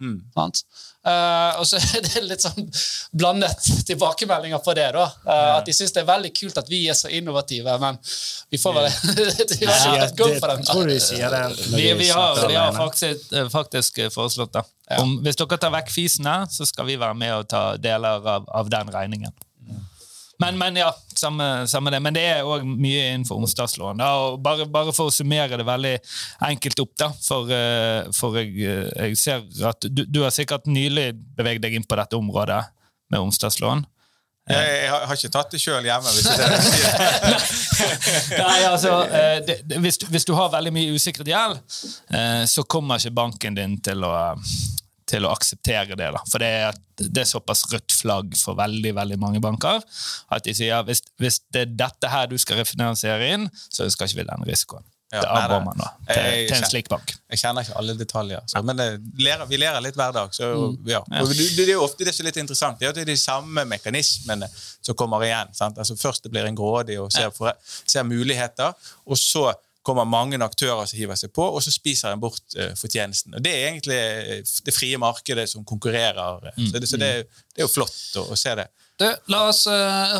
Mm. 0.00 0.16
Sant? 0.34 0.62
Eh, 1.06 1.58
og 1.60 1.66
så 1.68 1.78
er 1.80 2.02
det 2.04 2.22
litt 2.24 2.42
sånn 2.44 2.66
blandet 3.16 3.66
tilbakemeldinger 3.88 4.60
på 4.64 4.74
det. 4.76 4.86
da. 4.96 5.06
Eh, 5.26 5.50
At 5.58 5.68
de 5.68 5.74
syns 5.76 5.92
det 5.96 6.02
er 6.02 6.08
veldig 6.08 6.32
kult 6.36 6.58
at 6.60 6.68
vi 6.72 6.82
er 6.88 6.96
så 6.98 7.08
innovative, 7.12 7.76
men 7.80 7.98
vi 8.52 8.60
får 8.60 8.76
vel 8.78 8.88
vi 9.60 9.68
har 9.68 10.04
et 10.06 10.16
go 10.18 10.28
for 10.38 10.52
den. 10.54 10.64
Tror 10.68 10.88
du 10.88 10.96
sier 11.00 11.32
det? 11.32 11.44
Vi, 11.74 11.86
vi, 12.00 12.08
har, 12.08 12.40
vi 12.48 12.56
har 12.56 12.72
faktisk, 12.76 13.32
eh, 13.32 13.48
faktisk 13.52 14.02
foreslått 14.14 14.56
det. 14.56 14.64
Om, 14.98 15.20
hvis 15.24 15.38
dere 15.38 15.60
tar 15.62 15.70
vekk 15.76 15.92
fisene, 15.94 16.40
så 16.50 16.66
skal 16.66 16.88
vi 16.88 16.96
være 16.98 17.14
med 17.14 17.36
og 17.36 17.46
ta 17.52 17.62
deler 17.78 18.26
av, 18.26 18.48
av 18.48 18.72
den 18.72 18.90
regningen. 18.90 19.36
Men, 20.40 20.56
men 20.58 20.76
ja, 20.80 20.88
samme, 21.20 21.46
samme 21.68 21.90
det. 21.92 21.98
Men 22.00 22.14
det 22.16 22.22
er 22.24 22.46
òg 22.48 22.62
mye 22.64 23.02
innenfor 23.10 23.36
onsdagslån. 23.42 24.00
Bare, 24.40 24.64
bare 24.72 24.94
for 24.96 25.10
å 25.10 25.14
summere 25.14 25.58
det 25.60 25.66
veldig 25.68 25.94
enkelt 26.48 26.80
opp, 26.86 26.92
da, 27.02 27.10
for, 27.20 27.50
eh, 27.52 28.08
for 28.16 28.38
jeg, 28.40 28.54
eh, 28.64 28.88
jeg 29.10 29.18
ser 29.20 29.44
at 29.68 29.84
du, 29.88 30.06
du 30.08 30.22
har 30.24 30.32
sikkert 30.32 30.64
nylig 30.70 31.10
beveget 31.36 31.66
deg 31.66 31.76
inn 31.76 31.84
på 31.88 31.98
dette 32.00 32.16
området 32.16 32.62
med 33.12 33.20
onsdagslån. 33.20 33.84
Jeg, 34.50 34.66
jeg, 34.80 34.88
har- 34.90 35.12
ikke 35.14 35.28
tatt 35.30 35.52
det 35.52 35.60
sjøl 35.62 35.84
hjemme. 35.86 36.10
hvis 36.10 36.26
jeg 36.26 36.38
ser 36.40 36.48
det. 36.50 38.40
Nei, 38.40 38.56
altså, 38.66 38.94
eh, 39.06 39.36
det, 39.46 39.58
hvis, 39.84 40.00
du- 40.00 40.08
hvis 40.10 40.24
du 40.26 40.32
har 40.34 40.48
veldig 40.56 40.72
mye 40.74 40.96
usikret 40.96 41.28
gjeld, 41.30 41.60
så 42.50 42.64
kommer 42.64 42.98
ikke 42.98 43.12
banken 43.20 43.54
din 43.60 43.76
til 43.84 44.02
å, 44.08 44.14
til 45.10 45.26
å 45.26 45.32
akseptere 45.34 45.96
det. 45.98 46.10
Da. 46.14 46.22
For 46.30 46.42
det 46.42 46.52
er, 46.68 46.78
det 47.00 47.24
er 47.24 47.28
såpass 47.28 47.64
rødt 47.72 47.92
flagg 47.98 48.36
for 48.38 48.56
veldig 48.58 48.94
veldig 49.00 49.18
mange 49.22 49.42
banker 49.42 49.82
at 50.30 50.46
de 50.46 50.54
sier 50.56 50.86
hvis, 50.86 51.02
hvis 51.20 51.40
det 51.52 51.66
er 51.66 51.74
dette 51.86 52.08
her 52.12 52.30
du 52.30 52.38
skal 52.40 52.62
refinansiere 52.62 53.32
inn, 53.34 53.50
så 53.68 53.84
ønsker 53.88 54.06
ikke 54.10 54.22
vi 54.22 54.30
den 54.30 54.46
risikoen. 54.48 54.86
Ja, 55.10 55.24
det 55.24 55.30
avgår 55.40 55.62
man 55.66 55.80
da 55.80 55.86
til, 56.06 56.22
Jeg- 56.22 56.44
til 56.52 56.56
en 56.60 56.68
slik 56.70 56.88
bank. 56.92 57.12
Jeg 57.34 57.40
kjenner 57.40 57.64
ikke 57.66 57.74
alle 57.80 57.94
detaljer, 57.98 58.44
så, 58.46 58.60
men 58.62 58.78
det, 58.78 58.84
lærer, 59.18 59.48
vi 59.50 59.58
lærer 59.58 59.82
litt 59.82 59.96
hver 59.98 60.12
dag. 60.14 60.28
Så, 60.36 60.46
Mm. 60.54 60.76
ja. 60.86 61.00
Og 61.18 61.32
det, 61.34 61.48
det 61.56 61.64
er 61.64 61.72
jo 61.72 61.82
ofte 61.82 62.06
det 62.06 62.12
som 62.14 62.22
er 62.22 62.28
litt 62.28 62.38
interessant. 62.38 62.78
Det 62.78 62.86
er 62.86 62.92
at 62.92 63.00
det 63.00 63.02
er 63.02 63.10
de 63.10 63.16
samme 63.18 63.64
mekanismene 63.72 64.46
som 64.54 64.94
kommer 64.94 65.24
igjen. 65.26 65.50
Sant? 65.58 65.78
Altså 65.82 65.96
Først 65.98 66.22
det 66.22 66.30
blir 66.30 66.46
en 66.46 66.54
grådig 66.54 67.00
og 67.02 67.10
ser, 67.10 67.32
for, 67.34 67.50
ser 67.90 68.06
muligheter, 68.06 68.70
og 69.06 69.18
så 69.18 69.48
kommer 69.86 70.04
mange 70.08 70.38
aktører 70.44 70.84
som 70.88 70.98
hiver 70.98 71.16
seg 71.16 71.32
på, 71.36 71.44
og 71.44 71.62
så 71.64 71.72
spiser 71.72 72.12
en 72.12 72.20
bort 72.20 72.42
uh, 72.58 72.72
fortjenesten. 72.78 73.34
Og 73.36 73.44
Det 73.44 73.54
er 73.54 73.70
egentlig 73.70 73.96
eh, 73.96 74.44
det 74.66 74.76
frie 74.76 74.98
markedet 75.00 75.48
som 75.50 75.64
konkurrerer. 75.64 76.52
Mm. 76.56 76.66
Så, 76.66 76.78
det, 76.78 76.88
så 76.88 77.00
det, 77.00 77.10
det 77.54 77.64
er 77.64 77.68
jo 77.68 77.72
flott 77.72 77.98
å, 78.20 78.28
å 78.34 78.38
se 78.38 78.54
det. 78.60 78.68
Du, 79.00 79.06
la 79.32 79.46
oss, 79.48 79.62
uh, 79.64 79.72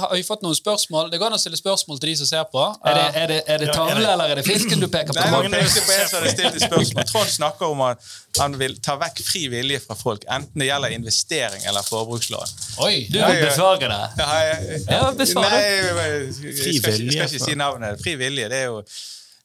har 0.07 0.15
vi 0.17 0.23
fått 0.25 0.41
noen 0.41 0.57
spørsmål? 0.57 1.11
Det 1.13 1.19
går 1.21 1.29
an 1.29 1.37
å 1.37 1.41
stille 1.43 1.59
spørsmål 1.61 1.99
til 2.01 2.15
de 2.15 2.15
som 2.23 2.29
ser 2.31 2.47
på. 2.49 2.63
Er 2.81 2.97
det, 2.97 3.01
Eh, 3.11 3.23
er 3.23 3.27
det, 3.29 3.39
er 3.47 3.59
det 3.59 3.69
tavle, 3.75 4.07
eller 4.13 4.33
er 4.33 4.41
det 4.41 4.45
fisken 4.47 4.81
du 4.81 4.87
peker 4.89 5.13
på? 5.13 5.21
Nei, 5.21 5.61
jeg 5.61 5.69
pekte 5.69 5.83
på 5.85 5.93
en 5.97 6.09
som 6.09 6.27
stilt 6.33 6.59
spørsmål. 6.65 7.07
Trond 7.11 7.33
snakker 7.35 7.75
om 7.75 7.85
at 7.91 8.11
han 8.39 8.57
vil 8.61 8.79
ta 8.81 8.97
vekk 9.01 9.21
fri 9.27 9.45
vilje 9.53 9.83
fra 9.85 9.97
folk, 9.99 10.25
enten 10.33 10.65
det 10.65 10.71
gjelder 10.71 10.97
investering 10.97 11.69
eller 11.69 11.85
forbrukslån. 11.85 12.57
Oi! 12.87 13.07
Du 13.13 13.21
vil 13.21 13.45
besvare 13.45 13.93
det. 13.93 14.03
Ja, 14.23 14.29
jeg, 14.49 14.83
Ja, 14.89 15.05
besvar 15.19 15.49
Nei, 15.51 15.61
jeg, 15.61 15.79
jeg, 15.85 16.19
jeg, 16.49 16.75
jeg 16.75 16.83
skal 16.83 17.27
ikke 17.29 17.47
si 17.51 17.57
navnet. 17.59 18.01
Fri 18.01 18.17
vilje, 18.21 18.49
det 18.49 18.65
er 18.65 18.71
jo 18.71 18.85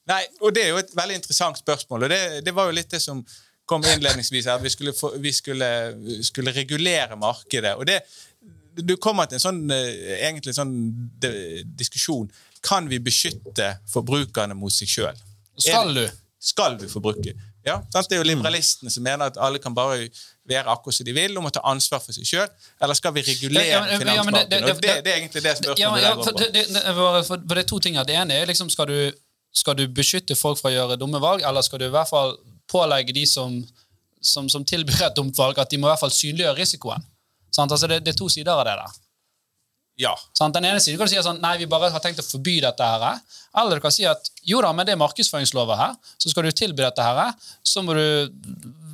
Nei, 0.08 0.22
og 0.42 0.54
det 0.54 0.64
er 0.64 0.70
jo 0.74 0.78
et 0.84 0.92
veldig 0.96 1.16
interessant 1.18 1.58
spørsmål, 1.58 2.04
og 2.06 2.10
det, 2.14 2.22
det 2.46 2.54
var 2.54 2.70
jo 2.70 2.76
litt 2.78 2.92
det 2.94 3.02
som 3.02 3.24
kom 3.66 3.82
innledningsvis, 3.90 4.46
her, 4.46 4.60
vi 4.62 4.70
skulle, 4.70 4.94
få, 4.94 5.10
vi 5.18 5.32
skulle, 5.34 5.68
skulle 6.28 6.52
regulere 6.54 7.16
markedet. 7.18 7.72
Og 7.80 7.88
det, 7.90 8.02
du 8.86 8.94
kommer 9.02 9.26
til 9.26 9.40
en 9.40 9.46
sånn, 9.48 9.64
eh, 9.74 10.20
egentlig 10.28 10.54
sånn 10.54 10.76
de, 11.24 11.32
diskusjon. 11.80 12.30
Kan 12.66 12.86
vi 12.92 13.00
beskytte 13.02 13.72
forbrukerne 13.90 14.54
mot 14.58 14.74
seg 14.74 14.92
sjøl? 14.92 15.18
Skal 15.58 15.94
du? 15.98 16.06
Skal 16.46 16.78
du 16.78 16.86
forbruke? 16.92 17.34
Ja, 17.66 17.80
sant? 17.90 18.06
Det 18.12 18.20
er 18.20 18.22
jo 18.22 18.28
liberalistene 18.30 18.92
som 18.94 19.02
mener 19.02 19.32
at 19.32 19.38
alle 19.42 19.58
kan 19.64 19.74
bare 19.74 20.04
være 20.46 20.70
akkurat 20.70 21.00
som 21.00 21.08
de 21.08 21.14
vil, 21.18 21.34
og 21.40 21.48
må 21.48 21.50
ta 21.50 21.64
ansvar 21.66 22.04
for 22.04 22.14
seg 22.14 22.28
sjøl. 22.30 22.52
Eller 22.78 22.94
skal 23.00 23.16
vi 23.16 23.24
regulere 23.26 23.66
Ja, 23.66 23.80
ja, 23.80 23.86
det- 23.90 24.02
finansmarkedet? 24.04 24.50
det- 24.52 24.62
Og 24.76 24.82
det, 24.84 24.94
det 25.08 25.12
er 25.14 25.18
egentlig 25.24 25.42
det 25.48 25.56
spørsmålet 25.58 25.80
Ja, 25.82 26.10
ja, 26.12 26.14
for, 26.22 26.38
det, 26.38 26.52
det, 26.54 26.68
det, 26.76 26.84
for, 26.94 27.24
for 27.32 27.56
det 27.56 27.64
er 27.66 27.70
to 27.74 27.80
ting 27.80 27.98
her. 27.98 28.04
Det 28.06 28.14
ene 28.22 28.38
er 28.38 28.46
liksom, 28.46 28.70
skal 28.70 28.86
du, 28.94 29.00
skal 29.56 29.78
du 29.80 29.86
beskytte 29.88 30.36
folk 30.38 30.60
fra 30.60 30.72
å 30.72 30.76
gjøre 30.76 31.00
dumme 31.00 31.22
valg, 31.24 31.46
eller 31.48 31.66
skal 31.66 31.82
du 31.82 31.88
i 31.88 31.94
hvert 31.94 32.12
fall 32.12 32.36
pålegge 32.72 33.16
de 33.16 33.26
som, 33.30 33.58
som, 34.20 34.50
som 34.52 34.66
tilbyr 34.68 35.08
et 35.08 35.18
dumt 35.18 35.38
valg, 35.38 35.60
at 35.62 35.72
de 35.72 35.80
må 35.80 35.88
i 35.88 35.94
hvert 35.94 36.04
fall 36.04 36.14
synliggjøre 36.14 36.60
risikoen? 36.60 37.06
Sant? 37.56 37.72
Altså, 37.72 37.88
det, 37.88 38.02
det 38.04 38.16
er 38.16 38.20
to 38.20 38.30
sider 38.32 38.52
av 38.52 38.66
det 38.68 38.76
der. 38.82 39.02
Ja. 40.06 40.12
Sant? 40.36 40.56
Den 40.58 40.68
ene 40.68 40.82
siden 40.84 41.00
kan 41.00 41.08
du 41.08 41.14
si 41.14 41.22
sånn, 41.24 41.40
nei, 41.44 41.56
vi 41.62 41.70
bare 41.72 41.88
har 41.94 42.04
tenkt 42.04 42.20
å 42.20 42.26
forby 42.26 42.58
dette 42.64 42.84
her. 42.84 43.22
Eller 43.56 43.80
du 43.80 43.86
kan 43.86 43.94
si 43.96 44.04
at 44.10 44.28
jo 44.44 44.60
da, 44.64 44.74
men 44.76 44.88
det 44.88 44.96
er 44.96 45.00
markedsføringslover 45.00 45.80
her, 45.80 45.96
så 46.20 46.32
skal 46.32 46.48
du 46.48 46.52
tilby 46.52 46.84
dette 46.84 47.06
her, 47.06 47.32
så 47.64 47.84
må 47.86 47.96
du 47.96 48.04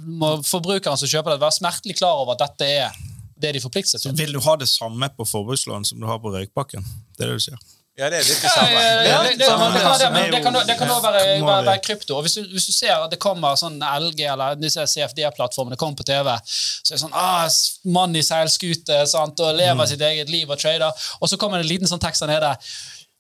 må 0.02 0.32
forbrukeren 0.46 0.98
som 0.98 1.10
kjøper 1.10 1.36
det 1.36 1.44
være 1.44 1.58
smertelig 1.60 1.98
klar 2.00 2.22
over 2.22 2.34
at 2.34 2.42
dette 2.46 2.70
er 2.86 3.02
det 3.42 3.56
de 3.58 3.62
forplikter 3.64 3.98
seg 3.98 4.12
til. 4.12 4.18
Vil 4.18 4.38
du 4.38 4.42
ha 4.46 4.56
det 4.60 4.70
samme 4.70 5.10
på 5.18 5.26
forbrukslån 5.30 5.86
som 5.90 6.02
du 6.02 6.08
har 6.10 6.22
på 6.22 6.34
røykpakken? 6.34 6.86
Det 7.18 7.26
er 7.26 7.34
det 7.34 7.38
du 7.38 7.46
sier. 7.50 7.70
Ja, 8.02 8.10
det 8.10 8.20
er 8.20 8.28
litt 8.28 8.42
det 8.42 8.52
samme. 8.52 8.80
ja, 9.06 9.18
det, 9.24 9.32
det, 9.32 9.38
det, 9.38 10.42
kan- 10.44 10.58
det, 10.58 10.78
også 10.82 11.02
være, 11.06 11.26
være, 11.46 11.66
være 11.68 11.82
krypto. 11.86 12.18
Og 12.18 12.26
hvis 12.26 12.40
du, 12.40 12.48
hvis 12.54 12.66
du 12.70 12.74
ser 12.74 12.96
at 12.96 13.12
det 13.14 13.20
kommer 13.22 13.58
sånn 13.60 13.78
LG 13.82 14.24
eller 14.34 14.58
disse 14.60 14.86
CFD-plattformene 14.94 15.78
kommer 15.80 16.00
på 16.02 16.08
TV, 16.10 16.32
så 16.46 16.94
er 16.94 16.98
det 16.98 17.04
sånn 17.04 17.14
ah, 17.18 17.46
Mann 17.94 18.18
i 18.18 18.24
seilskute 18.26 19.04
sant, 19.12 19.40
og 19.46 19.54
lever 19.60 19.92
sitt 19.92 20.02
eget 20.08 20.34
liv 20.34 20.50
og 20.50 20.58
trader, 20.62 21.06
og 21.20 21.30
så 21.30 21.38
kommer 21.38 21.62
det 21.62 21.68
en 21.70 21.74
liten 21.76 21.92
sånn 21.92 22.02
tekst 22.02 22.26
der 22.26 22.34
nede. 22.34 22.56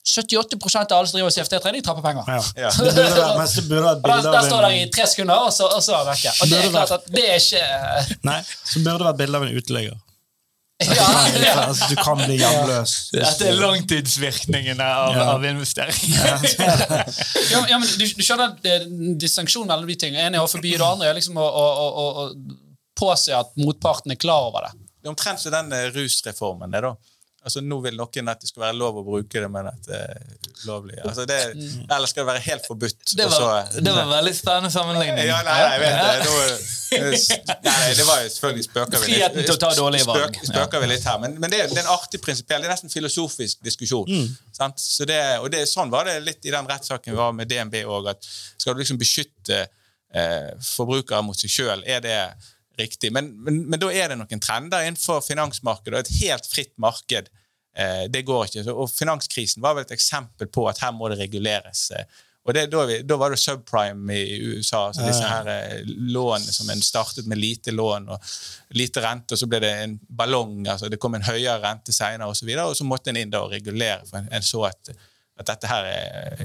78 0.01 0.57
av 0.91 0.97
alle 0.97 1.07
som 1.07 1.19
driver 1.19 1.29
CFD-trening, 1.29 1.83
taper 1.85 2.01
penger. 2.01 2.25
Ja. 2.27 2.41
Ja. 2.65 2.69
Det 2.73 2.93
burde 2.95 3.45
det 3.45 3.65
burde 3.69 3.83
være 3.85 3.97
et 3.97 4.05
Og 4.05 4.09
der, 4.09 4.31
der 4.33 4.47
står 4.49 4.65
det 4.65 4.71
i 4.79 4.85
tre 4.95 5.05
sekunder, 5.07 5.43
og 5.45 5.53
så, 5.53 5.67
og 5.69 5.83
så 5.85 5.93
er 5.99 6.07
det 6.07 6.15
vekke. 6.15 6.31
Og 6.41 6.49
det 6.49 6.61
er 6.61 6.71
klart 6.73 6.95
at 6.97 7.11
det 7.17 7.25
er 7.29 7.43
ikke 7.43 8.17
nei, 8.31 8.39
så 8.41 8.81
burde 8.81 8.97
det 8.97 9.05
være 9.11 9.19
bilde 9.21 9.37
av 9.41 9.45
en 9.45 9.59
uteligger. 9.61 9.99
Ja, 10.87 11.07
ja. 11.41 11.53
Altså, 11.67 11.87
du 11.91 11.95
kan 12.01 12.17
bli 12.21 12.37
hjemløs. 12.41 12.93
Dette 13.13 13.47
er 13.51 13.59
langtidsvirkningene 13.59 14.83
av, 14.85 15.15
Ja. 15.15 15.27
av 15.35 15.45
investering. 15.45 15.95
ja, 17.51 17.61
men- 17.61 17.69
ja, 17.69 17.79
men 17.79 17.87
du, 17.97 18.05
du 18.05 18.23
skjønner 18.25 18.55
distinksjonen 19.21 19.69
mellom 19.71 19.87
de 19.89 19.95
tingene. 20.01 20.27
En 20.29 20.35
er 20.39 20.43
å 20.45 20.49
forby 20.51 20.73
det, 20.77 20.85
andre 20.85 21.09
er 21.11 21.17
liksom 21.17 21.37
å, 21.41 21.45
å, 21.45 21.65
å, 21.85 21.87
å, 21.87 22.05
å 22.25 22.71
påse 23.01 23.33
at 23.37 23.53
motparten 23.61 24.13
er 24.15 24.19
klar 24.21 24.49
over 24.49 24.67
det. 24.67 24.73
Det 25.01 25.09
er 25.09 25.13
omtrent 25.15 25.41
som 25.41 25.53
den 25.53 25.71
eh, 25.73 25.87
rusreformen. 25.95 26.71
Det, 26.73 26.81
da. 26.85 26.95
Altså 27.41 27.61
Nå 27.65 27.79
vil 27.81 27.95
noen 27.97 28.27
at 28.29 28.41
det 28.43 28.51
skal 28.51 28.61
være 28.67 28.75
lov 28.77 28.99
å 28.99 29.03
bruke 29.05 29.41
det, 29.41 29.47
men 29.49 29.65
at 29.71 29.87
det 29.87 29.97
er 29.97 30.19
ulovlig. 30.61 30.99
Altså, 31.01 31.23
det, 31.25 31.37
eller 31.89 32.09
skal 32.11 32.21
det 32.21 32.27
være 32.27 32.43
helt 32.45 32.67
forbudt? 32.69 33.15
Det 33.17 33.25
og 33.25 33.31
så- 33.33 33.39
var, 33.47 33.71
det 33.87 33.93
var 33.95 34.11
veldig 34.11 34.33
spennende 34.37 34.69
sammenligning. 34.75 35.23
ja, 35.25 35.39
nei, 35.47 35.55
nei, 35.63 35.79
vet 35.81 35.97
det. 35.97 36.19
Nå, 36.27 37.01
nei, 37.65 37.89
det 37.97 38.05
var 38.05 38.21
jo 38.21 38.29
selvfølgelig 38.35 38.67
spøker 38.67 38.93
vi 38.93 39.01
litt. 39.01 39.15
Friheten 39.15 39.47
til 39.47 39.55
å 39.55 39.59
ta 39.63 39.71
dårlige 39.79 40.07
valg. 40.11 40.37
Spøk, 40.37 40.51
spøker 40.51 40.83
vi 40.85 40.91
litt 40.93 41.09
her, 41.09 41.17
Men, 41.25 41.35
men 41.41 41.49
det, 41.55 41.63
er, 41.63 41.73
det 41.73 41.79
er 41.81 41.85
en 41.87 41.91
artig 41.95 42.21
prinsipiell, 42.21 42.61
det 42.61 42.69
er 42.69 42.75
nesten 42.75 42.93
filosofisk 42.93 43.65
diskusjon. 43.65 44.13
Sant? 44.53 44.77
Så 44.83 45.09
det, 45.09 45.19
og 45.41 45.49
det, 45.53 45.65
sånn 45.71 45.89
var 45.93 46.05
det 46.11 46.19
litt 46.27 46.45
i 46.45 46.53
den 46.53 46.69
rettssaken 46.69 47.13
vi 47.15 47.17
var 47.23 47.33
med 47.33 47.49
DNB 47.49 47.81
òg. 47.89 48.11
Skal 48.61 48.77
du 48.77 48.83
liksom 48.83 49.01
beskytte 49.01 49.63
eh, 50.13 50.51
forbrukere 50.75 51.25
mot 51.25 51.41
seg 51.41 51.49
sjøl, 51.57 51.81
er 51.89 52.05
det 52.05 52.17
riktig? 52.81 53.13
Men, 53.15 53.31
men, 53.43 53.61
men 53.69 53.81
da 53.81 53.91
er 53.93 54.11
det 54.11 54.19
noen 54.19 54.43
trender 54.43 54.87
innenfor 54.87 55.23
finansmarkedet, 55.25 55.93
og 55.93 56.01
et 56.03 56.19
helt 56.21 56.49
fritt 56.49 56.73
marked 56.81 57.31
eh, 57.77 58.03
det 58.11 58.25
går 58.27 58.49
ikke. 58.49 58.65
Og 58.73 58.91
finanskrisen 58.91 59.63
var 59.63 59.77
vel 59.77 59.87
et 59.87 59.95
eksempel 59.95 60.49
på 60.51 60.67
at 60.71 60.83
her 60.83 60.93
må 60.95 61.11
det 61.11 61.21
reguleres. 61.21 61.89
eh. 61.97 62.05
Og 62.41 62.55
det, 62.57 62.63
da, 62.73 62.85
vi, 62.89 62.95
da 63.05 63.17
var 63.21 63.29
det 63.29 63.37
subprime 63.37 64.15
i 64.17 64.39
USA, 64.55 64.87
så 64.93 65.03
disse 65.05 65.27
her 65.29 65.49
eh, 65.51 65.83
lånene 65.85 66.53
som 66.53 66.71
en 66.73 66.81
startet 66.81 67.27
med 67.29 67.37
lite 67.37 67.73
lån 67.75 68.07
og 68.15 68.31
lite 68.73 69.03
rente, 69.03 69.35
og 69.35 69.41
så 69.43 69.49
ble 69.49 69.59
det 69.61 69.69
en 69.83 69.93
ballong, 70.09 70.63
altså 70.65 70.89
det 70.89 70.97
kom 71.01 71.19
en 71.19 71.27
høyere 71.27 71.59
rente 71.61 71.93
senere, 71.93 72.31
og 72.31 72.39
så 72.39 72.47
videre, 72.49 72.65
og 72.65 72.77
så 72.77 72.87
måtte 72.87 73.13
en 73.13 73.21
inn 73.21 73.33
da 73.33 73.43
og 73.45 73.53
regulere, 73.53 74.01
for 74.09 74.23
en, 74.23 74.31
en 74.33 74.47
så 74.47 74.63
at, 74.71 74.89
at 75.37 75.51
dette 75.53 75.69
her 75.69 75.91
er, 75.91 76.41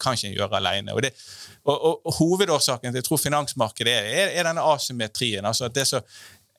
kan 0.00 0.16
ikke 0.16 0.34
gjøre 0.34 0.60
alene. 0.60 0.94
Og, 0.96 1.02
det, 1.04 1.12
og, 1.64 1.76
og, 1.76 2.00
og 2.06 2.18
hovedårsaken 2.18 2.90
til 2.90 3.00
jeg 3.02 3.08
tror 3.08 3.22
finansmarkedet 3.22 3.94
er, 3.94 4.10
er, 4.10 4.34
er 4.40 4.48
denne 4.50 4.64
asymmetrien. 4.74 5.46
altså 5.46 5.68
at 5.68 5.76
det 5.76 5.84
er 5.84 5.90
så 5.94 6.02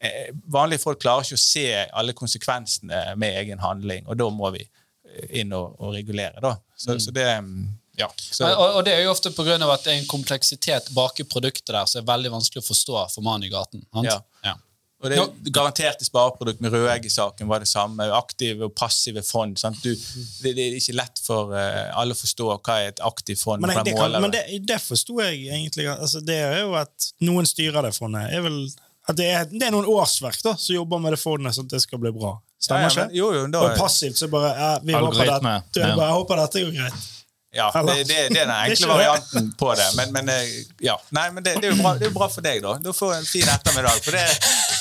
eh, 0.02 0.32
Vanlige 0.54 0.84
folk 0.86 1.02
klarer 1.02 1.28
ikke 1.28 1.40
å 1.40 1.44
se 1.44 1.68
alle 1.90 2.16
konsekvensene 2.18 3.04
med 3.20 3.42
egen 3.44 3.62
handling, 3.64 4.08
og 4.08 4.20
da 4.22 4.30
må 4.34 4.54
vi 4.56 4.64
eh, 4.64 5.42
inn 5.42 5.54
og, 5.58 5.78
og 5.80 5.96
regulere. 5.98 6.42
da. 6.44 6.56
Så, 6.76 6.98
så 7.02 7.14
det 7.16 7.28
mm, 7.44 7.70
ja. 8.00 8.08
Så, 8.18 8.48
Og, 8.48 8.76
og 8.80 8.86
det 8.86 8.96
er 8.96 9.04
jo 9.06 9.12
ofte 9.12 9.32
pga. 9.36 9.58
at 9.60 9.86
det 9.86 9.94
er 9.94 10.00
en 10.00 10.10
kompleksitet 10.10 10.92
bak 10.96 11.20
i 11.20 11.28
produktet 11.28 11.74
der 11.74 11.86
som 11.90 12.02
er 12.02 12.10
veldig 12.14 12.32
vanskelig 12.34 12.64
å 12.64 12.68
forstå 12.68 13.00
for 13.16 13.26
mannen 13.26 13.50
i 13.50 13.54
gaten. 13.54 13.84
sant? 13.94 14.08
Ja. 14.08 14.20
Ja. 14.46 14.56
Og 15.02 15.10
det 15.10 15.52
Garanterte 15.54 16.06
spareprodukt 16.06 16.62
med 16.62 16.74
Røegg-saken 16.76 17.50
var 17.50 17.64
det 17.64 17.70
samme. 17.72 18.06
Aktive 18.14 18.68
og 18.68 18.76
passive 18.78 19.24
fond. 19.26 19.58
Sant? 19.58 19.80
Du, 19.82 19.90
det, 19.96 20.54
det 20.58 20.68
er 20.68 20.78
ikke 20.78 20.96
lett 21.00 21.22
for 21.26 21.54
uh, 21.56 21.90
alle 21.98 22.14
å 22.14 22.20
forstå 22.20 22.50
hva 22.54 22.78
er 22.84 22.92
et 22.92 23.02
aktivt 23.06 23.42
fond. 23.42 23.64
Men, 23.64 23.74
hva 23.74 23.86
det, 23.88 23.96
kan, 23.98 24.14
men 24.22 24.34
det, 24.34 24.44
det 24.70 24.78
forsto 24.84 25.18
jeg 25.24 25.48
egentlig. 25.50 25.88
Altså, 25.96 26.22
det 26.26 26.38
er 26.46 26.62
jo 26.62 26.76
at 26.78 27.12
noen 27.26 27.50
styrer 27.50 27.88
det 27.88 27.96
fondet. 27.98 28.30
Er 28.30 28.46
vel, 28.46 28.62
at 29.10 29.18
det, 29.18 29.30
er, 29.34 29.50
det 29.50 29.66
er 29.68 29.74
noen 29.74 29.90
årsverk 29.90 30.44
da, 30.46 30.54
som 30.62 30.78
jobber 30.78 31.02
med 31.02 31.18
det 31.18 31.22
fondet, 31.24 31.58
sånn 31.58 31.66
at 31.70 31.78
det 31.78 31.82
skal 31.88 32.02
bli 32.04 32.14
bra. 32.16 32.36
Stemmer 32.62 32.86
Ja, 32.86 32.92
ja, 32.92 32.96
men- 33.02 33.10
ikke? 33.10 33.18
jo, 33.18 33.32
jo, 33.34 33.48
da- 33.56 33.64
Og 33.66 33.80
passivt 33.80 34.22
så 34.22 34.30
bare 34.30 34.54
ja, 34.54 34.70
vi 34.86 34.94
håper, 34.94 35.26
det, 35.26 35.56
du, 35.74 35.80
ja. 35.82 35.96
bare, 35.96 36.12
jeg 36.12 36.20
håper 36.20 36.44
dette 36.44 36.62
går 36.68 36.78
greit. 36.78 37.08
Ja, 37.54 37.72
det, 37.76 38.04
det, 38.08 38.30
det 38.32 38.40
er 38.40 38.46
den 38.46 38.52
enkle 38.56 38.88
varianten 38.88 39.50
på 39.60 39.74
det. 39.76 39.88
Men, 39.98 40.14
men 40.16 40.30
eh, 40.30 40.52
ja. 40.80 40.96
Nei, 41.10 41.26
men 41.36 41.44
det, 41.44 41.58
det, 41.60 41.68
er 41.68 41.74
jo 41.76 41.82
bra, 41.82 41.92
det 42.00 42.08
er 42.08 42.14
bra 42.16 42.30
for 42.32 42.46
deg, 42.46 42.62
da. 42.64 42.78
Du 42.80 42.94
får 42.96 43.18
en 43.18 43.28
fin 43.28 43.50
ettermiddag. 43.52 43.98
For 44.06 44.16
det, 44.16 44.28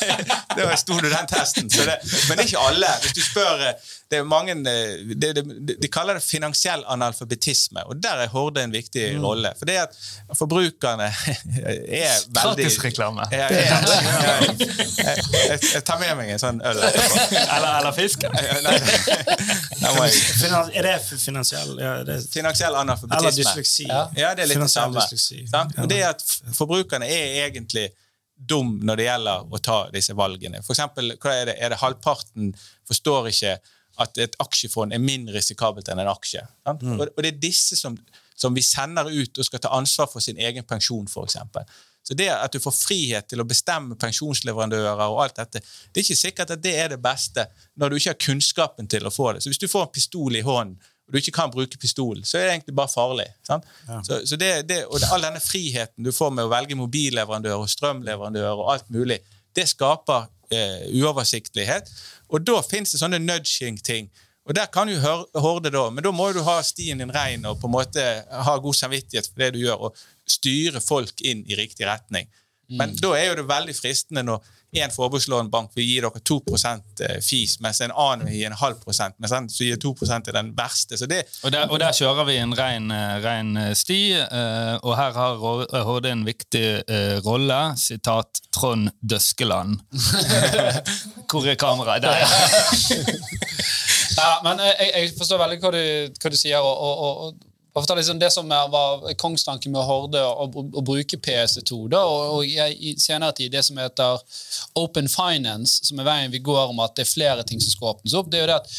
det 0.56 0.68
sto 0.78 0.98
du 1.00 1.08
den 1.10 1.26
testen. 1.30 1.70
Så 1.70 1.88
det, 1.88 1.98
men 2.28 2.38
det 2.38 2.44
er 2.44 2.52
ikke 2.52 2.68
alle. 2.68 2.92
Hvis 3.02 3.16
du 3.18 3.24
spør 3.26 3.64
eh, 3.72 3.90
det 4.10 4.18
er 4.18 4.24
mange, 4.26 4.52
eh, 4.66 5.14
det, 5.14 5.28
det, 5.38 5.76
De 5.82 5.88
kaller 5.92 6.18
det 6.18 6.24
finansiell 6.26 6.82
analfabetisme, 6.90 7.84
og 7.86 8.00
der 8.02 8.24
er 8.24 8.32
Horde 8.32 8.64
en 8.66 8.72
viktig 8.74 9.04
Mm. 9.14 9.24
rolle. 9.24 9.52
For 9.58 9.66
det 9.70 9.76
at 9.84 9.94
forbrukerne 10.38 11.06
er 12.02 12.16
veldig 12.34 12.64
Gratisreklame. 12.66 13.26
Ja, 13.32 13.46
jeg, 13.54 14.66
jeg, 14.98 15.60
jeg 15.74 15.84
tar 15.86 16.00
med 16.02 16.16
meg 16.18 16.32
en 16.34 16.42
sånn 16.42 16.60
øl. 16.66 16.80
Eller, 17.50 17.70
eller. 17.80 18.84
Nei, 19.80 19.94
jeg 20.10 20.12
Finan, 20.40 20.70
er 20.74 20.86
det 20.86 20.94
finansiell 21.20 21.72
ja, 21.80 21.94
det, 22.06 22.18
Finansiell 22.32 22.76
analfabetisme. 22.78 23.20
Eller 23.28 23.36
dysleksi. 23.36 23.86
Ja. 23.88 24.04
Ja, 24.18 24.34
det 24.36 24.44
er 24.44 24.52
litt 24.52 24.62
det 24.62 24.70
samme. 24.72 25.02
Ja. 25.52 25.64
Og 25.84 25.90
det 25.90 26.00
at 26.06 26.24
Forbrukerne 26.56 27.08
er 27.10 27.44
egentlig 27.46 27.88
dum 28.40 28.78
når 28.86 28.96
det 29.00 29.04
gjelder 29.10 29.50
å 29.52 29.58
ta 29.62 29.78
disse 29.92 30.14
valgene. 30.16 30.62
For 30.64 30.72
eksempel, 30.74 31.12
hva 31.20 31.34
er 31.42 31.50
det? 31.50 31.56
Er 31.60 31.74
det 31.74 31.80
halvparten 31.82 32.54
forstår 32.88 33.28
ikke 33.32 33.58
at 34.00 34.18
et 34.22 34.34
aksjefond 34.42 34.94
er 34.94 35.02
mindre 35.02 35.36
risikabelt 35.36 35.88
enn 35.92 36.02
en 36.02 36.10
aksje. 36.10 36.42
Mm. 36.68 36.96
Og, 36.96 37.06
og 37.08 37.22
det 37.24 37.34
er 37.34 37.42
disse 37.42 37.78
som, 37.78 37.98
som 38.38 38.56
vi 38.56 38.64
sender 38.64 39.10
ut 39.10 39.38
og 39.38 39.46
skal 39.46 39.62
ta 39.62 39.72
ansvar 39.76 40.10
for 40.12 40.24
sin 40.24 40.40
egen 40.40 40.66
pensjon, 40.66 41.08
f.eks. 41.10 41.38
Så 42.06 42.16
det 42.16 42.30
at 42.32 42.52
du 42.52 42.62
får 42.62 42.74
frihet 42.74 43.28
til 43.28 43.42
å 43.42 43.46
bestemme 43.46 43.98
pensjonsleverandører 44.00 45.02
og 45.12 45.20
alt 45.26 45.36
dette, 45.42 45.60
det 45.60 46.00
er 46.00 46.06
ikke 46.06 46.22
sikkert 46.22 46.54
at 46.56 46.62
det 46.64 46.72
er 46.80 46.94
det 46.94 47.02
beste 47.02 47.44
når 47.78 47.92
du 47.92 47.98
ikke 47.98 48.14
har 48.14 48.22
kunnskapen 48.24 48.88
til 48.90 49.06
å 49.06 49.12
få 49.12 49.34
det. 49.34 49.44
Så 49.44 49.52
hvis 49.52 49.60
du 49.60 49.68
får 49.70 49.86
en 49.86 49.92
pistol 49.94 50.38
i 50.38 50.44
hånden, 50.46 50.80
og 51.10 51.14
du 51.14 51.18
ikke 51.18 51.34
kan 51.34 51.50
bruke 51.50 51.78
pistolen, 51.82 52.22
så 52.24 52.38
er 52.38 52.44
det 52.46 52.50
egentlig 52.54 52.76
bare 52.78 52.92
farlig. 52.92 53.26
Sant? 53.46 53.64
Så, 54.06 54.20
så 54.30 54.36
det, 54.38 54.50
det, 54.70 54.84
og 54.86 55.02
all 55.10 55.24
denne 55.26 55.42
friheten 55.42 56.06
du 56.06 56.12
får 56.14 56.30
med 56.36 56.46
å 56.46 56.52
velge 56.52 56.78
mobilleverandør 56.78 57.64
og 57.64 57.72
strømleverandør 57.72 58.52
og 58.52 58.68
alt 58.76 58.92
mulig, 58.94 59.18
det 59.58 59.66
skaper 59.66 60.28
eh, 60.54 60.86
uoversiktlighet. 61.00 61.90
Og 62.30 62.44
da 62.46 62.60
fins 62.62 62.94
det 62.94 63.00
sånne 63.02 63.20
nudging-ting. 63.22 64.10
Og 64.48 64.56
der 64.56 64.70
kan 64.72 64.88
du 64.88 64.96
høre 64.98 65.42
Horde 65.42 65.70
da, 65.70 65.82
men 65.92 66.04
da 66.04 66.12
må 66.14 66.30
du 66.34 66.40
ha 66.46 66.56
stien 66.66 67.02
din 67.02 67.12
rein 67.14 67.44
og 67.46 67.58
på 67.60 67.68
en 67.68 67.74
måte 67.74 68.04
ha 68.46 68.54
god 68.62 68.78
samvittighet 68.78 69.28
for 69.28 69.42
det 69.42 69.52
du 69.54 69.60
gjør, 69.62 69.90
og 69.90 70.00
styre 70.30 70.80
folk 70.82 71.20
inn 71.26 71.44
i 71.46 71.58
riktig 71.58 71.86
retning. 71.86 72.30
Men 72.70 72.94
da 73.02 73.12
er 73.18 73.30
jo 73.30 73.38
det 73.40 73.48
veldig 73.50 73.74
fristende 73.74 74.22
når 74.26 74.46
en 74.78 74.92
forbrukslånbank 74.94 75.72
vil 75.74 75.86
gi 75.88 75.96
dere 76.04 76.20
2 76.22 76.38
fis, 77.24 77.56
mens 77.60 77.80
en 77.82 77.90
annen 77.90 78.28
vil 78.28 78.36
gi 78.38 78.44
en 78.46 78.56
halv 78.60 78.78
prosent, 78.84 79.16
mens 79.18 79.34
den 79.34 79.48
som 79.50 79.66
gir 79.66 79.80
2 79.82 79.94
er 80.14 80.32
den 80.36 80.52
verste. 80.56 80.98
Så 80.98 81.06
det, 81.10 81.24
Og 81.42 81.52
der, 81.52 81.66
og 81.68 81.80
der 81.80 81.92
kjører 81.92 82.24
vi 82.28 82.36
en 82.38 82.54
ren, 82.54 82.90
eh, 82.90 83.16
ren 83.24 83.56
eh, 83.56 83.74
sti, 83.74 84.00
eh, 84.14 84.76
og 84.82 84.96
her 84.96 85.12
har 85.12 85.42
HD 85.90 86.10
en 86.12 86.24
viktig 86.26 86.66
eh, 86.86 87.18
rolle. 87.26 87.60
Sitat 87.76 88.42
Trond 88.54 88.90
Døskeland. 89.02 89.80
Hvor 91.30 91.46
er 91.46 91.54
kameraet? 91.54 92.02
Der, 92.02 92.16
ja. 92.16 92.26
Ja, 94.20 94.40
men 94.44 94.58
jeg, 94.58 94.90
jeg 94.90 95.12
forstår 95.16 95.38
veldig 95.40 95.60
hva 95.62 95.70
du, 95.72 95.84
hva 96.20 96.32
du 96.32 96.36
sier. 96.36 96.58
og, 96.60 96.76
og, 96.76 97.22
og, 97.24 97.46
liksom 97.74 98.18
det 98.18 98.30
som 98.30 98.48
var 98.48 99.14
kongstanken 99.14 99.72
med 99.72 99.86
Horde, 99.86 100.24
å, 100.26 100.82
bruke 100.82 101.16
PST2, 101.16 101.88
da, 101.92 102.02
og, 102.02 102.40
og 102.40 102.44
i, 102.46 102.94
senere 102.98 103.32
tid 103.36 103.52
det 103.52 103.62
som 103.66 103.78
heter 103.78 104.18
Open 104.80 105.08
Finance, 105.08 105.84
som 105.86 106.00
er 106.00 106.08
veien 106.08 106.34
vi 106.34 106.42
går 106.42 106.72
om 106.72 106.82
at 106.82 106.96
det 106.96 107.06
er 107.06 107.14
flere 107.14 107.46
ting 107.46 107.62
som 107.62 107.70
skal 107.70 107.94
åpnes 107.94 108.16
opp, 108.18 108.30
det 108.30 108.40
er 108.40 108.46
jo 108.46 108.52
det 108.52 108.60
at 108.60 108.78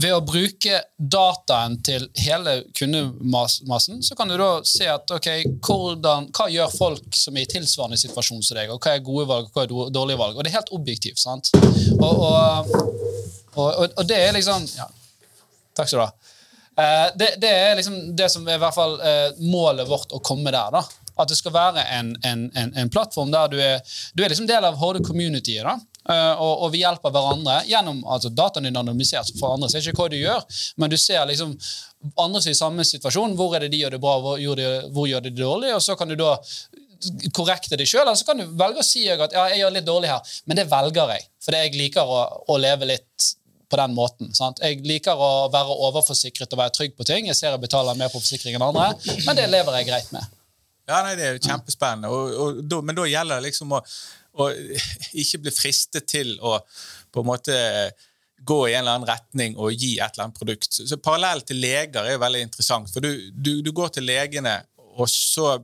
ved 0.00 0.14
å 0.14 0.22
bruke 0.24 0.78
dataen 0.96 1.76
til 1.84 2.06
hele 2.22 2.60
kundemassen, 2.78 4.00
så 4.06 4.16
kan 4.16 4.30
du 4.30 4.36
da 4.38 4.50
se 4.66 4.86
at 4.88 5.10
ok, 5.12 5.28
hvordan, 5.66 6.30
hva 6.36 6.46
gjør 6.52 6.72
folk 6.72 7.18
som 7.18 7.36
er 7.36 7.44
i 7.44 7.50
tilsvarende 7.50 7.98
situasjon 8.00 8.44
som 8.46 8.56
deg, 8.56 8.70
og 8.72 8.80
hva 8.80 8.94
er 8.94 9.04
gode 9.04 9.26
valg 9.28 9.50
og 9.50 9.58
hva 9.58 9.66
er 9.66 9.92
dårlige 9.92 10.22
valg. 10.22 10.38
Og 10.38 10.46
det 10.46 10.52
er 10.52 10.58
helt 10.60 10.74
objektivt. 10.76 11.20
sant? 11.20 11.50
Og, 11.98 12.22
og, 13.58 13.82
og 13.90 14.04
det 14.08 14.22
er 14.22 14.36
liksom 14.36 14.64
ja. 14.78 14.86
Takk 15.76 15.90
skal 15.90 16.00
du 16.00 16.04
ha. 16.06 16.38
Eh, 16.80 17.06
det, 17.20 17.34
det 17.42 17.50
er 17.50 17.76
liksom 17.78 18.00
det 18.16 18.30
som 18.32 18.48
er 18.48 18.56
i 18.56 18.62
hvert 18.62 18.76
fall 18.76 18.96
eh, 19.04 19.28
målet 19.52 19.88
vårt 19.88 20.12
å 20.16 20.22
komme 20.24 20.52
der. 20.52 20.72
da. 20.74 20.84
At 21.20 21.28
det 21.28 21.36
skal 21.36 21.52
være 21.52 21.84
en, 21.98 22.14
en, 22.24 22.46
en, 22.56 22.74
en 22.80 22.90
plattform 22.92 23.32
der 23.34 23.50
du 23.52 23.58
er, 23.60 23.80
du 24.16 24.24
er 24.24 24.32
liksom 24.32 24.48
del 24.48 24.64
av 24.64 24.78
Horde-communityet. 24.80 25.66
da. 25.66 25.76
Eh, 26.08 26.40
og, 26.40 26.64
og 26.64 26.72
vi 26.72 26.80
hjelper 26.80 27.12
hverandre 27.12 27.60
gjennom 27.68 28.00
altså 28.08 28.30
Dataene 28.32 28.70
din 28.70 28.80
anonymiseres 28.80 29.34
for 29.38 29.54
andre. 29.54 29.68
ser 29.68 29.84
ikke 29.84 30.06
hva 30.06 30.12
du 30.12 30.20
gjør, 30.20 30.60
men 30.80 30.92
du 30.92 30.96
ser 30.96 31.26
liksom 31.28 31.56
andre 32.16 32.40
er 32.40 32.54
i 32.54 32.56
samme 32.56 32.86
situasjon. 32.88 33.36
Hvor 33.36 33.56
er 33.56 33.66
det 33.66 33.74
de 33.74 33.82
gjør 33.82 33.96
det 33.96 34.02
bra, 34.02 34.14
hvor 34.24 34.40
gjør 34.40 34.62
de, 34.62 34.70
hvor 34.94 35.10
gjør 35.10 35.26
de 35.26 35.34
det 35.34 35.42
dårlig? 35.42 35.74
Og 35.76 35.84
så 35.84 35.98
kan 36.00 36.08
du 36.08 36.16
da 36.16 36.38
korrekte 37.36 37.76
deg 37.80 37.88
sjøl, 37.88 38.04
eller 38.06 38.18
så 38.18 38.26
kan 38.28 38.40
du 38.40 38.48
velge 38.60 38.82
å 38.82 38.86
si 38.86 39.06
at 39.08 39.32
ja, 39.32 39.46
jeg 39.52 39.62
gjør 39.62 39.76
litt 39.76 39.86
dårlig 39.86 40.10
her, 40.12 40.32
men 40.48 40.58
det 40.58 40.66
velger 40.68 41.14
jeg. 41.14 41.28
Fordi 41.44 41.62
jeg 41.62 41.76
liker 41.80 42.12
å, 42.16 42.24
å 42.52 42.56
leve 42.60 42.88
litt 42.88 43.28
på 43.70 43.78
den 43.78 43.94
måten. 43.94 44.34
Sant? 44.34 44.60
Jeg 44.64 44.82
liker 44.86 45.18
å 45.18 45.48
være 45.52 45.76
overforsikret 45.88 46.50
og 46.52 46.60
være 46.60 46.74
trygg 46.76 46.96
på 46.98 47.06
ting. 47.08 47.30
Jeg 47.30 47.38
ser 47.38 47.54
jeg 47.54 47.62
betaler 47.62 47.98
mer 47.98 48.12
på 48.12 48.20
forsikring 48.20 48.58
enn 48.58 48.66
andre, 48.66 48.90
men 49.26 49.38
det 49.38 49.48
lever 49.50 49.80
jeg 49.80 49.90
greit 49.90 50.12
med. 50.16 50.36
Ja, 50.90 51.04
nei, 51.06 51.14
Det 51.14 51.26
er 51.26 51.36
jo 51.36 51.44
kjempespennende. 51.46 52.10
Og, 52.10 52.62
og, 52.66 52.78
men 52.82 52.98
da 52.98 53.06
gjelder 53.06 53.38
det 53.38 53.50
liksom 53.50 53.76
å, 53.76 53.80
å 54.42 54.50
ikke 55.22 55.44
bli 55.46 55.54
fristet 55.54 56.08
til 56.10 56.34
å 56.42 56.58
på 57.10 57.22
en 57.22 57.30
måte 57.30 57.56
gå 58.46 58.58
i 58.68 58.74
en 58.74 58.82
eller 58.82 58.96
annen 58.96 59.08
retning 59.08 59.56
og 59.60 59.74
gi 59.74 59.98
et 59.98 60.14
eller 60.14 60.28
annet 60.28 60.38
produkt. 60.38 60.72
Så, 60.72 60.86
så 60.88 60.98
Parallell 61.02 61.44
til 61.46 61.60
leger 61.62 62.02
er 62.02 62.16
jo 62.16 62.22
veldig 62.22 62.44
interessant. 62.46 62.90
For 62.92 63.04
du, 63.04 63.30
du, 63.34 63.58
du 63.62 63.70
går 63.76 63.92
til 63.94 64.08
legene, 64.08 64.56
og 64.96 65.10
så 65.12 65.58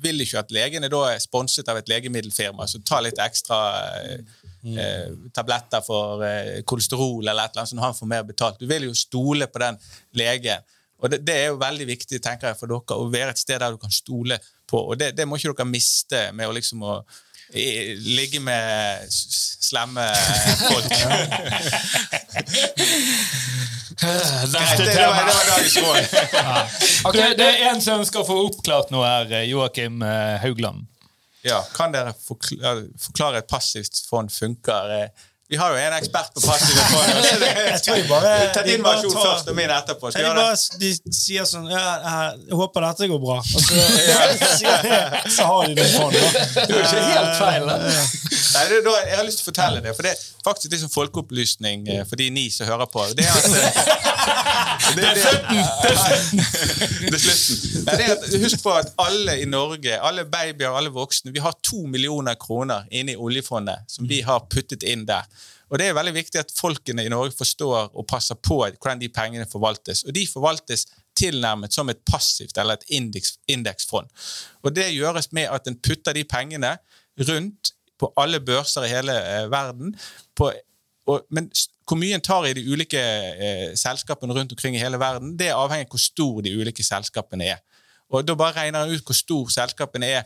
vil 0.00 0.22
ikke 0.24 0.40
at 0.40 0.54
legene 0.54 0.88
da 0.92 1.02
er 1.10 1.20
sponset 1.20 1.68
av 1.68 1.80
et 1.80 1.90
legemiddelfirma 1.90 2.64
som 2.70 2.84
tar 2.86 3.04
litt 3.04 3.20
ekstra 3.20 3.58
eh, 4.00 4.22
eh, 4.64 5.08
tabletter 5.36 5.80
for 5.86 6.24
eh, 6.26 6.60
kolesterol 6.68 7.22
eller 7.28 7.44
et 7.48 7.54
eller 7.54 7.62
annet, 7.64 7.72
sånn 7.72 7.84
han 7.84 7.96
får 7.96 8.10
mer 8.12 8.22
betalt. 8.28 8.60
Du 8.60 8.66
vil 8.70 8.84
jo 8.88 8.94
stole 8.96 9.46
på 9.50 9.58
den 9.62 9.78
legen. 10.20 10.60
Og 11.00 11.08
det, 11.08 11.22
det 11.24 11.34
er 11.40 11.46
jo 11.48 11.56
veldig 11.62 11.86
viktig 11.88 12.18
tenker 12.20 12.50
jeg, 12.50 12.58
for 12.60 12.68
dere 12.68 12.96
å 13.00 13.08
være 13.08 13.32
et 13.32 13.40
sted 13.40 13.58
der 13.62 13.72
du 13.72 13.78
kan 13.80 13.92
stole 13.94 14.36
på. 14.68 14.82
Og 14.92 14.98
det, 15.00 15.14
det 15.16 15.24
må 15.26 15.38
ikke 15.40 15.54
dere 15.56 15.70
miste 15.70 16.26
med 16.36 16.50
å 16.50 16.52
liksom 16.56 16.82
å 16.84 16.98
i- 17.56 17.96
ligge 18.18 18.38
med 18.44 19.08
slemme 19.10 20.04
folk. 20.68 20.92
Greit, 24.00 24.78
det, 24.78 24.84
det, 24.84 25.06
var, 25.06 25.24
det 25.26 25.34
var 25.34 25.46
dagens 25.50 25.76
råd. 25.76 25.96
Det, 27.12 27.20
det, 27.20 27.36
det 27.38 27.48
er 27.48 27.66
en 27.72 27.82
som 27.84 28.04
skal 28.06 28.24
få 28.28 28.36
oppklart 28.46 28.92
noe 28.94 29.04
her, 29.08 29.32
eh, 29.40 29.46
Joakim 29.50 30.00
eh, 30.06 30.36
Haugland. 30.44 30.86
Ja, 31.46 31.60
kan 31.72 31.92
dere 31.94 32.12
forklare, 32.20 33.40
et 33.40 33.48
passivt 33.48 34.02
fond 34.08 34.32
funker? 34.32 34.90
Eh, 34.96 35.28
Vi 35.50 35.56
har 35.58 35.72
jo 35.74 35.78
en 35.82 35.94
ekspert 35.96 36.28
på 36.34 36.40
passive 36.44 36.84
fond. 36.92 37.08
Jeg 37.72 37.80
tror 37.82 38.02
bare- 38.08 38.52
Ta 38.54 38.62
din 38.62 38.84
versjon 38.84 39.14
først 39.16 39.48
og 39.50 39.56
min 39.58 39.70
etterpå. 39.74 40.10
Skal 40.14 40.28
De, 40.28 40.34
bare, 40.38 41.14
sier 41.20 41.48
sånn 41.50 41.66
ja, 41.72 41.80
Jeg 42.04 42.54
håper 42.60 42.86
dette 42.86 43.08
går 43.10 43.18
bra. 43.24 43.38
Og 43.42 43.64
så, 43.66 44.74
så 45.36 45.48
har 45.50 45.66
de 45.66 45.74
det 45.80 45.88
sånn. 45.90 46.14
Da. 46.14 46.44
Det 46.54 46.68
er 46.68 46.76
jo 46.76 46.84
ikke 46.84 47.02
helt 47.08 47.34
feil, 47.40 47.66
da. 47.66 47.78
Nei, 48.50 48.62
det, 48.70 48.78
da, 48.86 48.94
jeg 49.08 49.18
har 49.18 49.26
lyst 49.26 49.42
til 49.42 49.46
å 49.46 49.48
fortelle 49.50 49.82
det, 49.84 49.96
for 49.98 50.06
det 50.06 50.14
er 50.14 50.22
faktisk 50.46 50.72
litt 50.72 50.82
sånn 50.84 50.92
folkeopplysning 50.94 51.84
eh, 51.92 52.00
for 52.08 52.18
de 52.18 52.30
ni 52.34 52.46
som 52.54 52.66
hører 52.70 52.88
på. 52.90 53.04
Det 53.18 53.26
er 53.26 53.34
at 53.34 53.44
eh, 53.50 54.94
det, 54.96 55.04
er 55.10 55.20
slutten! 55.20 56.40
Det 57.10 57.14
er 57.14 57.22
slutten. 57.26 57.84
Nei, 57.86 57.98
det 58.00 58.06
er 58.06 58.14
at, 58.16 58.26
husk 58.46 58.62
på 58.64 58.74
at 58.78 58.90
alle 59.02 59.36
i 59.42 59.46
Norge, 59.50 59.98
alle 59.98 60.24
babyer, 60.30 60.70
alle 60.78 60.90
voksne, 60.94 61.34
vi 61.34 61.42
har 61.44 61.54
to 61.66 61.82
millioner 61.90 62.38
kroner 62.40 62.86
inne 62.90 63.14
i 63.14 63.20
oljefondet 63.20 63.86
som 63.90 64.06
vi 64.10 64.22
har 64.26 64.42
puttet 64.50 64.86
inn 64.86 65.06
der. 65.10 65.26
Og 65.70 65.78
Det 65.78 65.86
er 65.86 65.94
veldig 65.94 66.14
viktig 66.14 66.40
at 66.40 66.52
folkene 66.56 67.04
i 67.06 67.10
Norge 67.12 67.36
forstår 67.38 67.92
og 67.94 68.06
passer 68.10 68.34
på 68.34 68.58
hvordan 68.64 69.00
de 69.00 69.08
pengene 69.08 69.46
forvaltes. 69.50 70.02
Og 70.02 70.14
de 70.14 70.26
forvaltes 70.26 70.86
tilnærmet 71.16 71.74
som 71.74 71.88
et 71.88 72.00
passivt 72.06 72.58
eller 72.58 72.78
et 72.78 72.96
indeks, 72.98 73.36
indeksfond. 73.48 74.08
Og 74.62 74.74
Det 74.76 74.90
gjøres 74.94 75.32
med 75.32 75.50
at 75.50 75.68
en 75.68 75.78
putter 75.78 76.12
de 76.12 76.24
pengene 76.24 76.76
rundt 77.28 77.72
på 78.00 78.12
alle 78.16 78.40
børser 78.40 78.86
i 78.86 78.92
hele 78.94 79.12
eh, 79.12 79.50
verden. 79.50 79.94
På, 80.36 80.52
og, 81.06 81.26
men 81.30 81.50
hvor 81.86 81.98
mye 81.98 82.16
en 82.16 82.24
tar 82.24 82.46
i 82.48 82.54
de 82.56 82.64
ulike 82.72 83.00
eh, 83.00 83.70
selskapene 83.78 84.34
rundt 84.34 84.52
omkring 84.52 84.76
i 84.76 84.82
hele 84.82 84.98
verden, 84.98 85.36
det 85.38 85.50
er 85.50 85.58
avhengig 85.58 85.88
av 85.88 85.94
hvor 85.94 86.02
stor 86.02 86.40
de 86.46 86.54
ulike 86.56 86.86
selskapene 86.86 87.50
er. 87.54 87.60
Og 88.10 88.26
Da 88.26 88.34
bare 88.34 88.56
regner 88.56 88.84
en 88.84 88.94
ut 88.94 89.06
hvor 89.06 89.14
stor 89.14 89.50
selskapene 89.54 90.06
er 90.06 90.22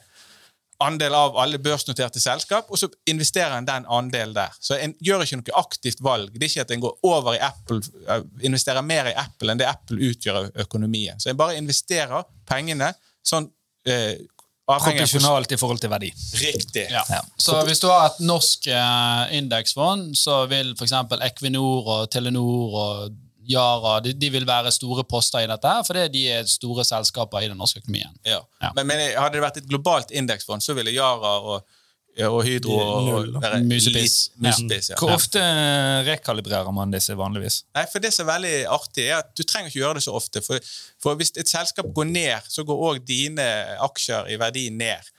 andel 0.83 1.15
av 1.15 1.37
alle 1.39 1.59
børsnoterte 1.63 2.21
selskap, 2.21 2.71
og 2.71 2.79
så 2.81 2.89
investerer 3.11 3.57
en 3.59 3.69
den 3.69 3.87
andelen 3.87 4.35
der. 4.37 4.55
Så 4.61 4.79
en 4.81 4.95
gjør 5.05 5.25
ikke 5.25 5.41
noe 5.41 5.57
aktivt 5.61 6.03
valg. 6.05 6.35
Det 6.35 6.43
er 6.43 6.53
ikke 6.53 6.67
at 6.67 6.75
en 6.75 6.85
går 6.85 6.95
over 7.07 7.37
i 7.37 7.43
Apple, 7.45 7.81
eh, 8.09 8.23
investerer 8.49 8.83
mer 8.87 9.11
i 9.13 9.17
Apple 9.25 9.53
enn 9.53 9.61
det 9.61 9.69
Apple 9.71 10.11
utgjør 10.11 10.41
av 10.43 10.63
økonomien. 10.67 11.21
Så 11.21 11.31
en 11.31 11.41
bare 11.41 11.59
investerer 11.61 12.27
pengene 12.49 12.93
sånn 13.25 13.51
eh, 13.89 14.15
Proporsjonalt 14.65 15.53
i 15.53 15.59
forhold 15.61 15.83
til 15.83 15.91
verdi. 15.93 16.09
Riktig. 16.41 16.87
ja. 16.89 17.03
Ja. 17.13 17.19
Så 17.37 17.59
hvis 17.69 17.83
du 17.83 17.91
har 17.91 18.07
et 18.07 18.21
norsk 18.25 18.71
eh, 18.73 19.35
indeksfond, 19.37 20.15
så 20.17 20.47
vil 20.49 20.73
f.eks. 20.73 20.95
Equinor 21.27 21.91
og 21.99 22.07
Telenor 22.09 22.79
og 22.81 23.19
Yara 23.51 23.99
de, 24.05 24.13
de 24.17 24.31
vil 24.33 24.47
være 24.49 24.71
store 24.73 25.05
poster 25.05 25.45
i 25.45 25.49
dette, 25.51 25.69
her, 25.69 25.85
fordi 25.87 26.09
de 26.15 26.25
er 26.39 26.45
store 26.51 26.85
selskaper 26.85 27.45
i 27.45 27.49
den 27.53 27.59
norske 27.61 27.81
økonomien. 27.83 28.13
Ja. 28.27 28.41
Ja. 28.63 28.71
Men, 28.77 28.87
men 28.91 29.03
hadde 29.17 29.37
det 29.39 29.43
vært 29.45 29.63
et 29.63 29.69
globalt 29.71 30.11
indeksfond, 30.15 30.65
så 30.65 30.77
ville 30.79 30.93
Yara 30.95 31.33
og, 31.45 31.65
og 32.29 32.39
Hydro 32.47 32.77
og, 32.79 33.29
være 33.43 33.63
Musepiss. 33.67 34.31
litt- 34.39 34.91
ja. 34.93 34.97
Hvor 35.01 35.15
ofte 35.17 35.41
eh, 35.43 36.05
rekalibrerer 36.07 36.71
man 36.73 36.93
disse 36.95 37.17
vanligvis? 37.19 37.63
Nei, 37.75 37.85
for 37.91 37.99
Det 38.05 38.13
som 38.15 38.29
er 38.29 38.33
veldig 38.37 38.55
artig, 38.79 39.09
er 39.11 39.19
at 39.23 39.33
du 39.37 39.43
trenger 39.43 39.73
ikke 39.73 39.81
gjøre 39.83 39.99
det 39.99 40.05
så 40.07 40.15
ofte. 40.15 40.43
For, 40.47 40.59
for 41.03 41.19
hvis 41.19 41.35
et 41.37 41.51
selskap 41.51 41.91
går 41.97 42.07
ned, 42.13 42.47
så 42.49 42.63
går 42.65 42.85
òg 42.93 43.03
dine 43.09 43.49
aksjer 43.83 44.31
i 44.31 44.39
verdi 44.41 44.69
ned. 44.71 45.11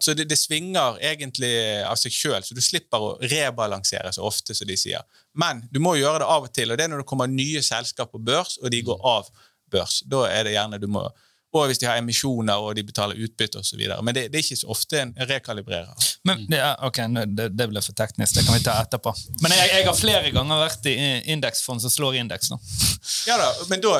Så 0.00 0.14
det, 0.14 0.28
det 0.30 0.36
svinger 0.38 0.98
egentlig 1.02 1.50
av 1.88 1.96
seg 1.98 2.14
sjøl, 2.14 2.42
så 2.44 2.54
du 2.54 2.60
slipper 2.62 3.02
å 3.02 3.14
rebalansere 3.32 4.12
så 4.14 4.22
ofte, 4.28 4.54
som 4.54 4.68
de 4.68 4.76
sier. 4.78 5.02
Men 5.34 5.64
du 5.72 5.80
må 5.82 5.96
gjøre 5.98 6.20
det 6.22 6.28
av 6.28 6.46
og 6.46 6.52
til, 6.54 6.70
og 6.70 6.78
det 6.78 6.86
er 6.86 6.92
når 6.92 7.02
det 7.02 7.08
kommer 7.10 7.30
nye 7.30 7.62
selskap 7.64 8.12
på 8.12 8.20
børs, 8.22 8.58
og 8.60 8.70
de 8.70 8.84
går 8.86 9.00
av 9.08 9.32
børs. 9.72 10.02
Da 10.06 10.26
er 10.30 10.46
det 10.46 10.56
gjerne 10.58 10.80
du 10.82 10.88
må 10.90 11.08
Og 11.50 11.64
hvis 11.66 11.80
de 11.82 11.86
har 11.88 11.96
emisjoner 11.98 12.62
og 12.62 12.76
de 12.78 12.84
betaler 12.86 13.18
utbytte 13.18 13.58
osv. 13.58 13.80
Men 14.06 14.14
det, 14.14 14.28
det 14.30 14.38
er 14.38 14.44
ikke 14.44 14.58
så 14.60 14.68
ofte 14.70 15.00
en 15.00 15.10
rekalibrerer. 15.26 16.04
Men, 16.22 16.44
ja, 16.54 16.76
ok, 16.86 17.00
det, 17.26 17.48
det 17.58 17.66
ble 17.72 17.82
for 17.82 17.96
teknisk. 17.98 18.36
Det 18.36 18.44
kan 18.46 18.54
vi 18.54 18.62
ta 18.62 18.76
etterpå. 18.84 19.10
Men 19.42 19.56
jeg, 19.56 19.72
jeg 19.72 19.88
har 19.88 19.96
flere 19.98 20.30
ganger 20.30 20.60
vært 20.62 20.86
i 20.86 20.94
indeksfond 21.34 21.82
som 21.82 21.90
slår 21.90 22.20
indeks 22.20 22.52
nå. 22.52 22.60
Ja 23.26 23.40
da, 23.40 23.48
men 23.66 23.82
da, 23.82 23.96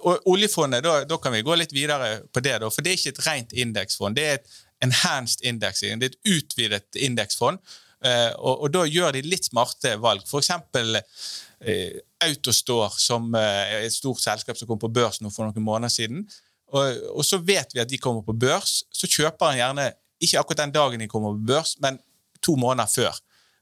og 0.00 0.26
oljefondet, 0.34 0.82
da, 0.82 0.96
da 1.06 1.20
kan 1.22 1.36
vi 1.36 1.44
gå 1.46 1.54
litt 1.60 1.70
videre 1.76 2.24
på 2.34 2.42
det. 2.42 2.56
Da, 2.64 2.72
for 2.74 2.82
det 2.82 2.90
er 2.90 2.98
ikke 2.98 3.14
et 3.14 3.22
rent 3.28 3.54
indeksfond. 3.54 4.18
Det 4.18 4.26
er 4.26 4.40
et 4.40 4.50
enhanced 4.84 5.44
indexing. 5.46 6.00
Det 6.00 6.10
er 6.10 6.14
et 6.14 6.36
utvidet 6.36 6.96
indeksfond. 6.96 7.58
eh, 8.04 8.32
og, 8.38 8.62
og 8.64 8.72
da 8.72 8.84
gjør 8.88 9.12
de 9.12 9.22
litt 9.26 9.50
smarte 9.50 9.96
valg. 10.00 10.24
For 10.28 10.40
eksempel 10.40 10.96
eh, 10.96 11.98
Autostore, 12.24 12.90
som 12.98 13.34
eh, 13.34 13.74
er 13.76 13.86
et 13.86 13.94
stort 13.94 14.22
selskap 14.22 14.56
som 14.56 14.68
kom 14.68 14.80
på 14.80 14.92
børs 14.92 15.20
nå 15.20 15.30
for 15.30 15.48
noen 15.48 15.64
måneder 15.64 15.92
siden. 15.92 16.24
Og, 16.70 17.00
og 17.18 17.24
så 17.26 17.40
vet 17.42 17.74
vi 17.74 17.82
at 17.82 17.90
de 17.90 17.98
kommer 17.98 18.24
på 18.24 18.36
børs. 18.36 18.84
Så 18.94 19.10
kjøper 19.10 19.52
han 19.52 19.60
gjerne, 19.60 19.90
ikke 20.20 20.40
akkurat 20.40 20.64
den 20.64 20.74
dagen 20.76 21.02
de 21.02 21.08
kommer 21.10 21.34
på 21.34 21.46
børs, 21.52 21.76
men 21.82 21.98
to 22.44 22.56
måneder 22.56 22.88
før. 22.88 23.16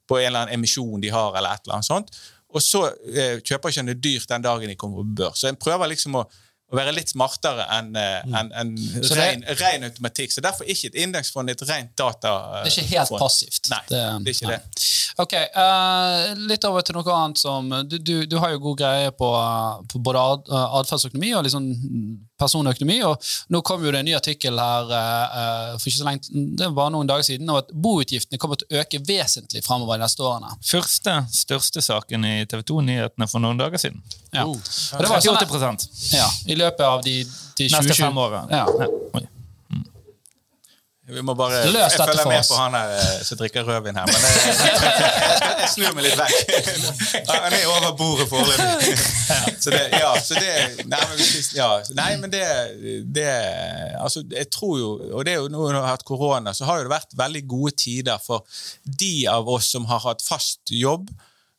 På 0.09 0.19
en 0.19 0.29
eller 0.31 0.45
annen 0.45 0.59
emisjon 0.59 1.01
de 1.03 1.11
har, 1.13 1.35
eller 1.37 1.55
et 1.55 1.65
eller 1.67 1.79
annet 1.79 1.89
sånt. 1.89 2.19
Og 2.49 2.63
så 2.65 2.87
eh, 3.13 3.41
kjøper 3.45 3.69
ikke 3.69 3.83
han 3.83 3.91
det 3.91 3.99
dyrt 4.05 4.31
den 4.31 4.45
dagen 4.45 4.71
de 4.71 4.77
kommer 4.79 5.03
på 5.03 5.17
børs. 5.23 5.43
Så 5.43 5.51
en 5.51 5.59
prøver 5.61 5.91
liksom 5.91 6.17
å, 6.17 6.25
å 6.69 6.77
være 6.77 6.93
litt 6.93 7.09
smartere 7.09 7.65
enn 7.79 7.95
en, 7.97 8.75
det- 8.77 9.11
ren, 9.17 9.45
ren 9.61 9.87
automatikk. 9.89 10.35
Så 10.35 10.43
derfor 10.45 10.65
er 10.67 10.75
ikke 10.75 10.91
et 10.93 10.99
indeksfond 11.07 11.49
et 11.51 11.63
rent 11.69 11.95
data. 11.97 12.35
Det 12.65 12.73
er 12.73 12.83
ikke 12.83 12.91
helt 12.99 13.15
passivt. 13.23 13.71
Nei, 13.73 13.81
det, 13.89 14.03
er 14.05 14.33
ikke 14.35 14.51
nei. 14.51 14.59
det. 14.59 14.87
Ok, 15.19 15.33
uh, 15.57 16.35
Litt 16.47 16.65
over 16.69 16.85
til 16.87 16.95
noe 16.95 17.15
annet 17.17 17.41
som 17.41 17.67
Du, 17.91 17.97
du, 17.99 18.13
du 18.31 18.37
har 18.39 18.53
jo 18.53 18.61
god 18.69 18.77
greie 18.79 19.11
på, 19.19 19.31
på 19.91 19.99
både 20.05 20.21
ad- 20.23 20.53
atferdsøkonomi 20.79 21.33
og 21.35 21.47
liksom 21.49 21.65
personøkonomi. 22.39 23.01
og 23.09 23.25
Nå 23.51 23.61
kom 23.67 23.83
jo 23.85 23.91
det 23.91 24.03
en 24.05 24.07
ny 24.07 24.15
artikkel 24.15 24.61
her 24.63 24.93
eh, 24.95 25.41
eh, 25.41 25.73
for 25.79 25.91
ikke 25.91 25.99
så 25.99 26.07
lenge, 26.07 26.45
det 26.61 26.69
var 26.77 26.93
noen 26.95 27.09
dager 27.11 27.27
siden, 27.27 27.49
om 27.51 27.59
at 27.59 27.73
boutgiftene 27.75 28.39
kommer 28.39 28.61
til 28.61 28.69
å 28.71 28.83
øke 28.85 29.01
vesentlig 29.09 29.65
fremover 29.67 29.99
de 29.99 30.05
neste 30.07 30.23
årene. 30.23 30.53
Første 30.69 31.17
største 31.35 31.83
saken 31.83 32.29
i 32.29 32.35
TV 32.51 32.63
2-nyhetene 32.71 33.27
for 33.31 33.43
noen 33.43 33.59
dager 33.59 33.83
siden. 33.83 34.05
Ja. 34.35 34.45
Oh. 34.45 34.57
Det 34.61 35.09
var 35.09 35.21
sånn, 35.25 35.39
38% 35.41 35.89
ja, 36.13 36.27
I 36.53 36.57
løpet 36.61 36.85
av 36.85 37.01
de, 37.05 37.23
de 37.57 37.69
20 37.69 37.79
Neste 37.79 37.95
fem 37.97 38.19
årene. 38.21 38.49
Ja. 38.53 39.23
Vi 41.09 41.23
må 41.25 41.33
bare, 41.33 41.63
Løs 41.73 41.95
jeg 41.97 42.05
følger 42.05 42.27
med 42.29 42.43
på 42.45 42.57
han 42.59 42.75
her 42.77 42.91
eh, 42.99 43.21
som 43.25 43.39
drikker 43.41 43.65
rødvin 43.65 43.97
her, 43.97 44.05
men 44.11 44.25
jeg, 44.27 44.41
jeg, 44.45 44.57
skal, 44.77 45.55
jeg 45.63 45.69
snur 45.73 45.95
meg 45.97 46.05
litt 46.05 46.19
vekk. 46.21 46.35
Han 47.31 47.47
er 47.57 47.63
over 47.71 47.95
bordet 47.97 48.27
foreløpig. 48.29 48.91
Så 49.65 49.73
det, 49.73 49.81
ja, 49.97 50.11
så 50.23 50.37
det 50.39 50.53
Nei, 50.89 51.01
men, 51.01 51.17
hvis- 51.19 51.51
ja, 51.57 51.67
nei, 51.97 52.11
men 52.21 52.31
det, 52.33 52.43
det 53.13 53.25
Altså, 53.99 54.23
jeg 54.31 54.47
tror 54.55 54.77
jo 54.79 54.91
Og 55.19 55.25
det 55.27 55.33
er 55.35 55.41
jo 55.43 55.49
nå 55.51 55.65
når 55.67 55.75
vi 55.75 55.81
har 55.83 55.97
hatt 55.97 56.05
korona, 56.09 56.53
så 56.55 56.69
har 56.69 56.79
jo 56.79 56.87
det 56.87 56.93
vært 56.93 57.17
veldig 57.19 57.43
gode 57.51 57.75
tider 57.83 58.21
for 58.23 58.45
de 58.85 59.11
av 59.33 59.49
oss 59.51 59.73
som 59.75 59.89
har 59.91 60.01
hatt 60.05 60.23
fast 60.25 60.71
jobb. 60.73 61.09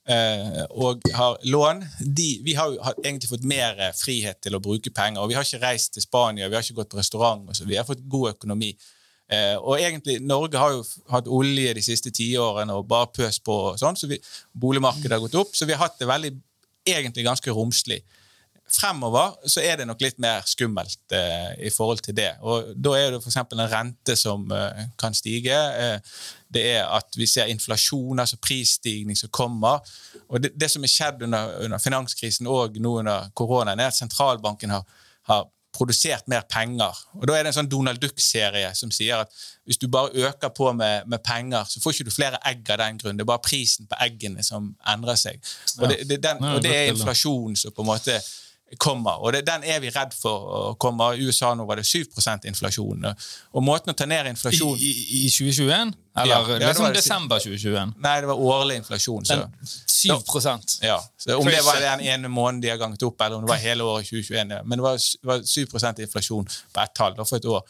Eh, 0.09 0.61
og 0.69 1.05
har 1.15 1.37
lån, 1.45 1.83
de, 1.99 2.29
vi 2.45 2.55
har 2.57 2.75
har 2.83 3.01
egentlig 3.03 3.29
fått 3.31 3.47
mer 3.47 3.79
eh, 3.79 3.95
frihet 3.95 4.41
til 4.43 4.57
å 4.57 4.63
bruke 4.63 4.91
penger. 4.95 5.21
og 5.21 5.29
Vi 5.29 5.37
har 5.37 5.45
ikke 5.45 5.63
reist 5.63 5.93
til 5.93 6.05
Spania, 6.05 6.49
vi 6.49 6.57
har 6.57 6.65
ikke 6.65 6.81
gått 6.81 6.93
på 6.93 6.99
restaurant. 6.99 7.47
Og 7.49 7.55
så, 7.55 7.67
vi 7.69 7.77
har 7.77 7.87
fått 7.87 8.05
god 8.09 8.33
økonomi. 8.35 8.73
Eh, 9.29 9.55
og 9.61 9.77
egentlig, 9.77 10.17
Norge 10.25 10.57
har 10.57 10.73
jo 10.73 10.85
hatt 11.13 11.27
olje 11.29 11.73
de 11.77 11.83
siste 11.85 12.11
tiårene 12.15 12.73
og 12.73 12.87
bare 12.89 13.11
pøs 13.13 13.37
på. 13.45 13.57
og 13.71 13.81
sånn, 13.81 13.97
så 13.99 14.09
vi, 14.09 14.17
Boligmarkedet 14.57 15.17
har 15.17 15.25
gått 15.25 15.37
opp, 15.37 15.53
så 15.55 15.69
vi 15.69 15.75
har 15.75 15.85
hatt 15.85 15.99
det 16.01 16.09
veldig, 16.09 16.33
egentlig 16.89 17.27
ganske 17.27 17.53
romslig. 17.53 17.99
Fremover 18.69 19.33
så 19.49 19.61
er 19.65 19.79
det 19.79 19.87
nok 19.89 20.01
litt 20.01 20.19
mer 20.21 20.43
skummelt 20.45 21.13
eh, 21.13 21.53
i 21.65 21.71
forhold 21.73 22.01
til 22.05 22.17
det. 22.17 22.31
og 22.41 22.73
Da 22.77 22.95
er 22.97 23.13
det 23.13 23.21
f.eks. 23.21 23.37
en 23.41 23.65
rente 23.69 24.17
som 24.17 24.49
eh, 24.53 24.83
kan 24.97 25.17
stige. 25.17 25.57
Det 26.49 26.63
er 26.71 26.87
at 26.97 27.13
vi 27.17 27.27
ser 27.29 27.51
inflasjon, 27.51 28.19
altså 28.19 28.39
prisstigning 28.41 29.17
som 29.17 29.29
kommer. 29.29 29.85
og 30.27 30.41
Det, 30.43 30.51
det 30.57 30.71
som 30.71 30.83
er 30.83 30.91
skjedd 30.91 31.23
under, 31.27 31.55
under 31.65 31.77
finanskrisen 31.77 32.47
og 32.49 32.79
nå 32.81 32.97
under 33.03 33.29
koronaen, 33.37 33.79
er 33.79 33.91
at 33.91 33.97
sentralbanken 33.99 34.73
har, 34.73 34.83
har 35.29 35.47
produsert 35.73 36.27
mer 36.27 36.41
penger. 36.49 36.97
Og 37.13 37.27
Da 37.27 37.35
er 37.37 37.43
det 37.43 37.51
en 37.51 37.57
sånn 37.59 37.69
Donald 37.71 38.01
Duck-serie 38.01 38.71
som 38.75 38.91
sier 38.91 39.21
at 39.23 39.33
hvis 39.69 39.77
du 39.77 39.87
bare 39.91 40.09
øker 40.17 40.49
på 40.55 40.71
med, 40.73 41.05
med 41.07 41.21
penger, 41.23 41.63
så 41.69 41.81
får 41.81 41.93
ikke 41.93 42.09
du 42.09 42.15
flere 42.15 42.41
egg 42.49 42.69
av 42.73 42.81
den 42.81 42.97
grunn. 42.97 43.17
Det 43.19 43.23
er 43.23 43.29
bare 43.29 43.45
prisen 43.45 43.89
på 43.89 43.99
eggene 44.01 44.43
som 44.45 44.73
endrer 44.89 45.19
seg. 45.19 45.41
Og 45.77 45.89
det, 45.91 46.01
det, 46.09 46.21
den, 46.25 46.41
og 46.55 46.63
det 46.65 46.73
er 46.75 46.93
inflasjon 46.93 47.55
som 47.59 47.75
på 47.75 47.85
en 47.85 47.91
måte 47.91 48.17
kommer. 48.77 49.21
Og 49.23 49.33
det, 49.33 49.41
den 49.47 49.63
er 49.63 49.79
vi 49.81 49.89
redd 49.93 50.13
for 50.13 50.49
å 50.53 50.59
komme. 50.81 51.07
I 51.17 51.25
USA 51.29 51.53
nå 51.57 51.65
var 51.65 51.79
det 51.79 51.85
7 51.87 52.03
inflasjon. 52.49 53.07
Og 53.53 53.63
måten 53.65 53.93
å 53.93 53.97
ta 53.97 54.05
ned 54.05 54.27
I, 54.27 54.33
inflasjon 54.35 54.77
i, 54.77 54.91
I 55.25 55.29
2021? 55.29 55.93
Eller 56.19 56.35
Ja, 56.35 56.57
liksom 56.67 56.89
det. 56.89 56.99
desember 56.99 57.39
2021? 57.39 57.93
Nei, 58.03 58.15
det 58.21 58.27
var 58.27 58.35
årlig 58.35 58.75
inflasjon. 58.81 59.25
Så. 59.25 59.35
Den 59.35 60.19
7% 60.19 60.79
Ja, 60.83 60.99
så 61.17 61.37
Om 61.37 61.45
det 61.45 61.61
var 61.65 61.79
den 61.79 62.01
ene 62.01 62.27
måneden 62.27 62.61
de 62.61 62.69
har 62.69 62.77
ganget 62.77 63.03
opp, 63.03 63.21
eller 63.21 63.35
om 63.37 63.45
det 63.45 63.49
var 63.53 63.61
hele 63.63 63.83
året 63.83 64.05
2021. 64.09 64.51
ja. 64.57 64.61
Men 64.63 64.77
det 64.77 64.83
var, 64.83 64.99
var 65.23 65.37
7% 65.39 65.99
inflasjon 66.05 66.47
på 66.73 66.81
ett 66.83 66.93
tall 66.95 67.15
da, 67.15 67.25
for 67.25 67.37
et 67.39 67.45
år. 67.45 67.63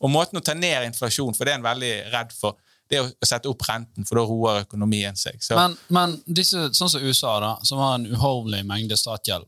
Og 0.00 0.10
måten 0.10 0.40
å 0.40 0.44
ta 0.44 0.54
ned 0.56 0.86
inflasjon 0.88 1.34
for 1.36 1.44
det 1.44 1.54
er 1.54 1.60
en 1.60 1.66
veldig 1.68 1.92
redd 2.14 2.32
for, 2.32 2.56
det 2.90 2.98
er 2.98 3.06
å 3.06 3.26
sette 3.28 3.48
opp 3.50 3.62
renten, 3.68 4.06
for 4.08 4.18
da 4.18 4.24
roer 4.26 4.64
økonomien 4.64 5.16
seg. 5.16 5.38
Så, 5.44 5.54
Men, 5.58 5.76
men 5.94 6.16
disse, 6.26 6.70
sånn 6.74 6.90
som 6.90 7.04
USA, 7.04 7.36
da, 7.42 7.52
som 7.62 7.78
har 7.78 7.98
en 8.00 8.08
uhorvelig 8.10 8.64
mengde 8.66 8.96
statsgjeld, 8.98 9.46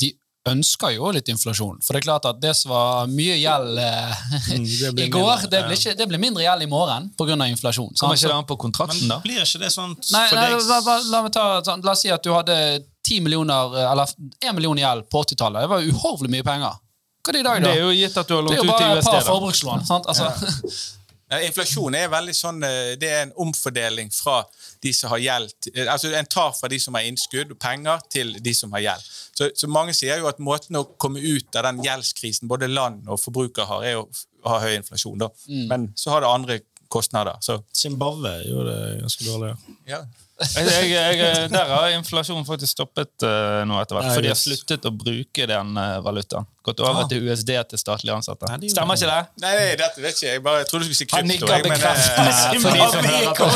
de 0.00 0.14
ønsker 0.48 0.94
jo 0.94 1.10
litt 1.12 1.28
inflasjon. 1.28 1.80
For 1.84 1.92
det 1.92 2.00
er 2.00 2.06
klart 2.06 2.24
at 2.24 2.38
det 2.40 2.54
som 2.56 2.70
var 2.72 3.06
mye 3.12 3.36
gjeld 3.36 3.78
eh, 3.78 4.14
Mm, 4.50 4.98
i 5.04 5.08
går, 5.12 5.42
det 5.52 5.60
blir, 5.66 5.76
ikke, 5.76 5.92
det 5.98 6.06
blir 6.08 6.18
mindre 6.22 6.42
gjeld 6.42 6.62
i 6.64 6.66
morgen 6.70 7.10
pga. 7.18 7.36
inflasjon. 7.46 7.90
Kommer 8.00 8.14
ikke 8.16 8.24
Så- 8.24 8.28
det 8.32 8.36
an 8.38 8.46
på 8.48 8.56
kontrakten, 8.56 9.00
Men 9.04 9.08
da? 9.08 9.18
blir 9.20 9.42
ikke 9.44 9.60
det 9.60 9.70
sånn 9.72 9.92
Nei, 10.12 10.28
for 10.28 10.36
nei 10.36 10.46
deg? 10.50 10.68
la, 10.68 10.78
la, 10.86 10.98
la, 11.10 11.22
meg 11.22 11.32
ta, 11.32 11.60
sånn, 11.66 11.84
la 11.84 11.92
oss 11.92 12.00
si 12.02 12.10
at 12.10 12.22
du 12.24 12.32
hadde 12.32 12.56
10 13.04 13.20
millioner, 13.20 13.74
eh, 13.76 13.90
eller 13.92 14.06
1 14.40 14.54
million 14.56 14.78
i 14.78 14.82
gjeld 14.82 15.08
på 15.12 15.20
80-tallet. 15.24 15.60
Det 15.66 15.68
var 15.74 15.82
uhorvelig 15.92 16.30
mye 16.30 16.46
penger. 16.46 16.78
Hva 17.20 17.28
er 17.28 17.32
det 17.36 17.40
i 17.40 17.44
dag, 17.44 17.60
da? 17.62 17.68
Det 17.68 17.76
er 17.76 17.82
jo 17.84 17.90
gitt 17.92 18.16
at 18.16 18.28
du 18.28 18.34
har 18.34 18.42
Det 18.48 18.52
er 18.52 18.56
jo 18.56 18.62
ut 18.64 18.70
til 18.70 18.86
bare 18.88 18.98
et 18.98 19.04
par 19.04 19.20
forbrukslån. 19.28 19.84
sant? 19.86 20.06
Altså, 20.08 20.24
Ja, 20.24 20.70
inflasjon 21.46 21.94
er 21.94 22.08
veldig 22.10 22.32
sånn 22.34 22.64
eh, 22.66 22.92
Det 22.98 23.06
er 23.06 23.20
en 23.22 23.34
omfordeling 23.44 24.08
fra 24.10 24.40
de 24.82 24.92
som 24.96 25.12
har 25.12 25.20
gjeld 25.22 25.68
eh, 25.74 25.86
Altså 25.86 26.10
En 26.18 26.26
tar 26.26 26.50
fra 26.58 26.70
de 26.72 26.80
som 26.82 26.96
har 26.98 27.06
innskudd 27.06 27.54
og 27.54 27.60
penger, 27.62 28.02
til 28.10 28.32
de 28.42 28.54
som 28.56 28.72
har 28.74 28.82
gjeld. 28.82 29.06
Så, 29.38 29.50
så 29.54 29.70
mange 29.70 29.94
sier 29.96 30.18
jo 30.18 30.26
at 30.30 30.42
måten 30.42 30.80
å 30.80 30.84
komme 31.00 31.22
ut 31.22 31.56
av 31.56 31.68
den 31.68 31.84
gjeldskrisen 31.84 32.50
både 32.50 32.70
land 32.70 33.06
og 33.08 33.20
forbruker 33.22 33.68
har, 33.68 33.86
er 33.86 34.00
å 34.00 34.08
ha 34.48 34.58
høy 34.64 34.74
inflasjon. 34.80 35.20
da. 35.20 35.30
Men 35.70 35.90
så 35.98 36.14
har 36.14 36.24
det 36.24 36.32
andre 36.32 36.58
kostnader. 36.90 37.38
Så 37.44 37.60
Zimbabwe 37.76 38.34
gjorde 38.48 38.74
det 38.74 38.98
ganske 39.04 39.28
dårlig. 39.28 39.54
ja. 39.88 40.02
Jeg, 40.40 40.88
jeg, 40.88 41.50
der 41.52 41.68
har 41.68 41.90
inflasjonen 41.98 42.46
faktisk 42.48 42.72
stoppet 42.78 43.12
uh, 43.26 43.60
nå 43.68 43.76
etter 43.82 43.98
hvert, 43.98 44.08
for 44.14 44.24
de 44.24 44.30
har 44.32 44.38
sluttet 44.40 44.86
å 44.88 44.92
bruke 44.94 45.44
den 45.50 45.74
uh, 45.76 45.98
valutaen. 46.04 46.46
Gått 46.64 46.80
over 46.84 47.02
Ah. 47.04 47.08
til 47.08 47.24
USD 47.28 47.50
til 47.70 47.78
statlige 47.80 48.12
ansatte. 48.16 48.44
Nei, 48.50 48.58
det 48.60 48.70
Stemmer 48.74 48.96
ikke 48.96 49.08
det? 49.08 49.20
Nei, 49.44 49.52
nei, 49.56 49.68
dette 49.80 50.00
vet 50.04 50.16
ikke 50.16 50.28
jeg. 50.28 50.42
bare, 50.44 50.58
jeg 50.62 50.68
trodde 50.70 50.88
du 50.88 50.94
skulle 50.96 51.08
si 51.08 51.16
Han 51.16 51.28
krypto. 51.28 51.46
nikker 51.46 51.52
men, 51.56 51.60
eh, 51.60 51.72
bekreftende 51.72 53.30
på. 53.40 53.46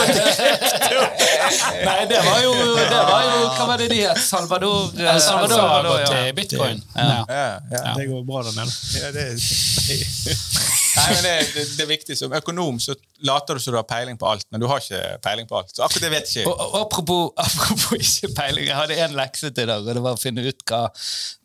Nei, 1.85 2.01
det 2.09 2.21
var 2.25 2.39
jo, 2.45 2.53
det 2.79 3.01
var 3.11 3.23
jo 3.29 3.41
Hva 3.59 3.67
var 3.69 3.77
det 3.83 3.89
de 3.93 3.99
het? 4.07 4.21
Salvador? 4.25 4.89
eh, 4.97 5.19
Salvador, 5.21 5.57
Salvador 5.57 5.91
har 5.93 6.01
ja. 6.01 6.07
til 6.13 6.35
bitcoin. 6.39 6.81
Ja. 6.97 7.25
ja, 7.29 7.45
ja. 7.77 7.95
Det 7.99 8.07
går 8.11 8.25
bra 8.29 8.43
der 8.49 8.57
nede. 8.61 8.73
Ja, 9.01 9.13
det. 9.15 9.27
Nei, 10.95 11.07
men 11.11 11.23
det, 11.27 11.35
det, 11.55 11.63
det 11.77 11.83
er 11.85 11.91
viktig. 11.91 12.17
Som 12.19 12.33
økonom 12.39 12.77
så 12.83 12.95
later 13.25 13.59
du 13.59 13.65
som 13.65 13.75
du 13.75 13.79
har 13.81 13.87
peiling 13.89 14.19
på 14.21 14.29
alt, 14.29 14.47
men 14.53 14.63
du 14.63 14.67
har 14.71 14.83
ikke 14.83 15.19
peiling 15.25 15.49
på 15.51 15.59
alt. 15.59 15.73
Så 15.75 15.85
akkurat 15.87 16.07
det 16.07 16.13
vet 16.13 16.31
ikke. 16.31 16.47
Og, 16.51 16.65
og 16.67 16.81
apropos, 16.85 17.31
apropos 17.47 17.99
ikke 18.01 18.33
peiling, 18.37 18.69
jeg 18.71 18.79
hadde 18.79 18.99
en 19.07 19.17
lekse 19.19 19.51
til 19.51 19.67
i 19.67 19.71
dag, 19.73 19.85
og 19.85 19.99
det 19.99 20.05
var 20.05 20.19
å 20.19 20.21
finne 20.21 20.45
ut 20.47 20.67
hva 20.71 20.83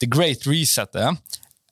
The 0.01 0.09
Great 0.11 0.47
Reset 0.49 0.99
er. 0.99 1.15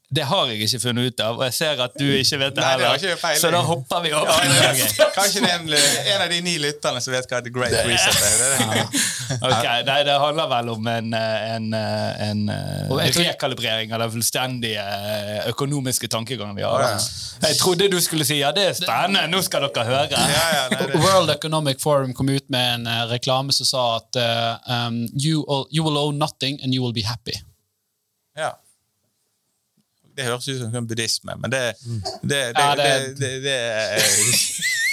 Det 0.07 0.23
har 0.23 0.45
jeg 0.47 0.61
ikke 0.63 0.79
funnet 0.79 1.09
ut 1.11 1.19
av, 1.19 1.35
og 1.35 1.43
jeg 1.43 1.53
ser 1.57 1.81
at 1.83 1.95
du 1.99 2.05
ikke 2.07 2.37
vet 2.39 2.53
det 2.55 2.61
Nei, 2.63 2.67
det 2.79 2.85
har 2.87 2.93
heller. 2.93 3.09
ikke 3.11 3.19
feil. 3.19 3.39
Så 3.41 3.49
da 3.51 3.59
hopper 3.67 4.03
vi 4.05 4.09
Ja, 4.13 4.21
over. 4.21 4.45
det 4.47 4.83
er- 5.03 5.09
Kanskje 5.17 5.41
det 5.43 5.49
er 5.51 6.13
en, 6.15 6.21
av 6.23 6.29
de 6.31 6.37
ni 6.45 6.53
lytterne 6.63 7.01
som 7.03 7.11
vet 7.11 7.27
hva 7.27 7.41
The 7.43 7.51
Great 7.51 7.73
Reset 7.89 8.15
er. 8.15 8.37
Det 8.39 8.47
er 8.47 8.71
det. 8.71 9.01
Ok, 9.49 9.65
nei, 9.89 9.97
Det 10.07 10.13
handler 10.21 10.47
vel 10.47 10.69
om 10.71 10.87
en, 10.87 11.13
en, 11.13 11.65
en, 11.73 11.73
en, 12.29 12.49
eh, 12.49 13.17
rekalibrering 13.17 13.91
av 13.91 13.99
den 14.05 14.13
fullstendige 14.13 14.79
eh, 14.85 15.49
økonomiske 15.51 16.07
tankegangen 16.07 16.55
vi 16.55 16.63
har. 16.63 16.85
Da. 16.85 17.49
Jeg 17.49 17.57
trodde 17.59 17.89
du 17.91 17.99
skulle 18.01 18.23
si 18.25 18.39
ja, 18.39 18.53
det 18.55 18.63
er 18.69 18.73
spennende, 18.79 19.25
nå 19.27 19.41
skal 19.43 19.67
dere 19.67 19.83
høre. 19.89 20.07
Ja, 20.15 20.47
ja, 20.55 20.63
nei, 20.71 20.87
det. 20.87 21.01
World 21.03 21.35
Economic 21.35 21.83
Forum 21.83 22.13
kom 22.15 22.29
ut 22.31 22.47
med 22.49 22.77
en 22.77 22.87
eh, 22.87 23.03
reklame 23.11 23.51
som 23.51 23.67
sa 23.67 23.83
at 23.99 24.21
um, 24.71 25.03
you, 25.19 25.43
will, 25.43 25.67
you 25.69 25.83
will 25.83 25.97
owe 25.99 26.15
nothing 26.15 26.61
and 26.63 26.71
you 26.73 26.81
will 26.81 26.95
be 26.95 27.03
happy. 27.03 27.35
Det 30.17 30.25
høres 30.25 30.47
ut 30.49 30.63
som 30.65 30.87
buddhisme, 30.89 31.35
men 31.41 31.51
det, 31.53 31.61
det, 31.85 32.29
det, 32.31 32.41
det, 32.57 32.65
det- 32.79 33.17
det, 33.21 33.31
det, 33.45 33.57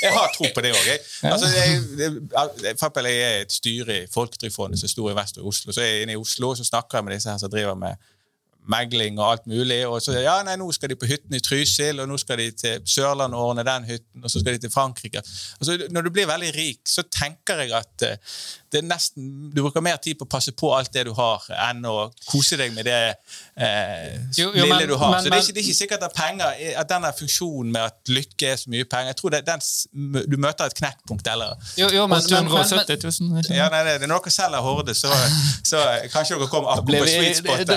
Jeg 0.05 0.13
har 0.13 0.29
tro 0.37 0.45
på 0.55 0.61
det 0.61 0.73
òg. 0.77 0.89
Altså, 1.31 1.49
jeg, 1.49 2.75
for 2.81 3.07
jeg 3.09 3.21
er 3.25 3.39
et 3.47 3.53
styre 3.55 4.03
i 4.03 4.09
Folketrygdfondet 4.13 4.77
som 4.81 4.87
er 4.91 4.93
stor 4.93 5.15
Vest- 5.17 5.39
og 5.41 5.47
Oslo. 5.49 5.73
Så 5.73 5.81
er 5.81 5.87
jeg 5.95 6.03
inne 6.05 6.13
i 6.19 6.21
Oslo 6.21 6.51
og 6.53 6.59
så 6.61 6.67
snakker 6.69 6.99
jeg 7.01 7.07
med 7.07 7.15
disse 7.17 7.31
her 7.33 7.41
som 7.41 7.51
driver 7.53 7.75
med 7.81 7.97
megling 8.69 9.19
og 9.21 9.31
alt 9.31 9.47
mulig. 9.49 9.79
Og 9.89 10.03
så 10.05 10.15
ja, 10.19 10.39
nei, 10.45 10.55
nå 10.61 10.67
skal 10.77 10.93
de 10.93 10.97
på 11.01 11.09
hytten 11.09 11.37
i 11.37 11.41
Trysil, 11.45 12.01
og 12.01 12.09
nå 12.09 12.17
skal 12.21 12.41
de 12.41 12.51
til 12.57 12.85
Sørlandet 12.89 13.37
og 13.41 13.51
ordne 13.51 13.65
den 13.69 13.85
hytten, 13.89 14.25
og 14.25 14.33
så 14.33 14.41
skal 14.41 14.57
de 14.57 14.63
til 14.67 14.73
Frankrike. 14.73 15.21
Altså, 15.61 15.79
når 15.93 16.07
du 16.07 16.13
blir 16.17 16.29
veldig 16.31 16.53
rik, 16.57 16.81
så 16.89 17.05
tenker 17.13 17.61
jeg 17.65 17.73
at 17.77 18.07
eh, 18.09 18.17
det 18.75 18.81
er 18.83 18.87
nesten, 18.91 19.29
du 19.55 19.61
bruker 19.63 19.83
mer 19.85 19.97
tid 20.03 20.19
på 20.19 20.27
å 20.27 20.31
passe 20.35 20.51
på 20.59 20.73
alt 20.75 20.91
det 20.95 21.05
du 21.07 21.13
har, 21.15 21.45
enn 21.69 21.85
å 21.87 22.09
kose 22.27 22.57
deg 22.59 22.73
med 22.75 22.89
det 22.89 22.97
eh, 23.57 24.17
Jo, 24.37 24.49
jo, 24.51 24.65
lille 24.65 24.75
men- 24.81 24.89
du 24.91 24.97
har. 24.99 25.13
men- 25.15 25.23
så 25.23 25.31
det 25.31 25.39
er, 25.39 25.43
ikke, 25.45 25.55
det 25.55 25.63
er 25.63 25.67
ikke 25.69 25.79
sikkert 25.79 26.03
at 26.09 26.15
penger, 26.17 26.51
er- 26.59 26.79
at 26.83 26.89
denne 26.91 27.13
funksjonen 27.19 27.71
med 27.73 27.83
at 27.87 28.11
lykke 28.11 28.51
er 28.53 28.57
så 28.61 28.73
mye 28.75 28.85
penger 28.91 29.13
Jeg 29.15 29.19
tror 29.21 29.31
det, 29.37 29.41
den, 29.47 29.63
du 30.33 30.37
møter 30.43 30.67
et 30.67 30.75
knekkpunkt, 30.81 31.31
eller 31.33 31.55
Jo, 31.79 31.89
jo, 31.95 32.07
men, 32.11 32.19
men, 32.19 32.45
men, 32.45 32.53
men, 32.53 32.65
870 32.65 33.21
000. 33.21 33.57
ja, 33.57 33.69
nei, 33.71 33.83
det, 33.89 34.09
Når 34.11 34.25
dere 34.27 34.35
selger 34.35 34.65
Horde, 34.67 34.95
så, 34.99 35.13
så 35.65 35.83
kanskje 36.13 36.39
dere 36.41 36.51
kommer 36.51 36.75
akkurat 36.75 37.05
på 37.05 37.11
sweet 37.15 37.41
spot. 37.41 37.75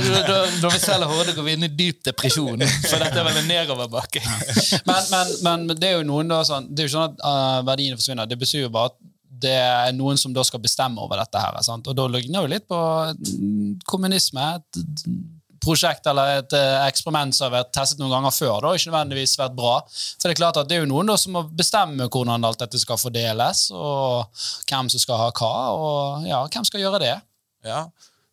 når 0.64 0.74
vi 0.74 0.80
selger 0.80 1.08
Horde, 1.14 1.34
går 1.38 1.43
vi 1.48 1.54
inn 1.58 1.68
i 1.68 1.72
dyp 1.84 2.02
depresjon. 2.10 2.64
For 2.88 2.98
dette 3.04 3.20
er 3.22 3.28
vel 3.28 3.38
en 3.43 3.48
nedoverbakke. 3.52 4.22
men, 4.89 5.12
men, 5.14 5.68
men 5.68 5.78
det 5.78 5.91
er 5.91 6.00
jo 6.00 6.08
noen 6.10 6.32
da 6.32 6.41
sånn, 6.48 6.68
det 6.74 6.86
er 6.86 6.89
jo 6.89 6.95
sånn 6.98 7.12
at 7.14 7.22
uh, 7.22 7.60
verdiene 7.68 8.00
forsvinner. 8.00 8.26
Det 8.30 8.38
betyr 8.41 8.66
jo 8.66 8.72
bare 8.74 8.91
at 8.93 8.98
det 9.42 9.56
er 9.58 9.96
noen 9.96 10.20
som 10.20 10.34
da 10.36 10.44
skal 10.48 10.62
bestemme 10.64 11.02
over 11.04 11.20
dette 11.22 11.42
her. 11.42 11.58
Sant? 11.66 11.88
Og 11.88 11.98
da 11.98 12.08
ligner 12.12 12.46
jo 12.46 12.52
litt 12.52 12.68
på 12.70 12.80
mm, 13.18 13.84
kommunisme. 13.90 14.48
Et 14.58 14.82
prosjekt 15.64 16.08
eller 16.10 16.42
et 16.42 16.56
eh, 16.56 16.88
eksperiment 16.88 17.36
som 17.36 17.48
har 17.48 17.60
vært 17.60 17.72
testet 17.76 18.02
noen 18.02 18.14
ganger 18.16 18.36
før. 18.36 18.58
Da, 18.64 18.74
ikke 18.76 18.92
nødvendigvis 18.92 19.38
vært 19.40 19.56
bra. 19.58 19.78
For 19.88 20.28
det 20.28 20.36
er 20.36 20.42
klart 20.42 20.60
at 20.62 20.70
det 20.70 20.78
er 20.78 20.84
jo 20.86 20.92
noen 20.92 21.12
da 21.12 21.18
som 21.20 21.38
må 21.38 21.46
bestemme 21.50 22.10
hvordan 22.10 22.48
alt 22.48 22.62
dette 22.64 22.82
skal 22.82 23.00
fordeles, 23.02 23.68
og 23.76 24.44
hvem 24.70 24.92
som 24.94 25.04
skal 25.04 25.24
ha 25.26 25.32
hva, 25.32 25.56
og 25.78 26.28
ja, 26.30 26.44
hvem 26.54 26.68
skal 26.68 26.84
gjøre 26.84 27.02
det. 27.04 27.16
Ja. 27.68 27.88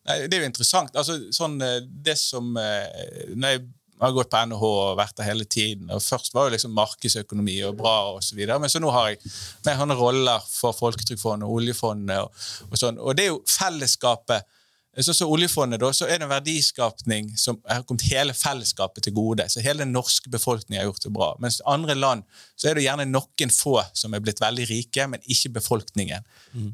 Nei, 0.05 0.19
det 0.29 0.37
er 0.37 0.45
jo 0.45 0.51
interessant. 0.51 0.93
Altså, 0.95 1.17
sånn, 1.35 1.57
eh, 1.65 1.81
det 1.81 2.17
som 2.21 2.53
eh, 2.61 3.33
Når 3.33 3.55
jeg 3.55 3.65
har 4.01 4.15
gått 4.15 4.31
på 4.31 4.41
NHH 4.49 4.63
og 4.65 4.97
vært 4.99 5.15
der 5.19 5.29
hele 5.29 5.45
tiden 5.47 5.91
og 5.93 6.03
Først 6.03 6.33
var 6.35 6.49
jo 6.49 6.55
liksom 6.55 6.75
markedsøkonomi 6.75 7.55
og 7.69 7.77
bra, 7.79 7.95
og 8.15 8.23
så 8.23 8.35
men 8.35 8.69
så 8.69 8.81
nå 8.81 8.91
har 8.91 9.13
jeg 9.13 9.31
mer 9.65 9.79
sånne 9.79 9.95
roller 9.99 10.43
for 10.49 10.75
Folketrygdfondet 10.75 11.47
og 11.47 11.61
oljefondet. 11.61 12.19
Og, 12.19 12.67
og 12.71 12.77
sånn, 12.79 12.99
og 12.99 13.15
det 13.15 13.25
er 13.25 13.33
jo 13.33 13.41
fellesskapet 13.47 14.51
Så, 14.95 15.11
som 15.11 15.27
oljefondet, 15.27 15.81
da, 15.81 15.89
så 15.91 16.05
er 16.07 16.21
det 16.21 16.23
en 16.23 16.31
verdiskapning 16.31 17.33
som 17.35 17.57
har 17.67 17.81
kommet 17.83 18.05
hele 18.07 18.31
fellesskapet 18.31 19.03
til 19.03 19.13
gode. 19.17 19.43
Så 19.51 19.59
hele 19.59 19.83
den 19.83 19.91
norske 19.91 20.29
befolkningen 20.31 20.79
har 20.79 20.87
gjort 20.87 21.03
det 21.03 21.11
bra. 21.11 21.27
Mens 21.43 21.57
andre 21.67 21.97
land 21.99 22.23
så 22.55 22.69
er 22.69 22.77
det 22.77 22.85
gjerne 22.85 23.03
noen 23.09 23.51
få 23.51 23.81
som 23.91 24.15
er 24.15 24.23
blitt 24.23 24.39
veldig 24.39 24.69
rike, 24.69 25.07
men 25.11 25.19
ikke 25.27 25.51
befolkningen. 25.57 26.23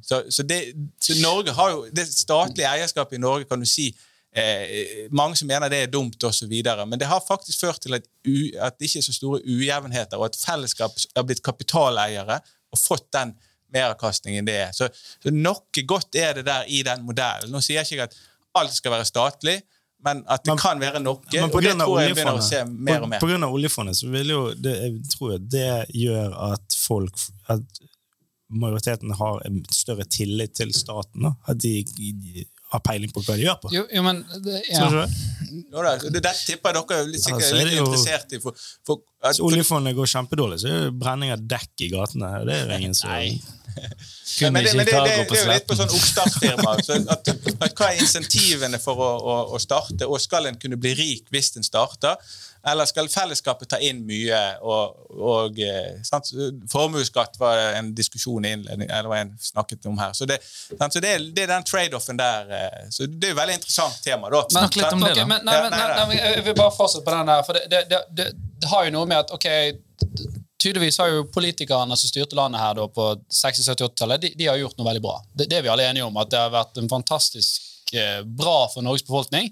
Så, 0.05 0.21
så, 0.29 0.45
det, 0.45 0.59
så 1.01 1.17
Norge 1.17 1.57
har 1.57 1.73
jo 1.73 1.87
Det 1.89 2.05
statlige 2.13 2.69
eierskapet 2.69 3.17
i 3.17 3.23
Norge, 3.25 3.49
kan 3.49 3.59
du 3.59 3.65
si 3.65 3.89
eh, 4.35 5.07
Mange 5.11 5.35
som 5.39 5.47
mener 5.47 5.71
det 5.71 5.83
er 5.85 5.91
dumt, 5.91 6.23
og 6.23 6.33
så 6.35 6.47
videre, 6.47 6.85
men 6.85 6.99
det 6.99 7.09
har 7.09 7.23
faktisk 7.27 7.65
ført 7.65 7.81
til 7.83 7.97
at, 7.97 8.07
u, 8.27 8.35
at 8.59 8.77
det 8.79 8.89
ikke 8.89 9.01
er 9.03 9.07
så 9.07 9.15
store 9.15 9.41
ujevnheter, 9.45 10.17
og 10.17 10.29
at 10.29 10.39
fellesskap 10.39 10.95
har 11.15 11.27
blitt 11.27 11.43
kapitaleiere 11.43 12.39
og 12.71 12.79
fått 12.79 13.09
den 13.13 13.35
meravkastningen 13.73 14.47
det 14.47 14.57
er. 14.67 14.71
Så, 14.75 14.89
så 15.23 15.31
noe 15.31 15.83
godt 15.87 16.15
er 16.19 16.39
det 16.39 16.45
der 16.47 16.67
i 16.67 16.81
den 16.83 17.05
modellen. 17.07 17.51
Nå 17.51 17.61
sier 17.63 17.81
jeg 17.81 17.91
ikke 17.91 18.09
at 18.09 18.17
alt 18.59 18.73
skal 18.75 18.95
være 18.97 19.07
statlig, 19.07 19.61
men 20.03 20.23
at 20.27 20.43
det 20.43 20.51
Men- 20.51 20.59
kan 20.59 20.79
være 20.81 20.99
noe. 20.99 21.21
Men 21.31 21.51
på 21.53 21.61
grunn 21.61 21.81
av 23.45 23.53
oljefondet, 23.53 23.95
så 23.97 24.09
vil 24.09 24.33
jo 24.33 24.41
det, 24.53 24.75
jeg 24.81 24.99
tror 25.13 25.37
det 25.39 25.69
gjør 25.93 26.33
at 26.51 26.77
folk 26.87 27.19
at 27.53 27.81
majoriteten 28.51 29.13
har 29.15 29.45
en 29.47 29.61
større 29.71 30.03
tillit 30.03 30.55
til 30.57 30.73
staten. 30.75 31.23
Da. 31.23 31.35
At 31.47 31.61
de 31.61 31.85
har 32.71 32.81
peiling 32.85 33.11
på 33.11 33.23
hva 33.25 33.35
de 33.35 33.45
gjør 33.45 33.57
på. 33.61 33.71
Jo, 33.75 33.83
jo 33.91 34.03
men 34.05 34.21
det, 34.45 34.61
ja. 34.71 34.89
Jo 35.51 35.83
da, 35.83 35.95
tipper 35.99 36.71
jeg 36.71 36.77
dere 36.77 36.99
er 36.99 37.09
litt, 37.09 37.23
sikkert 37.23 37.47
er 37.47 37.65
litt 37.67 37.75
jo- 37.75 37.87
interessert 37.87 38.35
i. 38.35 38.39
For, 38.43 38.67
for, 38.87 39.01
at, 39.21 39.33
Hvis 39.33 39.41
oljefondet 39.47 39.97
går 39.97 40.11
kjempedårlig, 40.13 40.61
så 40.61 40.69
er 40.69 40.85
det 40.85 40.93
brenning 41.01 41.33
av 41.35 41.43
dekk 41.55 41.87
i 41.87 41.89
gatene. 41.91 42.29
Det 42.47 42.55
er 42.55 42.69
jo 42.69 42.79
ingen 42.79 42.95
som 42.97 43.11
Nei. 43.11 43.33
Kunne 43.71 44.51
men 44.51 44.65
det, 44.65 44.71
men 44.75 44.85
det, 44.85 44.91
det, 44.91 45.01
det, 45.03 45.37
er 45.37 45.43
jo 45.45 45.51
litt 45.51 45.67
på 45.67 45.75
sånn 45.79 45.91
oppstartsfirma. 45.95 46.73
Så 46.83 46.97
at, 47.13 47.29
at 47.67 47.75
hva 47.75 47.91
er 47.91 48.01
insentivene 48.03 48.79
for 48.83 48.99
å, 48.99 49.11
å, 49.19 49.35
å 49.55 49.59
starte, 49.63 50.07
og 50.07 50.19
skal 50.23 50.47
en 50.49 50.59
kunne 50.59 50.79
bli 50.79 50.93
rik 50.97 51.31
hvis 51.31 51.53
en 51.59 51.67
starter? 51.67 52.19
Eller 52.67 52.85
skal 52.85 53.07
fellesskapet 53.09 53.71
ta 53.73 53.79
inn 53.81 54.03
mye? 54.05 54.39
Og, 54.61 54.99
og 55.17 55.59
eh. 55.65 56.01
Formuesskatt 56.71 57.39
var 57.41 57.57
en 57.79 57.93
diskusjon 57.97 58.45
eller 58.45 59.15
en 59.17 59.31
snakket 59.41 59.85
om 59.89 59.97
her. 59.97 60.13
Så 60.13 60.27
det, 60.29 60.37
sant? 60.43 60.93
Så 60.93 61.01
det, 61.01 61.15
er, 61.15 61.25
det 61.33 61.47
er 61.47 61.53
den 61.55 61.65
trade-offen 61.65 62.19
der. 62.19 62.51
eh, 62.59 62.83
Så 62.93 63.07
det 63.09 63.29
er 63.29 63.33
jo 63.33 63.37
et 63.37 63.41
veldig 63.41 63.57
interessant 63.61 63.97
tema. 64.05 64.29
da. 64.29 64.43
Snakk 64.53 64.77
litt 64.77 64.93
om 64.93 65.01
det, 65.07 65.15
da. 65.17 65.25
men, 65.25 65.41
nei, 65.47 65.57
men, 65.63 65.71
nei, 65.71 65.87
nei, 65.87 65.97
nei. 65.97 66.05
nei, 66.13 66.35
jeg 66.37 66.45
vil 66.51 66.57
bare 66.61 66.75
fortsette 66.75 67.05
på 67.07 67.15
den 67.15 67.33
der, 67.33 67.41
for 67.47 67.57
det, 67.57 67.65
det, 67.71 67.81
det, 67.89 68.03
det, 68.19 68.29
det 68.61 68.69
har 68.75 68.85
jo 68.85 68.93
noe 68.99 69.09
med 69.09 69.23
at 69.23 69.33
ok, 69.33 69.47
tydeligvis 70.61 71.01
har 71.01 71.09
jo 71.09 71.25
politikerne 71.33 71.97
som 71.97 72.11
styrte 72.11 72.37
landet 72.37 72.61
her 72.61 72.77
da 72.77 72.85
på 72.93 73.07
60-70-80-tallet, 73.41 74.21
de, 74.21 74.33
de 74.37 74.49
har 74.51 74.61
gjort 74.61 74.77
noe 74.77 74.85
veldig 74.91 75.01
bra. 75.03 75.17
Det, 75.33 75.49
det 75.49 75.57
er 75.57 75.65
vi 75.65 75.73
alle 75.73 75.89
enige 75.89 76.05
om, 76.05 76.21
at 76.21 76.29
det 76.29 76.37
har 76.43 76.53
vært 76.53 76.77
en 76.77 76.89
fantastisk 76.91 77.70
bra 78.25 78.67
for 78.73 78.81
Norges 78.85 79.03
befolkning. 79.07 79.49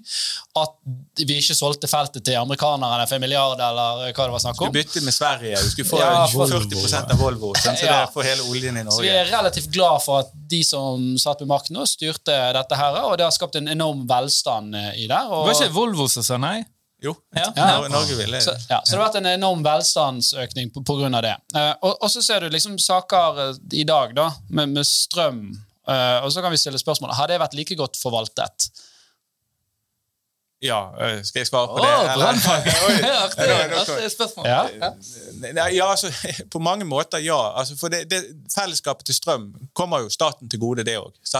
At 0.58 0.74
vi 1.20 1.36
ikke 1.40 1.54
solgte 1.54 1.88
feltet 1.90 2.24
til 2.24 2.34
amerikanerne 2.40 3.06
for 3.08 3.14
en 3.18 3.20
milliard, 3.24 3.60
eller 3.60 4.10
hva 4.12 4.26
det 4.26 4.34
var 4.34 4.42
snakk 4.42 4.58
Du 4.58 4.64
om. 4.66 4.72
bytte 4.72 5.02
med 5.04 5.14
Sverige. 5.14 5.56
Du 5.62 5.70
skulle 5.70 5.88
få 5.90 5.98
Ja, 6.00 6.26
for- 6.26 6.46
40 6.48 6.94
av 7.12 7.18
Volvo. 7.20 7.52
Sånn, 7.56 7.76
Så 7.76 7.86
Ja. 7.86 8.06
det 8.06 8.14
får 8.14 8.22
hele 8.24 8.42
oljen 8.50 8.76
i 8.76 8.82
Norge. 8.82 8.96
Så 8.98 9.02
vi 9.02 9.08
er 9.08 9.24
relativt 9.26 9.70
glad 9.72 10.02
for 10.02 10.20
at 10.20 10.30
de 10.48 10.62
som 10.64 11.16
satt 11.18 11.40
ved 11.40 11.48
makten, 11.48 11.76
nå 11.76 11.86
styrte 11.86 12.52
dette 12.52 12.76
her, 12.76 12.96
og 13.04 13.16
det 13.18 13.24
har 13.24 13.30
skapt 13.30 13.56
en 13.56 13.68
enorm 13.68 14.06
velstand 14.08 14.74
eh, 14.74 15.04
i 15.04 15.06
det. 15.06 15.22
Og, 15.30 15.46
Det 15.48 15.56
var 15.56 15.66
ikke 15.66 15.74
Volvo 15.74 16.08
som 16.08 16.22
sa 16.22 16.36
nei? 16.36 16.64
Jo, 17.02 17.14
Ja. 17.34 17.46
Ja. 17.56 17.88
Norge 17.88 18.14
ville 18.14 18.36
så, 18.44 18.52
ja, 18.68 18.82
så 18.84 18.90
det 18.92 18.98
har 18.98 19.08
vært 19.08 19.16
en 19.16 19.26
enorm 19.40 19.62
velstandsøkning 19.64 20.70
på, 20.70 20.82
på 20.84 20.96
grunn 20.98 21.14
av 21.14 21.22
det. 21.22 21.34
Eh, 21.54 21.74
og, 21.82 21.96
og 22.02 22.10
så 22.10 22.22
ser 22.22 22.40
du 22.40 22.50
liksom 22.50 22.78
saker 22.78 23.38
eh, 23.50 23.54
i 23.80 23.84
dag 23.84 24.14
da, 24.14 24.30
med, 24.50 24.68
med 24.68 24.84
strøm. 24.84 25.46
Eh, 25.90 26.24
og 26.24 26.32
så 26.32 26.42
kan 26.42 26.52
vi 26.52 26.60
stille 26.60 26.78
spørsmål 26.78 27.16
har 27.18 27.30
det 27.30 27.40
vært 27.42 27.56
like 27.58 27.76
godt 27.78 27.98
forvaltet. 27.98 28.70
Ja, 30.62 30.80
øh, 30.92 31.24
skal 31.24 31.40
jeg 31.40 31.46
svare 31.46 31.66
på 31.66 31.72
oh, 31.72 31.80
det? 31.80 32.72
Oi. 32.86 32.96
Artig 33.80 34.10
spørsmål. 34.12 34.46
Ja. 34.46 34.90
Nei, 35.40 35.70
ja, 35.76 35.88
altså, 35.88 36.12
På 36.52 36.58
mange 36.58 36.84
måter, 36.84 37.18
ja. 37.18 37.58
Altså, 37.58 37.78
for 37.80 37.88
det, 37.88 38.10
det, 38.10 38.24
Fellesskapet 38.54 39.06
til 39.06 39.16
strøm 39.16 39.54
kommer 39.74 40.04
jo 40.04 40.12
staten 40.12 40.50
til 40.50 40.60
gode, 40.60 40.84
det 40.84 40.98
òg. 41.00 41.14
Det 41.24 41.38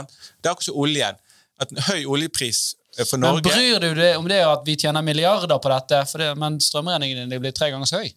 er 0.49 0.55
akkurat 0.55 0.71
som 0.71 0.81
oljen. 0.81 1.21
At 1.61 1.75
en 1.75 1.83
høy 1.91 2.07
oljepris 2.09 2.63
for 3.05 3.21
Norge 3.21 3.43
Men 3.43 3.53
bryr 3.53 3.79
du 3.83 3.91
deg 4.01 4.17
om 4.17 4.29
det 4.29 4.41
at 4.47 4.65
vi 4.67 4.79
tjener 4.81 5.05
milliarder 5.05 5.61
på 5.61 5.69
dette, 5.69 6.01
for 6.09 6.25
det, 6.25 6.33
men 6.41 6.57
strømregningen 6.61 7.29
din 7.29 7.43
blir 7.45 7.53
tre 7.53 7.69
ganger 7.75 7.91
så 7.91 8.01
høy? 8.01 8.09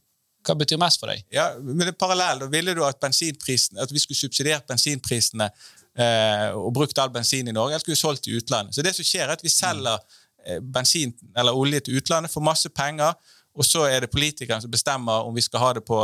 Hva 0.43 0.55
betyr 0.59 0.79
mest 0.79 1.03
for 1.03 1.11
deg? 1.11 1.23
Ja, 1.31 1.51
men 1.59 1.83
det 1.83 1.93
er 1.93 1.99
parallell. 1.99 2.41
Da 2.43 2.49
ville 2.51 2.75
du 2.75 2.83
at, 2.87 2.99
bensinprisen, 3.03 3.79
at 3.79 3.91
vi 3.91 3.99
skulle 3.99 4.19
subsidiert 4.19 4.67
bensinprisene 4.67 5.47
eh, 5.51 5.73
og 6.57 6.73
brukt 6.73 6.97
all 6.97 7.11
bensin 7.13 7.47
i 7.47 7.53
Norge, 7.55 7.75
eller 7.75 7.83
skulle 7.83 7.99
solgt 7.99 8.27
i 8.27 8.37
utlandet. 8.37 8.75
Så 8.75 8.81
det 8.81 8.95
som 8.95 9.05
skjer 9.05 9.27
er 9.27 9.35
at 9.37 9.43
Vi 9.43 9.49
selger 9.49 9.97
eh, 10.47 10.59
bensin 10.59 11.13
eller 11.37 11.53
olje 11.53 11.79
til 11.79 11.97
utlandet 12.01 12.31
for 12.33 12.41
masse 12.41 12.69
penger, 12.69 13.13
og 13.53 13.65
så 13.65 13.85
er 13.85 13.99
det 14.01 14.09
politikerne 14.09 14.61
som 14.61 14.71
bestemmer 14.71 15.27
om 15.27 15.35
vi 15.35 15.41
skal 15.41 15.59
ha 15.59 15.73
det 15.77 15.85
på 15.85 15.99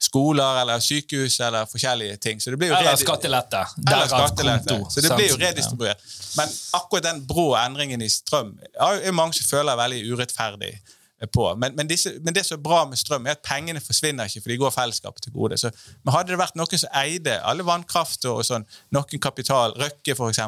skoler 0.00 0.60
eller 0.60 0.80
sykehus 0.80 1.40
eller 1.40 1.66
forskjellige 1.68 2.16
ting. 2.16 2.40
Så 2.40 2.50
det 2.50 2.58
blir 2.60 2.72
Eller 2.72 2.96
skattelette. 2.96 3.62
eller 3.86 4.06
skattelette. 4.06 4.80
Så 4.90 5.00
det 5.00 5.16
blir 5.16 5.28
jo 5.28 5.36
redistribuert. 5.40 6.00
Men 6.36 6.48
akkurat 6.72 7.04
den 7.04 7.22
brå 7.26 7.54
endringen 7.56 8.02
i 8.02 8.08
strøm 8.08 8.58
er 8.80 9.00
jo 9.06 9.12
mange 9.12 9.34
som 9.38 9.48
føler 9.48 9.72
er 9.72 9.80
veldig 9.80 10.12
urettferdig 10.12 10.72
på. 11.32 11.46
Men, 11.56 11.76
men, 11.76 11.88
disse, 11.88 12.12
men 12.24 12.34
det 12.34 12.44
som 12.46 12.58
er 12.58 12.62
bra 12.62 12.82
med 12.88 13.00
strøm, 13.00 13.26
er 13.26 13.38
at 13.38 13.44
pengene 13.46 13.80
forsvinner 13.80 14.28
ikke, 14.28 14.44
for 14.44 14.52
de 14.52 14.58
går 14.60 14.74
fellesskapet 14.74 15.26
til 15.26 15.32
gode. 15.32 15.58
Så, 15.60 15.72
men 16.04 16.14
hadde 16.14 16.34
det 16.34 16.40
vært 16.40 16.58
noen 16.58 16.82
som 16.82 16.92
eide 17.00 17.38
alle 17.46 17.64
vannkraft 17.66 18.28
og 18.28 18.44
sånn, 18.46 18.68
noen 18.94 19.22
kapital, 19.22 19.74
Røkke 19.80 20.16
f.eks., 20.16 20.44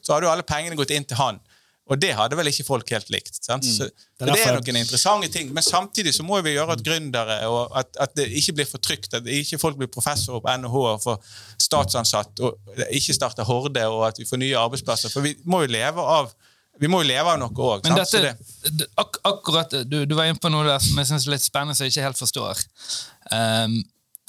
så 0.00 0.14
hadde 0.14 0.28
jo 0.28 0.32
alle 0.32 0.46
pengene 0.46 0.78
gått 0.78 0.94
inn 0.94 1.08
til 1.08 1.18
han. 1.18 1.42
Og 1.86 2.00
det 2.02 2.16
hadde 2.18 2.34
vel 2.34 2.48
ikke 2.50 2.64
folk 2.66 2.88
helt 2.90 3.10
likt. 3.14 3.36
Sant? 3.44 3.66
Så, 3.66 3.86
Det 4.18 4.26
det 4.26 4.40
er 4.42 4.56
noen 4.56 4.78
interessante 4.80 5.28
ting. 5.30 5.52
Men 5.54 5.62
samtidig 5.62 6.16
så 6.16 6.24
må 6.26 6.40
vi 6.42 6.56
gjøre 6.56 6.74
at 6.74 6.82
gründere 6.82 7.36
og 7.46 7.76
at, 7.78 7.92
at 8.02 8.16
det 8.18 8.26
ikke 8.40 8.56
blir 8.58 8.66
for 8.66 8.82
trygt. 8.82 9.14
At 9.14 9.28
ikke 9.30 9.58
folk 9.62 9.78
blir 9.78 9.90
professorer 9.92 10.42
på 10.42 10.56
NHH 10.64 10.80
og 10.80 11.04
får 11.04 11.20
statsansatt 11.62 12.42
og 12.42 12.82
ikke 12.90 13.14
starter 13.14 13.46
Horde, 13.46 13.86
og 13.86 14.02
at 14.08 14.18
vi 14.18 14.26
får 14.26 14.42
nye 14.42 14.58
arbeidsplasser. 14.58 15.14
For 15.14 15.22
vi 15.22 15.36
må 15.46 15.62
jo 15.62 15.70
leve 15.76 16.02
av 16.02 16.34
vi 16.80 16.88
må 16.90 17.02
jo 17.02 17.08
leve 17.08 17.32
av 17.32 17.40
noe 17.40 17.66
òg. 17.68 17.86
Ak 19.00 19.20
akkurat, 19.26 19.76
du, 19.88 20.02
du 20.08 20.14
var 20.16 20.28
inne 20.28 20.40
på 20.40 20.50
noe 20.52 20.66
der 20.66 20.82
som 20.82 20.98
jeg 21.00 21.10
synes 21.10 21.26
er 21.26 21.34
litt 21.36 21.46
spennende, 21.46 21.76
som 21.76 21.86
jeg 21.86 21.94
ikke 21.94 22.06
helt 22.08 22.20
forstår. 22.20 22.64
Um, 23.32 23.78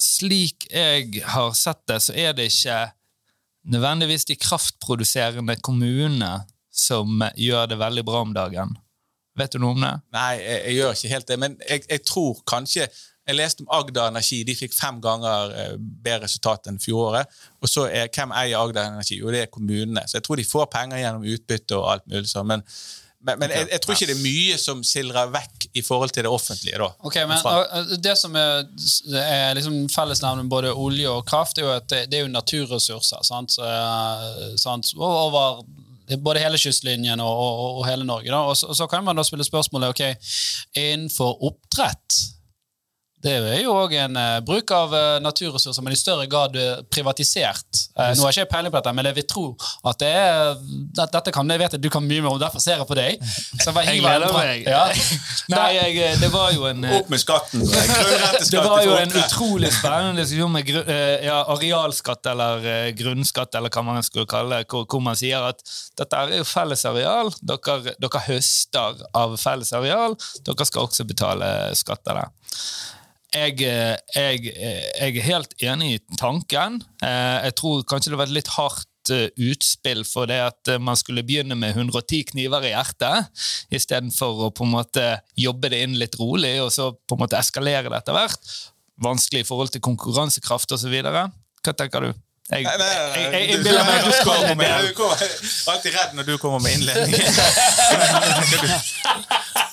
slik 0.02 0.68
jeg 0.70 1.24
har 1.34 1.52
sett 1.58 1.82
det, 1.90 2.00
så 2.04 2.16
er 2.16 2.36
det 2.38 2.48
ikke 2.52 2.78
nødvendigvis 3.68 4.28
de 4.28 4.38
kraftproduserende 4.40 5.58
kommunene 5.64 6.32
som 6.72 7.24
gjør 7.36 7.72
det 7.72 7.80
veldig 7.80 8.04
bra 8.06 8.22
om 8.24 8.34
dagen. 8.36 8.76
Vet 9.38 9.54
du 9.54 9.62
noe 9.62 9.76
om 9.76 9.82
det? 9.82 9.92
Nei, 10.14 10.32
jeg, 10.40 10.58
jeg 10.64 10.78
gjør 10.78 10.96
ikke 10.96 11.12
helt 11.14 11.28
det. 11.30 11.38
Men 11.42 11.56
jeg, 11.68 11.84
jeg 11.90 12.04
tror 12.06 12.40
kanskje 12.48 12.88
Jeg 13.28 13.36
leste 13.36 13.64
om 13.64 13.72
Agder 13.76 14.08
Energi. 14.08 14.40
De 14.48 14.54
fikk 14.56 14.72
fem 14.72 15.02
ganger 15.04 15.50
eh, 15.52 15.74
bedre 15.76 16.24
resultat 16.24 16.70
enn 16.70 16.78
fjoråret. 16.80 17.28
Og 17.60 17.68
så 17.68 17.84
er 17.90 18.08
hvem 18.08 18.32
eier 18.32 18.56
Agder 18.62 18.88
Energi? 18.88 19.18
Jo, 19.20 19.28
det 19.34 19.42
er 19.44 19.50
kommunene. 19.52 20.06
Så 20.08 20.16
jeg 20.16 20.24
tror 20.24 20.40
de 20.40 20.46
får 20.48 20.70
penger 20.72 21.02
gjennom 21.02 21.26
utbytte 21.28 21.76
og 21.76 21.90
alt 21.92 22.06
mulig 22.08 22.30
sånn. 22.30 22.48
Men, 22.48 22.64
men, 23.20 23.42
men 23.42 23.52
jeg, 23.52 23.66
jeg 23.74 23.82
tror 23.84 23.98
ikke 23.98 24.08
det 24.08 24.14
er 24.14 24.22
mye 24.22 24.60
som 24.62 24.80
sildrer 24.86 25.34
vekk 25.34 25.66
i 25.76 25.82
forhold 25.84 26.14
til 26.16 26.24
det 26.24 26.32
offentlige. 26.32 26.78
da. 26.80 26.88
Ok, 27.04 27.18
men 27.28 28.00
Det 28.06 28.14
som 28.16 28.40
er, 28.40 28.64
er 29.20 29.52
liksom 29.58 29.76
fellesnevnet 29.92 30.48
både 30.48 30.72
olje 30.72 31.12
og 31.12 31.26
kraft, 31.28 31.60
er 31.60 31.66
jo 31.66 31.74
at 31.74 31.90
det, 31.92 32.00
det 32.08 32.22
er 32.22 32.24
jo 32.24 32.32
naturressurser. 32.32 33.28
sant? 33.28 33.58
Så, 33.58 33.68
uh, 33.68 34.56
sant? 34.56 34.94
Over 34.96 35.60
både 36.24 36.40
hele 36.40 36.56
kystlinjen 36.56 37.20
og, 37.20 37.44
og, 37.44 37.76
og 37.82 37.86
hele 37.90 38.08
Norge. 38.08 38.32
Og 38.32 38.56
så, 38.56 38.72
og 38.72 38.80
så 38.80 38.88
kan 38.88 39.04
man 39.04 39.20
da 39.20 39.26
spille 39.28 39.44
spørsmålet 39.44 39.92
ok, 39.92 40.32
innenfor 40.80 41.42
oppdrett 41.44 42.22
det 43.24 43.34
er 43.34 43.62
jo 43.64 43.74
òg 43.74 43.94
en 43.98 44.18
uh, 44.18 44.38
bruk 44.46 44.70
av 44.74 44.92
uh, 44.94 45.18
naturressurser, 45.24 45.82
men 45.82 45.94
i 45.94 45.98
større 45.98 46.28
grad 46.30 46.54
uh, 46.58 46.82
privatisert. 46.92 47.66
Uh, 47.96 48.12
nå 48.14 48.24
har 48.24 48.34
ikke 48.34 48.44
jeg 48.44 48.50
peiling 48.52 48.72
på 48.74 48.78
dette, 48.78 48.94
men 48.94 49.08
jeg 49.10 49.18
vil 49.18 49.26
tro 49.32 49.46
at 49.88 49.98
det 50.02 50.10
er 50.14 50.54
det, 50.58 51.08
Dette 51.12 51.32
kan 51.34 51.50
jeg 51.50 51.60
vet 51.60 51.74
at 51.78 51.82
du 51.82 51.88
kan 51.92 52.04
mye 52.04 52.22
mer 52.22 52.34
om, 52.34 52.38
derfor 52.40 52.62
ser 52.62 52.78
jeg 52.78 52.88
på 52.88 52.98
deg. 52.98 53.22
Så 53.62 53.72
jeg, 53.76 53.86
Jeg 53.88 54.02
gleder 54.04 54.34
meg. 54.34 54.68
Ja. 54.68 54.84
Nei, 55.54 55.68
jeg, 55.78 56.18
det 56.22 56.30
var 56.32 56.52
jo 56.54 56.68
en 56.68 56.84
Opp 56.98 57.10
med 57.12 57.22
skatten! 57.22 57.64
Det 58.52 58.60
var 58.64 58.82
jo 58.84 58.94
en 58.96 59.12
utrolig 59.12 59.70
spennende 59.74 60.22
diskusjon 60.22 60.52
med 60.52 60.70
eh, 60.80 61.26
ja, 61.26 61.40
arealskatt 61.52 62.26
eller 62.30 62.64
eh, 62.66 62.90
grunnskatt, 62.96 63.54
eller 63.58 63.72
hva 63.72 63.84
man 63.86 64.04
skulle 64.06 64.28
kalle 64.30 64.60
det, 64.60 64.68
hvor, 64.70 64.86
hvor 64.88 65.02
man 65.04 65.18
sier 65.18 65.44
at 65.50 65.62
dette 65.98 66.20
er 66.20 66.38
jo 66.40 66.46
felles 66.48 66.84
areal. 66.88 67.32
Dere, 67.42 67.94
dere 68.00 68.22
høster 68.28 69.02
av 69.16 69.36
felles 69.40 69.72
areal. 69.76 70.16
Dere 70.46 70.68
skal 70.68 70.86
også 70.86 71.06
betale 71.08 71.50
skatt 71.78 72.12
av 72.12 72.22
det. 72.22 72.28
Jeg, 73.34 73.60
eh, 73.60 73.96
jeg, 74.16 74.52
eh, 74.56 74.84
jeg 75.02 75.16
er 75.18 75.26
helt 75.26 75.54
enig 75.60 75.88
i 75.98 75.98
tanken. 76.16 76.78
Eh, 77.04 77.44
Jeg 77.44 77.54
tror 77.60 77.82
kanskje 77.84 78.10
det 78.14 78.18
var 78.20 78.30
et 78.30 78.38
litt 78.38 78.54
hardt 78.56 78.86
utspill 79.08 80.02
for 80.04 80.28
det 80.28 80.36
at 80.36 80.68
man 80.84 80.96
skulle 81.00 81.22
begynne 81.24 81.56
med 81.56 81.72
110 81.72 82.26
kniver 82.28 82.66
i 82.68 82.74
hjertet, 82.74 83.30
istedenfor 83.72 84.42
å 84.44 84.50
på 84.52 84.66
en 84.66 84.74
måte 84.74 85.04
jobbe 85.32 85.70
det 85.72 85.80
inn 85.80 85.94
litt 85.96 86.18
rolig, 86.20 86.58
og 86.60 86.68
så 86.74 86.90
på 86.92 87.16
en 87.16 87.22
måte 87.22 87.38
eskalere 87.40 87.88
det 87.88 88.02
etter 88.02 88.12
hvert. 88.12 88.52
Vanskelig 89.00 89.46
i 89.46 89.48
forhold 89.48 89.72
til 89.72 89.80
konkurransekraft 89.80 90.76
osv. 90.76 90.92
Hva 91.08 91.72
tenker 91.72 92.04
du? 92.04 92.12
Jeg, 92.48 92.62
Nei, 92.64 92.76
nei, 92.80 92.86
nei, 92.88 93.22
jeg, 93.22 93.48
jeg, 93.50 93.58
meg 93.84 94.04
du 94.04 94.12
skal 94.16 94.24
kommer 94.24 94.50
en 94.54 94.56
med- 94.56 94.86
du 94.88 94.94
kommer- 94.96 95.72
Alltid 95.74 95.92
redd 95.98 96.14
når 96.16 96.24
du 96.30 96.38
kommer 96.40 96.58
med 96.64 96.72
innledning. 96.78 97.12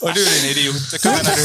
Og 0.01 0.11
du 0.15 0.19
din 0.25 0.49
idiot. 0.51 0.97
Hva 1.01 1.13
mener 1.15 1.35
du? 1.35 1.43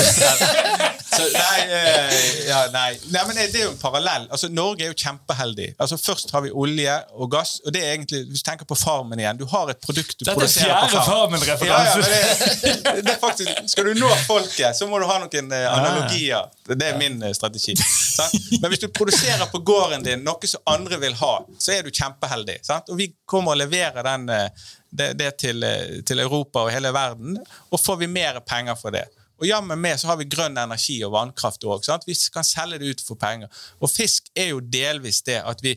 Så, 1.11 1.25
nei, 1.35 1.61
eh, 1.75 2.19
ja, 2.49 2.59
nei. 2.73 2.91
nei, 3.11 3.23
men 3.27 3.35
det 3.37 3.47
er 3.59 3.65
jo 3.65 3.71
en 3.73 3.79
parallell. 3.81 4.27
Altså, 4.31 4.49
Norge 4.55 4.85
er 4.87 4.93
jo 4.93 4.97
kjempeheldig. 4.99 5.73
Altså, 5.83 5.97
Først 6.01 6.31
har 6.35 6.45
vi 6.45 6.51
olje 6.55 6.95
og 7.19 7.31
gass. 7.33 7.57
og 7.67 7.73
det 7.75 7.83
er 7.85 7.93
egentlig, 7.97 8.21
Hvis 8.31 8.43
du 8.45 8.51
tenker 8.51 8.65
på 8.71 8.77
Farmen 8.79 9.19
igjen 9.19 9.37
Du 9.41 9.45
har 9.51 9.69
et 9.73 9.81
produkt 9.83 10.15
du 10.19 10.25
Dette 10.25 10.31
er 10.31 10.39
produserer 10.39 10.89
på 10.89 11.03
Farmen. 11.09 11.41
farm. 11.41 11.67
Ja, 11.67 11.81
ja, 11.83 11.95
det, 11.97 13.05
det 13.07 13.15
er 13.15 13.19
faktisk, 13.23 13.51
skal 13.73 13.85
du 13.91 13.95
nå 14.01 14.09
folket, 14.27 14.77
så 14.79 14.87
må 14.91 14.99
du 15.03 15.07
ha 15.11 15.19
noen 15.23 15.53
eh, 15.53 15.67
analogier. 15.73 16.47
Det 16.71 16.87
er 16.93 16.97
min 17.01 17.19
eh, 17.27 17.33
strategi. 17.37 17.75
Sant? 17.81 18.35
Men 18.63 18.71
hvis 18.71 18.83
du 18.85 18.89
produserer 18.95 19.47
på 19.51 19.59
gården 19.67 20.03
din 20.07 20.25
noe 20.27 20.47
som 20.51 20.63
andre 20.67 20.97
vil 21.03 21.15
ha, 21.20 21.20
så 21.59 21.75
er 21.75 21.87
du 21.87 21.91
kjempeheldig. 21.93 22.61
Sant? 22.67 22.91
Og 22.93 22.99
vi 23.01 23.11
kommer 23.29 23.55
og 23.55 23.63
leverer 23.63 24.03
den, 24.07 24.29
eh, 24.35 24.69
det, 24.91 25.13
det 25.21 25.33
til, 25.43 25.63
eh, 25.67 26.01
til 26.07 26.23
Europa 26.23 26.67
og 26.67 26.75
hele 26.75 26.93
verden, 26.97 27.39
og 27.71 27.81
får 27.81 28.03
vi 28.03 28.11
mer 28.11 28.41
penger 28.47 28.79
for 28.81 28.97
det. 28.97 29.07
Og 29.41 29.47
jammen 29.49 29.81
med 29.81 29.97
så 29.97 30.11
har 30.11 30.19
vi 30.21 30.29
grønn 30.29 30.59
energi 30.61 30.99
og 31.07 31.15
vannkraft 31.15 31.65
òg. 31.65 31.87
Vi 32.05 32.15
kan 32.33 32.45
selge 32.45 32.79
det 32.79 32.91
ut 32.93 33.05
for 33.07 33.17
penger. 33.17 33.49
Og 33.81 33.89
fisk 33.89 34.29
er 34.37 34.51
jo 34.51 34.61
delvis 34.61 35.23
det 35.25 35.39
at 35.41 35.63
vi, 35.65 35.73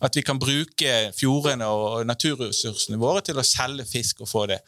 at 0.00 0.16
vi 0.16 0.24
kan 0.24 0.40
bruke 0.40 0.94
fjordene 1.18 1.68
og 1.68 2.06
naturressursene 2.08 3.00
våre 3.00 3.20
til 3.26 3.36
å 3.36 3.44
selge 3.44 3.84
fisk 3.88 4.24
og 4.24 4.32
få 4.32 4.46
det. 4.54 4.62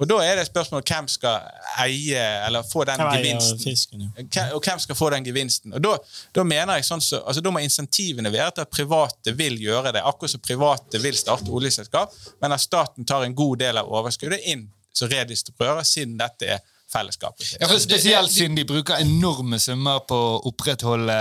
Og 0.00 0.08
da 0.08 0.16
er 0.24 0.38
det 0.38 0.46
et 0.46 0.48
spørsmål 0.48 0.82
hvem 0.88 1.08
skal 1.12 1.42
eie 1.84 2.22
eller 2.46 2.64
få 2.64 2.86
den 2.88 3.02
eier 3.04 3.18
gevinsten. 3.20 3.60
fisken, 3.60 4.06
ja. 4.06 4.46
Og 4.56 4.64
hvem 4.64 4.80
skal 4.80 4.96
få 4.96 5.10
den 5.12 5.26
gevinsten? 5.26 5.74
Og 5.76 5.84
Da, 5.84 5.92
da 6.40 6.44
mener 6.44 6.80
jeg 6.80 6.88
sånn 6.88 7.04
så, 7.04 7.20
altså 7.20 7.44
da 7.44 7.52
må 7.52 7.60
insentivene 7.60 8.32
være 8.32 8.56
til 8.56 8.64
at 8.64 8.72
private 8.72 9.36
vil 9.36 9.60
gjøre 9.60 9.92
det. 9.92 10.02
Akkurat 10.08 10.32
som 10.32 10.40
private 10.44 11.02
vil 11.04 11.16
starte 11.20 11.52
oljeselskap, 11.52 12.14
men 12.40 12.56
at 12.56 12.64
staten 12.64 13.04
tar 13.04 13.26
en 13.26 13.36
god 13.36 13.60
del 13.60 13.80
av 13.82 13.92
overskuddet 13.92 14.40
inn 14.48 14.68
som 14.96 15.10
redistribuerer, 15.12 15.84
siden 15.86 16.16
dette 16.18 16.48
er 16.56 16.64
fellesskapet. 16.92 17.56
Ja, 17.60 17.68
for 17.68 17.78
spesielt 17.82 18.32
siden 18.32 18.56
de 18.58 18.64
bruker 18.68 19.00
enorme 19.00 19.58
summer 19.62 20.02
på 20.08 20.16
å 20.16 20.38
opprettholde 20.50 21.16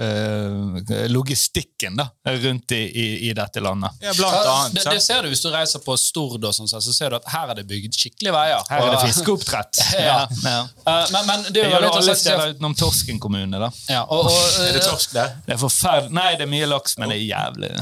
øh, 0.00 1.08
logistikken 1.12 1.98
da, 1.98 2.08
rundt 2.42 2.74
i, 2.76 2.82
i, 2.88 3.06
i, 3.28 3.32
dette 3.36 3.62
landet. 3.64 3.98
Ja, 4.02 4.14
blant 4.18 4.38
annet. 4.38 4.78
Det, 4.78 4.84
det, 4.90 5.02
ser 5.04 5.22
du 5.22 5.30
hvis 5.32 5.42
du 5.44 5.50
reiser 5.52 5.82
på 5.84 5.96
Stord, 6.00 6.42
og 6.44 6.54
sånn, 6.54 6.70
så 6.70 6.94
ser 6.94 7.12
du 7.14 7.18
at 7.20 7.28
her 7.32 7.52
er 7.52 7.60
det 7.60 7.66
bygd 7.70 7.98
skikkelige 7.98 8.34
veier. 8.34 8.64
Her 8.70 8.86
er 8.86 8.96
det 8.96 9.12
fiskeoppdrett. 9.12 9.82
ja. 10.08 10.18
ja. 10.42 10.58
Uh, 10.82 11.04
men, 11.14 11.22
men, 11.30 11.46
det 11.52 11.62
er 11.62 11.70
jo 11.70 11.76
veldig 11.76 11.92
alle 12.00 12.18
steder 12.18 12.54
utenom 12.54 12.76
Torsken 12.78 13.22
kommune. 13.22 13.62
da. 13.62 13.70
Ja, 13.90 14.04
og, 14.04 14.30
og, 14.30 14.42
er 14.66 14.76
det 14.78 14.84
torsk 14.86 15.14
der? 15.16 15.38
Det 15.46 15.56
er 15.56 15.62
forferdelig. 15.62 16.14
Nei, 16.18 16.28
det 16.40 16.46
er 16.48 16.52
mye 16.52 16.68
laks, 16.70 16.98
men 17.00 17.12
det 17.12 17.20
er 17.20 17.26
jævlig. 17.28 17.72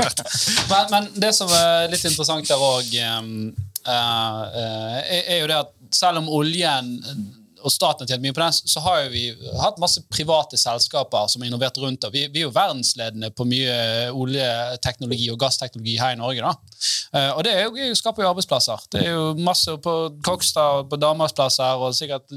men, 0.72 0.94
men, 0.94 1.10
det 1.20 1.34
som 1.36 1.50
er 1.56 1.90
litt 1.92 2.06
interessant 2.08 2.48
der 2.48 2.64
òg, 2.70 2.94
um, 3.18 3.34
uh, 3.86 3.92
uh, 3.92 4.96
er, 5.00 5.22
er 5.24 5.42
jo 5.42 5.50
det 5.50 5.60
at 5.64 5.76
selv 5.94 6.22
om 6.22 6.28
oljen 6.40 6.96
og 7.64 7.72
staten 7.72 8.04
har 8.04 8.14
tjent 8.14 8.24
mye 8.24 8.34
på 8.34 8.42
den, 8.42 8.54
så 8.72 8.82
har 8.84 9.08
vi 9.12 9.24
hatt 9.60 9.80
masse 9.82 10.02
private 10.12 10.58
selskaper 10.60 11.28
som 11.30 11.42
har 11.42 11.50
innovert 11.50 11.78
rundt 11.80 12.02
det. 12.02 12.10
Vi, 12.14 12.24
vi, 12.32 12.42
er 12.42 12.48
jo 12.48 12.54
verdensledende 12.54 13.30
på 13.36 13.46
mye 13.48 13.74
oljeteknologi 14.16 15.28
og 15.32 15.40
gassteknologi 15.40 15.96
her 16.00 16.16
i 16.16 16.20
Norge. 16.20 16.44
da. 16.44 16.54
Uh, 17.10 17.30
og 17.36 17.42
det 17.46 17.54
er 17.56 17.66
jo, 17.66 17.94
skaper 17.98 18.24
jo 18.24 18.30
arbeidsplasser. 18.30 18.84
Det 18.92 19.02
er 19.04 19.10
jo 19.12 19.32
masse 19.40 19.74
på 19.84 19.96
Kokstad 20.26 20.82
og 20.82 20.92
på 20.92 21.00
Danmarksplasser 21.00 21.84
og 21.84 21.96
sikkert 21.96 22.30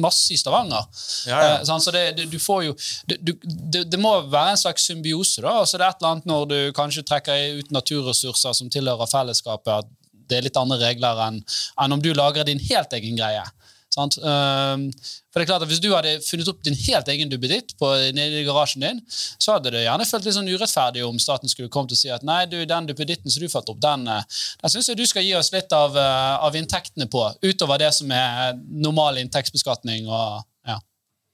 masse 0.00 0.34
i 0.34 0.40
Stavanger. 0.40 0.86
Ja, 1.26 1.40
ja. 1.46 1.54
Uh, 1.62 1.78
så 1.82 1.94
det, 1.94 2.04
det, 2.18 2.28
du 2.32 2.38
får 2.42 2.66
jo 2.68 2.76
det, 3.08 3.18
du, 3.24 3.34
det, 3.82 4.00
må 4.00 4.14
være 4.30 4.56
en 4.56 4.62
slags 4.62 4.86
symbiose. 4.86 5.42
da, 5.42 5.62
så 5.66 5.78
Det 5.78 5.86
er 5.86 5.90
et 5.90 6.02
eller 6.02 6.14
annet 6.14 6.30
når 6.30 6.46
du 6.52 6.58
kanskje 6.76 7.06
trekker 7.08 7.58
ut 7.58 7.74
naturressurser 7.74 8.54
som 8.56 8.70
tilhører 8.70 9.10
fellesskapet, 9.10 9.82
at 9.82 9.98
det 10.32 10.40
er 10.40 10.48
litt 10.48 10.60
andre 10.60 10.80
regler 10.80 11.26
enn, 11.28 11.42
enn 11.84 11.96
om 11.98 12.02
du 12.02 12.12
lagrer 12.16 12.48
din 12.48 12.62
helt 12.70 12.96
egen 12.96 13.20
greie. 13.20 13.44
Sant? 13.92 14.16
Ehm, 14.24 14.86
for 15.28 15.40
det 15.40 15.44
er 15.44 15.50
klart 15.50 15.64
at 15.64 15.68
Hvis 15.68 15.80
du 15.82 15.90
hadde 15.92 16.14
funnet 16.24 16.48
opp 16.48 16.62
din 16.64 16.76
helt 16.86 17.08
egen 17.12 17.28
duppeditt 17.28 17.74
nede 18.16 18.40
i 18.40 18.44
garasjen 18.46 18.84
din, 18.84 19.00
så 19.12 19.56
hadde 19.56 19.72
det 19.74 19.84
gjerne 19.84 20.06
følt 20.08 20.28
litt 20.28 20.36
sånn 20.36 20.48
urettferdig 20.48 21.04
om 21.04 21.18
staten 21.20 21.52
skulle 21.52 21.72
kommet 21.72 21.92
og 21.92 22.00
si 22.00 22.08
at 22.12 22.24
nei, 22.24 22.44
du, 22.48 22.56
den 22.68 22.88
duppeditten 22.88 23.32
som 23.32 23.44
du 23.44 23.52
fant 23.52 23.68
opp, 23.68 23.80
den, 23.82 24.06
eh, 24.08 24.24
den 24.62 24.72
syns 24.72 24.88
jeg 24.88 25.00
du 25.00 25.04
skal 25.08 25.26
gi 25.26 25.34
oss 25.36 25.52
litt 25.52 25.72
av, 25.76 25.96
eh, 25.96 26.36
av 26.46 26.56
inntektene 26.56 27.08
på, 27.12 27.26
utover 27.44 27.84
det 27.84 27.92
som 27.92 28.10
er 28.16 28.56
normal 28.56 29.20
inntektsbeskatning. 29.20 30.08
og 30.08 30.40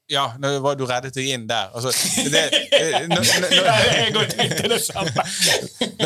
ja, 0.09 0.25
nå 0.41 0.51
var 0.65 0.77
du 0.79 0.87
reddet 0.89 1.13
deg 1.17 1.29
inn 1.35 1.45
der. 1.49 1.69
Altså, 1.77 1.93
det, 2.33 2.43
nå, 3.13 3.19
nå, 3.21 4.23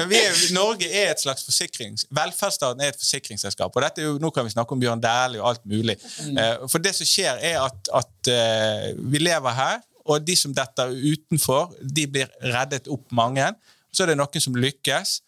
vi 0.11 0.19
er, 0.19 0.41
Norge 0.57 0.89
er 0.91 1.13
et 1.13 1.23
slags 1.23 1.45
forsikrings... 1.47 2.07
Velferdsstaten 2.11 2.83
er 2.83 2.91
et 2.91 2.99
forsikringsselskap. 2.99 3.77
og 3.79 4.03
jo, 4.03 4.17
Nå 4.23 4.33
kan 4.35 4.47
vi 4.47 4.55
snakke 4.55 4.75
om 4.75 4.83
Bjørn 4.83 5.03
Dæhlie 5.03 5.43
og 5.43 5.53
alt 5.53 5.65
mulig. 5.71 5.97
Mm. 6.27 6.35
Uh, 6.35 6.67
for 6.73 6.83
det 6.83 6.95
som 6.99 7.07
skjer, 7.07 7.39
er 7.47 7.61
at, 7.63 7.93
at 7.95 8.33
uh, 8.35 8.91
vi 9.13 9.23
lever 9.23 9.59
her, 9.59 9.79
og 10.03 10.27
de 10.27 10.35
som 10.37 10.55
detter 10.55 10.91
utenfor, 10.91 11.77
de 11.79 12.09
blir 12.11 12.31
reddet 12.43 12.91
opp 12.91 13.07
mange. 13.15 13.47
Så 13.95 14.03
er 14.03 14.11
det 14.11 14.19
noen 14.19 14.43
som 14.43 14.57
lykkes, 14.59 15.21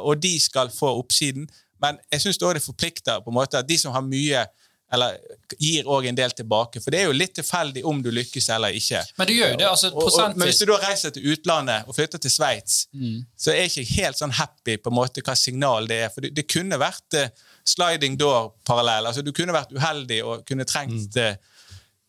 og 0.00 0.16
de 0.22 0.30
skal 0.40 0.70
få 0.72 0.94
oppsiden. 0.96 1.44
Men 1.82 1.98
jeg 2.08 2.22
syns 2.24 2.40
det 2.40 2.62
forplikter 2.64 3.20
på 3.20 3.28
en 3.28 3.36
måte 3.36 3.60
at 3.60 3.68
de 3.68 3.76
som 3.76 3.92
har 3.92 4.00
mye 4.00 4.46
eller 4.92 5.18
gir 5.60 5.88
òg 5.90 6.06
en 6.08 6.16
del 6.16 6.32
tilbake. 6.36 6.80
For 6.80 6.94
det 6.94 7.02
er 7.02 7.10
jo 7.10 7.16
litt 7.16 7.34
tilfeldig 7.36 7.82
om 7.88 8.00
du 8.04 8.08
lykkes 8.14 8.48
eller 8.54 8.76
ikke. 8.76 9.02
Men 9.20 9.28
du 9.28 9.34
gjør 9.34 9.52
jo 9.52 9.58
det, 9.60 9.66
altså 9.68 9.90
prosentvis. 9.92 10.38
Men 10.40 10.50
hvis 10.50 10.60
du 10.62 10.66
da 10.70 10.78
reiser 10.84 11.14
til 11.14 11.28
utlandet 11.34 11.90
og 11.90 11.96
flytter 11.96 12.22
til 12.24 12.32
Sveits, 12.32 12.78
mm. 12.96 13.18
så 13.36 13.52
er 13.52 13.60
jeg 13.62 13.74
ikke 13.74 13.98
helt 13.98 14.22
sånn 14.22 14.34
happy 14.38 14.78
på 14.80 14.92
en 14.92 14.98
måte 14.98 15.24
hva 15.26 15.36
signal 15.36 15.88
det 15.90 16.00
er. 16.06 16.14
For 16.14 16.24
det, 16.24 16.32
det 16.38 16.46
kunne 16.48 16.80
vært 16.80 17.18
uh, 17.20 17.28
sliding 17.68 18.16
door-parallell. 18.20 19.10
Altså 19.10 19.24
Du 19.26 19.34
kunne 19.36 19.56
vært 19.56 19.74
uheldig 19.76 20.22
og 20.24 20.48
kunne 20.48 20.68
trengt 20.68 21.18
mm. 21.18 21.36
uh, 21.36 21.56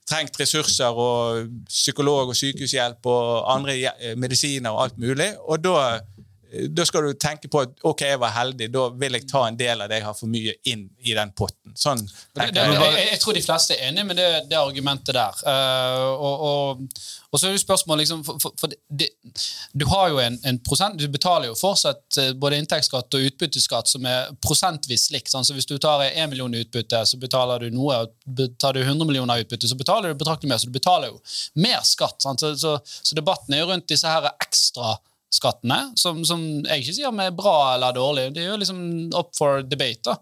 trengt 0.10 0.40
ressurser 0.42 0.96
og 0.98 1.52
psykolog 1.68 2.32
og 2.32 2.38
sykehushjelp 2.38 3.06
og 3.12 3.28
andre 3.54 3.76
medisiner 4.18 4.74
og 4.74 4.88
alt 4.88 4.98
mulig. 4.98 5.28
Og 5.46 5.62
da 5.62 6.00
da 6.50 6.86
skal 6.86 7.06
du 7.06 7.14
tenke 7.14 7.50
på 7.52 7.62
at 7.62 7.84
ok, 7.86 8.02
jeg 8.08 8.20
var 8.22 8.32
heldig, 8.34 8.70
da 8.74 8.88
vil 8.98 9.18
jeg 9.20 9.28
ta 9.30 9.44
en 9.46 9.58
del 9.58 9.84
av 9.84 9.90
det 9.92 10.00
jeg 10.00 10.06
har 10.08 10.16
for 10.18 10.32
mye, 10.32 10.56
inn 10.72 10.88
i 11.06 11.14
den 11.14 11.32
potten. 11.38 11.76
Sånn, 11.78 12.02
det, 12.02 12.48
det, 12.56 12.64
jeg, 12.74 13.04
jeg, 13.04 13.20
tror 13.22 13.38
de 13.38 13.44
fleste 13.46 13.76
er 13.76 13.92
enig 13.92 14.06
med 14.10 14.18
det, 14.18 14.28
det 14.50 14.58
argumentet 14.58 15.14
der. 15.14 15.42
Uh, 15.46 16.08
og, 16.16 16.46
og, 16.48 17.04
og, 17.30 17.38
så 17.38 17.50
er 17.50 17.54
det 17.54 17.62
spørsmålet 17.62 18.02
liksom, 18.04 18.24
for, 18.26 18.56
for, 18.58 18.74
det, 18.90 19.12
Du 19.78 19.86
har 19.92 20.08
jo 20.10 20.22
en, 20.24 20.40
en, 20.50 20.58
prosent, 20.66 20.98
du 20.98 21.06
betaler 21.12 21.52
jo 21.52 21.58
fortsatt 21.60 22.18
eh, 22.22 22.32
både 22.34 22.58
inntektsskatt 22.64 23.20
og 23.20 23.28
utbytteskatt 23.30 23.92
som 23.92 24.08
er 24.10 24.32
prosentvis 24.42 25.10
likt. 25.14 25.30
Sånn, 25.30 25.46
så 25.46 25.58
Hvis 25.58 25.70
du 25.70 25.78
tar 25.78 26.02
1 26.08 26.34
million 26.34 26.56
i 26.56 26.64
utbytte, 26.64 27.04
så 27.06 27.20
betaler 27.22 27.68
du 27.68 27.76
noe. 27.76 28.02
Tar 28.58 28.74
du 28.74 28.82
100 28.82 29.06
millioner 29.06 29.38
i 29.38 29.46
utbytte, 29.46 29.70
så 29.70 29.78
betaler 29.78 30.10
du 30.10 30.24
betraktelig 30.24 30.50
mer. 30.50 30.62
Så 30.62 30.72
du 30.72 30.74
betaler 30.74 31.14
jo 31.14 31.22
mer 31.62 31.86
skatt. 31.86 32.18
Så, 32.26 32.56
så, 32.58 32.80
så, 32.82 33.14
debatten 33.18 33.54
er 33.54 33.64
jo 33.64 33.70
rundt 33.70 33.90
disse 33.92 34.10
her 34.10 34.32
ekstra 34.34 34.98
skattene, 35.30 35.78
som, 36.00 36.24
som, 36.26 36.42
jeg 36.66 36.82
ikke 36.82 36.96
sier 36.96 37.12
om 37.12 37.20
er 37.22 37.36
bra 37.36 37.76
eller 37.76 37.94
dårlig. 37.94 38.30
Det 38.34 38.44
er 38.44 38.50
jo 38.50 38.58
liksom 38.62 38.80
up 39.14 39.30
for 39.38 39.62
debate. 39.62 40.16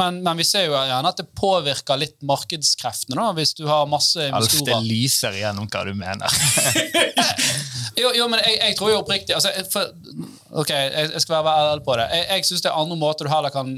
Men, 0.00 0.22
men, 0.24 0.40
vi 0.40 0.46
ser 0.48 0.68
jo 0.68 0.76
gjerne 0.76 1.12
at 1.12 1.20
det 1.20 1.28
påvirker 1.36 2.00
litt 2.00 2.16
markedskreftene, 2.24 3.18
da, 3.20 3.30
hvis 3.36 3.54
du 3.58 3.66
har 3.68 3.84
masse 3.90 4.30
investorer. 4.30 4.72
Alf, 4.72 4.86
det 4.86 4.88
lyser 4.88 5.40
gjennom 5.42 5.68
hva 5.68 5.84
du 5.84 5.94
mener. 5.98 6.28
jo, 7.98 8.10
jo, 8.18 8.28
men 8.30 8.40
jeg, 8.44 8.58
jeg, 8.60 8.76
tror 8.78 8.90
jo 8.92 9.00
oppriktig 9.02 9.36
altså, 9.36 9.52
for, 9.72 9.92
Ok, 10.54 10.70
jeg, 10.70 11.10
jeg 11.12 11.22
skal 11.24 11.40
være 11.42 11.70
ærlig 11.70 11.84
på 11.86 11.96
det. 11.98 12.06
Jeg, 12.14 12.26
jeg 12.30 12.46
syns 12.46 12.62
det 12.62 12.70
er 12.70 12.78
andre 12.78 12.96
måter 12.98 13.26
du 13.26 13.32
heller 13.32 13.50
kan 13.50 13.72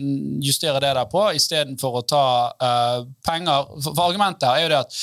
justere 0.44 0.82
det 0.84 0.92
der 0.98 1.08
på, 1.08 1.22
istedenfor 1.38 2.02
å 2.02 2.04
ta 2.04 2.26
uh, 2.52 3.06
penger. 3.24 3.70
For, 3.80 3.94
for 3.94 4.04
argumentet 4.10 4.44
her 4.44 4.60
er 4.60 4.66
jo 4.66 4.72
det 4.74 4.82
at 4.84 4.98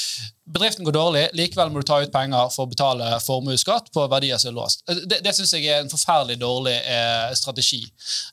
bedriften 0.45 0.85
går 0.85 0.95
dårlig, 0.95 1.23
likevel 1.37 1.71
må 1.71 1.81
du 1.81 1.87
ta 1.87 1.99
ut 2.03 2.11
penger 2.11 2.51
for 2.53 2.65
å 2.65 2.71
betale 2.71 3.07
formuesskatt 3.23 3.89
på 3.95 4.05
verdier 4.11 4.41
som 4.41 4.51
er 4.51 4.57
låst. 4.57 4.83
Eh, 4.89 5.03
det, 5.07 5.21
det 5.25 5.33
syns 5.35 5.53
jeg 5.55 5.69
er 5.69 5.83
en 5.83 5.91
forferdelig 5.91 6.37
dårlig 6.41 6.75
eh, 6.75 7.31
strategi. 7.39 7.81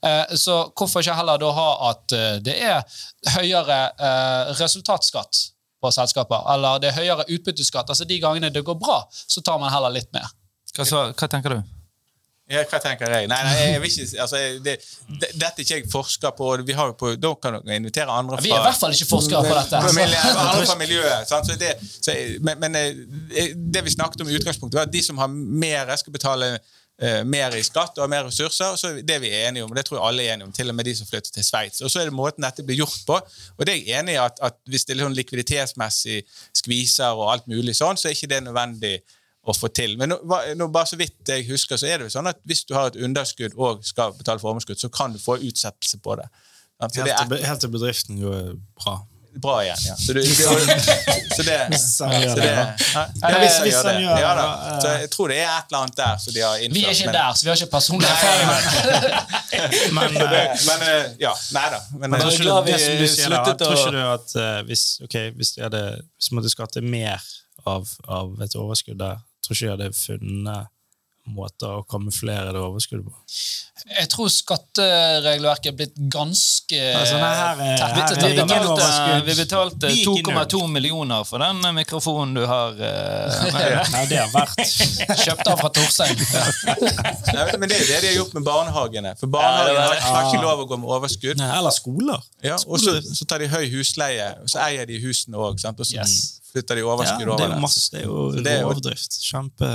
Eh, 0.06 0.34
så 0.40 0.62
hvorfor 0.74 1.04
ikke 1.04 1.16
heller 1.20 1.40
da 1.40 1.52
ha 1.56 1.70
at 1.92 2.16
eh, 2.16 2.36
det 2.44 2.58
er 2.58 3.00
høyere 3.36 3.80
eh, 3.94 4.52
resultatskatt 4.58 5.46
på 5.80 5.94
selskaper, 5.94 6.44
eller 6.54 6.82
det 6.82 6.90
er 6.90 6.98
høyere 6.98 7.28
utbytteskatt? 7.30 7.88
Altså 7.88 8.08
De 8.08 8.20
gangene 8.20 8.52
det 8.52 8.66
går 8.66 8.78
bra, 8.80 9.02
så 9.08 9.42
tar 9.44 9.62
man 9.62 9.72
heller 9.72 9.94
litt 9.94 10.10
mer. 10.16 10.28
Hva, 10.76 10.86
så, 10.86 11.04
hva 11.12 11.30
tenker 11.30 11.56
du? 11.56 11.60
Ja, 12.50 12.64
hva 12.66 12.80
tenker 12.82 13.12
jeg? 13.14 13.28
Nei, 13.30 13.38
nei 13.46 13.58
jeg 13.60 13.82
vil 13.84 13.92
ikke, 13.92 14.06
altså, 14.24 14.38
det, 14.64 14.72
det, 15.06 15.28
Dette 15.38 15.62
er 15.62 15.62
ikke 15.62 15.76
jeg 15.76 15.90
forsker 15.92 16.32
på. 16.34 16.48
Vi 16.66 16.74
har 16.74 16.96
på 16.98 17.12
da 17.14 17.30
kan 17.38 17.60
dere 17.60 17.78
invitere 17.78 18.10
andre 18.10 18.40
fra 18.40 18.42
Vi 18.42 18.50
er 18.50 18.58
i 18.58 18.64
hvert 18.64 18.80
fall 18.80 18.96
ikke 18.96 19.06
forskere 19.06 19.44
på 19.46 19.54
dette. 19.54 19.78
andre 19.78 20.64
fra 20.66 20.78
miljøet. 20.80 21.30
Så 21.30 21.54
det, 21.60 21.76
så, 21.94 22.16
men, 22.42 22.58
men, 22.64 22.80
eh, 22.80 23.54
det 23.54 23.84
vi 23.86 23.94
snakket 23.94 24.24
om 24.24 24.32
i 24.32 24.34
utgangspunktet, 24.40 24.80
var 24.80 24.90
at 24.90 24.94
de 24.94 25.02
som 25.06 25.22
har 25.22 25.30
mer, 25.30 25.94
skal 26.00 26.16
betale 26.16 26.50
uh, 26.58 27.22
mer 27.22 27.54
i 27.54 27.62
skatt 27.62 28.02
og 28.02 28.10
mer 28.10 28.26
ressurser. 28.26 28.74
og 28.74 28.82
så 28.82 28.96
Det 28.98 29.20
vi 29.22 29.30
er 29.30 29.46
enige 29.52 29.68
om, 29.68 29.76
det 29.76 29.86
tror 29.86 30.00
jeg 30.00 30.06
alle 30.08 30.26
er 30.26 30.34
enige 30.34 30.50
om, 30.50 30.56
til 30.58 30.74
og 30.74 30.78
med 30.80 30.90
de 30.90 30.96
som 30.98 31.06
flytter 31.06 31.30
til 31.38 31.46
Sveits. 31.46 31.86
Og 31.86 31.94
så 31.94 32.02
er 32.02 32.10
det 32.10 32.18
måten 32.18 32.48
dette 32.48 32.66
blir 32.66 32.82
gjort 32.82 32.98
på. 33.06 33.20
Og 33.60 33.62
det 33.62 33.76
er 33.76 33.78
jeg 33.78 34.02
enig 34.02 34.18
i 34.18 34.22
at, 34.24 34.42
at 34.42 34.58
hvis 34.66 34.88
det 34.90 34.96
er 34.96 35.04
sånn 35.04 35.18
likviditetsmessig 35.22 36.18
skviser 36.64 37.14
og 37.14 37.30
alt 37.30 37.46
mulig 37.52 37.78
sånn, 37.78 38.00
så 38.00 38.10
er 38.10 38.18
ikke 38.18 38.34
det 38.34 38.42
nødvendig 38.48 38.96
å 39.40 39.54
få 39.56 39.70
til. 39.72 39.96
Men 40.00 40.12
nå, 40.12 40.18
nå, 40.58 40.68
bare 40.72 40.90
så 40.90 40.98
vidt 41.00 41.28
jeg 41.32 41.46
husker, 41.48 41.80
så 41.80 41.88
er 41.88 42.00
det 42.00 42.10
jo 42.10 42.16
sånn 42.18 42.28
at 42.30 42.40
hvis 42.48 42.64
du 42.68 42.74
har 42.76 42.90
et 42.90 43.00
underskudd 43.00 43.56
og 43.56 43.84
skal 43.86 44.12
betale 44.18 44.42
formuesskatt, 44.42 44.80
så 44.80 44.92
kan 44.92 45.14
du 45.16 45.22
få 45.22 45.38
utsettelse 45.40 46.00
på 46.04 46.18
det. 46.20 46.28
Helt 46.80 46.96
til, 46.96 47.40
helt 47.44 47.60
til 47.60 47.72
bedriften 47.72 48.20
går 48.20 48.52
bra. 48.80 49.00
Bra 49.40 49.60
igjen, 49.62 49.76
ja. 49.86 49.94
Så, 49.94 50.12
du, 50.12 50.20
det, 50.20 50.34
så 50.34 50.48
det, 50.50 50.58
så 51.30 51.42
det 51.42 51.52
ja, 51.62 51.68
hvis 51.70 51.98
han 52.02 52.14
gjør 52.18 52.34
det. 52.34 54.20
Ja, 54.20 54.30
da. 54.34 54.46
Så 54.82 54.94
jeg 55.04 55.10
tror 55.12 55.30
det 55.30 55.36
er 55.38 55.52
et 55.52 55.70
eller 55.70 55.84
annet 55.84 56.00
der 56.00 56.16
som 56.18 56.34
de 56.34 56.42
har 56.42 56.56
innført. 56.58 56.74
Vi 56.74 56.82
er 56.84 56.96
ikke 56.96 57.12
der, 57.14 57.28
så 57.36 57.46
vi 57.46 57.52
har 57.52 57.60
ikke 57.60 57.70
personlig 57.76 58.08
erfaring. 58.10 58.48
men, 59.94 60.18
men, 60.68 60.84
eh, 60.88 61.06
ja, 61.22 61.34
nei 61.54 61.66
da. 61.76 61.80
Men, 61.92 62.10
men 62.10 62.24
tror 62.24 62.34
ikke 62.34 62.58
det, 62.66 62.80
som 62.82 62.98
du 62.98 63.06
sier, 63.14 63.36
da, 63.36 63.54
tror 63.62 63.78
ikke 63.78 63.94
du 63.94 64.02
at 64.02 64.36
uh, 64.40 64.66
hvis, 64.66 64.84
okay, 65.06 65.30
hvis 65.38 65.54
de 65.54 65.64
hadde 65.68 65.84
hvis 66.02 66.32
hadde 66.34 66.54
skatte 66.56 66.82
mer 66.82 67.22
av, 67.70 67.86
av 68.10 68.34
et 68.42 68.58
overskudd 68.58 68.98
der 68.98 69.22
tror 69.50 69.58
ikke 69.58 69.66
jeg 69.66 69.74
hadde 69.76 69.90
funnet 69.98 70.70
måter 71.30 71.80
å 71.80 71.82
kamuflere 71.88 72.52
det 72.54 72.60
overskuddet 72.62 73.06
på. 73.06 73.12
Jeg 73.80 74.08
tror 74.12 74.28
skatteregelverket 74.32 75.70
er 75.70 75.76
blitt 75.78 75.94
ganske 76.12 76.80
altså, 76.98 77.16
her, 77.22 77.60
her, 77.62 77.94
Vi 78.26 78.34
betalte, 78.36 78.88
vi 79.24 79.36
betalte 79.38 79.92
2,2 80.04 80.60
millioner 80.68 81.24
for 81.28 81.40
den 81.40 81.62
mikrofonen 81.76 82.36
du 82.36 82.44
har. 82.48 82.76
Uh, 82.80 83.56
ja, 83.56 84.00
det 84.08 84.18
har 84.18 84.30
vært 84.32 84.58
Kjøpt 85.24 85.48
av 85.50 85.60
fra 85.60 85.70
Torstein. 85.74 86.18
Ja. 87.30 87.44
men 87.58 87.70
det 87.70 87.78
er 87.78 87.86
det 87.86 87.98
de 88.02 88.08
har 88.10 88.16
gjort 88.16 88.34
med 88.36 88.44
barnehagene. 88.46 89.12
For 89.20 89.30
barnehagene 89.32 89.84
har, 89.84 90.00
har 90.16 90.28
ikke 90.28 90.42
lov 90.42 90.64
å 90.64 90.66
gå 90.70 90.78
med 90.80 90.92
overskudd. 90.96 91.40
Nei, 91.40 91.50
eller 91.58 91.74
skoler. 91.74 92.24
Ja, 92.44 92.58
og 92.66 92.82
så, 92.82 92.96
så, 93.04 93.26
tar 93.28 93.42
de 93.42 93.50
høy 93.52 93.68
husleie, 93.74 94.32
og 94.42 94.50
så 94.50 94.62
eier 94.66 94.88
de 94.88 95.00
husene 95.02 95.40
òg. 95.40 95.60
Og 95.60 95.86
så 95.86 96.00
yes 96.00 96.39
flytter 96.52 96.80
de 96.80 96.86
overskudd 96.86 97.26
ja, 97.26 97.34
over 97.34 97.52
det. 97.54 97.60
Masse, 97.62 97.84
det 97.92 98.02
er 98.02 98.08
jo 98.08 98.24
det 98.36 98.54
er 98.54 98.64
overdrift. 98.68 99.18
Kjempe 99.24 99.70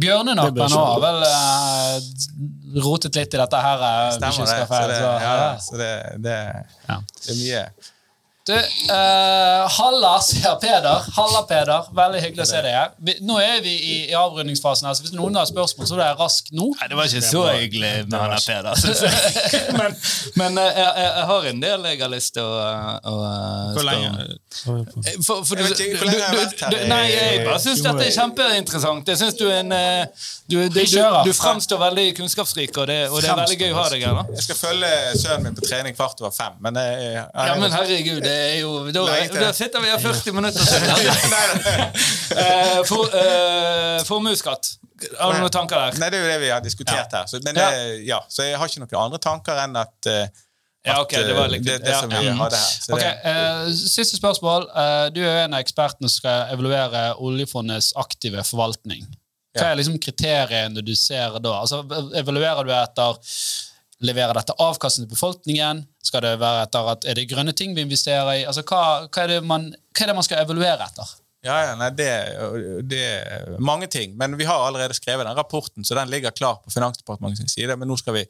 Bjørnenappen 0.00 0.76
òg 0.80 0.90
har 0.94 1.04
vel 1.04 1.22
uh, 1.28 2.82
rotet 2.84 3.20
litt 3.20 3.38
i 3.38 3.40
dette 3.40 3.62
her. 3.68 3.86
Uh, 3.86 4.10
Stemmer 4.18 4.52
det. 4.52 4.60
Så 4.66 4.82
det, 4.90 5.00
ja, 5.06 5.38
så 5.68 5.80
det, 5.80 5.94
det, 6.26 6.36
det 6.90 7.34
er 7.34 7.40
mye. 7.44 7.64
Du, 8.50 8.56
uh, 8.56 9.68
Halla, 9.68 10.14
sier 10.24 10.54
Peder. 10.60 11.04
Halla, 11.16 11.42
Peder. 11.48 11.90
Veldig 11.94 12.22
hyggelig 12.24 12.46
å 12.46 12.48
se 12.48 12.62
deg 12.64 12.72
her. 12.74 12.94
Vi, 13.04 13.14
nå 13.28 13.36
er 13.42 13.60
vi 13.62 13.74
i, 13.76 13.96
i 14.10 14.16
avrundingsfasen. 14.16 14.88
her, 14.88 14.96
så 14.96 15.04
Hvis 15.04 15.14
noen 15.14 15.36
har 15.36 15.46
spørsmål, 15.48 15.86
så 15.86 15.98
er 15.98 16.00
det 16.02 16.08
raskt 16.18 16.50
nå. 16.56 16.70
Nei, 16.80 16.88
det 16.90 16.98
var 16.98 17.10
ikke 17.10 17.26
så 17.28 17.44
hyggelig 17.52 17.92
med 18.08 18.16
han 18.16 18.32
der 18.32 18.46
Peder. 18.46 18.80
jeg. 18.80 19.62
men 19.80 19.98
men 20.40 20.58
uh, 20.58 20.66
jeg, 20.66 20.88
jeg, 21.04 21.26
har 21.30 21.50
en 21.52 21.62
del 21.66 21.86
jeg 21.92 22.00
har 22.00 22.12
lyst 22.14 22.34
til 22.38 22.48
å, 22.48 22.56
å 23.12 23.14
Hvor 23.76 23.84
spørre 23.84 24.00
om. 24.00 24.18
lenge? 24.18 24.40
For, 24.50 25.44
for 25.46 25.54
du, 25.54 25.62
Jeg 25.62 25.70
vet 25.70 25.80
ikke 25.84 25.98
hvor 26.00 26.08
lenge 26.08 26.18
jeg 26.18 26.26
har 26.26 26.38
vært 26.40 26.62
her 26.64 26.88
nei, 26.90 27.02
jeg 27.12 27.42
bare 27.46 27.58
syns 27.62 27.82
dette 27.84 28.02
er 28.08 28.14
kjempeinteressant. 28.16 29.12
Jeg 29.12 29.20
synes 29.20 29.36
du 29.38 29.44
er 29.46 29.60
en 29.60 29.70
eh, 29.76 30.24
Du, 30.50 30.56
du, 30.66 30.80
du, 30.80 30.96
du 31.28 31.30
framstår 31.38 31.78
veldig 31.78 32.06
kunnskapsrik, 32.18 32.74
og 32.82 32.88
det, 32.90 32.98
og 33.12 33.22
det 33.22 33.30
er 33.30 33.38
veldig 33.38 33.58
gøy 33.60 33.70
å 33.70 33.78
ha 33.78 33.84
deg 33.92 34.06
her. 34.08 34.20
Jeg 34.34 34.46
skal 34.48 34.58
følge 34.58 34.90
sønnen 35.22 35.46
min 35.46 35.58
på 35.60 35.68
trening 35.68 35.94
kvart 35.94 36.18
over 36.24 36.34
fem, 36.34 36.58
men 36.66 36.80
jeg, 36.82 36.98
jeg, 37.14 37.24
Ja, 37.30 37.54
men 37.62 37.76
herregud, 37.76 38.20
det 38.26 38.34
er 38.48 38.58
jo 38.64 38.74
Da, 38.90 39.06
da 39.38 39.52
sitter 39.54 39.86
vi 39.86 39.92
her 39.94 40.02
40 40.02 40.38
minutter 40.40 40.66
siden. 40.66 40.90
Eh, 42.40 42.80
for, 42.86 43.10
eh, 43.18 44.04
Formuesskatt. 44.06 44.68
Har 45.18 45.32
du 45.34 45.40
noen 45.40 45.52
tanker 45.52 45.78
der? 45.80 45.98
Nei, 46.00 46.10
det 46.12 46.18
er 46.20 46.24
jo 46.24 46.30
det 46.30 46.38
vi 46.42 46.50
har 46.52 46.62
diskutert 46.64 47.14
her. 47.16 47.26
Så, 47.30 47.40
men 47.44 47.58
eh, 47.58 48.00
ja, 48.06 48.20
så 48.28 48.46
jeg 48.46 48.58
har 48.60 48.70
ikke 48.70 48.84
noen 48.84 48.98
andre 49.06 49.20
tanker 49.22 49.60
enn 49.64 49.78
at, 49.80 50.10
eh, 50.10 50.28
Ja, 50.86 50.96
ok, 51.02 51.12
det 51.12 51.34
var 51.36 51.50
litt 51.52 51.64
det, 51.66 51.78
det 51.84 51.94
som 51.98 52.08
vi 52.08 52.22
ja. 52.24 52.32
hadde 52.38 52.56
her. 52.56 52.76
Så 52.80 52.94
Ok, 52.96 53.02
det, 53.02 53.10
eh, 53.28 53.72
Siste 53.76 54.16
spørsmål. 54.16 54.64
Uh, 54.72 55.06
du 55.12 55.20
er 55.20 55.42
en 55.44 55.56
av 55.56 55.60
ekspertene 55.60 56.08
som 56.08 56.22
skal 56.22 56.54
evaluere 56.54 57.02
oljefondets 57.20 57.92
aktive 58.00 58.44
forvaltning. 58.48 59.04
Hva 59.58 59.66
Ja. 59.66 59.72
er 59.72 59.80
liksom 59.80 59.98
kriteriene 60.00 60.84
du 60.86 60.94
ser 60.96 61.36
da? 61.42 61.56
Altså, 61.60 61.82
evaluerer 62.16 62.64
du 62.64 62.72
etter 62.72 63.36
Leverer 64.00 64.32
dette 64.32 64.54
avkastning 64.56 65.04
til 65.04 65.12
befolkningen? 65.12 65.82
Skal 66.02 66.22
det 66.24 66.38
være 66.40 66.62
etter 66.64 66.86
at 66.88 67.04
Er 67.04 67.18
det 67.18 67.26
grønne 67.28 67.52
ting 67.52 67.74
vi 67.76 67.82
investerer 67.84 68.30
i? 68.38 68.44
Altså, 68.48 68.62
hva, 68.62 69.04
hva, 69.04 69.24
er 69.24 69.34
det 69.34 69.40
man, 69.44 69.74
hva 69.92 70.06
er 70.06 70.08
det 70.08 70.14
man 70.16 70.24
skal 70.24 70.40
evaluere 70.40 70.86
etter? 70.86 71.10
Ja, 71.42 71.54
ja, 71.64 71.76
nei, 71.80 71.88
det, 71.96 72.08
det 72.90 72.98
er 73.00 73.54
mange 73.64 73.86
ting. 73.88 74.12
Men 74.20 74.36
vi 74.36 74.44
har 74.44 74.60
allerede 74.66 74.94
skrevet 74.94 75.24
den 75.26 75.36
rapporten, 75.38 75.84
så 75.84 75.96
den 75.96 76.10
ligger 76.12 76.34
klar 76.36 76.58
på 76.64 76.70
Finansdepartementets 76.74 77.54
side. 77.56 77.76
Men 77.80 77.88
nå 77.88 77.96
skal 77.96 78.18
vi 78.18 78.24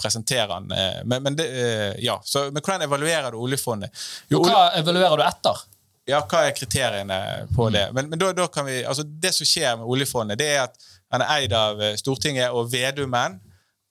presentere 0.00 0.46
den. 0.54 0.72
eh, 0.72 1.02
Men, 1.04 1.22
men, 1.22 1.36
det, 1.36 1.46
eh, 1.50 1.92
ja, 2.04 2.16
så, 2.24 2.46
men 2.50 2.62
hvordan 2.62 2.86
evaluerer 2.88 3.30
du 3.36 3.38
oljefondet? 3.44 3.92
Jo, 4.32 4.40
Og 4.40 4.48
hva 4.48 4.70
evaluerer 4.80 5.20
du 5.20 5.26
etter? 5.26 5.64
Ja, 6.08 6.22
hva 6.28 6.42
er 6.48 6.56
kriteriene 6.56 7.18
på 7.56 7.70
det? 7.72 7.86
Men, 7.96 8.08
men 8.12 8.20
da, 8.20 8.32
da 8.36 8.44
kan 8.52 8.66
vi, 8.68 8.82
altså 8.84 9.04
Det 9.08 9.30
som 9.32 9.48
skjer 9.48 9.78
med 9.80 9.88
oljefondet, 9.88 10.36
det 10.40 10.50
er 10.56 10.66
at 10.66 10.90
han 11.12 11.22
er 11.24 11.30
eid 11.38 11.52
av 11.56 11.80
eh, 11.84 11.94
Stortinget 12.00 12.52
og 12.52 12.72
Vedumen 12.72 13.40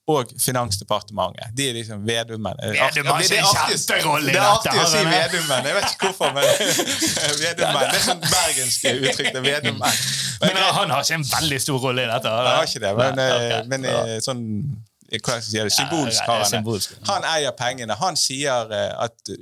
og 0.06 0.32
Finansdepartementet. 0.40 1.52
De 1.56 1.68
er 1.68 1.76
liksom 1.78 2.02
Vedumen. 2.06 2.58
Vedum 2.60 3.06
har 3.08 3.20
ikke 3.24 3.38
en 3.38 3.46
kjemperolle 3.48 4.28
i 4.28 4.34
Det 4.34 4.40
er 4.40 4.48
artig 4.50 4.80
å 4.82 4.86
si? 4.90 5.02
Vedumen. 5.08 5.68
Jeg 5.68 5.76
vet 5.78 5.86
ikke 5.94 6.10
hvorfor, 6.10 6.32
men 6.36 6.48
Vedumen. 7.44 7.78
Det 7.80 8.00
er 8.00 8.02
sånn 8.04 8.24
bergensk 8.24 8.88
uttrykk. 8.90 9.30
det 9.36 9.44
Vedumen. 9.46 10.00
Men 10.42 10.58
han 10.60 10.92
har 10.92 11.06
ikke 11.06 11.16
en 11.16 11.24
veldig 11.30 11.60
stor 11.64 11.78
rolle 11.86 12.04
i 12.04 12.10
dette. 12.10 12.32
han? 12.34 12.48
har 12.50 12.68
ikke 12.68 12.82
det, 12.84 12.90
men, 12.98 13.22
eh, 13.22 13.54
men 13.70 13.86
eh, 13.88 14.16
sånn 14.24 14.42
eh, 15.08 15.22
hva 15.24 15.38
skal 15.40 15.56
jeg 15.62 15.72
si, 15.72 15.78
symbolsk 15.80 16.28
har 16.28 16.44
han 16.44 16.66
det. 16.68 16.82
Han 17.08 17.28
eier 17.30 17.54
pengene. 17.56 17.96
Han 18.02 18.20
sier 18.20 18.74
eh, 18.76 18.90
at, 19.06 19.32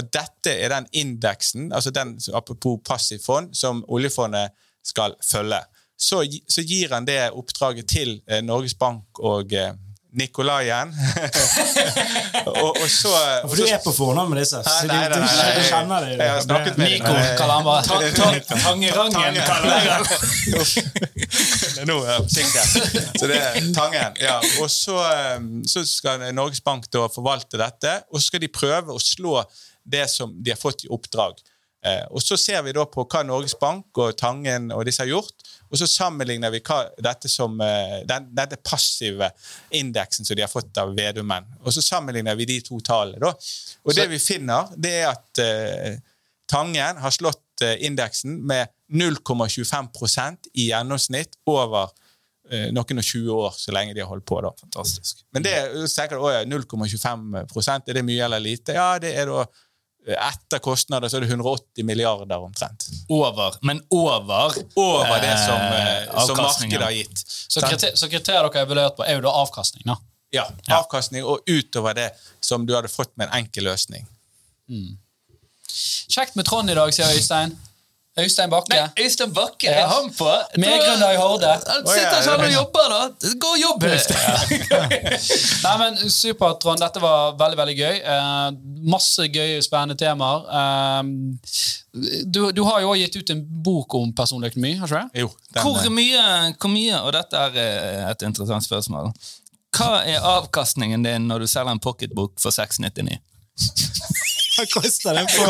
at 0.00 0.08
dette 0.14 0.54
er 0.54 0.72
den 0.72 0.88
indeksen, 1.02 1.68
altså 1.68 1.92
den 1.92 2.14
apropos 2.32 2.80
passivt 2.86 3.26
fond, 3.26 3.52
som 3.52 3.84
oljefondet 3.92 4.56
skal 4.88 5.18
følge. 5.20 5.60
Så, 6.00 6.22
så 6.48 6.64
gir 6.64 6.94
han 6.94 7.04
det 7.04 7.18
oppdraget 7.36 7.90
til 7.92 8.22
eh, 8.24 8.40
Norges 8.46 8.78
Bank 8.78 9.20
og 9.20 9.52
Nikolaien. 10.16 10.88
og, 12.46 12.70
og 12.80 12.86
så 12.88 13.10
For 13.44 13.56
du 13.58 13.64
er 13.68 13.80
på 13.84 13.92
fornavn 13.92 14.30
med 14.32 14.40
disse. 14.40 14.60
Så 14.64 14.86
Nei, 14.88 14.96
nei, 15.04 15.08
nei, 15.12 15.18
nei. 15.20 15.50
du 15.58 15.66
kjenner 15.68 16.06
dem? 16.06 16.14
Jeg 16.22 16.30
har 16.32 16.40
snakket 16.46 16.78
med 16.80 16.94
Nico 16.94 17.12
kaller 17.36 17.54
han 17.58 17.66
bare. 17.66 17.82
Ta- 17.84 17.98
ta- 18.16 18.56
Tangerangen, 18.64 19.40
kaller 19.44 19.90
han. 19.92 20.04
Nå 21.88 21.98
er 22.02 22.10
jeg 22.14 22.24
forsiktig. 22.24 22.64
Så 23.20 23.28
det 23.30 23.38
er 23.42 23.60
Tangen. 23.76 24.18
Ja. 24.22 24.38
Og 24.62 24.70
så, 24.72 24.96
eh, 25.12 25.36
så 25.68 25.84
skal 25.88 26.24
Norges 26.36 26.64
Bank 26.64 26.88
da 26.94 27.04
forvalte 27.12 27.60
dette, 27.60 27.98
og 28.08 28.20
så 28.20 28.30
skal 28.30 28.42
de 28.44 28.50
prøve 28.52 28.96
å 28.96 29.02
slå 29.02 29.42
det 29.88 30.06
som 30.12 30.32
de 30.36 30.52
har 30.52 30.60
fått 30.60 30.84
i 30.84 30.90
oppdrag. 30.92 31.38
Eh, 31.86 32.04
og 32.10 32.22
Så 32.22 32.36
ser 32.36 32.62
vi 32.66 32.72
da 32.74 32.84
på 32.90 33.04
hva 33.06 33.22
Norges 33.26 33.54
Bank 33.58 33.98
og 34.02 34.16
Tangen 34.18 34.72
og 34.74 34.84
disse 34.88 35.04
har 35.04 35.10
gjort, 35.12 35.46
og 35.70 35.78
så 35.78 35.86
sammenligner 35.86 36.50
vi 36.50 36.60
hva 36.64 36.80
dette 37.04 37.30
som, 37.30 37.54
eh, 37.60 38.00
den, 38.08 38.30
denne 38.34 38.58
passive 38.64 39.30
indeksen 39.70 40.26
som 40.26 40.36
de 40.36 40.42
har 40.42 40.50
fått 40.50 40.76
av 40.80 40.94
Vedumen. 40.96 41.46
Og 41.62 41.74
så 41.74 41.84
sammenligner 41.84 42.38
vi 42.38 42.48
de 42.50 42.60
to 42.66 42.80
tallene. 42.80 43.20
da. 43.22 43.34
Og 43.84 43.94
det 43.94 44.08
vi 44.10 44.18
finner, 44.18 44.72
det 44.76 44.94
er 45.02 45.12
at 45.12 45.42
uh, 45.42 46.00
Tangen 46.48 46.98
har 46.98 47.12
slått 47.12 47.62
uh, 47.62 47.76
indeksen 47.84 48.40
med 48.48 48.72
0,25% 48.90 50.50
i 50.54 50.70
gjennomsnitt 50.70 51.36
over 51.46 51.92
uh, 51.92 52.68
noen 52.72 53.02
og 53.02 53.04
20 53.04 53.30
år, 53.36 53.54
så 53.56 53.76
lenge 53.76 53.94
de 53.94 54.02
har 54.02 54.10
holdt 54.10 54.26
på. 54.26 54.40
da. 54.42 54.50
Fantastisk. 54.64 55.22
Men 55.36 55.44
det 55.44 55.54
er 55.60 55.76
tenker 55.92 56.18
du, 56.18 56.56
0,25% 56.56 57.92
er 57.92 58.00
det 58.00 58.04
mye 58.08 58.24
eller 58.24 58.42
lite? 58.42 58.76
Ja, 58.76 58.96
det 59.02 59.14
er 59.14 59.30
da 59.30 59.44
etter 60.16 60.58
kostnader 60.64 61.08
så 61.08 61.16
er 61.18 61.20
det 61.26 61.28
180 61.30 61.84
milliarder 61.84 62.38
omtrent. 62.40 62.86
Over. 63.08 63.58
Men 63.62 63.82
over 63.90 64.54
Over 64.76 65.20
det 65.20 65.34
som, 65.44 65.60
eh, 65.60 66.02
eh, 66.02 66.26
som 66.26 66.36
markedet 66.36 66.82
har 66.82 66.90
gitt. 66.96 67.24
Så, 67.26 67.60
kriter, 67.60 67.92
så 67.94 68.08
kriteriet 68.08 68.52
dere 68.52 68.62
har 68.62 68.66
evaluert 68.66 68.96
på, 68.96 69.04
er 69.04 69.18
jo 69.18 69.20
da 69.20 69.34
avkastning. 69.42 69.84
da. 69.84 69.96
Ja, 70.30 70.44
Avkastning 70.76 71.24
og 71.24 71.40
utover 71.48 71.94
det 71.94 72.10
som 72.40 72.66
du 72.66 72.74
hadde 72.74 72.88
fått 72.88 73.16
med 73.16 73.28
en 73.28 73.34
enkel 73.42 73.64
løsning. 73.64 74.06
Kjekt 76.08 76.36
med 76.36 76.44
Trond 76.48 76.70
i 76.70 76.74
dag, 76.74 76.92
sier 76.94 77.08
Øystein. 77.16 77.56
Øystein 78.18 78.50
Bakke. 78.50 78.74
Nei, 78.74 79.04
Øystein 79.04 79.32
Bakke, 79.34 79.68
er 79.70 79.86
han 79.86 80.08
på? 80.14 80.28
Medgrunner 80.58 81.12
i 81.14 81.16
Horde. 81.20 81.52
Han 81.68 81.86
sitter 81.86 82.22
sånn 82.26 82.42
og 82.48 82.50
jobber, 82.52 82.88
da. 82.90 83.30
Gå 83.44 83.52
og 83.54 83.60
jobb, 83.62 83.84
Øystein. 83.92 84.64
Nei, 85.64 85.74
men 85.82 85.98
Supert, 86.10 86.60
Trond. 86.62 86.80
Dette 86.82 87.02
var 87.02 87.36
veldig 87.40 87.58
veldig 87.60 87.76
gøy. 87.78 88.00
Eh, 88.14 88.46
masse 88.90 89.26
gøye, 89.28 89.60
spennende 89.64 89.98
temaer. 89.98 90.46
Eh, 90.60 91.02
du, 92.24 92.40
du 92.52 92.62
har 92.66 92.82
jo 92.82 92.92
også 92.92 93.02
gitt 93.02 93.18
ut 93.18 93.34
en 93.34 93.44
bok 93.64 93.98
om 93.98 94.12
personlig 94.16 94.52
økonomi, 94.52 94.74
har 94.78 94.90
ikke 94.90 95.04
det? 95.04 95.22
Jo, 95.24 95.30
den, 95.54 95.62
Hvor 95.62 95.78
eh, 95.82 95.92
mye, 95.94 96.24
hvor 96.60 96.72
mye, 96.72 97.02
og 97.02 97.14
dette 97.16 97.44
er 97.48 97.60
eh, 97.62 98.02
et 98.10 98.26
interessant 98.28 98.66
spørsmål, 98.66 99.12
hva 99.78 100.02
er 100.08 100.24
avkastningen 100.24 101.04
din 101.04 101.28
når 101.28 101.44
du 101.44 101.50
selger 101.50 101.74
en 101.74 101.82
pocketbok 101.82 102.36
for 102.40 102.54
699? 102.54 103.18
Hva 104.58 104.64
koster 104.72 105.14
det? 105.14 105.24
på 105.30 105.44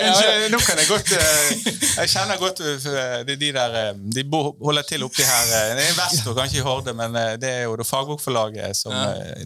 Ja, 0.00 0.48
nå 0.52 0.58
kan 0.64 0.78
jeg 0.80 0.88
godt 0.88 1.10
eh, 1.16 1.50
Jeg 1.98 2.10
kjenner 2.12 2.38
godt 2.40 2.60
eh, 2.64 3.18
de, 3.28 3.36
de 3.40 3.50
der 3.56 3.76
eh, 3.80 3.90
De 4.16 4.24
holder 4.32 4.86
til 4.88 5.04
oppi 5.06 5.24
her. 5.26 5.44
eh, 5.58 5.74
Det 5.78 5.84
er 5.84 5.90
investor, 5.92 6.34
kanskje 6.38 6.60
i 6.60 6.64
Horde, 6.64 6.94
men 6.98 7.16
eh, 7.20 7.34
det 7.42 7.50
er 7.50 7.62
jo 7.68 7.76
det 7.80 7.86
fagbokforlaget 7.88 8.78
som 8.78 8.94
eh, 8.94 9.44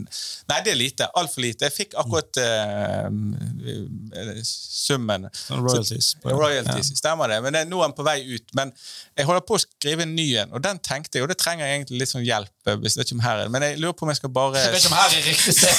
Nei, 0.49 0.61
det 0.65 0.73
er 0.73 0.79
lite. 0.81 1.09
Altfor 1.19 1.43
lite. 1.45 1.67
Jeg 1.69 1.75
fikk 1.77 1.97
akkurat 2.01 2.39
eh, 2.41 3.09
summen. 4.49 5.27
Sånn 5.35 5.63
royalties. 5.65 6.13
Royalties, 6.25 6.93
stemmer 6.99 7.31
det. 7.33 7.41
Men 7.45 7.57
det, 7.57 7.65
nå 7.71 7.81
er 7.83 7.91
den 7.91 7.97
på 7.99 8.07
vei 8.07 8.19
ut. 8.37 8.55
Men 8.59 8.73
jeg 9.19 9.29
holder 9.29 9.45
på 9.49 9.59
å 9.59 9.63
skrive 9.63 10.07
en 10.07 10.15
ny 10.17 10.29
en, 10.43 10.53
og 10.57 10.63
den 10.65 10.81
tenkte 10.85 11.19
jeg, 11.19 11.27
og 11.27 11.33
det 11.33 11.39
trenger 11.41 11.67
jeg 11.69 11.81
egentlig 11.81 12.01
litt 12.03 12.13
sånn 12.13 12.25
hjelp 12.27 12.53
eh, 12.69 12.77
Jeg 12.85 12.97
er 12.99 13.05
ikke 13.07 13.17
om 13.17 13.23
her 13.25 13.35
er 13.41 13.43
det. 13.47 13.53
Men 13.55 13.63
jeg 13.67 13.79
lurer 13.83 13.97
på 13.99 14.07
om 14.07 14.11
jeg 14.13 14.19
skal 14.21 14.33
bare 14.39 14.59
Jeg 14.63 14.73
vet 14.75 14.85
ikke 14.85 14.93
om 14.93 14.99
her 14.99 15.17
er 15.19 15.27
riktig 15.29 15.55
sted. 15.57 15.75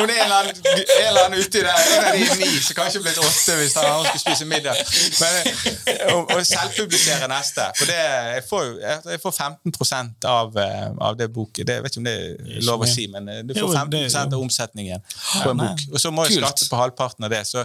om 0.00 0.06
det 0.08 0.16
er 0.16 0.24
en 0.24 0.24
eller 0.24 0.36
annen, 0.38 0.56
en 0.66 1.06
eller 1.08 1.24
annen 1.24 1.40
ute 1.40 1.62
der, 1.64 1.80
en 1.96 2.04
av 2.08 2.14
de 2.16 2.38
ni 2.40 2.50
som 2.64 2.76
kanskje 2.78 3.02
blitt 3.04 3.18
åtte 3.20 3.56
hvis 3.60 3.74
han, 3.76 4.04
skal 4.06 4.20
skulle 4.20 4.24
spise 4.24 4.48
middag. 4.48 4.80
Men 5.20 5.32
eh, 5.42 6.14
å, 6.14 6.18
å 6.36 6.38
selvpublisere 6.46 7.28
neste. 7.30 7.66
For 7.78 7.90
det, 7.90 7.98
jeg, 8.36 8.44
får, 8.50 8.66
jeg, 8.84 9.02
jeg 9.14 9.22
får 9.24 9.36
15% 9.38 10.28
av, 10.30 10.56
eh, 10.64 10.88
av 11.10 11.18
det 11.20 11.30
boket. 11.34 11.66
Det, 11.68 11.78
jeg 11.78 11.86
vet 11.86 11.96
ikke 11.96 12.02
om 12.04 12.08
det 12.10 12.16
er 12.58 12.66
lov 12.68 12.84
å 12.86 12.90
si, 12.90 13.06
men 13.12 13.28
eh, 13.28 13.42
du 13.44 13.54
får 13.56 13.74
det- 13.92 14.04
15 14.10 14.34
av 14.34 14.40
omsetningen 14.40 15.04
på 15.42 15.50
en 15.54 15.64
bok. 15.64 15.86
Og 15.92 16.00
så 16.02 16.12
må 16.14 16.26
jeg 16.28 16.40
skatte 16.40 16.68
på 16.70 16.80
halvparten 16.80 17.26
av 17.28 17.32
det. 17.34 17.44
Så, 17.48 17.64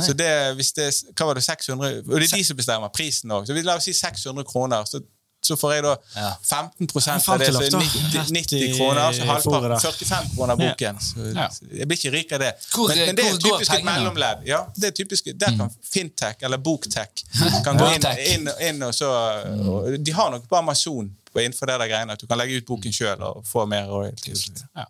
så 0.00 0.14
det, 0.16 0.30
hvis 0.58 0.72
det, 0.76 0.88
hva 1.18 1.30
var 1.30 1.38
det, 1.38 1.44
600, 1.46 2.02
og 2.06 2.12
det 2.16 2.28
er 2.30 2.36
de 2.36 2.44
som 2.46 2.58
bestemmer 2.58 2.92
prisen 2.94 3.32
òg. 3.34 3.46
Så 3.48 3.56
vi 3.56 3.64
la 3.66 3.76
oss 3.80 3.88
si 3.88 3.94
600 3.96 4.46
kroner. 4.48 4.86
så 4.88 5.02
så 5.42 5.56
får 5.56 5.74
jeg 5.74 5.82
da 5.82 5.94
Ja. 6.16 6.30
15 6.42 6.88
av 7.32 7.38
det, 7.38 7.52
så 7.52 7.62
er 7.62 7.70
90, 7.70 8.32
90 8.32 8.76
kroner. 8.76 9.12
Så 9.12 9.24
halvparten 9.24 9.80
45 9.80 10.34
kroner 10.34 10.52
av 10.52 10.58
boken. 10.58 11.00
Så 11.00 11.30
jeg 11.72 11.88
blir 11.88 11.98
ikke 11.98 12.12
rik 12.16 12.32
av 12.32 12.40
det. 12.44 12.52
Men, 12.76 12.98
men 13.06 13.16
det 13.16 13.26
er 13.26 13.38
typisk 13.38 13.74
et 13.74 13.84
mellomledd. 13.84 14.44
Ja, 14.48 14.60
det 14.76 14.92
er 14.92 14.96
typisk, 15.02 15.30
Der 15.40 15.56
kan 15.56 15.72
Fintech 15.92 16.42
eller 16.42 16.58
Boktech 16.58 17.24
kan 17.64 17.78
gå 17.78 17.88
inn, 17.94 18.06
inn, 18.34 18.50
inn 18.68 18.82
og 18.82 18.94
så 18.94 19.08
og 19.10 19.98
De 19.98 20.12
har 20.12 20.30
nok 20.30 20.48
på 20.48 20.56
Amazon 20.56 21.10
på 21.32 21.40
innenfor 21.40 21.66
det 21.70 21.76
der 21.78 21.90
greiene 21.90 22.12
at 22.16 22.20
du 22.20 22.26
kan 22.26 22.38
legge 22.40 22.58
ut 22.58 22.66
boken 22.66 22.92
sjøl 22.94 23.20
og 23.22 23.44
få 23.46 23.64
mer 23.70 23.86
royalties. 23.90 24.48
Ja. 24.74 24.86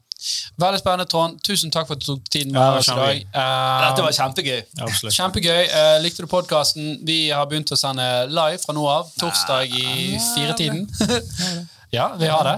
Veldig 0.60 0.80
spennende, 0.82 1.06
Trond. 1.10 1.40
Tusen 1.47 1.72
takk 1.72 1.88
for 1.88 1.97
at 1.98 2.05
du 2.05 2.10
tok 2.12 2.30
tiden 2.32 2.52
med 2.52 2.80
oss 2.80 2.90
i 2.90 2.97
dag. 2.98 3.24
Eh, 3.24 3.80
Dette 3.86 4.05
var 4.05 4.16
kjempegøy. 4.16 4.60
Absolutt. 4.86 5.16
Kjempegøy. 5.16 5.60
Uh, 5.72 5.97
likte 6.05 6.24
du 6.24 6.30
podkasten? 6.30 6.97
Vi 7.06 7.20
har 7.34 7.48
begynt 7.51 7.72
å 7.72 7.78
sende 7.80 8.06
live 8.30 8.60
fra 8.62 8.76
nå 8.76 8.86
av. 8.90 9.12
Torsdag 9.20 9.76
i 9.80 10.16
firetiden. 10.34 10.86
Ja, 11.90 12.12
vi 12.18 12.26
har 12.30 12.44
det. 12.44 12.52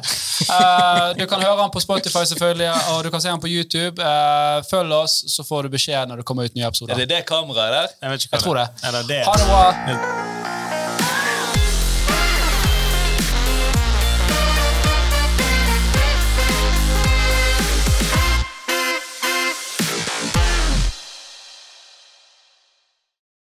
Uh, 0.45 1.17
du 1.17 1.25
kan 1.27 1.41
høre 1.41 1.57
han 1.63 1.71
på 1.73 1.81
Spotify, 1.81 2.27
selvfølgelig, 2.29 2.69
og 2.93 3.05
du 3.05 3.11
kan 3.11 3.23
se 3.25 3.31
han 3.33 3.41
på 3.41 3.49
YouTube. 3.49 3.97
Uh, 3.97 4.61
følg 4.69 4.93
oss, 4.93 5.23
så 5.33 5.45
får 5.45 5.63
du 5.63 5.73
beskjed 5.73 6.11
når 6.11 6.21
det 6.21 6.27
kommer 6.29 6.45
ut 6.45 6.59
nye 6.59 6.69
episoder. 6.69 6.93
Er 6.93 7.07
det 7.07 7.15
det 7.15 7.23
kameraet 7.29 7.79
der? 7.79 7.95
Jeg 8.03 8.13
vet 8.13 8.27
ikke 8.27 8.35
hva 8.35 8.43
Jeg 8.43 8.45
tror 8.45 8.61
det. 8.61 8.67
Er 8.83 8.99
det 8.99 9.07
det? 9.09 9.23
Ha 9.31 9.39
det 9.41 9.49
bra. 9.49 10.62